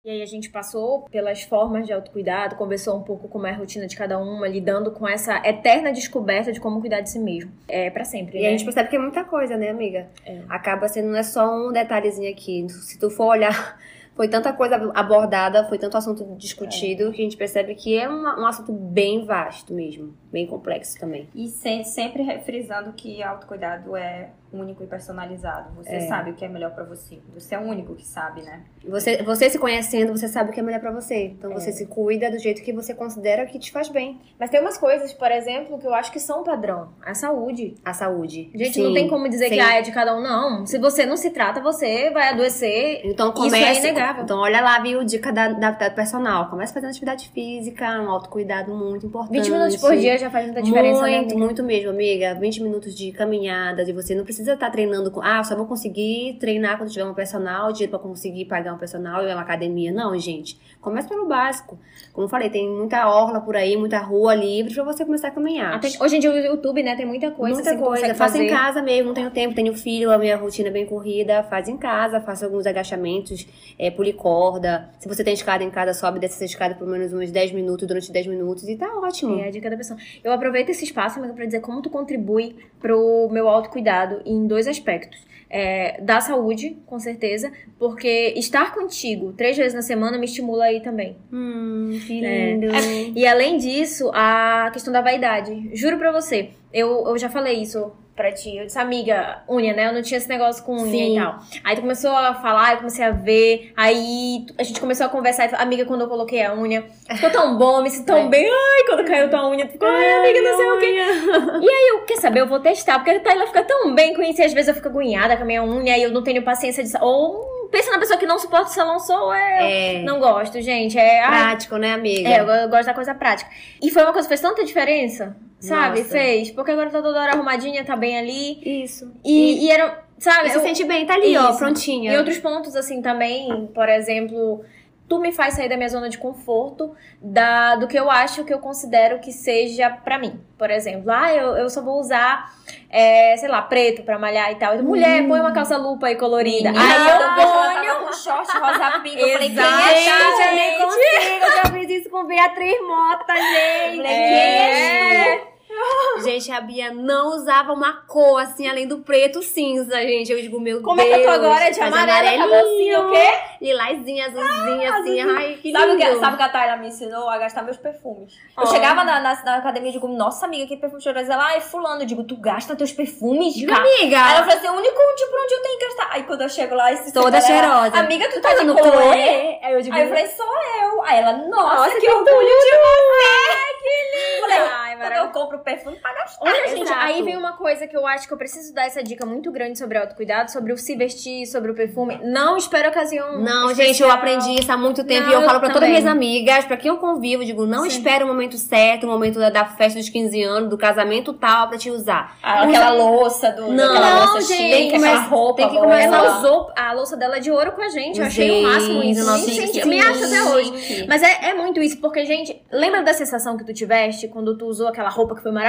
E 0.06 0.10
aí 0.12 0.22
a 0.22 0.26
gente 0.28 0.52
passou 0.52 1.02
pelas 1.10 1.42
formas 1.42 1.88
de 1.88 1.92
autocuidado, 1.92 2.56
conversou 2.58 2.96
um 2.96 3.02
pouco 3.02 3.28
como 3.28 3.48
é 3.48 3.50
a 3.50 3.56
rotina 3.56 3.88
de 3.88 3.96
cada 3.96 4.20
uma, 4.20 4.48
lidando 4.48 4.92
com 4.92 5.08
essa 5.08 5.42
eterna 5.44 5.92
descoberta 5.92 6.52
de 6.52 6.60
como 6.60 6.80
cuidar 6.80 7.02
de 7.02 7.10
si 7.10 7.18
mesmo. 7.18 7.52
É 7.68 7.90
para 7.90 8.06
sempre. 8.06 8.38
E 8.38 8.44
né? 8.44 8.50
a 8.50 8.52
gente 8.52 8.64
percebe 8.64 8.88
que 8.88 8.96
é 8.98 9.00
muita 9.00 9.24
coisa, 9.24 9.58
né, 9.58 9.72
amiga? 9.72 10.08
É. 10.24 10.42
Acaba 10.48 10.88
sendo 10.88 11.08
não 11.08 11.18
é 11.18 11.24
só 11.24 11.52
um 11.52 11.72
detalhezinho 11.72 12.32
aqui. 12.32 12.68
Se 12.70 13.00
tu 13.00 13.10
for 13.10 13.26
olhar 13.26 13.80
foi 14.16 14.28
tanta 14.28 14.54
coisa 14.54 14.76
abordada, 14.94 15.68
foi 15.68 15.80
tanto 15.80 15.98
assunto 15.98 16.24
discutido, 16.38 17.10
é. 17.10 17.12
que 17.12 17.22
a 17.22 17.24
gente 17.24 17.36
percebe 17.36 17.74
que 17.74 17.98
é 17.98 18.08
um, 18.08 18.22
um, 18.22 18.46
assunto 18.46 18.72
bem 18.72 19.26
vasto 19.26 19.74
mesmo, 19.74 20.16
bem 20.32 20.46
complexo 20.46 21.00
também. 21.00 21.28
E 21.34 21.48
sempre 21.48 22.40
frisando 22.42 22.94
que 22.94 23.24
autocuidado 23.24 23.96
é 23.96 24.30
único 24.60 24.84
e 24.84 24.88
personalizado. 24.88 25.74
Você 25.76 25.96
é. 25.96 26.08
sabe 26.08 26.32
o 26.32 26.34
que 26.34 26.46
é 26.46 26.50
melhor 26.50 26.72
para 26.72 26.84
você. 26.84 27.20
Você 27.34 27.56
é 27.56 27.60
o 27.60 27.64
único 27.64 27.96
que 27.96 28.06
sabe, 28.06 28.42
né? 28.42 28.64
Você, 28.88 29.24
você 29.24 29.50
se 29.50 29.60
conhecendo, 29.60 30.16
você 30.16 30.28
sabe 30.28 30.50
o 30.50 30.54
que 30.54 30.60
é 30.60 30.64
melhor 30.64 30.80
para 30.80 30.92
você. 30.92 31.26
Então 31.26 31.52
é. 31.52 31.54
você 31.54 31.72
se 31.72 31.86
cuida 31.88 32.30
do 32.30 32.38
jeito 32.38 32.62
que 32.62 32.74
você 32.74 32.94
considera 32.94 33.46
que 33.46 33.60
te 33.60 33.72
faz 33.72 33.90
bem. 33.90 34.20
Mas 34.40 34.50
tem 34.50 34.60
umas 34.60 34.78
coisas, 34.78 35.14
por 35.14 35.32
exemplo, 35.32 35.80
que 35.80 35.88
eu 35.88 35.94
acho 35.94 36.12
que 36.12 36.20
são 36.20 36.44
padrão. 36.44 36.90
A 37.04 37.14
saúde. 37.14 37.76
A 37.84 37.94
saúde. 37.94 38.50
Gente, 38.54 38.74
Sim. 38.74 38.84
não 38.84 38.94
tem 38.94 39.08
como 39.08 39.28
dizer 39.30 39.50
Sim. 39.50 39.56
que 39.56 39.60
ah, 39.60 39.76
é 39.76 39.82
de 39.82 39.92
cada 39.92 40.16
um, 40.16 40.22
não. 40.22 40.66
Se 40.66 40.78
você 40.78 41.06
não 41.06 41.18
se 41.18 41.32
trata, 41.32 41.62
você 41.62 42.10
vai 42.12 42.30
adoecer. 42.30 43.02
Então 43.04 43.32
comece. 43.32 43.72
Isso 43.72 43.86
é 43.88 43.90
inegável. 43.90 44.24
Então 44.24 44.40
olha 44.40 44.62
lá, 44.62 44.80
viu, 44.80 45.04
dica 45.04 45.32
da, 45.32 45.50
da, 45.50 45.90
personal. 45.90 46.50
Comece 46.50 46.74
fazendo 46.74 46.90
atividade 46.90 47.30
física, 47.30 48.00
um 48.02 48.10
autocuidado 48.10 48.74
muito 48.74 49.08
importante. 49.08 49.40
20 49.40 49.52
minutos 49.52 49.78
por 49.78 49.96
dia 49.96 50.18
já 50.18 50.30
faz 50.30 50.46
muita 50.46 50.62
diferença, 50.62 51.02
né, 51.02 51.18
Muito, 51.18 51.34
né, 51.34 51.46
muito 51.46 51.64
mesmo, 51.64 51.90
amiga. 51.90 52.36
20 52.36 52.64
minutos 52.64 52.96
de 52.96 53.12
caminhada, 53.12 53.84
de 53.84 53.94
você 53.94 54.14
não 54.14 54.24
precisa 54.24 54.45
estar 54.54 54.70
treinando 54.70 55.10
com, 55.12 55.22
ah, 55.22 55.44
só 55.44 55.56
vou 55.56 55.66
conseguir 55.66 56.38
treinar 56.40 56.78
quando 56.78 56.90
tiver 56.92 57.06
um 57.06 57.14
personal, 57.14 57.72
dinheiro 57.72 57.90
pra 57.90 58.00
conseguir 58.00 58.46
pagar 58.46 58.74
um 58.74 58.78
personal 58.78 59.28
e 59.28 59.32
uma 59.32 59.42
academia. 59.42 59.92
Não, 59.92 60.18
gente. 60.18 60.60
Comece 60.86 61.10
pelo 61.10 61.26
básico. 61.26 61.80
Como 62.14 62.26
eu 62.26 62.30
falei, 62.30 62.48
tem 62.48 62.70
muita 62.70 63.10
orla 63.10 63.42
por 63.42 63.56
aí, 63.56 63.76
muita 63.76 63.98
rua 63.98 64.36
livre 64.36 64.72
pra 64.72 64.84
você 64.84 65.04
começar 65.04 65.30
a 65.30 65.32
caminhar. 65.32 65.74
Até, 65.74 65.88
hoje 66.00 66.18
em 66.18 66.20
dia 66.20 66.30
o 66.30 66.38
YouTube, 66.38 66.84
né, 66.84 66.96
tem 66.96 67.08
muita 67.08 67.32
coisa. 67.32 67.56
Muita 67.56 67.76
coisa. 67.76 68.14
Faça 68.14 68.38
em 68.38 68.48
casa 68.48 68.84
mesmo, 68.84 69.08
não 69.08 69.16
tenho 69.16 69.32
tempo, 69.32 69.56
tenho 69.56 69.74
filho, 69.74 70.12
a 70.12 70.18
minha 70.20 70.38
rotina 70.38 70.70
é 70.70 70.72
bem 70.72 70.86
corrida. 70.86 71.42
Faz 71.42 71.68
em 71.68 71.76
casa, 71.76 72.22
faça 72.22 72.46
alguns 72.46 72.68
agachamentos, 72.68 73.48
é, 73.80 73.90
pulicorda. 73.90 74.88
Se 75.00 75.08
você 75.08 75.24
tem 75.24 75.34
escada 75.34 75.64
em 75.64 75.72
casa, 75.72 75.92
sobe 75.92 76.20
dessa 76.20 76.46
escada 76.46 76.76
por 76.76 76.88
menos 76.88 77.12
uns 77.12 77.32
10 77.32 77.52
minutos, 77.54 77.88
durante 77.88 78.12
10 78.12 78.28
minutos 78.28 78.70
e 78.70 78.76
tá 78.76 78.88
ótimo. 79.00 79.40
É 79.40 79.48
a 79.48 79.50
dica 79.50 79.68
da 79.68 79.78
pessoa. 79.78 80.00
Eu 80.24 80.32
aproveito 80.32 80.70
esse 80.70 80.84
espaço, 80.84 81.18
amiga, 81.18 81.34
pra 81.34 81.46
dizer 81.46 81.62
como 81.62 81.82
tu 81.82 81.90
contribui 81.90 82.58
pro 82.80 83.28
meu 83.32 83.50
autocuidado 83.50 84.22
em 84.24 84.46
dois 84.46 84.68
aspectos 84.68 85.20
é, 85.58 86.02
da 86.02 86.20
saúde, 86.20 86.76
com 86.86 87.00
certeza, 87.00 87.50
porque 87.80 88.34
estar 88.36 88.74
contigo 88.74 89.32
três 89.32 89.56
vezes 89.56 89.74
na 89.74 89.82
semana 89.82 90.18
me 90.18 90.26
estimula 90.26 90.66
aí 90.66 90.82
também. 90.82 91.16
Hum, 91.32 91.98
que 92.06 92.26
é. 92.26 92.52
lindo. 92.52 92.76
É, 92.76 93.12
e 93.16 93.26
além 93.26 93.56
disso, 93.56 94.12
a 94.14 94.70
questão 94.74 94.92
da 94.92 95.00
vaidade. 95.00 95.70
Juro 95.74 95.98
pra 95.98 96.12
você, 96.12 96.50
eu, 96.76 97.08
eu 97.08 97.18
já 97.18 97.30
falei 97.30 97.62
isso 97.62 97.90
pra 98.14 98.34
ti. 98.34 98.58
Eu 98.58 98.66
disse, 98.66 98.78
amiga, 98.78 99.44
unha, 99.50 99.74
né? 99.74 99.88
Eu 99.88 99.94
não 99.94 100.02
tinha 100.02 100.18
esse 100.18 100.28
negócio 100.28 100.62
com 100.66 100.74
unha 100.74 100.92
Sim. 100.92 101.14
e 101.14 101.22
tal. 101.22 101.40
Aí 101.64 101.76
tu 101.78 101.82
começou 101.82 102.12
a 102.12 102.34
falar, 102.34 102.74
eu 102.74 102.78
comecei 102.80 103.06
a 103.06 103.12
ver. 103.12 103.72
Aí 103.78 104.46
a 104.58 104.64
gente 104.64 104.82
começou 104.82 105.06
a 105.06 105.10
conversar. 105.10 105.50
E, 105.50 105.56
amiga, 105.56 105.86
quando 105.86 106.02
eu 106.02 106.10
coloquei 106.10 106.44
a 106.44 106.54
unha, 106.54 106.84
ficou 107.10 107.30
tão 107.30 107.58
bom, 107.58 107.82
me 107.82 107.90
sinto 107.90 108.08
tão 108.08 108.18
é. 108.18 108.28
bem. 108.28 108.46
Ai, 108.46 108.84
quando 108.88 109.08
caiu 109.08 109.30
tua 109.30 109.50
unha, 109.50 109.66
tu 109.66 109.72
ficou, 109.72 109.88
ai, 109.88 110.14
amiga, 110.16 110.42
não 110.42 110.58
sei 110.58 110.70
o 110.70 110.80
quê. 110.80 111.66
E 111.66 111.70
aí 111.70 111.88
eu, 111.92 112.02
quer 112.02 112.18
saber, 112.18 112.42
eu 112.42 112.48
vou 112.48 112.60
testar. 112.60 113.00
Porque 113.00 113.12
a 113.12 113.20
Taylor 113.22 113.48
fica 113.48 113.64
tão 113.64 113.96
bem 113.96 114.14
com 114.14 114.22
isso. 114.22 114.42
E 114.42 114.44
às 114.44 114.54
vezes 114.54 114.68
eu 114.68 114.76
fico 114.76 114.90
agoniada 114.90 115.38
com 115.38 115.44
a 115.44 115.46
minha 115.46 115.64
unha 115.64 115.98
e 115.98 116.04
eu 116.04 116.12
não 116.12 116.24
tenho 116.24 116.44
paciência 116.44 116.84
de... 116.84 116.92
Ou 117.00 117.55
pensa 117.72 117.92
na 117.92 118.00
pessoa 118.00 118.18
que 118.18 118.26
não 118.26 118.40
suporta 118.40 118.70
o 118.70 118.74
salão 118.74 119.00
sou 119.00 119.34
é, 119.34 119.98
é. 119.98 120.04
Não 120.04 120.20
gosto, 120.20 120.62
gente. 120.62 120.98
É 120.98 121.26
prático, 121.26 121.76
ai, 121.76 121.82
né, 121.82 121.94
amiga? 121.94 122.30
É, 122.30 122.40
eu, 122.40 122.48
eu, 122.48 122.70
gosto 122.70 122.86
da 122.86 122.94
coisa 122.94 123.14
prática. 123.14 123.50
E 123.82 123.90
foi 123.92 124.04
uma 124.04 124.14
coisa 124.14 124.28
que 124.28 124.30
fez 124.30 124.42
tanta 124.42 124.64
diferença, 124.64 125.36
sabe? 125.60 126.00
Nossa. 126.00 126.12
Fez. 126.12 126.52
Porque 126.52 126.72
agora 126.72 126.90
tá 126.90 127.02
toda 127.02 127.20
hora 127.20 127.34
arrumadinha, 127.34 127.84
tá 127.84 127.96
bem 127.96 128.18
ali. 128.18 128.84
Isso. 128.84 129.12
E, 129.24 129.32
e, 129.32 129.66
e 129.66 129.72
era. 129.72 130.04
Sabe? 130.18 130.50
Se 130.50 130.60
sente 130.62 130.86
bem, 130.86 131.06
tá 131.06 131.16
ali, 131.16 131.34
Isso. 131.34 131.44
ó, 131.44 131.54
prontinha. 131.54 132.14
E 132.14 132.18
outros 132.18 132.38
pontos, 132.38 132.76
assim, 132.76 133.02
também, 133.02 133.70
por 133.74 133.90
exemplo 133.90 134.64
tu 135.08 135.20
me 135.20 135.32
faz 135.32 135.54
sair 135.54 135.70
da 135.70 135.78
minha 135.78 135.90
zona 135.90 136.10
de 136.10 136.18
conforto 136.18 136.96
da, 137.22 137.76
do 137.76 137.88
que 137.88 137.98
eu 137.98 138.10
acho 138.10 138.44
que 138.44 138.54
eu 138.54 138.60
considero 138.60 139.20
que 139.20 139.32
seja 139.32 139.90
para 139.90 140.18
mim. 140.18 140.40
Por 140.58 140.72
exemplo, 140.72 141.12
ah, 141.12 141.34
eu, 141.34 141.56
eu 141.58 141.70
só 141.70 141.82
vou 141.82 142.00
usar, 142.00 142.54
é, 142.90 143.36
sei 143.38 143.50
lá, 143.50 143.62
preto 143.62 144.04
pra 144.04 144.18
malhar 144.18 144.52
e 144.52 144.56
tal. 144.56 144.82
Mulher, 144.82 145.22
hum. 145.22 145.28
põe 145.28 145.40
uma 145.40 145.52
calça 145.52 145.78
lupa 145.78 146.08
aí 146.08 146.16
colorida. 146.16 146.72
Menina, 146.72 146.94
aí 146.94 147.86
eu 147.88 147.98
ponho 147.98 148.10
um 148.10 148.14
short 148.14 148.58
rosa 148.58 149.00
pinga. 149.02 149.22
Eu 149.22 149.34
falei, 149.34 149.50
quem 149.50 149.60
é 149.60 150.50
eu 150.50 150.56
nem 150.56 150.80
consigo. 150.80 151.46
Eu 151.46 151.52
já 151.52 151.72
fiz 151.72 151.90
isso 151.90 152.10
com 152.10 152.26
Beatriz 152.26 152.82
Mota, 152.82 153.34
gente. 153.36 154.08
É. 154.08 155.55
Gente, 156.24 156.52
a 156.52 156.62
Bia 156.62 156.94
não 156.94 157.36
usava 157.36 157.74
uma 157.74 157.94
cor 158.08 158.40
assim, 158.40 158.68
além 158.68 158.88
do 158.88 159.00
preto 159.00 159.42
cinza, 159.42 159.96
gente. 160.02 160.32
Eu 160.32 160.42
digo, 160.42 160.60
meu 160.60 160.82
Como 160.82 160.96
Deus. 160.96 161.10
Como 161.10 161.20
é 161.20 161.24
que 161.24 161.28
eu 161.28 161.40
tô 161.40 161.46
agora? 161.46 161.70
De 161.70 161.82
amarelo, 161.82 162.44
amarelinho, 162.44 163.08
o 163.08 163.12
quê? 163.12 163.40
Lilazinha, 163.62 164.26
azulzinha, 164.28 164.92
ah, 164.92 164.98
assim. 164.98 165.22
Ai, 165.22 165.60
que 165.62 165.72
sabe 165.72 165.86
lindo. 165.88 165.96
O 165.96 165.98
que, 165.98 166.20
sabe 166.20 166.34
o 166.36 166.38
que 166.38 166.44
a 166.44 166.50
Tayla 166.50 166.78
me 166.78 166.88
ensinou? 166.88 167.30
A 167.30 167.38
gastar 167.38 167.64
meus 167.64 167.78
perfumes. 167.78 168.34
Oh. 168.58 168.62
Eu 168.62 168.68
chegava 168.68 169.04
na, 169.04 169.20
na, 169.20 169.44
na, 169.44 169.58
academia 169.58 169.90
e 169.90 169.94
digo, 169.94 170.08
nossa 170.08 170.46
amiga, 170.46 170.66
que 170.68 170.78
perfume 170.78 171.02
cheiroso. 171.02 171.32
Ela, 171.32 171.46
ai, 171.46 171.62
fulano. 171.62 172.02
Eu 172.02 172.06
digo, 172.06 172.24
tu 172.24 172.38
gasta 172.38 172.76
teus 172.76 172.92
perfumes? 172.92 173.54
Digo, 173.54 173.74
amiga. 173.74 174.18
Aí 174.24 174.36
ela 174.36 174.44
falou 174.46 174.58
assim, 174.58 174.68
o 174.68 174.74
único 174.74 175.00
tipo 175.16 175.36
onde 175.44 175.54
eu 175.54 175.62
tenho 175.62 175.80
que 175.80 175.86
gastar. 175.86 176.10
Aí 176.12 176.24
quando 176.24 176.42
eu 176.42 176.50
chego 176.50 176.76
lá, 176.76 176.92
esse 176.94 177.14
Toda 177.14 177.42
cheirosa. 177.42 177.88
Ela, 177.88 178.00
amiga, 178.00 178.30
tu 178.30 178.42
tá, 178.42 178.56
tá 178.56 178.64
no 178.64 178.78
Chloé? 178.78 179.60
Aí 179.62 179.74
eu 179.74 179.82
digo, 179.82 179.96
aí 179.96 180.04
eu 180.04 180.10
falei, 180.10 180.28
sou 180.28 180.46
eu. 180.82 181.04
Aí 181.04 181.20
ela, 181.20 181.34
nossa, 181.34 181.76
nossa 181.76 181.92
que, 181.96 182.02
que 182.02 182.12
orgulho 182.12 182.48
de 182.48 182.78
você. 182.78 183.76
Que 183.86 183.92
lindo. 183.92 184.42
Falei, 184.42 184.58
ai, 184.58 184.98
quando 184.98 185.14
eu 185.14 185.32
compro 185.32 185.60
perfume 185.60 185.75
pra 185.78 186.14
gastar. 186.14 186.46
Olha, 186.46 186.68
gente, 186.70 186.92
aí 186.92 187.24
vem 187.24 187.38
uma 187.38 187.54
coisa 187.54 187.88
que 187.88 187.96
eu 187.96 188.06
acho 188.06 188.28
que 188.28 188.34
eu 188.34 188.38
preciso 188.38 188.74
dar 188.74 188.86
essa 188.86 189.04
dica 189.04 189.26
muito 189.26 189.52
grande 189.52 189.78
sobre 189.78 189.98
autocuidado, 189.98 190.52
sobre 190.52 190.74
o 190.74 190.78
se 190.78 190.96
vestir, 190.96 191.46
sobre 191.46 191.72
o 191.72 191.76
perfume. 191.76 192.20
Não 192.24 192.58
espere 192.58 192.88
ocasião. 192.88 193.40
Não, 193.40 193.70
especial. 193.70 193.88
gente, 193.88 194.04
eu 194.04 194.12
aprendi 194.12 194.60
isso 194.60 194.72
há 194.72 194.78
muito 194.78 195.04
tempo 195.04 195.24
não, 195.24 195.32
e 195.32 195.34
eu, 195.34 195.42
eu 195.42 195.48
falo 195.48 195.60
pra 195.60 195.70
também. 195.70 195.74
todas 195.74 195.90
minhas 195.90 196.06
amigas, 196.06 196.66
pra 196.66 196.78
quem 196.78 196.90
eu 196.90 196.98
convivo, 196.98 197.44
eu 197.44 197.48
digo, 197.48 197.66
não 197.66 197.84
Sim. 197.84 197.90
espere 197.90 198.24
o 198.24 198.28
momento 198.28 198.58
certo, 198.58 199.06
o 199.06 199.08
momento 199.08 199.40
da, 199.40 199.50
da, 199.50 199.66
festa 199.66 200.00
dos 200.00 200.10
15 200.10 200.44
anos, 200.44 200.70
do 200.70 200.78
casamento 200.78 201.34
tal, 201.34 201.68
pra 201.68 201.78
te 201.78 201.90
usar. 201.90 202.38
Ah, 202.42 202.64
aquela 202.64 202.92
louça 202.92 203.52
do. 203.52 203.72
Não, 203.72 203.94
não 203.94 204.34
louça 204.34 204.54
gente, 204.54 204.58
tem 204.58 204.96
aquela 204.96 205.20
roupa. 205.22 205.56
Tem 205.58 205.70
que 205.70 205.78
começar. 205.78 206.16
Ela 206.16 206.38
usou 206.38 206.72
a 206.76 206.94
louça 206.94 207.18
dela 207.18 207.40
de 207.40 207.52
ouro 207.52 207.72
com 207.72 207.82
a 207.82 207.90
gente. 207.90 208.20
Eu 208.20 208.26
achei 208.26 208.52
o 208.52 208.64
máximo 208.64 209.04
isso. 209.04 209.26
Nossa, 209.26 209.46
sim, 209.46 209.68
sim, 209.68 209.86
me 209.86 210.00
acho 210.00 210.24
até 210.24 210.44
hoje. 210.44 211.06
Mas 211.08 211.22
é, 211.24 211.50
é 211.50 211.54
muito 211.54 211.82
isso, 211.82 211.98
porque, 212.00 212.26
gente, 212.26 212.62
lembra 212.72 213.04
da 213.04 213.14
sensação 213.14 213.58
que 213.58 213.64
tu 213.64 213.74
tiveste 213.74 214.28
quando 214.28 214.58
tu 214.58 214.66
usou 214.66 214.88
aquela 214.88 215.10
roupa 215.10 215.36
que 215.36 215.42
foi 215.42 215.52
maravilhosa? 215.52 215.65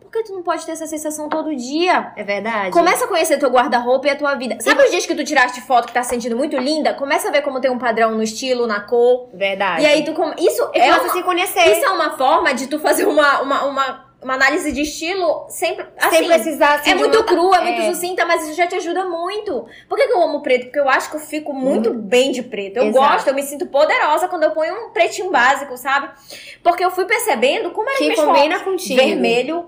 Por 0.00 0.10
que 0.10 0.22
tu 0.24 0.32
não 0.32 0.42
pode 0.42 0.64
ter 0.64 0.72
essa 0.72 0.86
sensação 0.86 1.28
todo 1.28 1.54
dia? 1.54 2.12
É 2.16 2.22
verdade. 2.22 2.70
Começa 2.70 3.04
a 3.04 3.08
conhecer 3.08 3.38
teu 3.38 3.50
guarda-roupa 3.50 4.06
e 4.06 4.10
a 4.10 4.16
tua 4.16 4.34
vida. 4.34 4.56
Sabe 4.60 4.82
e... 4.82 4.84
os 4.84 4.90
dias 4.90 5.06
que 5.06 5.14
tu 5.14 5.24
tiraste 5.24 5.60
foto 5.60 5.86
que 5.86 5.92
tá 5.92 6.02
se 6.02 6.10
sentindo 6.10 6.36
muito 6.36 6.56
linda? 6.56 6.94
Começa 6.94 7.28
a 7.28 7.30
ver 7.32 7.42
como 7.42 7.60
tem 7.60 7.70
um 7.70 7.78
padrão 7.78 8.12
no 8.12 8.22
estilo, 8.22 8.66
na 8.66 8.80
cor. 8.80 9.28
Verdade. 9.32 9.82
E 9.82 9.86
aí 9.86 10.04
tu 10.04 10.12
come... 10.12 10.34
isso 10.38 10.68
é 10.72 10.92
uma... 10.92 11.06
a 11.06 11.08
se 11.08 11.22
conhecer. 11.22 11.72
Isso 11.72 11.84
é 11.84 11.90
uma 11.90 12.16
forma 12.16 12.54
de 12.54 12.66
tu 12.66 12.78
fazer 12.78 13.06
uma, 13.06 13.40
uma, 13.40 13.64
uma 13.64 14.03
uma 14.24 14.34
análise 14.34 14.72
de 14.72 14.80
estilo 14.80 15.46
sempre. 15.50 15.86
Assim, 15.98 16.16
Sem 16.16 16.26
precisar 16.26 16.76
assim, 16.76 16.90
É 16.90 16.94
muito 16.94 17.18
uma... 17.18 17.24
crua, 17.24 17.58
é, 17.58 17.60
é 17.60 17.64
muito 17.64 17.94
sucinta, 17.94 18.24
mas 18.24 18.42
isso 18.42 18.54
já 18.54 18.66
te 18.66 18.74
ajuda 18.74 19.04
muito. 19.04 19.66
Por 19.86 19.98
que, 19.98 20.06
que 20.06 20.12
eu 20.12 20.22
amo 20.22 20.40
preto? 20.40 20.64
Porque 20.64 20.80
eu 20.80 20.88
acho 20.88 21.10
que 21.10 21.16
eu 21.16 21.20
fico 21.20 21.52
muito 21.52 21.90
hum. 21.90 22.00
bem 22.00 22.32
de 22.32 22.42
preto. 22.42 22.78
Eu 22.78 22.86
Exato. 22.86 23.06
gosto, 23.06 23.28
eu 23.28 23.34
me 23.34 23.42
sinto 23.42 23.66
poderosa 23.66 24.26
quando 24.26 24.44
eu 24.44 24.52
ponho 24.52 24.86
um 24.86 24.90
pretinho 24.90 25.30
básico, 25.30 25.76
sabe? 25.76 26.08
Porque 26.62 26.82
eu 26.82 26.90
fui 26.90 27.04
percebendo 27.04 27.70
como 27.70 27.88
era 27.88 27.98
que 27.98 28.16
combina 28.16 28.60
contigo. 28.60 28.98
Vermelho, 28.98 29.66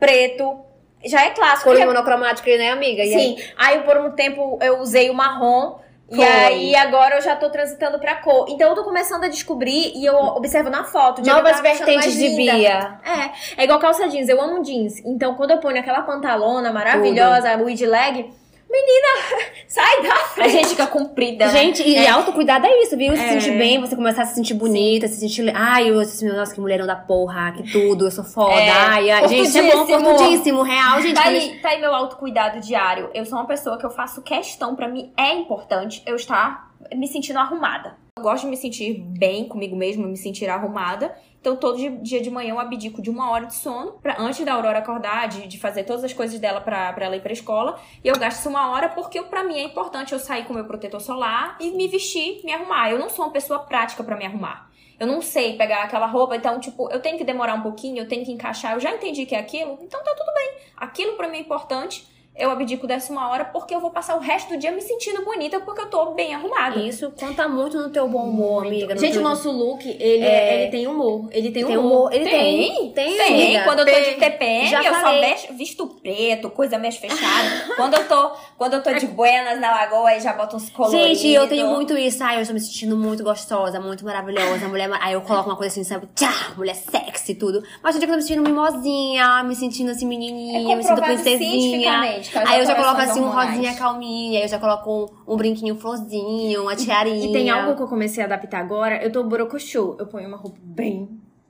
preto. 0.00 0.60
Já 1.04 1.26
é 1.26 1.30
clássico. 1.30 1.70
Cor 1.70 1.78
monocromático, 1.78 2.48
né, 2.48 2.70
amiga? 2.70 3.04
E 3.04 3.12
Sim. 3.12 3.36
Aí? 3.58 3.76
aí 3.76 3.82
por 3.82 3.98
um 3.98 4.10
tempo 4.12 4.58
eu 4.62 4.78
usei 4.78 5.10
o 5.10 5.14
marrom. 5.14 5.78
Foi. 6.08 6.18
E 6.18 6.22
aí 6.24 6.74
agora 6.74 7.16
eu 7.16 7.22
já 7.22 7.36
tô 7.36 7.50
transitando 7.50 7.98
pra 7.98 8.16
cor. 8.16 8.46
Então 8.48 8.70
eu 8.70 8.74
tô 8.74 8.82
começando 8.82 9.24
a 9.24 9.28
descobrir 9.28 9.92
e 9.94 10.04
eu 10.06 10.16
observo 10.16 10.70
na 10.70 10.84
foto. 10.84 11.22
Novas 11.24 11.60
vertentes 11.60 12.14
de 12.16 12.30
Bia. 12.30 12.98
É. 13.04 13.60
É 13.60 13.64
igual 13.64 13.78
calça 13.78 14.08
jeans. 14.08 14.28
Eu 14.28 14.40
amo 14.40 14.62
jeans. 14.62 15.02
Então 15.04 15.34
quando 15.34 15.50
eu 15.50 15.58
ponho 15.58 15.78
aquela 15.78 16.02
pantalona 16.02 16.72
maravilhosa, 16.72 17.52
Tudo. 17.52 17.64
wide 17.64 17.86
leg, 17.86 18.30
Menina, 18.70 19.46
sai 19.66 20.02
da 20.02 20.14
frente. 20.16 20.46
A 20.46 20.48
gente 20.48 20.68
fica 20.68 20.86
comprida. 20.86 21.46
Né? 21.46 21.52
Gente, 21.52 21.82
e 21.82 21.96
é. 21.96 22.08
autocuidado 22.08 22.66
é 22.66 22.82
isso, 22.82 22.96
viu? 22.96 23.16
Se 23.16 23.22
é. 23.22 23.28
sentir 23.28 23.56
bem, 23.56 23.80
você 23.80 23.96
começar 23.96 24.22
a 24.22 24.26
se 24.26 24.34
sentir 24.34 24.54
bonita, 24.54 25.08
Sim. 25.08 25.14
se 25.14 25.20
sentir. 25.20 25.50
Ai, 25.54 25.90
eu, 25.90 25.98
assim, 25.98 26.28
nossa, 26.28 26.54
que 26.54 26.60
mulherão 26.60 26.86
da 26.86 26.96
porra, 26.96 27.52
que 27.52 27.72
tudo, 27.72 28.06
eu 28.06 28.10
sou 28.10 28.24
foda. 28.24 28.60
É. 28.60 28.70
Ai, 28.70 29.10
ai. 29.10 29.28
Gente, 29.28 29.58
é 29.58 29.72
bom, 29.72 29.86
fortudíssimo, 29.86 30.62
real, 30.62 31.00
gente. 31.00 31.14
Tá 31.14 31.28
aí, 31.28 31.58
tá 31.60 31.70
aí 31.70 31.80
meu 31.80 31.94
autocuidado 31.94 32.60
diário. 32.60 33.10
Eu 33.14 33.24
sou 33.24 33.38
uma 33.38 33.46
pessoa 33.46 33.78
que 33.78 33.86
eu 33.86 33.90
faço 33.90 34.20
questão, 34.22 34.76
para 34.76 34.86
mim 34.86 35.12
é 35.16 35.32
importante 35.32 36.02
eu 36.06 36.16
estar 36.16 36.67
me 36.94 37.06
sentindo 37.06 37.38
arrumada. 37.38 37.96
Eu 38.16 38.22
gosto 38.22 38.44
de 38.44 38.50
me 38.50 38.56
sentir 38.56 38.94
bem 38.94 39.46
comigo 39.46 39.76
mesma, 39.76 40.06
me 40.06 40.16
sentir 40.16 40.48
arrumada. 40.48 41.16
Então, 41.40 41.56
todo 41.56 41.78
dia 42.02 42.20
de 42.20 42.30
manhã 42.30 42.50
eu 42.50 42.58
abdico 42.58 43.00
de 43.00 43.08
uma 43.08 43.30
hora 43.30 43.46
de 43.46 43.54
sono, 43.54 43.92
pra, 43.92 44.16
antes 44.18 44.44
da 44.44 44.54
Aurora 44.54 44.78
acordar, 44.78 45.28
de, 45.28 45.46
de 45.46 45.58
fazer 45.58 45.84
todas 45.84 46.02
as 46.02 46.12
coisas 46.12 46.38
dela 46.40 46.60
pra 46.60 46.94
ela 46.98 47.16
ir 47.16 47.22
pra 47.22 47.32
escola. 47.32 47.80
E 48.02 48.08
eu 48.08 48.18
gasto 48.18 48.46
uma 48.48 48.70
hora 48.70 48.88
porque 48.88 49.22
para 49.22 49.44
mim 49.44 49.56
é 49.56 49.62
importante 49.62 50.12
eu 50.12 50.18
sair 50.18 50.44
com 50.46 50.52
meu 50.52 50.64
protetor 50.64 51.00
solar 51.00 51.56
e 51.60 51.70
me 51.70 51.86
vestir, 51.86 52.40
me 52.44 52.52
arrumar. 52.52 52.90
Eu 52.90 52.98
não 52.98 53.08
sou 53.08 53.24
uma 53.24 53.30
pessoa 53.30 53.60
prática 53.60 54.02
para 54.02 54.16
me 54.16 54.26
arrumar. 54.26 54.68
Eu 54.98 55.06
não 55.06 55.22
sei 55.22 55.56
pegar 55.56 55.84
aquela 55.84 56.06
roupa, 56.06 56.34
então, 56.34 56.58
tipo, 56.58 56.90
eu 56.90 57.00
tenho 57.00 57.16
que 57.16 57.22
demorar 57.22 57.54
um 57.54 57.62
pouquinho, 57.62 57.98
eu 57.98 58.08
tenho 58.08 58.24
que 58.24 58.32
encaixar. 58.32 58.72
Eu 58.72 58.80
já 58.80 58.92
entendi 58.92 59.24
que 59.24 59.34
é 59.34 59.38
aquilo, 59.38 59.78
então 59.80 60.02
tá 60.02 60.12
tudo 60.12 60.34
bem. 60.34 60.54
Aquilo 60.76 61.12
para 61.16 61.28
mim 61.28 61.36
é 61.36 61.40
importante 61.40 62.04
eu 62.38 62.50
abdico 62.50 62.86
dessa 62.86 63.12
uma 63.12 63.28
hora 63.28 63.44
porque 63.44 63.74
eu 63.74 63.80
vou 63.80 63.90
passar 63.90 64.16
o 64.16 64.20
resto 64.20 64.50
do 64.50 64.58
dia 64.58 64.70
me 64.70 64.80
sentindo 64.80 65.24
bonita 65.24 65.58
porque 65.60 65.80
eu 65.82 65.86
tô 65.86 66.12
bem 66.12 66.34
arrumada. 66.34 66.78
Isso 66.78 67.12
conta 67.18 67.48
muito 67.48 67.76
no 67.76 67.90
teu 67.90 68.08
bom 68.08 68.28
humor, 68.28 68.66
amiga. 68.66 68.96
Gente, 68.96 69.14
teu... 69.14 69.20
o 69.20 69.24
nosso 69.24 69.50
look, 69.50 69.84
ele, 69.88 70.24
é... 70.24 70.62
ele 70.62 70.70
tem 70.70 70.86
humor. 70.86 71.28
Ele 71.32 71.50
tem, 71.50 71.66
tem 71.66 71.76
humor. 71.76 72.12
Ele 72.12 72.24
tem. 72.24 72.92
Tem. 72.92 73.16
Tem. 73.16 73.16
tem. 73.16 73.64
Quando 73.64 73.80
eu 73.80 73.86
tô 73.86 73.92
de 73.92 74.14
TPM, 74.14 74.68
Já 74.68 74.82
eu 74.82 74.94
falei. 74.94 75.36
só 75.36 75.52
visto 75.52 75.86
preto, 75.86 76.50
coisa 76.50 76.78
mais 76.78 76.96
fechada. 76.96 77.74
quando 77.76 77.94
eu 77.94 78.06
tô, 78.06 78.30
quando 78.56 78.74
eu 78.74 78.82
tô 78.82 78.92
de 78.92 79.06
buenas 79.06 79.60
na 79.60 79.70
lagoa, 79.70 80.10
aí 80.10 80.20
já 80.20 80.32
boto 80.32 80.56
uns 80.56 80.70
coloridos. 80.70 81.18
Gente, 81.18 81.28
eu 81.32 81.48
tenho 81.48 81.68
muito 81.68 81.96
isso. 81.98 82.22
Ai, 82.22 82.36
eu 82.36 82.42
estou 82.42 82.54
me 82.54 82.60
sentindo 82.60 82.96
muito 82.96 83.24
gostosa, 83.24 83.80
muito 83.80 84.04
maravilhosa. 84.04 84.68
Mulher, 84.68 84.90
aí 85.00 85.14
eu 85.14 85.22
coloco 85.22 85.48
uma 85.48 85.56
coisa 85.56 85.72
assim, 85.72 85.84
sabe? 85.84 86.08
Tchá, 86.14 86.52
mulher 86.56 86.76
sexy 86.76 87.32
e 87.32 87.34
tudo. 87.34 87.62
Mas 87.82 87.96
eu 87.96 88.00
tô 88.00 88.06
me 88.06 88.22
sentindo 88.22 88.42
mimosinha, 88.42 89.42
me 89.42 89.54
sentindo 89.54 89.90
assim 89.90 90.06
menininha, 90.06 90.72
é 90.72 90.76
me 90.76 90.82
sinto 90.82 91.02
princesinha. 91.02 92.20
Aí 92.34 92.60
eu 92.60 92.66
já 92.66 92.74
coloco 92.74 93.00
assim 93.00 93.20
um 93.20 93.28
rosinha 93.30 93.74
calminha, 93.74 94.38
aí 94.38 94.44
eu 94.44 94.48
já 94.48 94.58
coloco 94.58 95.12
um, 95.26 95.34
um 95.34 95.36
brinquinho 95.36 95.76
florzinho, 95.76 96.62
uma 96.62 96.76
tiarinha. 96.76 97.28
E 97.28 97.32
tem 97.32 97.50
algo 97.50 97.76
que 97.76 97.82
eu 97.82 97.88
comecei 97.88 98.22
a 98.22 98.26
adaptar 98.26 98.60
agora, 98.60 99.02
eu 99.02 99.10
tô 99.10 99.24
borocochô. 99.24 99.96
Eu 99.98 100.06
ponho 100.06 100.28
uma 100.28 100.36
roupa 100.36 100.58
bem 100.62 101.08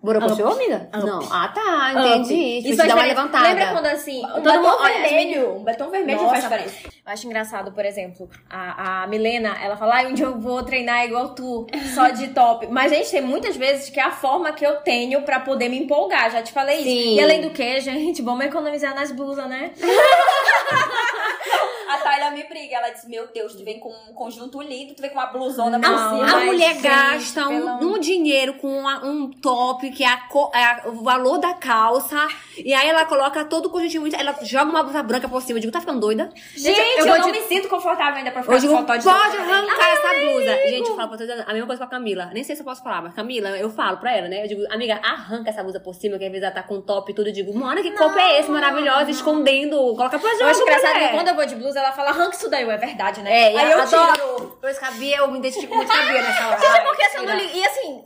Borocochô, 0.09 0.49
amiga? 0.49 0.89
Up. 0.95 1.07
Não. 1.07 1.21
Ah, 1.31 1.49
tá, 1.49 1.93
entendi. 1.93 2.63
Tipo, 2.63 2.69
Isso 2.69 2.89
dá 2.89 2.95
uma 2.95 3.05
levantada. 3.05 3.49
Lembra 3.49 3.73
quando 3.73 3.87
assim, 3.87 4.25
um 4.25 4.41
todo 4.41 4.63
batom 4.63 4.83
vermelho, 4.83 5.57
um 5.57 5.65
batom 5.65 5.91
vermelho 5.91 6.23
Nossa, 6.23 6.31
faz 6.31 6.45
diferença. 6.45 6.89
Eu 6.89 7.13
acho 7.13 7.27
engraçado, 7.27 7.73
por 7.73 7.85
exemplo, 7.85 8.31
a, 8.49 9.03
a 9.03 9.07
Milena, 9.07 9.55
ela 9.63 9.77
fala, 9.77 10.01
ah, 10.01 10.09
um 10.09 10.15
dia 10.15 10.25
eu 10.25 10.41
vou 10.41 10.63
treinar 10.63 11.05
igual 11.05 11.35
tu, 11.35 11.67
só 11.95 12.09
de 12.09 12.29
top. 12.29 12.69
Mas, 12.73 12.91
gente, 12.91 13.11
tem 13.11 13.21
muitas 13.21 13.55
vezes 13.55 13.91
que 13.91 14.01
é 14.01 14.05
a 14.05 14.11
forma 14.11 14.51
que 14.53 14.65
eu 14.65 14.77
tenho 14.77 15.21
pra 15.23 15.41
poder 15.41 15.69
me 15.69 15.79
empolgar, 15.79 16.31
já 16.31 16.43
te 16.43 16.53
falei 16.53 16.83
Sim. 16.83 16.99
isso. 16.99 17.19
E 17.19 17.23
além 17.23 17.43
do 17.43 17.51
que, 17.51 17.81
gente, 17.81 18.23
vamos 18.23 18.47
economizar 18.47 18.95
nas 18.95 19.13
blusas, 19.13 19.47
né? 19.47 19.73
a 21.89 21.99
Tayla 21.99 22.31
me 22.31 22.45
briga. 22.45 22.77
Ela 22.77 22.91
diz: 22.91 23.05
Meu 23.07 23.27
Deus, 23.29 23.55
tu 23.55 23.65
vem 23.65 23.79
com 23.79 23.91
um 23.91 24.13
conjunto 24.13 24.61
lindo, 24.61 24.95
tu 24.95 25.01
vem 25.01 25.11
com 25.11 25.17
uma 25.17 25.27
blusona 25.27 25.79
por 25.81 25.87
cima. 25.87 26.33
A 26.33 26.41
mulher 26.41 26.75
gente, 26.75 26.83
gasta 26.83 27.49
um, 27.49 27.95
um, 27.95 27.99
dinheiro 27.99 28.55
com 28.55 28.69
uma, 28.69 29.05
um 29.05 29.31
top 29.31 29.91
que 29.91 30.05
é, 30.05 30.09
a, 30.09 30.21
é, 30.55 30.89
o 30.89 31.03
valor 31.03 31.39
da 31.39 31.55
calça. 31.55 32.29
E 32.57 32.75
aí 32.75 32.89
ela 32.89 33.05
coloca 33.05 33.45
todo 33.45 33.67
o 33.67 33.71
conjuntinho. 33.71 34.09
Ela 34.15 34.37
joga 34.43 34.71
uma 34.71 34.83
blusa 34.83 35.03
branca 35.03 35.29
por 35.29 35.41
cima. 35.43 35.59
Eu 35.59 35.63
digo: 35.63 35.73
Tá 35.73 35.81
ficando 35.81 36.01
doida? 36.01 36.31
Gente, 36.55 36.79
eu, 36.99 37.07
eu 37.07 37.19
não 37.19 37.33
de... 37.33 37.39
me 37.39 37.47
sinto 37.47 37.69
confortável 37.69 38.17
ainda 38.17 38.31
pra 38.31 38.43
ficar 38.43 38.55
eu 38.55 38.61
digo, 38.61 38.77
foto 38.77 38.99
de 38.99 39.05
Pode 39.05 39.37
arrancar 39.37 39.77
Ai, 39.81 39.93
essa 39.93 40.09
blusa. 40.09 40.53
Amigo. 40.53 40.69
Gente, 40.69 40.89
eu 40.89 40.97
falo 40.97 41.09
pra 41.09 41.19
todos 41.19 41.45
a 41.47 41.53
mesma 41.53 41.67
coisa 41.67 41.79
pra 41.79 41.87
Camila. 41.87 42.31
Nem 42.33 42.45
sei 42.45 42.57
se 42.57 42.63
eu 42.63 42.67
posso 42.67 42.83
falar, 42.83 43.03
mas 43.03 43.15
Camila, 43.15 43.51
eu 43.51 43.71
falo 43.71 43.99
pra 43.99 44.17
ela, 44.17 44.29
né? 44.29 44.45
Eu 44.45 44.49
digo: 44.49 44.63
Amiga, 44.71 45.01
arranca 45.03 45.51
essa 45.51 45.63
blusa 45.63 45.81
por 45.81 45.95
cima, 45.95 46.19
que 46.19 46.25
às 46.25 46.31
vezes 46.31 46.45
ela 46.45 46.55
tá 46.55 46.63
com 46.63 46.81
top 46.81 47.11
e 47.11 47.15
tudo. 47.15 47.29
Eu 47.29 47.33
digo: 47.33 47.57
Mano, 47.57 47.83
que 47.83 47.93
copo 47.93 48.19
é 48.19 48.41
esse 48.41 48.51
maravilhoso, 48.51 49.11
escondendo. 49.11 49.77
Coloca 49.77 50.19
pra 50.19 50.31
jogar. 50.33 50.45
Eu 50.45 50.49
acho 50.49 50.63
engraçado 50.63 50.99
que 50.99 51.09
quando 51.09 51.29
eu 51.29 51.35
vou 51.35 51.47
de 51.47 51.55
blusa, 51.55 51.78
ela 51.79 51.93
fala: 51.93 52.11
Arranca 52.11 52.37
isso 52.37 52.51
daí 52.51 52.69
é 52.69 52.77
verdade, 52.77 53.23
né? 53.23 53.53
É, 53.53 53.59
Aí 53.59 53.73
eu 53.73 53.81
adoro. 53.81 54.59
Pois 54.61 54.79
cabia, 54.79 55.19
eu 55.19 55.29
me 55.31 55.39
identifico 55.39 55.75
muito 55.75 55.91
com 55.91 55.99
a 55.99 56.03
Bia 56.03 56.23
nessa 56.23 56.49
hora. 56.49 56.59
Gente, 56.61 56.85
porque 56.85 57.03
assim, 57.03 57.17
eu 57.19 57.23
não 57.25 57.37
ligo. 57.37 57.57
E 57.57 57.67
assim, 57.67 58.05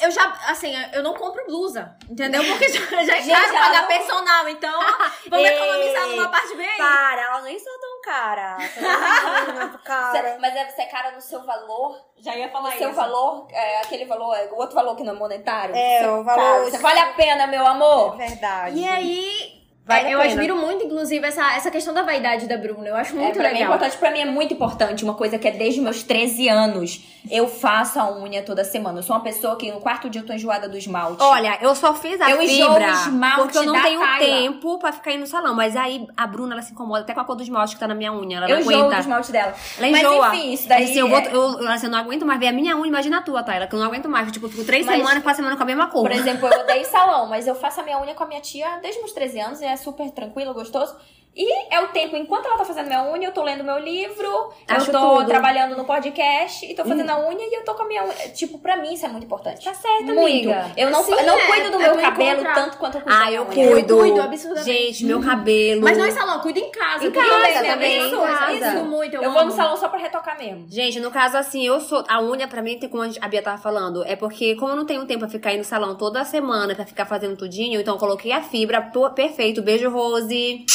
eu 0.00 0.10
já, 0.10 0.40
assim, 0.48 0.74
eu 0.92 1.02
não 1.02 1.14
compro 1.14 1.44
blusa, 1.46 1.96
entendeu? 2.08 2.42
Porque 2.44 2.68
já, 2.68 3.02
já 3.02 3.16
é 3.16 3.22
caro 3.22 3.52
pagar 3.52 3.86
personal, 3.86 4.48
então 4.48 4.80
vamos 5.28 5.48
economizar 5.48 6.06
numa 6.08 6.28
parte 6.28 6.56
bem. 6.56 6.76
Para, 6.76 7.22
ela 7.22 7.40
nem 7.42 7.58
sou 7.58 7.72
tão 7.78 8.00
cara. 8.02 8.56
Você 8.58 9.78
cara. 9.84 10.38
Mas 10.40 10.56
é, 10.56 10.70
você 10.70 10.82
é 10.82 10.86
cara 10.86 11.12
no 11.12 11.20
seu 11.20 11.44
valor. 11.44 12.00
Já 12.18 12.36
ia 12.36 12.48
falar 12.50 12.68
no 12.68 12.68
isso. 12.70 12.78
seu 12.78 12.92
valor, 12.92 13.48
é, 13.50 13.80
aquele 13.80 14.04
valor, 14.04 14.36
o 14.52 14.56
outro 14.56 14.74
valor 14.74 14.96
que 14.96 15.02
não 15.02 15.14
é 15.14 15.16
monetário. 15.16 15.74
É, 15.74 16.08
o 16.10 16.22
valor. 16.22 16.70
Você 16.70 16.78
vale 16.78 17.00
a 17.00 17.12
pena, 17.14 17.46
meu 17.46 17.66
amor. 17.66 18.20
É 18.20 18.28
verdade. 18.28 18.78
E 18.78 18.88
aí 18.88 19.61
Vale 19.84 20.12
eu 20.12 20.20
admiro 20.20 20.56
muito, 20.56 20.84
inclusive, 20.84 21.26
essa, 21.26 21.54
essa 21.56 21.70
questão 21.70 21.92
da 21.92 22.02
vaidade 22.02 22.46
da 22.46 22.56
Bruna. 22.56 22.86
Eu 22.86 22.94
acho 22.96 23.16
muito 23.16 23.30
é, 23.38 23.42
pra 23.42 23.50
legal. 23.50 23.54
Mim 23.54 23.60
é 23.60 23.64
importante, 23.66 23.96
pra 23.98 24.10
mim 24.12 24.20
é 24.20 24.24
muito 24.26 24.54
importante. 24.54 25.02
Uma 25.04 25.14
coisa 25.14 25.38
que 25.38 25.48
é 25.48 25.50
desde 25.50 25.80
meus 25.80 26.04
13 26.04 26.48
anos. 26.48 27.04
Eu 27.30 27.48
faço 27.48 27.98
a 28.00 28.12
unha 28.16 28.42
toda 28.42 28.62
semana. 28.64 28.98
Eu 28.98 29.02
sou 29.02 29.14
uma 29.16 29.22
pessoa 29.22 29.56
que 29.56 29.70
no 29.72 29.80
quarto 29.80 30.08
dia 30.08 30.20
eu 30.20 30.26
tô 30.26 30.32
enjoada 30.32 30.68
do 30.68 30.76
esmalte. 30.76 31.22
Olha, 31.22 31.58
eu 31.60 31.74
só 31.74 31.94
fiz 31.94 32.20
a 32.20 32.30
eu 32.30 32.38
fibra 32.38 32.90
esmalte 32.90 33.42
porque 33.42 33.58
eu 33.58 33.64
não 33.64 33.80
tenho 33.82 34.00
tempo 34.18 34.78
pra 34.78 34.92
ficar 34.92 35.12
indo 35.12 35.20
no 35.20 35.26
salão. 35.26 35.54
Mas 35.54 35.76
aí 35.76 36.06
a 36.16 36.26
Bruna, 36.26 36.54
ela 36.54 36.62
se 36.62 36.72
incomoda 36.72 37.00
até 37.00 37.12
com 37.14 37.20
a 37.20 37.24
cor 37.24 37.34
do 37.36 37.42
esmalte 37.42 37.74
que 37.74 37.80
tá 37.80 37.88
na 37.88 37.94
minha 37.94 38.12
unha. 38.12 38.36
Ela 38.38 38.48
eu 38.50 38.56
não 38.56 38.60
enjoo 38.62 38.74
aguenta. 38.74 38.94
do 38.96 39.00
esmalte 39.00 39.32
dela. 39.32 39.54
Ela 39.78 39.90
Mas 39.90 40.00
enjoa. 40.00 40.28
enfim, 40.36 40.52
isso 40.52 40.68
daí 40.68 40.84
Assim, 40.84 40.98
eu, 40.98 41.06
é- 41.08 41.10
vou, 41.10 41.20
eu, 41.20 41.60
eu, 41.62 41.68
assim, 41.68 41.86
eu 41.86 41.92
não 41.92 41.98
aguento 41.98 42.24
mais 42.26 42.38
ver 42.40 42.48
a 42.48 42.52
minha 42.52 42.76
unha, 42.76 42.88
imagina 42.88 43.18
a 43.18 43.22
tua, 43.22 43.42
Tyler, 43.42 43.68
que 43.68 43.74
eu 43.74 43.78
não 43.80 43.86
aguento 43.86 44.08
mais. 44.08 44.30
Tipo, 44.32 44.46
eu 44.46 44.50
fico 44.50 44.64
três 44.64 44.86
Mas- 44.86 44.96
semanas, 44.96 45.22
quatro 45.22 45.36
semanas 45.38 45.56
com 45.56 45.62
a 45.64 45.66
mesma 45.66 45.86
cor. 45.88 46.02
Por 46.02 46.12
exemplo, 46.12 46.48
eu 46.48 46.60
odeio 46.60 46.84
salão, 46.86 47.26
mas 47.28 47.46
eu 47.46 47.54
faço 47.54 47.80
a 47.80 47.84
minha 47.84 48.00
unha 48.00 48.14
com 48.14 48.22
a 48.24 48.26
minha 48.26 48.40
tia 48.40 48.78
desde 48.80 49.00
meus 49.00 49.12
13 49.12 49.40
anos 49.40 49.60
e 49.60 49.71
é 49.72 49.76
super 49.76 50.10
tranquilo, 50.10 50.54
gostoso. 50.54 50.96
E 51.34 51.74
é 51.74 51.80
o 51.80 51.88
tempo, 51.88 52.14
enquanto 52.14 52.44
ela 52.44 52.58
tá 52.58 52.64
fazendo 52.64 52.88
minha 52.88 53.02
unha, 53.10 53.28
eu 53.28 53.32
tô 53.32 53.42
lendo 53.42 53.64
meu 53.64 53.78
livro, 53.78 54.52
Acho 54.68 54.90
eu 54.90 54.92
tô 54.92 55.16
tudo. 55.16 55.26
trabalhando 55.28 55.74
no 55.74 55.84
podcast 55.86 56.66
e 56.70 56.74
tô 56.74 56.84
fazendo 56.84 57.08
a 57.08 57.26
unha 57.26 57.42
e 57.46 57.54
eu 57.54 57.64
tô 57.64 57.74
com 57.74 57.84
a 57.84 57.86
minha 57.86 58.04
unha. 58.04 58.12
Tipo, 58.34 58.58
pra 58.58 58.76
mim 58.76 58.92
isso 58.92 59.06
é 59.06 59.08
muito 59.08 59.24
importante. 59.24 59.64
Tá 59.64 59.72
certo, 59.72 60.04
Muito. 60.12 60.18
amiga. 60.50 60.70
Eu 60.76 60.90
não, 60.90 61.02
Sim, 61.02 61.12
eu 61.14 61.24
não 61.24 61.38
é. 61.38 61.46
cuido 61.46 61.70
do 61.70 61.82
É 61.82 61.86
meu 61.88 61.96
cabelo 62.02 62.32
encontrar. 62.32 62.54
tanto 62.54 62.76
quanto 62.76 62.96
eu 62.98 63.00
cuido 63.00 63.18
Ah, 63.18 63.32
eu 63.32 63.46
cuido. 63.46 63.96
cuido 63.96 64.20
absurdamente. 64.20 64.70
Gente, 64.70 65.04
meu 65.06 65.22
cabelo. 65.22 65.80
Mas 65.80 65.96
não 65.96 66.06
em 66.06 66.10
salão, 66.10 66.38
cuido 66.40 66.58
em 66.58 66.70
casa. 66.70 67.06
Em 67.06 67.10
também, 67.10 67.30
casa 67.54 67.66
também, 67.66 67.96
Isso, 67.98 68.14
em 68.14 68.20
casa. 68.20 68.52
Isso 68.74 68.84
muito, 68.84 69.14
eu, 69.16 69.22
Eu 69.22 69.32
vou 69.32 69.44
no 69.46 69.52
salão 69.52 69.76
só 69.78 69.88
pra 69.88 69.98
retocar 69.98 70.38
mesmo. 70.38 70.66
Gente, 70.68 71.00
no 71.00 71.10
caso, 71.10 71.38
assim, 71.38 71.66
eu 71.66 71.80
sou. 71.80 72.04
A 72.08 72.20
unha, 72.22 72.46
pra 72.46 72.60
mim, 72.60 72.78
tem 72.78 72.90
como 72.90 73.04
a 73.04 73.28
Bia 73.28 73.40
tava 73.42 73.56
falando, 73.56 74.04
é 74.04 74.14
porque, 74.16 74.54
como 74.56 74.72
eu 74.72 74.76
não 74.76 74.84
tenho 74.84 75.06
tempo 75.06 75.20
pra 75.20 75.28
ficar 75.30 75.52
indo 75.52 75.58
no 75.60 75.64
salão 75.64 75.94
toda 75.94 76.22
semana 76.26 76.74
pra 76.74 76.84
ficar 76.84 77.06
fazendo 77.06 77.38
tudinho, 77.38 77.80
então 77.80 77.94
eu 77.94 77.98
coloquei 77.98 78.32
a 78.32 78.42
fibra 78.42 78.82
perfeito. 79.14 79.62
Beijo, 79.62 79.88
Rose. 79.88 80.66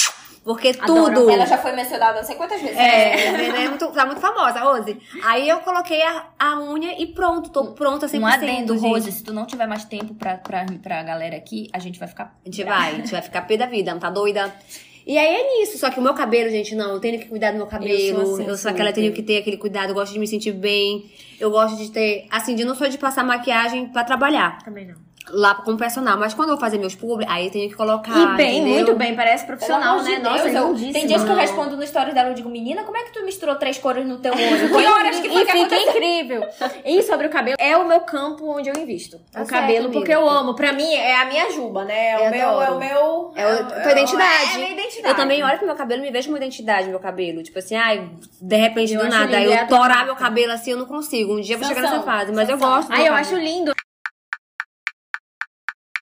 Porque 0.48 0.74
tudo. 0.74 1.30
Ela 1.30 1.46
já 1.46 1.58
foi 1.58 1.74
mencionada 1.74 2.20
não 2.22 2.26
sei 2.26 2.38
quantas 2.38 2.62
vezes. 2.62 2.78
É, 2.78 3.28
ela 3.28 3.64
é 3.64 3.68
muito, 3.68 3.86
tá 3.88 4.06
muito 4.06 4.22
famosa, 4.22 4.62
Rose. 4.62 4.98
Aí 5.22 5.50
eu 5.50 5.60
coloquei 5.60 6.02
a, 6.02 6.24
a 6.40 6.58
unha 6.62 6.96
e 6.98 7.06
pronto, 7.08 7.50
tô 7.50 7.74
pronta 7.74 8.08
100%. 8.08 8.22
Um 8.22 8.26
adendo, 8.26 8.74
gente. 8.78 8.88
Rose, 8.88 9.12
se 9.12 9.22
tu 9.26 9.34
não 9.34 9.46
tiver 9.46 9.68
mais 9.68 9.84
tempo 9.84 10.14
pra, 10.14 10.38
pra, 10.38 10.66
pra 10.82 11.04
galera 11.04 11.36
aqui, 11.36 11.68
a 11.74 11.80
gente 11.80 12.00
vai 12.00 12.08
ficar. 12.08 12.34
A 12.46 12.50
gente 12.50 12.64
vai, 12.64 12.92
a 12.92 12.96
gente 12.96 13.12
vai 13.12 13.22
ficar 13.22 13.42
pé 13.42 13.58
da 13.58 13.66
vida, 13.66 13.92
não 13.92 14.00
tá 14.00 14.10
doida? 14.10 14.56
E 15.06 15.18
aí 15.18 15.36
é 15.36 15.60
nisso, 15.60 15.78
só 15.78 15.90
que 15.90 16.00
o 16.00 16.02
meu 16.02 16.14
cabelo, 16.14 16.50
gente, 16.50 16.74
não, 16.76 16.92
eu 16.92 17.00
tenho 17.02 17.20
que 17.20 17.26
cuidar 17.26 17.52
do 17.52 17.58
meu 17.58 17.68
cabelo. 17.68 17.92
Eu 17.92 18.00
Eu 18.00 18.16
sou 18.16 18.36
sou, 18.38 18.54
assim, 18.54 18.70
aquela, 18.70 18.90
super. 18.90 19.02
tenho 19.02 19.14
que 19.14 19.24
ter 19.24 19.40
aquele 19.40 19.58
cuidado, 19.58 19.90
eu 19.90 19.96
gosto 19.96 20.14
de 20.14 20.20
me 20.20 20.28
sentir 20.28 20.54
bem. 20.54 21.12
Eu 21.38 21.52
gosto 21.52 21.76
de 21.78 21.92
ter, 21.92 22.26
assim, 22.32 22.56
de 22.56 22.64
não 22.64 22.74
sou 22.74 22.88
de 22.88 22.98
passar 22.98 23.26
maquiagem 23.26 23.88
pra 23.90 24.06
trabalhar. 24.06 24.64
Também 24.64 24.88
não. 24.88 25.07
Lá 25.30 25.56
como 25.56 25.78
personal, 25.78 26.18
mas 26.18 26.34
quando 26.34 26.50
eu 26.50 26.56
vou 26.56 26.62
fazer 26.62 26.78
meus 26.78 26.96
publi, 26.96 27.26
aí 27.28 27.46
eu 27.48 27.52
tenho 27.52 27.70
que 27.70 27.76
colocar. 27.76 28.18
E 28.18 28.38
bem, 28.38 28.58
entendeu? 28.60 28.76
muito 28.76 28.96
bem, 28.96 29.16
parece 29.16 29.46
profissional, 29.46 29.96
amor 30.00 30.04
de 30.06 30.12
né? 30.12 30.20
Nossa, 30.20 30.44
Deus, 30.44 30.56
eu- 30.56 30.68
lindíssima. 30.70 30.94
Tem 30.94 31.08
dias 31.08 31.24
que 31.24 31.30
eu 31.30 31.36
respondo 31.36 31.76
no 31.76 31.86
stories 31.86 32.14
dela 32.14 32.32
e 32.32 32.34
digo, 32.34 32.50
menina, 32.50 32.84
como 32.84 32.98
é 32.98 33.04
que 33.04 33.12
tu 33.14 33.24
misturou 33.26 33.56
três 33.56 33.78
cores 33.78 34.06
no 34.06 34.18
teu 34.20 34.34
olho? 34.34 34.38
Que 34.78 34.86
horas 34.86 35.20
que 35.20 35.30
foi 35.30 35.42
e 35.42 35.46
que 35.46 35.52
fica 35.52 35.76
incrível. 35.78 36.44
E 36.86 37.02
sobre 37.04 37.28
o 37.28 37.30
cabelo, 37.30 37.58
é 37.60 37.76
o 37.76 37.88
meu 37.88 38.00
campo 38.02 38.50
onde 38.58 38.70
eu 38.70 38.76
invisto. 38.76 39.18
Tá 39.32 39.42
o 39.42 39.46
certo, 39.46 39.50
cabelo, 39.62 39.92
porque 39.92 40.14
amiga. 40.14 40.28
eu 40.28 40.30
amo. 40.30 40.54
Pra 40.56 40.72
mim, 40.72 40.94
é 40.94 41.16
a 41.22 41.26
minha 41.26 41.52
juba, 41.52 41.84
né? 41.84 42.12
É 42.12 42.18
o 42.18 42.22
Eu 42.26 42.32
meu, 42.32 42.62
é 42.62 42.72
o 42.72 42.80
meu... 42.80 43.32
É 43.36 43.44
a 43.44 43.64
tua 43.82 43.92
identidade. 43.92 44.52
É 44.52 44.54
a 44.54 44.58
minha 44.58 44.72
identidade. 44.72 45.08
Eu 45.10 45.16
também 45.16 45.44
olho 45.44 45.58
pro 45.58 45.68
meu 45.68 45.76
cabelo 45.76 46.02
e 46.02 46.06
me 46.06 46.12
vejo 46.12 46.30
uma 46.30 46.38
identidade 46.38 46.86
no 46.86 46.92
meu 46.92 47.00
cabelo. 47.00 47.44
Tipo 47.44 47.60
assim, 47.60 47.76
ai, 47.76 48.10
de 48.42 48.56
repente, 48.56 48.94
Eu 48.94 49.02
do 49.04 49.10
nada, 49.10 49.38
é 49.38 49.46
eu 49.46 49.68
tua 49.68 49.78
torar 49.80 50.06
meu 50.06 50.16
cabelo 50.16 50.54
assim, 50.54 50.72
eu 50.72 50.78
não 50.78 50.86
consigo. 50.86 51.34
Um 51.36 51.42
dia 51.42 51.56
eu 51.56 51.60
vou 51.60 51.68
chegar 51.68 51.82
nessa 51.82 52.02
fase, 52.02 52.32
mas 52.32 52.48
eu 52.48 52.58
gosto. 52.58 52.90
Ai, 52.92 53.02
eu 53.02 53.14
cabelo. 53.14 53.20
acho 53.20 53.36
lindo. 53.36 53.74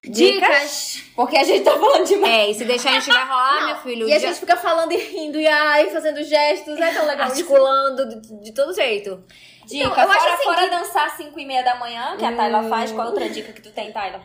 Dicas? 0.09 1.03
Porque 1.15 1.37
a 1.37 1.43
gente 1.43 1.63
tá 1.63 1.71
falando 1.71 2.05
demais. 2.05 2.33
É, 2.33 2.49
e 2.49 2.53
se 2.53 2.65
deixar 2.65 2.89
a 2.89 2.93
gente 2.99 3.07
vai 3.11 3.23
rolar, 3.27 3.65
meu 3.67 3.75
filho. 3.77 4.07
E 4.09 4.13
a 4.13 4.19
gente 4.19 4.39
fica 4.39 4.55
falando 4.57 4.91
e 4.91 4.97
rindo, 4.97 5.39
e 5.39 5.47
ai, 5.47 5.89
fazendo 5.89 6.23
gestos. 6.23 6.79
É 6.79 6.91
tão 6.93 7.05
legal 7.05 7.27
isso. 7.27 7.35
articulando 7.37 8.09
de, 8.09 8.43
de 8.43 8.51
todo 8.53 8.73
jeito. 8.73 9.23
Dica, 9.65 9.85
Então, 9.87 10.03
eu 10.03 10.07
fora, 10.07 10.19
acho 10.19 10.27
assim 10.33 10.43
fora 10.43 10.61
que- 10.63 10.69
dançar 10.69 11.07
às 11.07 11.13
5 11.13 11.39
e 11.39 11.45
meia 11.45 11.63
da 11.63 11.75
manhã, 11.75 12.15
que 12.17 12.25
a 12.25 12.31
Tayla 12.35 12.63
faz, 12.69 12.91
qual 12.91 13.07
é 13.07 13.09
outra 13.09 13.27
dica 13.29 13.51
que 13.51 13.61
tu 13.61 13.71
tem, 13.71 13.91
Tayla? 13.91 14.21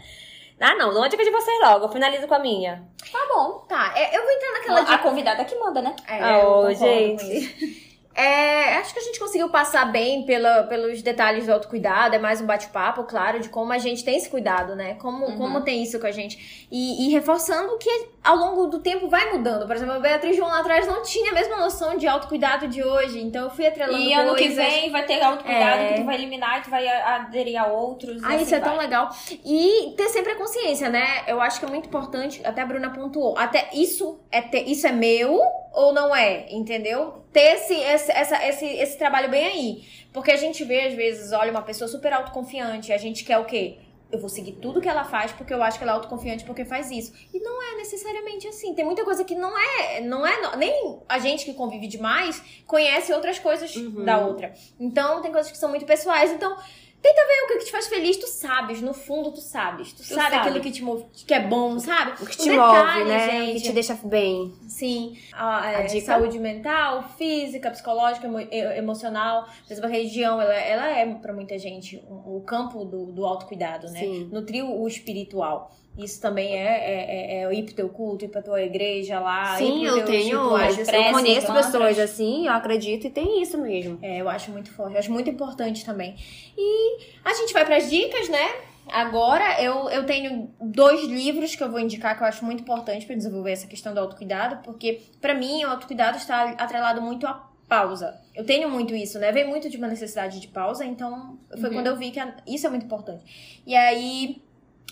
Ah, 0.61 0.75
não, 0.75 0.93
dá 0.93 0.99
uma 1.01 1.09
dica 1.09 1.25
de 1.25 1.31
vocês 1.31 1.59
logo. 1.63 1.87
Eu 1.87 1.89
finalizo 1.93 2.29
com 2.29 2.35
a 2.35 2.39
minha. 2.39 2.85
Tá 3.11 3.19
bom. 3.35 3.65
Tá, 3.67 3.95
é, 3.97 4.15
eu 4.15 4.23
vou 4.23 4.31
entrar 4.31 4.53
naquela 4.53 4.81
A 4.81 4.83
dica. 4.83 4.99
convidada 4.99 5.45
que 5.47 5.55
manda, 5.59 5.81
né? 5.81 5.97
É, 6.07 6.23
Ah, 6.23 6.33
eu 6.41 6.49
ô, 6.49 6.53
concordo 6.67 6.75
gente. 6.79 7.90
É, 8.15 8.77
acho 8.77 8.93
que 8.93 8.99
a 8.99 9.03
gente 9.03 9.21
conseguiu 9.21 9.49
passar 9.49 9.85
bem 9.91 10.27
pela, 10.27 10.65
pelos 10.65 11.01
detalhes 11.01 11.47
do 11.47 11.53
autocuidado. 11.53 12.15
É 12.15 12.19
mais 12.19 12.41
um 12.41 12.47
bate-papo, 12.47 13.05
claro, 13.05 13.41
de 13.41 13.49
como 13.49 13.73
a 13.73 13.79
gente 13.79 14.05
tem 14.05 14.17
esse 14.17 14.29
cuidado, 14.29 14.75
né? 14.75 14.95
Como, 14.95 15.37
como 15.37 15.61
tem 15.63 15.83
isso 15.83 15.99
com 15.99 16.07
a 16.07 16.11
gente. 16.11 16.67
E, 16.71 17.07
e 17.07 17.11
reforçando 17.13 17.79
que 17.79 18.09
ao 18.23 18.37
longo 18.37 18.67
do 18.67 18.81
tempo 18.81 19.09
vai 19.09 19.33
mudando. 19.33 19.67
Por 19.67 19.75
exemplo, 19.75 19.95
a 19.95 19.99
Beatriz 19.99 20.37
João 20.37 20.49
lá 20.51 20.61
atrás 20.61 20.87
não 20.87 21.03
tinha 21.03 21.31
a 21.31 21.35
mesma 21.35 21.57
noção 21.57 21.97
de 21.97 22.07
autocuidado 22.07 22.69
de 22.69 22.83
hoje. 22.83 23.21
Então 23.21 23.45
eu 23.45 23.51
fui 23.51 23.67
atrelando 23.67 23.99
E 24.03 24.13
ano 24.13 24.35
que 24.35 24.49
vem 24.49 24.91
vai 24.91 25.05
ter 25.07 25.23
autocuidado 25.23 25.83
É. 25.83 25.89
que 25.95 26.01
tu 26.01 26.05
vai 26.07 26.15
eliminar 26.17 26.63
tu 26.63 26.71
vai 26.71 26.87
aderir 26.87 27.61
a 27.61 27.67
outros. 27.67 28.23
Ah, 28.23 28.35
assim 28.35 28.43
isso 28.45 28.55
é 28.55 28.61
vai. 28.61 28.69
tão 28.69 28.79
legal. 28.79 29.09
E 29.45 29.95
ter 29.97 30.09
sempre 30.11 30.33
a 30.33 30.37
consciência, 30.37 30.89
né? 30.91 31.23
Eu 31.27 31.41
acho 31.41 31.59
que 31.59 31.65
é 31.65 31.69
muito 31.69 31.87
importante, 31.89 32.41
até 32.45 32.61
a 32.61 32.67
Bruna 32.67 32.91
pontuou. 32.91 33.37
Até 33.39 33.71
isso 33.73 34.21
é 34.31 34.41
ter, 34.43 34.69
isso 34.69 34.87
é 34.87 34.93
meu 34.93 35.41
ou 35.73 35.93
não 35.93 36.15
é, 36.15 36.47
entendeu? 36.51 37.23
Ter 37.33 37.55
esse, 37.55 37.75
esse, 37.75 38.11
essa, 38.13 38.47
esse, 38.47 38.67
esse 38.67 38.99
trabalho 38.99 39.29
bem 39.31 39.47
aí. 39.47 39.85
Porque 40.13 40.31
a 40.33 40.37
gente 40.37 40.65
vê, 40.65 40.87
às 40.89 40.95
vezes, 40.95 41.33
olha, 41.33 41.53
uma 41.53 41.63
pessoa 41.63 41.87
super 41.87 42.13
autoconfiante, 42.13 42.93
a 42.93 42.99
gente 42.99 43.25
quer 43.25 43.39
o 43.39 43.45
quê? 43.45 43.79
Eu 44.13 44.19
vou 44.19 44.29
seguir 44.29 44.53
tudo 44.53 44.81
que 44.81 44.89
ela 44.89 45.05
faz 45.05 45.33
porque 45.33 45.55
eu 45.55 45.63
acho 45.63 45.79
que 45.79 45.85
ela 45.85 45.93
é 45.93 45.95
autoconfiante 45.97 46.45
porque 46.45 46.65
faz 46.65 46.91
isso. 46.91 47.13
E 47.33 47.39
não 47.39 47.63
é 47.63 47.77
necessariamente 47.77 48.49
assim. 48.49 48.75
Tem 48.75 48.85
muita 48.85 49.05
coisa 49.05 49.25
que 49.25 49.35
não 49.35 49.57
é, 49.57 50.01
não 50.01 50.27
é, 50.27 50.57
nem 50.57 50.99
a 51.09 51.19
gente 51.19 51.45
que 51.45 51.55
convive 51.55 51.87
demais 51.87 52.43
conhece 52.67 53.13
outras 53.13 53.39
coisas 53.39 53.73
da 54.05 54.19
outra. 54.19 54.53
Então, 54.79 55.23
tem 55.23 55.31
coisas 55.31 55.51
que 55.51 55.59
são 55.59 55.69
muito 55.69 55.87
pessoais. 55.87 56.33
Então, 56.33 56.57
tenta 57.03 57.21
ver 57.27 57.45
o 57.45 57.47
que 57.49 57.59
que 57.59 57.65
te 57.67 57.73
faz 57.73 57.87
feliz, 57.89 58.17
tu 58.17 58.27
sabes, 58.27 58.81
no 58.81 58.93
fundo 58.95 59.33
tu 59.33 59.41
sabes. 59.41 59.93
Tu, 59.93 60.03
sabe, 60.03 60.21
sabe. 60.23 60.37
aquilo 60.37 60.61
que 60.61 60.71
te 60.71 60.83
move, 60.83 61.05
que 61.27 61.33
é 61.35 61.41
bom, 61.41 61.79
sabe? 61.79 62.13
O 62.23 62.27
que 62.27 62.37
te 62.37 62.51
move, 62.51 62.57
detalhes, 62.57 63.07
né? 63.09 63.27
O 63.27 63.31
gente. 63.31 63.53
que 63.55 63.63
te 63.63 63.73
deixa 63.73 63.99
bem. 64.05 64.55
Sim, 64.69 65.17
a, 65.33 65.71
é, 65.71 65.77
A 65.77 65.83
dica? 65.83 66.07
saúde 66.07 66.39
mental, 66.39 67.05
física, 67.17 67.71
psicológica, 67.71 68.27
emo- 68.27 68.41
emocional. 68.41 69.45
Por 69.67 69.73
exemplo, 69.73 69.89
a 69.91 69.93
religião, 69.93 70.41
ela, 70.41 70.55
ela 70.55 70.89
é 70.89 71.07
pra 71.15 71.33
muita 71.33 71.59
gente 71.59 72.03
o, 72.09 72.37
o 72.39 72.41
campo 72.43 72.85
do, 72.85 73.07
do 73.13 73.25
autocuidado, 73.27 73.87
né? 73.91 74.01
Sim. 74.01 74.29
Nutrir 74.33 74.65
o 74.65 74.87
espiritual. 74.87 75.75
Isso 75.99 76.21
também 76.21 76.55
é, 76.57 76.67
é, 76.67 77.41
é, 77.41 77.43
é 77.45 77.55
ir 77.55 77.65
pro 77.65 77.75
teu 77.75 77.89
culto, 77.89 78.25
ir 78.25 78.29
pra 78.29 78.41
tua 78.41 78.63
igreja 78.63 79.21
lá. 79.21 79.57
Sim, 79.59 79.85
eu 79.85 80.05
tenho. 80.05 80.39
Eu 81.09 81.13
conheço 81.13 81.53
pessoas 81.53 81.99
assim, 81.99 82.47
eu 82.47 82.53
acredito 82.53 83.07
e 83.07 83.11
tem 83.11 83.43
isso 83.43 83.59
mesmo. 83.59 83.99
É, 84.01 84.19
eu 84.21 84.29
acho 84.29 84.51
muito 84.51 84.73
forte, 84.73 84.95
eu 84.95 84.99
acho 84.99 85.13
muito 85.13 85.29
importante 85.29 85.85
também. 85.85 86.15
E 86.57 86.99
a 87.25 87.35
gente 87.35 87.53
vai 87.53 87.65
pras 87.67 87.91
dicas, 87.91 88.29
né? 88.29 88.49
Agora, 88.89 89.63
eu, 89.63 89.89
eu 89.91 90.05
tenho 90.07 90.51
dois 90.61 91.05
livros 91.05 91.55
que 91.55 91.63
eu 91.63 91.71
vou 91.71 91.79
indicar 91.79 92.17
que 92.17 92.23
eu 92.23 92.27
acho 92.27 92.45
muito 92.45 92.63
importante 92.63 93.05
para 93.07 93.15
desenvolver 93.15 93.53
essa 93.53 93.67
questão 93.67 93.93
do 93.95 94.01
autocuidado, 94.01 94.63
porque 94.65 95.01
pra 95.21 95.35
mim 95.35 95.65
o 95.65 95.69
autocuidado 95.71 96.17
está 96.17 96.51
atrelado 96.53 97.01
muito 97.03 97.27
à 97.27 97.49
pausa. 97.69 98.19
Eu 98.35 98.45
tenho 98.45 98.69
muito 98.69 98.95
isso, 98.95 99.19
né? 99.19 99.31
Vem 99.31 99.47
muito 99.47 99.69
de 99.71 99.77
uma 99.77 99.87
necessidade 99.87 100.41
de 100.41 100.49
pausa, 100.49 100.85
então 100.85 101.39
foi 101.61 101.71
quando 101.71 101.87
eu 101.87 101.97
vi 101.97 102.11
que 102.11 102.19
a- 102.19 102.35
isso 102.47 102.67
é 102.67 102.71
muito 102.71 102.85
importante. 102.87 103.63
E 103.65 103.77
aí, 103.77 104.43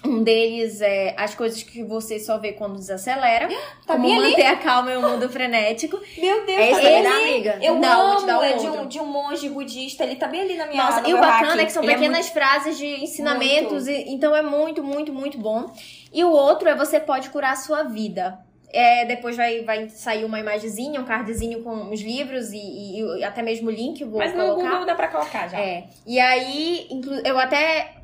um 0.05 0.23
deles 0.23 0.81
é 0.81 1.15
as 1.19 1.35
coisas 1.35 1.63
que 1.63 1.83
você 1.83 2.19
só 2.21 2.39
vê 2.39 2.53
quando 2.53 2.77
desacelera, 2.77 3.49
Tá 3.87 3.95
como 3.95 4.07
bem 4.07 4.17
ali. 4.19 4.31
manter 4.31 4.47
a 4.47 4.57
calma 4.57 4.93
em 4.93 4.97
um 4.97 5.03
mundo 5.11 5.29
frenético. 5.29 5.99
Meu 6.19 6.47
Deus, 6.47 6.59
É 6.59 6.71
esse 6.71 6.81
tá 6.81 6.89
bem 6.89 7.03
né, 7.03 7.09
ali. 7.09 7.25
amiga? 7.31 7.59
Eu 7.63 7.75
Não, 7.77 8.19
amo, 8.19 8.27
um 8.39 8.43
é 8.43 8.53
de 8.55 8.67
um, 8.69 8.87
de 8.87 9.01
um 9.01 9.07
monge 9.07 9.49
budista, 9.49 10.05
ele 10.05 10.17
tá 10.17 10.29
bem 10.29 10.43
ali 10.43 10.57
na 10.57 10.67
minha 10.67 10.83
Nossa, 10.85 11.01
no 11.01 11.09
e 11.09 11.15
o 11.15 11.19
bacana 11.19 11.51
rack. 11.53 11.61
é 11.61 11.65
que 11.67 11.73
são 11.73 11.83
Ele 11.83 11.95
pequenas 11.95 12.29
frases 12.29 12.79
de 12.79 12.87
ensinamentos, 13.03 13.89
e- 13.89 14.05
então 14.09 14.35
é 14.37 14.43
muito, 14.43 14.83
muito, 14.83 15.13
muito 15.13 15.39
bom. 15.39 15.73
E 16.13 16.23
o 16.25 16.31
outro 16.31 16.69
é 16.69 16.75
você 16.75 17.01
pode 17.01 17.31
curar 17.31 17.53
a 17.53 17.57
sua 17.57 17.83
vida. 17.83 18.39
É, 18.71 19.07
depois 19.07 19.35
vai, 19.35 19.63
vai 19.63 19.89
sair 19.89 20.25
uma 20.27 20.39
imagenzinha, 20.39 21.01
um 21.01 21.05
cardzinho 21.05 21.63
com 21.63 21.91
os 21.91 22.01
livros 22.03 22.53
e, 22.53 22.59
e- 22.59 23.19
e 23.21 23.25
até 23.25 23.41
mesmo 23.43 23.69
o 23.69 23.73
link, 23.73 24.05
vou 24.05 24.19
Mas 24.19 24.35
no 24.35 24.43
colocar. 24.45 24.71
Google 24.71 24.87
dá 24.87 24.95
pra 24.95 25.09
colocar 25.09 25.49
já. 25.49 25.59
É. 25.59 25.85
E 26.07 26.21
aí, 26.21 26.87
eu 27.25 27.39
até. 27.39 27.95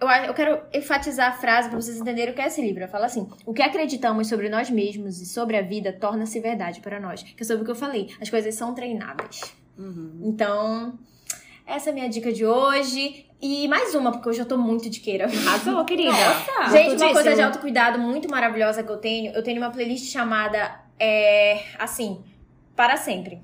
Eu, 0.00 0.08
eu 0.08 0.34
quero 0.34 0.62
enfatizar 0.72 1.28
a 1.28 1.32
frase 1.32 1.68
pra 1.68 1.80
vocês 1.80 1.96
entenderem 1.98 2.32
o 2.32 2.34
que 2.34 2.40
é 2.40 2.46
esse 2.46 2.60
livro. 2.62 2.86
Fala 2.88 3.06
assim: 3.06 3.28
O 3.44 3.52
que 3.52 3.62
acreditamos 3.62 4.28
sobre 4.28 4.48
nós 4.48 4.70
mesmos 4.70 5.20
e 5.20 5.26
sobre 5.26 5.56
a 5.56 5.62
vida 5.62 5.92
torna-se 5.92 6.40
verdade 6.40 6.80
para 6.80 6.98
nós. 6.98 7.22
Que 7.22 7.42
é 7.42 7.44
sobre 7.44 7.62
o 7.62 7.64
que 7.64 7.70
eu 7.70 7.76
falei. 7.76 8.08
As 8.20 8.30
coisas 8.30 8.54
são 8.54 8.74
treináveis. 8.74 9.54
Então, 10.22 10.98
essa 11.66 11.88
é 11.88 11.92
a 11.92 11.94
minha 11.94 12.08
dica 12.08 12.32
de 12.32 12.44
hoje. 12.46 13.26
E 13.42 13.66
mais 13.68 13.94
uma, 13.94 14.12
porque 14.12 14.28
hoje 14.28 14.40
eu 14.40 14.46
tô 14.46 14.58
muito 14.58 14.90
de 14.90 15.00
queira. 15.00 15.24
Arrasou, 15.24 15.84
querida. 15.86 16.12
Gente, 16.70 17.02
uma 17.02 17.12
coisa 17.12 17.34
de 17.34 17.40
autocuidado 17.40 17.98
muito 17.98 18.28
maravilhosa 18.30 18.82
que 18.82 18.90
eu 18.90 18.98
tenho, 18.98 19.32
eu 19.32 19.42
tenho 19.42 19.60
uma 19.60 19.70
playlist 19.70 20.12
chamada 20.12 20.80
é, 20.98 21.62
assim, 21.78 22.22
para 22.76 22.96
sempre. 22.96 23.40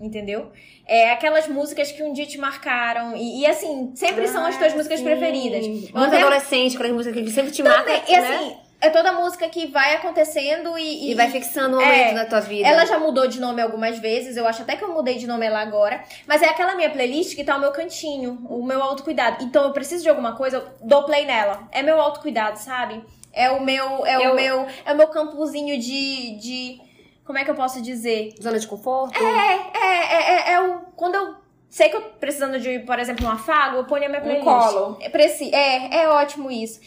Entendeu? 0.00 0.50
É 0.86 1.10
aquelas 1.12 1.46
músicas 1.46 1.92
que 1.92 2.02
um 2.02 2.12
dia 2.12 2.24
te 2.24 2.38
marcaram. 2.38 3.14
E, 3.14 3.40
e, 3.42 3.46
assim, 3.46 3.92
sempre 3.94 4.26
são 4.26 4.46
as 4.46 4.56
tuas 4.56 4.72
Ah, 4.72 4.76
músicas 4.76 4.98
sim. 4.98 5.04
preferidas. 5.04 5.66
Música 5.66 6.00
até- 6.06 6.22
adolescente, 6.22 6.74
aquelas 6.74 6.92
músicas 6.92 7.22
que 7.22 7.30
sempre 7.30 7.50
te 7.50 7.62
marcam. 7.62 7.94
E 8.08 8.12
né? 8.12 8.18
assim, 8.18 8.56
é 8.80 8.88
toda 8.88 9.12
música 9.12 9.46
que 9.48 9.66
vai 9.66 9.94
acontecendo 9.94 10.78
e. 10.78 11.08
E, 11.08 11.10
e 11.10 11.14
vai 11.14 11.30
fixando 11.30 11.76
o 11.76 11.80
momento 11.80 12.12
é, 12.12 12.14
da 12.14 12.24
tua 12.24 12.40
vida. 12.40 12.66
Ela 12.66 12.86
já 12.86 12.98
mudou 12.98 13.26
de 13.28 13.38
nome 13.38 13.60
algumas 13.60 13.98
vezes, 13.98 14.38
eu 14.38 14.46
acho 14.48 14.62
até 14.62 14.74
que 14.74 14.82
eu 14.82 14.92
mudei 14.94 15.16
de 15.18 15.26
nome 15.26 15.44
ela 15.44 15.60
agora. 15.60 16.02
Mas 16.26 16.40
é 16.40 16.48
aquela 16.48 16.74
minha 16.74 16.88
playlist 16.88 17.36
que 17.36 17.44
tá 17.44 17.56
o 17.56 17.60
meu 17.60 17.72
cantinho, 17.72 18.46
o 18.48 18.64
meu 18.64 18.82
autocuidado. 18.82 19.44
Então 19.44 19.64
eu 19.64 19.72
preciso 19.72 20.02
de 20.02 20.08
alguma 20.08 20.34
coisa, 20.34 20.56
eu 20.56 20.68
dou 20.82 21.04
play 21.04 21.26
nela. 21.26 21.68
É 21.72 21.82
meu 21.82 22.00
autocuidado, 22.00 22.58
sabe? 22.58 23.04
É 23.32 23.50
o 23.50 23.62
meu. 23.62 24.06
É 24.06 24.16
eu... 24.26 24.32
o 24.32 24.34
meu. 24.34 24.66
É 24.86 24.92
o 24.94 24.96
meu 24.96 25.08
campozinho 25.08 25.78
de. 25.78 26.38
de 26.38 26.89
como 27.30 27.38
é 27.38 27.44
que 27.44 27.50
eu 27.52 27.54
posso 27.54 27.80
dizer? 27.80 28.34
Zona 28.42 28.58
de 28.58 28.66
conforto? 28.66 29.16
É, 29.16 29.70
é, 29.72 29.86
é, 29.86 30.32
é, 30.32 30.52
é 30.54 30.60
o. 30.60 30.80
Quando 30.96 31.14
eu 31.14 31.36
sei 31.68 31.88
que 31.88 31.96
eu 31.96 32.00
precisando 32.18 32.58
de, 32.58 32.80
por 32.80 32.98
exemplo, 32.98 33.24
um 33.24 33.30
afago, 33.30 33.76
eu 33.76 33.84
ponho 33.84 34.06
a 34.06 34.08
minha 34.08 34.20
playlist. 34.20 34.44
Um 34.44 34.50
colo. 34.50 34.98
É, 35.00 35.56
é, 35.56 36.02
é 36.02 36.08
ótimo 36.08 36.50
isso. 36.50 36.80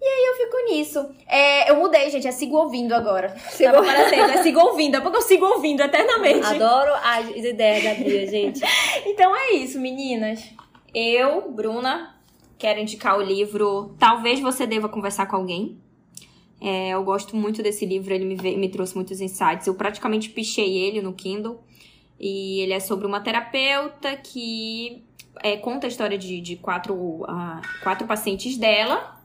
E 0.00 0.04
aí 0.04 0.26
eu 0.28 0.34
fico 0.36 0.56
nisso. 0.70 1.10
É, 1.26 1.70
eu 1.72 1.76
mudei, 1.76 2.08
gente, 2.08 2.28
é 2.28 2.30
sigo 2.30 2.56
ouvindo 2.56 2.94
agora. 2.94 3.36
Sigo 3.50 3.76
ouvindo, 3.76 4.30
é 4.30 4.42
sigo 4.44 4.60
ouvindo, 4.60 4.96
é 4.96 5.00
porque 5.00 5.16
eu 5.16 5.22
sigo 5.22 5.44
ouvindo 5.44 5.82
eternamente. 5.82 6.46
Adoro 6.46 6.92
as 7.02 7.28
ideias 7.30 7.82
da 7.82 7.94
Bia, 7.94 8.28
gente. 8.28 8.60
então 9.06 9.34
é 9.34 9.54
isso, 9.54 9.80
meninas. 9.80 10.40
Eu, 10.94 11.50
Bruna, 11.50 12.14
quero 12.56 12.78
indicar 12.78 13.18
o 13.18 13.22
livro 13.22 13.96
Talvez 13.98 14.38
Você 14.38 14.68
Deva 14.68 14.88
Conversar 14.88 15.26
com 15.26 15.34
Alguém. 15.34 15.80
É, 16.60 16.90
eu 16.90 17.02
gosto 17.02 17.34
muito 17.36 17.62
desse 17.62 17.86
livro, 17.86 18.12
ele 18.12 18.24
me, 18.24 18.56
me 18.56 18.68
trouxe 18.68 18.94
muitos 18.94 19.20
insights. 19.20 19.66
Eu 19.66 19.74
praticamente 19.74 20.28
pichei 20.30 20.76
ele 20.76 21.00
no 21.00 21.12
Kindle. 21.12 21.60
E 22.18 22.60
ele 22.60 22.74
é 22.74 22.80
sobre 22.80 23.06
uma 23.06 23.20
terapeuta 23.20 24.14
que 24.16 25.02
é, 25.42 25.56
conta 25.56 25.86
a 25.86 25.88
história 25.88 26.18
de, 26.18 26.40
de 26.40 26.56
quatro, 26.56 26.94
uh, 26.94 27.60
quatro 27.82 28.06
pacientes 28.06 28.58
dela 28.58 29.18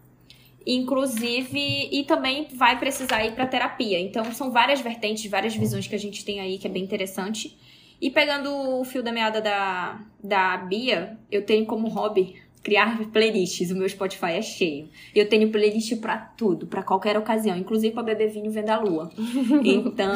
inclusive 0.66 1.90
e 1.92 2.04
também 2.06 2.48
vai 2.56 2.80
precisar 2.80 3.24
ir 3.24 3.36
para 3.36 3.46
terapia. 3.46 4.00
Então 4.00 4.34
são 4.34 4.52
várias 4.52 4.82
vertentes, 4.82 5.30
várias 5.30 5.56
visões 5.56 5.88
que 5.88 5.96
a 5.96 6.00
gente 6.00 6.26
tem 6.26 6.40
aí 6.40 6.58
que 6.58 6.66
é 6.66 6.70
bem 6.70 6.84
interessante. 6.84 7.56
E 8.02 8.10
pegando 8.10 8.52
o 8.52 8.84
fio 8.84 9.04
da 9.04 9.12
meada 9.12 9.40
da, 9.40 10.02
da 10.24 10.58
Bia, 10.58 11.18
eu 11.32 11.46
tenho 11.46 11.66
como 11.66 11.88
hobby 11.88 12.42
criar 12.66 12.98
playlists. 13.12 13.70
O 13.70 13.76
meu 13.76 13.88
Spotify 13.88 14.32
é 14.32 14.42
cheio. 14.42 14.90
Eu 15.14 15.30
tenho 15.30 15.52
playlist 15.52 15.96
para 16.02 16.18
tudo, 16.18 16.66
para 16.66 16.82
qualquer 16.82 17.16
ocasião, 17.16 17.56
inclusive 17.56 17.94
para 17.94 18.02
beber 18.02 18.30
vinho 18.30 18.52
vendo 18.52 18.72
a 18.72 18.80
lua. 18.80 19.12
Então, 19.64 20.16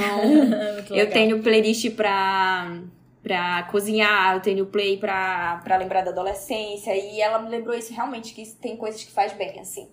eu 0.91 1.09
tenho 1.09 1.41
playlist 1.41 1.91
para 1.91 2.81
para 3.21 3.63
cozinhar, 3.63 4.35
eu 4.35 4.41
tenho 4.41 4.65
play 4.65 4.97
para 4.97 5.77
lembrar 5.77 6.03
da 6.03 6.09
adolescência 6.09 6.95
e 6.95 7.19
ela 7.19 7.37
me 7.39 7.49
lembrou 7.49 7.75
isso 7.75 7.93
realmente 7.93 8.33
que 8.33 8.47
tem 8.55 8.77
coisas 8.77 9.03
que 9.03 9.11
faz 9.11 9.33
bem 9.33 9.59
assim 9.59 9.89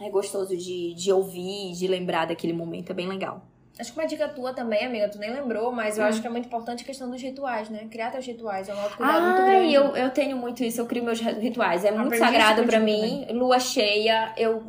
é 0.00 0.08
gostoso 0.08 0.56
de, 0.56 0.94
de 0.94 1.12
ouvir, 1.12 1.72
de 1.72 1.86
lembrar 1.86 2.26
daquele 2.26 2.52
momento, 2.54 2.90
é 2.90 2.94
bem 2.94 3.06
legal. 3.06 3.46
Acho 3.80 3.92
que 3.92 3.98
uma 3.98 4.06
dica 4.06 4.28
tua 4.28 4.52
também, 4.52 4.84
amiga, 4.84 5.08
tu 5.08 5.18
nem 5.18 5.32
lembrou, 5.32 5.72
mas 5.72 5.96
eu 5.96 6.04
hum. 6.04 6.08
acho 6.08 6.20
que 6.20 6.26
é 6.26 6.30
muito 6.30 6.46
importante 6.46 6.82
a 6.82 6.86
questão 6.86 7.10
dos 7.10 7.20
rituais, 7.20 7.70
né? 7.70 7.88
Criar 7.90 8.10
teus 8.10 8.26
rituais, 8.26 8.68
é 8.68 8.74
um 8.74 8.80
autocuidado 8.80 9.18
ah, 9.18 9.30
muito 9.30 9.46
grande. 9.46 9.74
Eu, 9.74 9.96
eu 9.96 10.10
tenho 10.10 10.36
muito 10.36 10.62
isso, 10.62 10.80
eu 10.80 10.86
crio 10.86 11.02
meus 11.02 11.20
rituais. 11.20 11.84
É 11.84 11.90
muito 11.90 12.16
sagrado 12.16 12.62
para 12.64 12.78
mim. 12.78 13.24
Também. 13.26 13.38
Lua 13.38 13.58
cheia, 13.58 14.34
eu, 14.36 14.62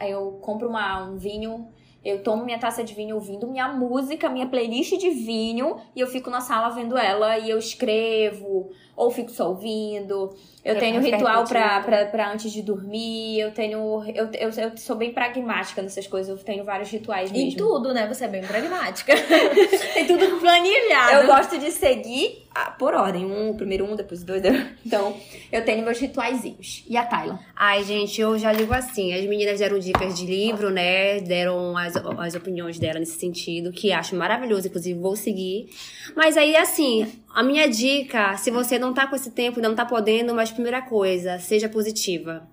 eu 0.00 0.38
compro 0.42 0.68
uma, 0.68 1.04
um 1.04 1.16
vinho, 1.16 1.68
eu 2.04 2.22
tomo 2.22 2.44
minha 2.44 2.58
taça 2.58 2.82
de 2.82 2.94
vinho 2.94 3.14
ouvindo 3.14 3.46
minha 3.46 3.68
música, 3.68 4.28
minha 4.28 4.46
playlist 4.46 4.98
de 4.98 5.10
vinho, 5.10 5.76
e 5.94 6.00
eu 6.00 6.06
fico 6.06 6.30
na 6.30 6.40
sala 6.40 6.70
vendo 6.70 6.96
ela 6.96 7.38
e 7.38 7.50
eu 7.50 7.58
escrevo, 7.58 8.70
ou 8.98 9.12
fico 9.12 9.30
só 9.30 9.48
ouvindo. 9.48 10.34
Eu 10.64 10.74
é 10.74 10.78
tenho 10.78 11.00
ritual 11.00 11.44
pra, 11.44 11.80
pra, 11.80 12.06
pra, 12.06 12.32
antes 12.32 12.50
de 12.50 12.60
dormir, 12.60 13.38
eu 13.38 13.52
tenho. 13.52 14.02
Eu, 14.12 14.28
eu, 14.34 14.50
eu 14.50 14.76
sou 14.76 14.96
bem 14.96 15.12
pragmática 15.12 15.80
nessas 15.80 16.06
coisas, 16.08 16.36
eu 16.36 16.44
tenho 16.44 16.64
vários 16.64 16.90
rituais 16.90 17.30
mesmo. 17.30 17.48
Em 17.48 17.54
tudo, 17.54 17.94
né? 17.94 18.08
Você 18.08 18.24
é 18.24 18.28
bem 18.28 18.42
pragmática. 18.42 19.14
Tem 19.94 20.06
tudo 20.06 20.40
planejado. 20.40 21.12
Eu 21.12 21.26
gosto 21.26 21.58
de 21.58 21.70
seguir 21.70 22.47
por 22.78 22.94
ordem. 22.94 23.24
Um, 23.24 23.54
primeiro 23.54 23.84
um, 23.84 23.96
depois 23.96 24.22
dois. 24.22 24.42
Então, 24.84 25.14
eu 25.52 25.64
tenho 25.64 25.84
meus 25.84 25.98
rituaizinhos. 25.98 26.84
E 26.88 26.96
a 26.96 27.04
Tayla? 27.04 27.38
Ai, 27.54 27.84
gente, 27.84 28.20
eu 28.20 28.38
já 28.38 28.52
ligo 28.52 28.72
assim. 28.72 29.12
As 29.12 29.24
meninas 29.26 29.58
deram 29.58 29.78
dicas 29.78 30.16
de 30.16 30.24
livro, 30.24 30.70
né? 30.70 31.20
Deram 31.20 31.76
as, 31.76 31.94
as 31.96 32.34
opiniões 32.34 32.78
dela 32.78 32.98
nesse 32.98 33.18
sentido, 33.18 33.70
que 33.70 33.92
acho 33.92 34.16
maravilhoso, 34.16 34.68
inclusive 34.68 34.98
vou 34.98 35.14
seguir. 35.14 35.68
Mas 36.16 36.36
aí, 36.36 36.56
assim, 36.56 37.06
a 37.34 37.42
minha 37.42 37.68
dica, 37.68 38.36
se 38.36 38.50
você 38.50 38.78
não 38.78 38.94
tá 38.94 39.06
com 39.06 39.16
esse 39.16 39.30
tempo, 39.30 39.60
não 39.60 39.74
tá 39.74 39.84
podendo, 39.84 40.34
mas 40.34 40.50
primeira 40.50 40.80
coisa, 40.80 41.38
seja 41.38 41.68
positiva. 41.68 42.48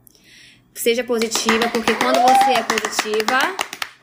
Seja 0.74 1.06
positiva, 1.06 1.70
porque 1.70 1.94
quando 1.96 2.20
você 2.20 2.52
é 2.52 2.64
positiva, 2.64 3.40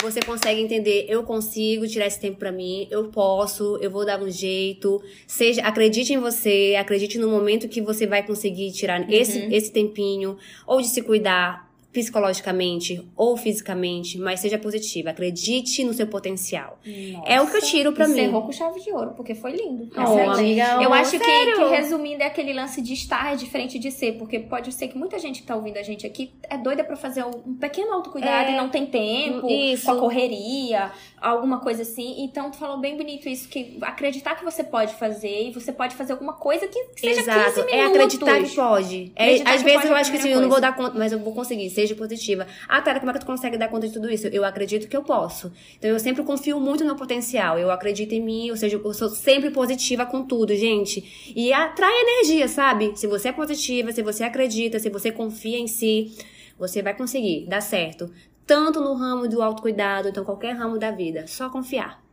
você 0.02 0.20
consegue 0.20 0.60
entender, 0.60 1.06
eu 1.08 1.22
consigo 1.22 1.86
tirar 1.86 2.06
esse 2.06 2.20
tempo 2.20 2.38
para 2.38 2.52
mim, 2.52 2.86
eu 2.90 3.04
posso, 3.04 3.78
eu 3.80 3.90
vou 3.90 4.04
dar 4.04 4.20
um 4.20 4.28
jeito. 4.28 5.00
Seja, 5.26 5.62
acredite 5.62 6.12
em 6.12 6.18
você, 6.18 6.76
acredite 6.78 7.18
no 7.18 7.28
momento 7.28 7.68
que 7.68 7.80
você 7.80 8.06
vai 8.06 8.22
conseguir 8.22 8.72
tirar 8.72 9.00
uhum. 9.00 9.06
esse, 9.08 9.38
esse 9.54 9.72
tempinho, 9.72 10.36
ou 10.66 10.80
de 10.80 10.88
se 10.88 11.00
cuidar, 11.00 11.71
psicologicamente 11.92 13.06
ou 13.14 13.36
fisicamente, 13.36 14.18
mas 14.18 14.40
seja 14.40 14.58
positiva. 14.58 15.10
Acredite 15.10 15.84
no 15.84 15.92
seu 15.92 16.06
potencial. 16.06 16.78
Nossa, 16.84 17.28
é 17.28 17.40
o 17.40 17.46
que 17.46 17.56
eu 17.58 17.62
tiro 17.62 17.92
pra 17.92 18.04
encerrou 18.04 18.16
mim. 18.16 18.22
Encerrou 18.28 18.42
com 18.46 18.52
chave 18.52 18.80
de 18.80 18.90
ouro, 18.90 19.12
porque 19.14 19.34
foi 19.34 19.52
lindo. 19.52 19.90
Oh, 19.96 20.30
amiga, 20.30 20.82
eu 20.82 20.90
oh, 20.90 20.94
acho 20.94 21.18
que, 21.18 21.18
que, 21.18 21.64
resumindo, 21.64 22.22
é 22.22 22.26
aquele 22.26 22.52
lance 22.52 22.80
de 22.80 22.94
estar 22.94 23.36
diferente 23.36 23.78
de 23.78 23.90
ser, 23.90 24.12
porque 24.12 24.38
pode 24.38 24.72
ser 24.72 24.88
que 24.88 24.96
muita 24.96 25.18
gente 25.18 25.42
que 25.42 25.46
tá 25.46 25.54
ouvindo 25.54 25.76
a 25.76 25.82
gente 25.82 26.06
aqui 26.06 26.32
é 26.48 26.56
doida 26.56 26.82
para 26.82 26.96
fazer 26.96 27.24
um 27.24 27.54
pequeno 27.54 27.92
autocuidado 27.92 28.50
é, 28.50 28.54
e 28.54 28.56
não 28.56 28.70
tem 28.70 28.86
tempo, 28.86 29.48
isso. 29.48 29.84
com 29.84 29.92
a 29.92 29.98
correria, 29.98 30.90
alguma 31.22 31.60
coisa 31.60 31.82
assim. 31.82 32.22
Então, 32.24 32.50
tu 32.50 32.58
falou 32.58 32.78
bem 32.78 32.96
bonito 32.96 33.28
isso, 33.28 33.48
que 33.48 33.78
acreditar 33.82 34.34
que 34.34 34.44
você 34.44 34.62
pode 34.62 34.94
fazer 34.94 35.48
e 35.48 35.52
você 35.52 35.72
pode 35.72 35.94
fazer 35.94 36.12
alguma 36.12 36.34
coisa 36.34 36.66
que, 36.68 36.86
seja 36.96 37.20
Exato. 37.20 37.38
15 37.38 37.56
minutos. 37.56 37.72
É 37.72 37.84
acreditar 37.84 38.42
que 38.42 38.54
pode. 38.54 39.12
É, 39.16 39.50
às 39.50 39.62
vezes 39.62 39.84
eu 39.84 39.94
acho 39.94 40.10
que 40.10 40.18
assim, 40.18 40.30
eu 40.30 40.40
não 40.40 40.48
vou 40.48 40.60
dar 40.60 40.74
conta, 40.76 40.98
mas 40.98 41.12
eu 41.12 41.18
vou 41.18 41.32
conseguir 41.32 41.70
seja 41.70 41.94
positiva. 41.94 42.46
Ah, 42.68 42.80
Tara, 42.80 43.00
como 43.00 43.10
é 43.10 43.14
que 43.14 43.20
tu 43.20 43.26
consegue 43.26 43.56
dar 43.56 43.68
conta 43.68 43.86
de 43.86 43.92
tudo 43.92 44.10
isso? 44.10 44.26
Eu 44.28 44.44
acredito 44.44 44.88
que 44.88 44.96
eu 44.96 45.02
posso. 45.02 45.52
Então 45.78 45.90
eu 45.90 45.98
sempre 45.98 46.22
confio 46.22 46.60
muito 46.60 46.80
no 46.80 46.86
meu 46.86 46.96
potencial. 46.96 47.58
Eu 47.58 47.70
acredito 47.70 48.12
em 48.12 48.20
mim, 48.20 48.50
ou 48.50 48.56
seja, 48.56 48.80
eu 48.82 48.94
sou 48.94 49.08
sempre 49.08 49.50
positiva 49.50 50.06
com 50.06 50.24
tudo, 50.24 50.54
gente. 50.54 51.32
E 51.34 51.52
atrai 51.52 51.92
energia, 52.02 52.48
sabe? 52.48 52.92
Se 52.94 53.06
você 53.06 53.28
é 53.28 53.32
positiva, 53.32 53.92
se 53.92 54.02
você 54.02 54.24
acredita, 54.24 54.78
se 54.78 54.90
você 54.90 55.10
confia 55.10 55.58
em 55.58 55.66
si, 55.66 56.12
você 56.58 56.82
vai 56.82 56.94
conseguir 56.94 57.46
dar 57.48 57.60
certo. 57.60 58.10
Tanto 58.52 58.82
no 58.82 58.92
ramo 58.92 59.26
do 59.26 59.40
autocuidado, 59.40 60.10
então 60.10 60.26
qualquer 60.26 60.52
ramo 60.52 60.78
da 60.78 60.90
vida. 60.90 61.26
Só 61.26 61.48
confiar. 61.48 62.04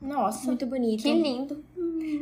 Nossa, 0.00 0.46
muito 0.46 0.64
bonito. 0.64 1.02
Que 1.02 1.12
lindo. 1.12 1.62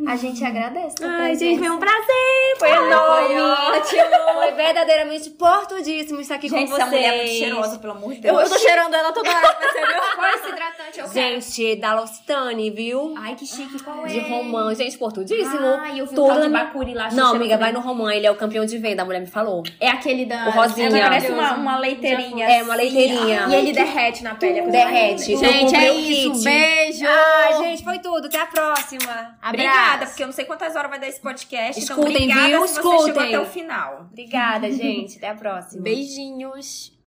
A 0.06 0.14
gente 0.14 0.44
agradece. 0.44 0.96
Ai, 1.02 1.34
gente, 1.34 1.58
foi 1.58 1.68
um 1.68 1.78
prazer. 1.78 2.56
Foi 2.58 2.70
Ai, 2.70 2.86
enorme. 2.86 3.34
Foi 3.34 3.40
ótimo. 3.40 4.34
Foi 4.34 4.52
verdadeiramente 4.52 5.30
portudíssimo 5.30 6.20
estar 6.20 6.36
aqui 6.36 6.48
gente, 6.48 6.70
com 6.70 6.76
vocês. 6.76 6.80
Essa 6.80 6.90
mulher 6.90 7.14
é 7.14 7.16
muito 7.16 7.38
cheirosa, 7.38 7.78
pelo 7.78 7.92
amor 7.94 8.14
de 8.14 8.20
Deus. 8.20 8.36
Eu, 8.36 8.40
eu 8.42 8.48
tô 8.48 8.58
cheirando 8.58 8.94
ela 8.94 9.12
toda 9.12 9.28
hora, 9.28 9.54
percebeu? 9.54 10.00
Qual 10.14 10.26
é 10.26 10.34
esse 10.34 10.48
hidratante? 10.48 11.00
Eu 11.00 11.08
gente, 11.08 11.62
quero. 11.62 11.80
da 11.80 11.94
L'Occitane, 11.94 12.70
viu? 12.70 13.14
Ai, 13.18 13.34
que 13.34 13.46
chique. 13.46 13.82
Qual 13.82 14.06
é? 14.06 14.08
De 14.08 14.20
Romã. 14.20 14.74
Gente, 14.74 14.96
portudíssimo. 14.96 15.66
Ai, 15.80 16.00
eu 16.00 16.06
vi 16.06 16.14
Tudo... 16.14 16.32
um 16.32 16.40
de 16.40 16.48
Bacuri 16.50 16.94
lá. 16.94 17.10
Não, 17.10 17.34
amiga, 17.34 17.56
vai 17.56 17.72
no 17.72 17.80
Romã. 17.80 18.12
Ele 18.12 18.26
é 18.26 18.30
o 18.30 18.36
campeão 18.36 18.64
de 18.64 18.78
venda, 18.78 19.02
a 19.02 19.04
mulher 19.04 19.20
me 19.20 19.26
falou. 19.26 19.64
É 19.80 19.88
aquele 19.88 20.24
da... 20.24 20.48
O 20.48 20.50
rosinha. 20.50 20.88
Ela 20.88 21.00
parece 21.00 21.32
uma, 21.32 21.54
uma 21.54 21.78
leiteirinha. 21.78 22.46
É, 22.46 22.62
uma 22.62 22.76
leiteirinha. 22.76 23.46
E 23.48 23.54
ele 23.54 23.72
derrete 23.72 24.22
na 24.22 24.34
pele. 24.34 24.62
Derrete. 24.70 25.36
Gente, 25.36 25.74
é 25.74 25.92
isso. 25.92 26.44
Beijo. 26.44 27.04
Ai, 27.06 27.58
gente, 27.64 27.82
foi 27.82 27.98
tudo. 27.98 28.26
Até 28.26 28.40
a 28.40 28.46
próxima. 28.46 29.36
Abraço. 29.48 29.68
Obrigada, 29.68 30.06
porque 30.06 30.22
eu 30.22 30.26
não 30.26 30.34
sei 30.34 30.44
quantas 30.44 30.74
horas 30.74 30.90
vai 30.90 30.98
dar 30.98 31.08
esse 31.08 31.20
podcast. 31.20 31.80
Então, 31.82 31.98
Escutem, 31.98 32.24
então, 32.24 32.36
obrigada 32.38 32.48
viu? 32.48 32.66
se 32.66 32.72
Escutem. 32.74 33.24
até 33.34 33.40
o 33.40 33.46
final. 33.46 34.06
Obrigada, 34.10 34.70
gente. 34.72 35.18
Até 35.18 35.28
a 35.28 35.34
próxima. 35.34 35.82
Beijinhos. 35.82 36.95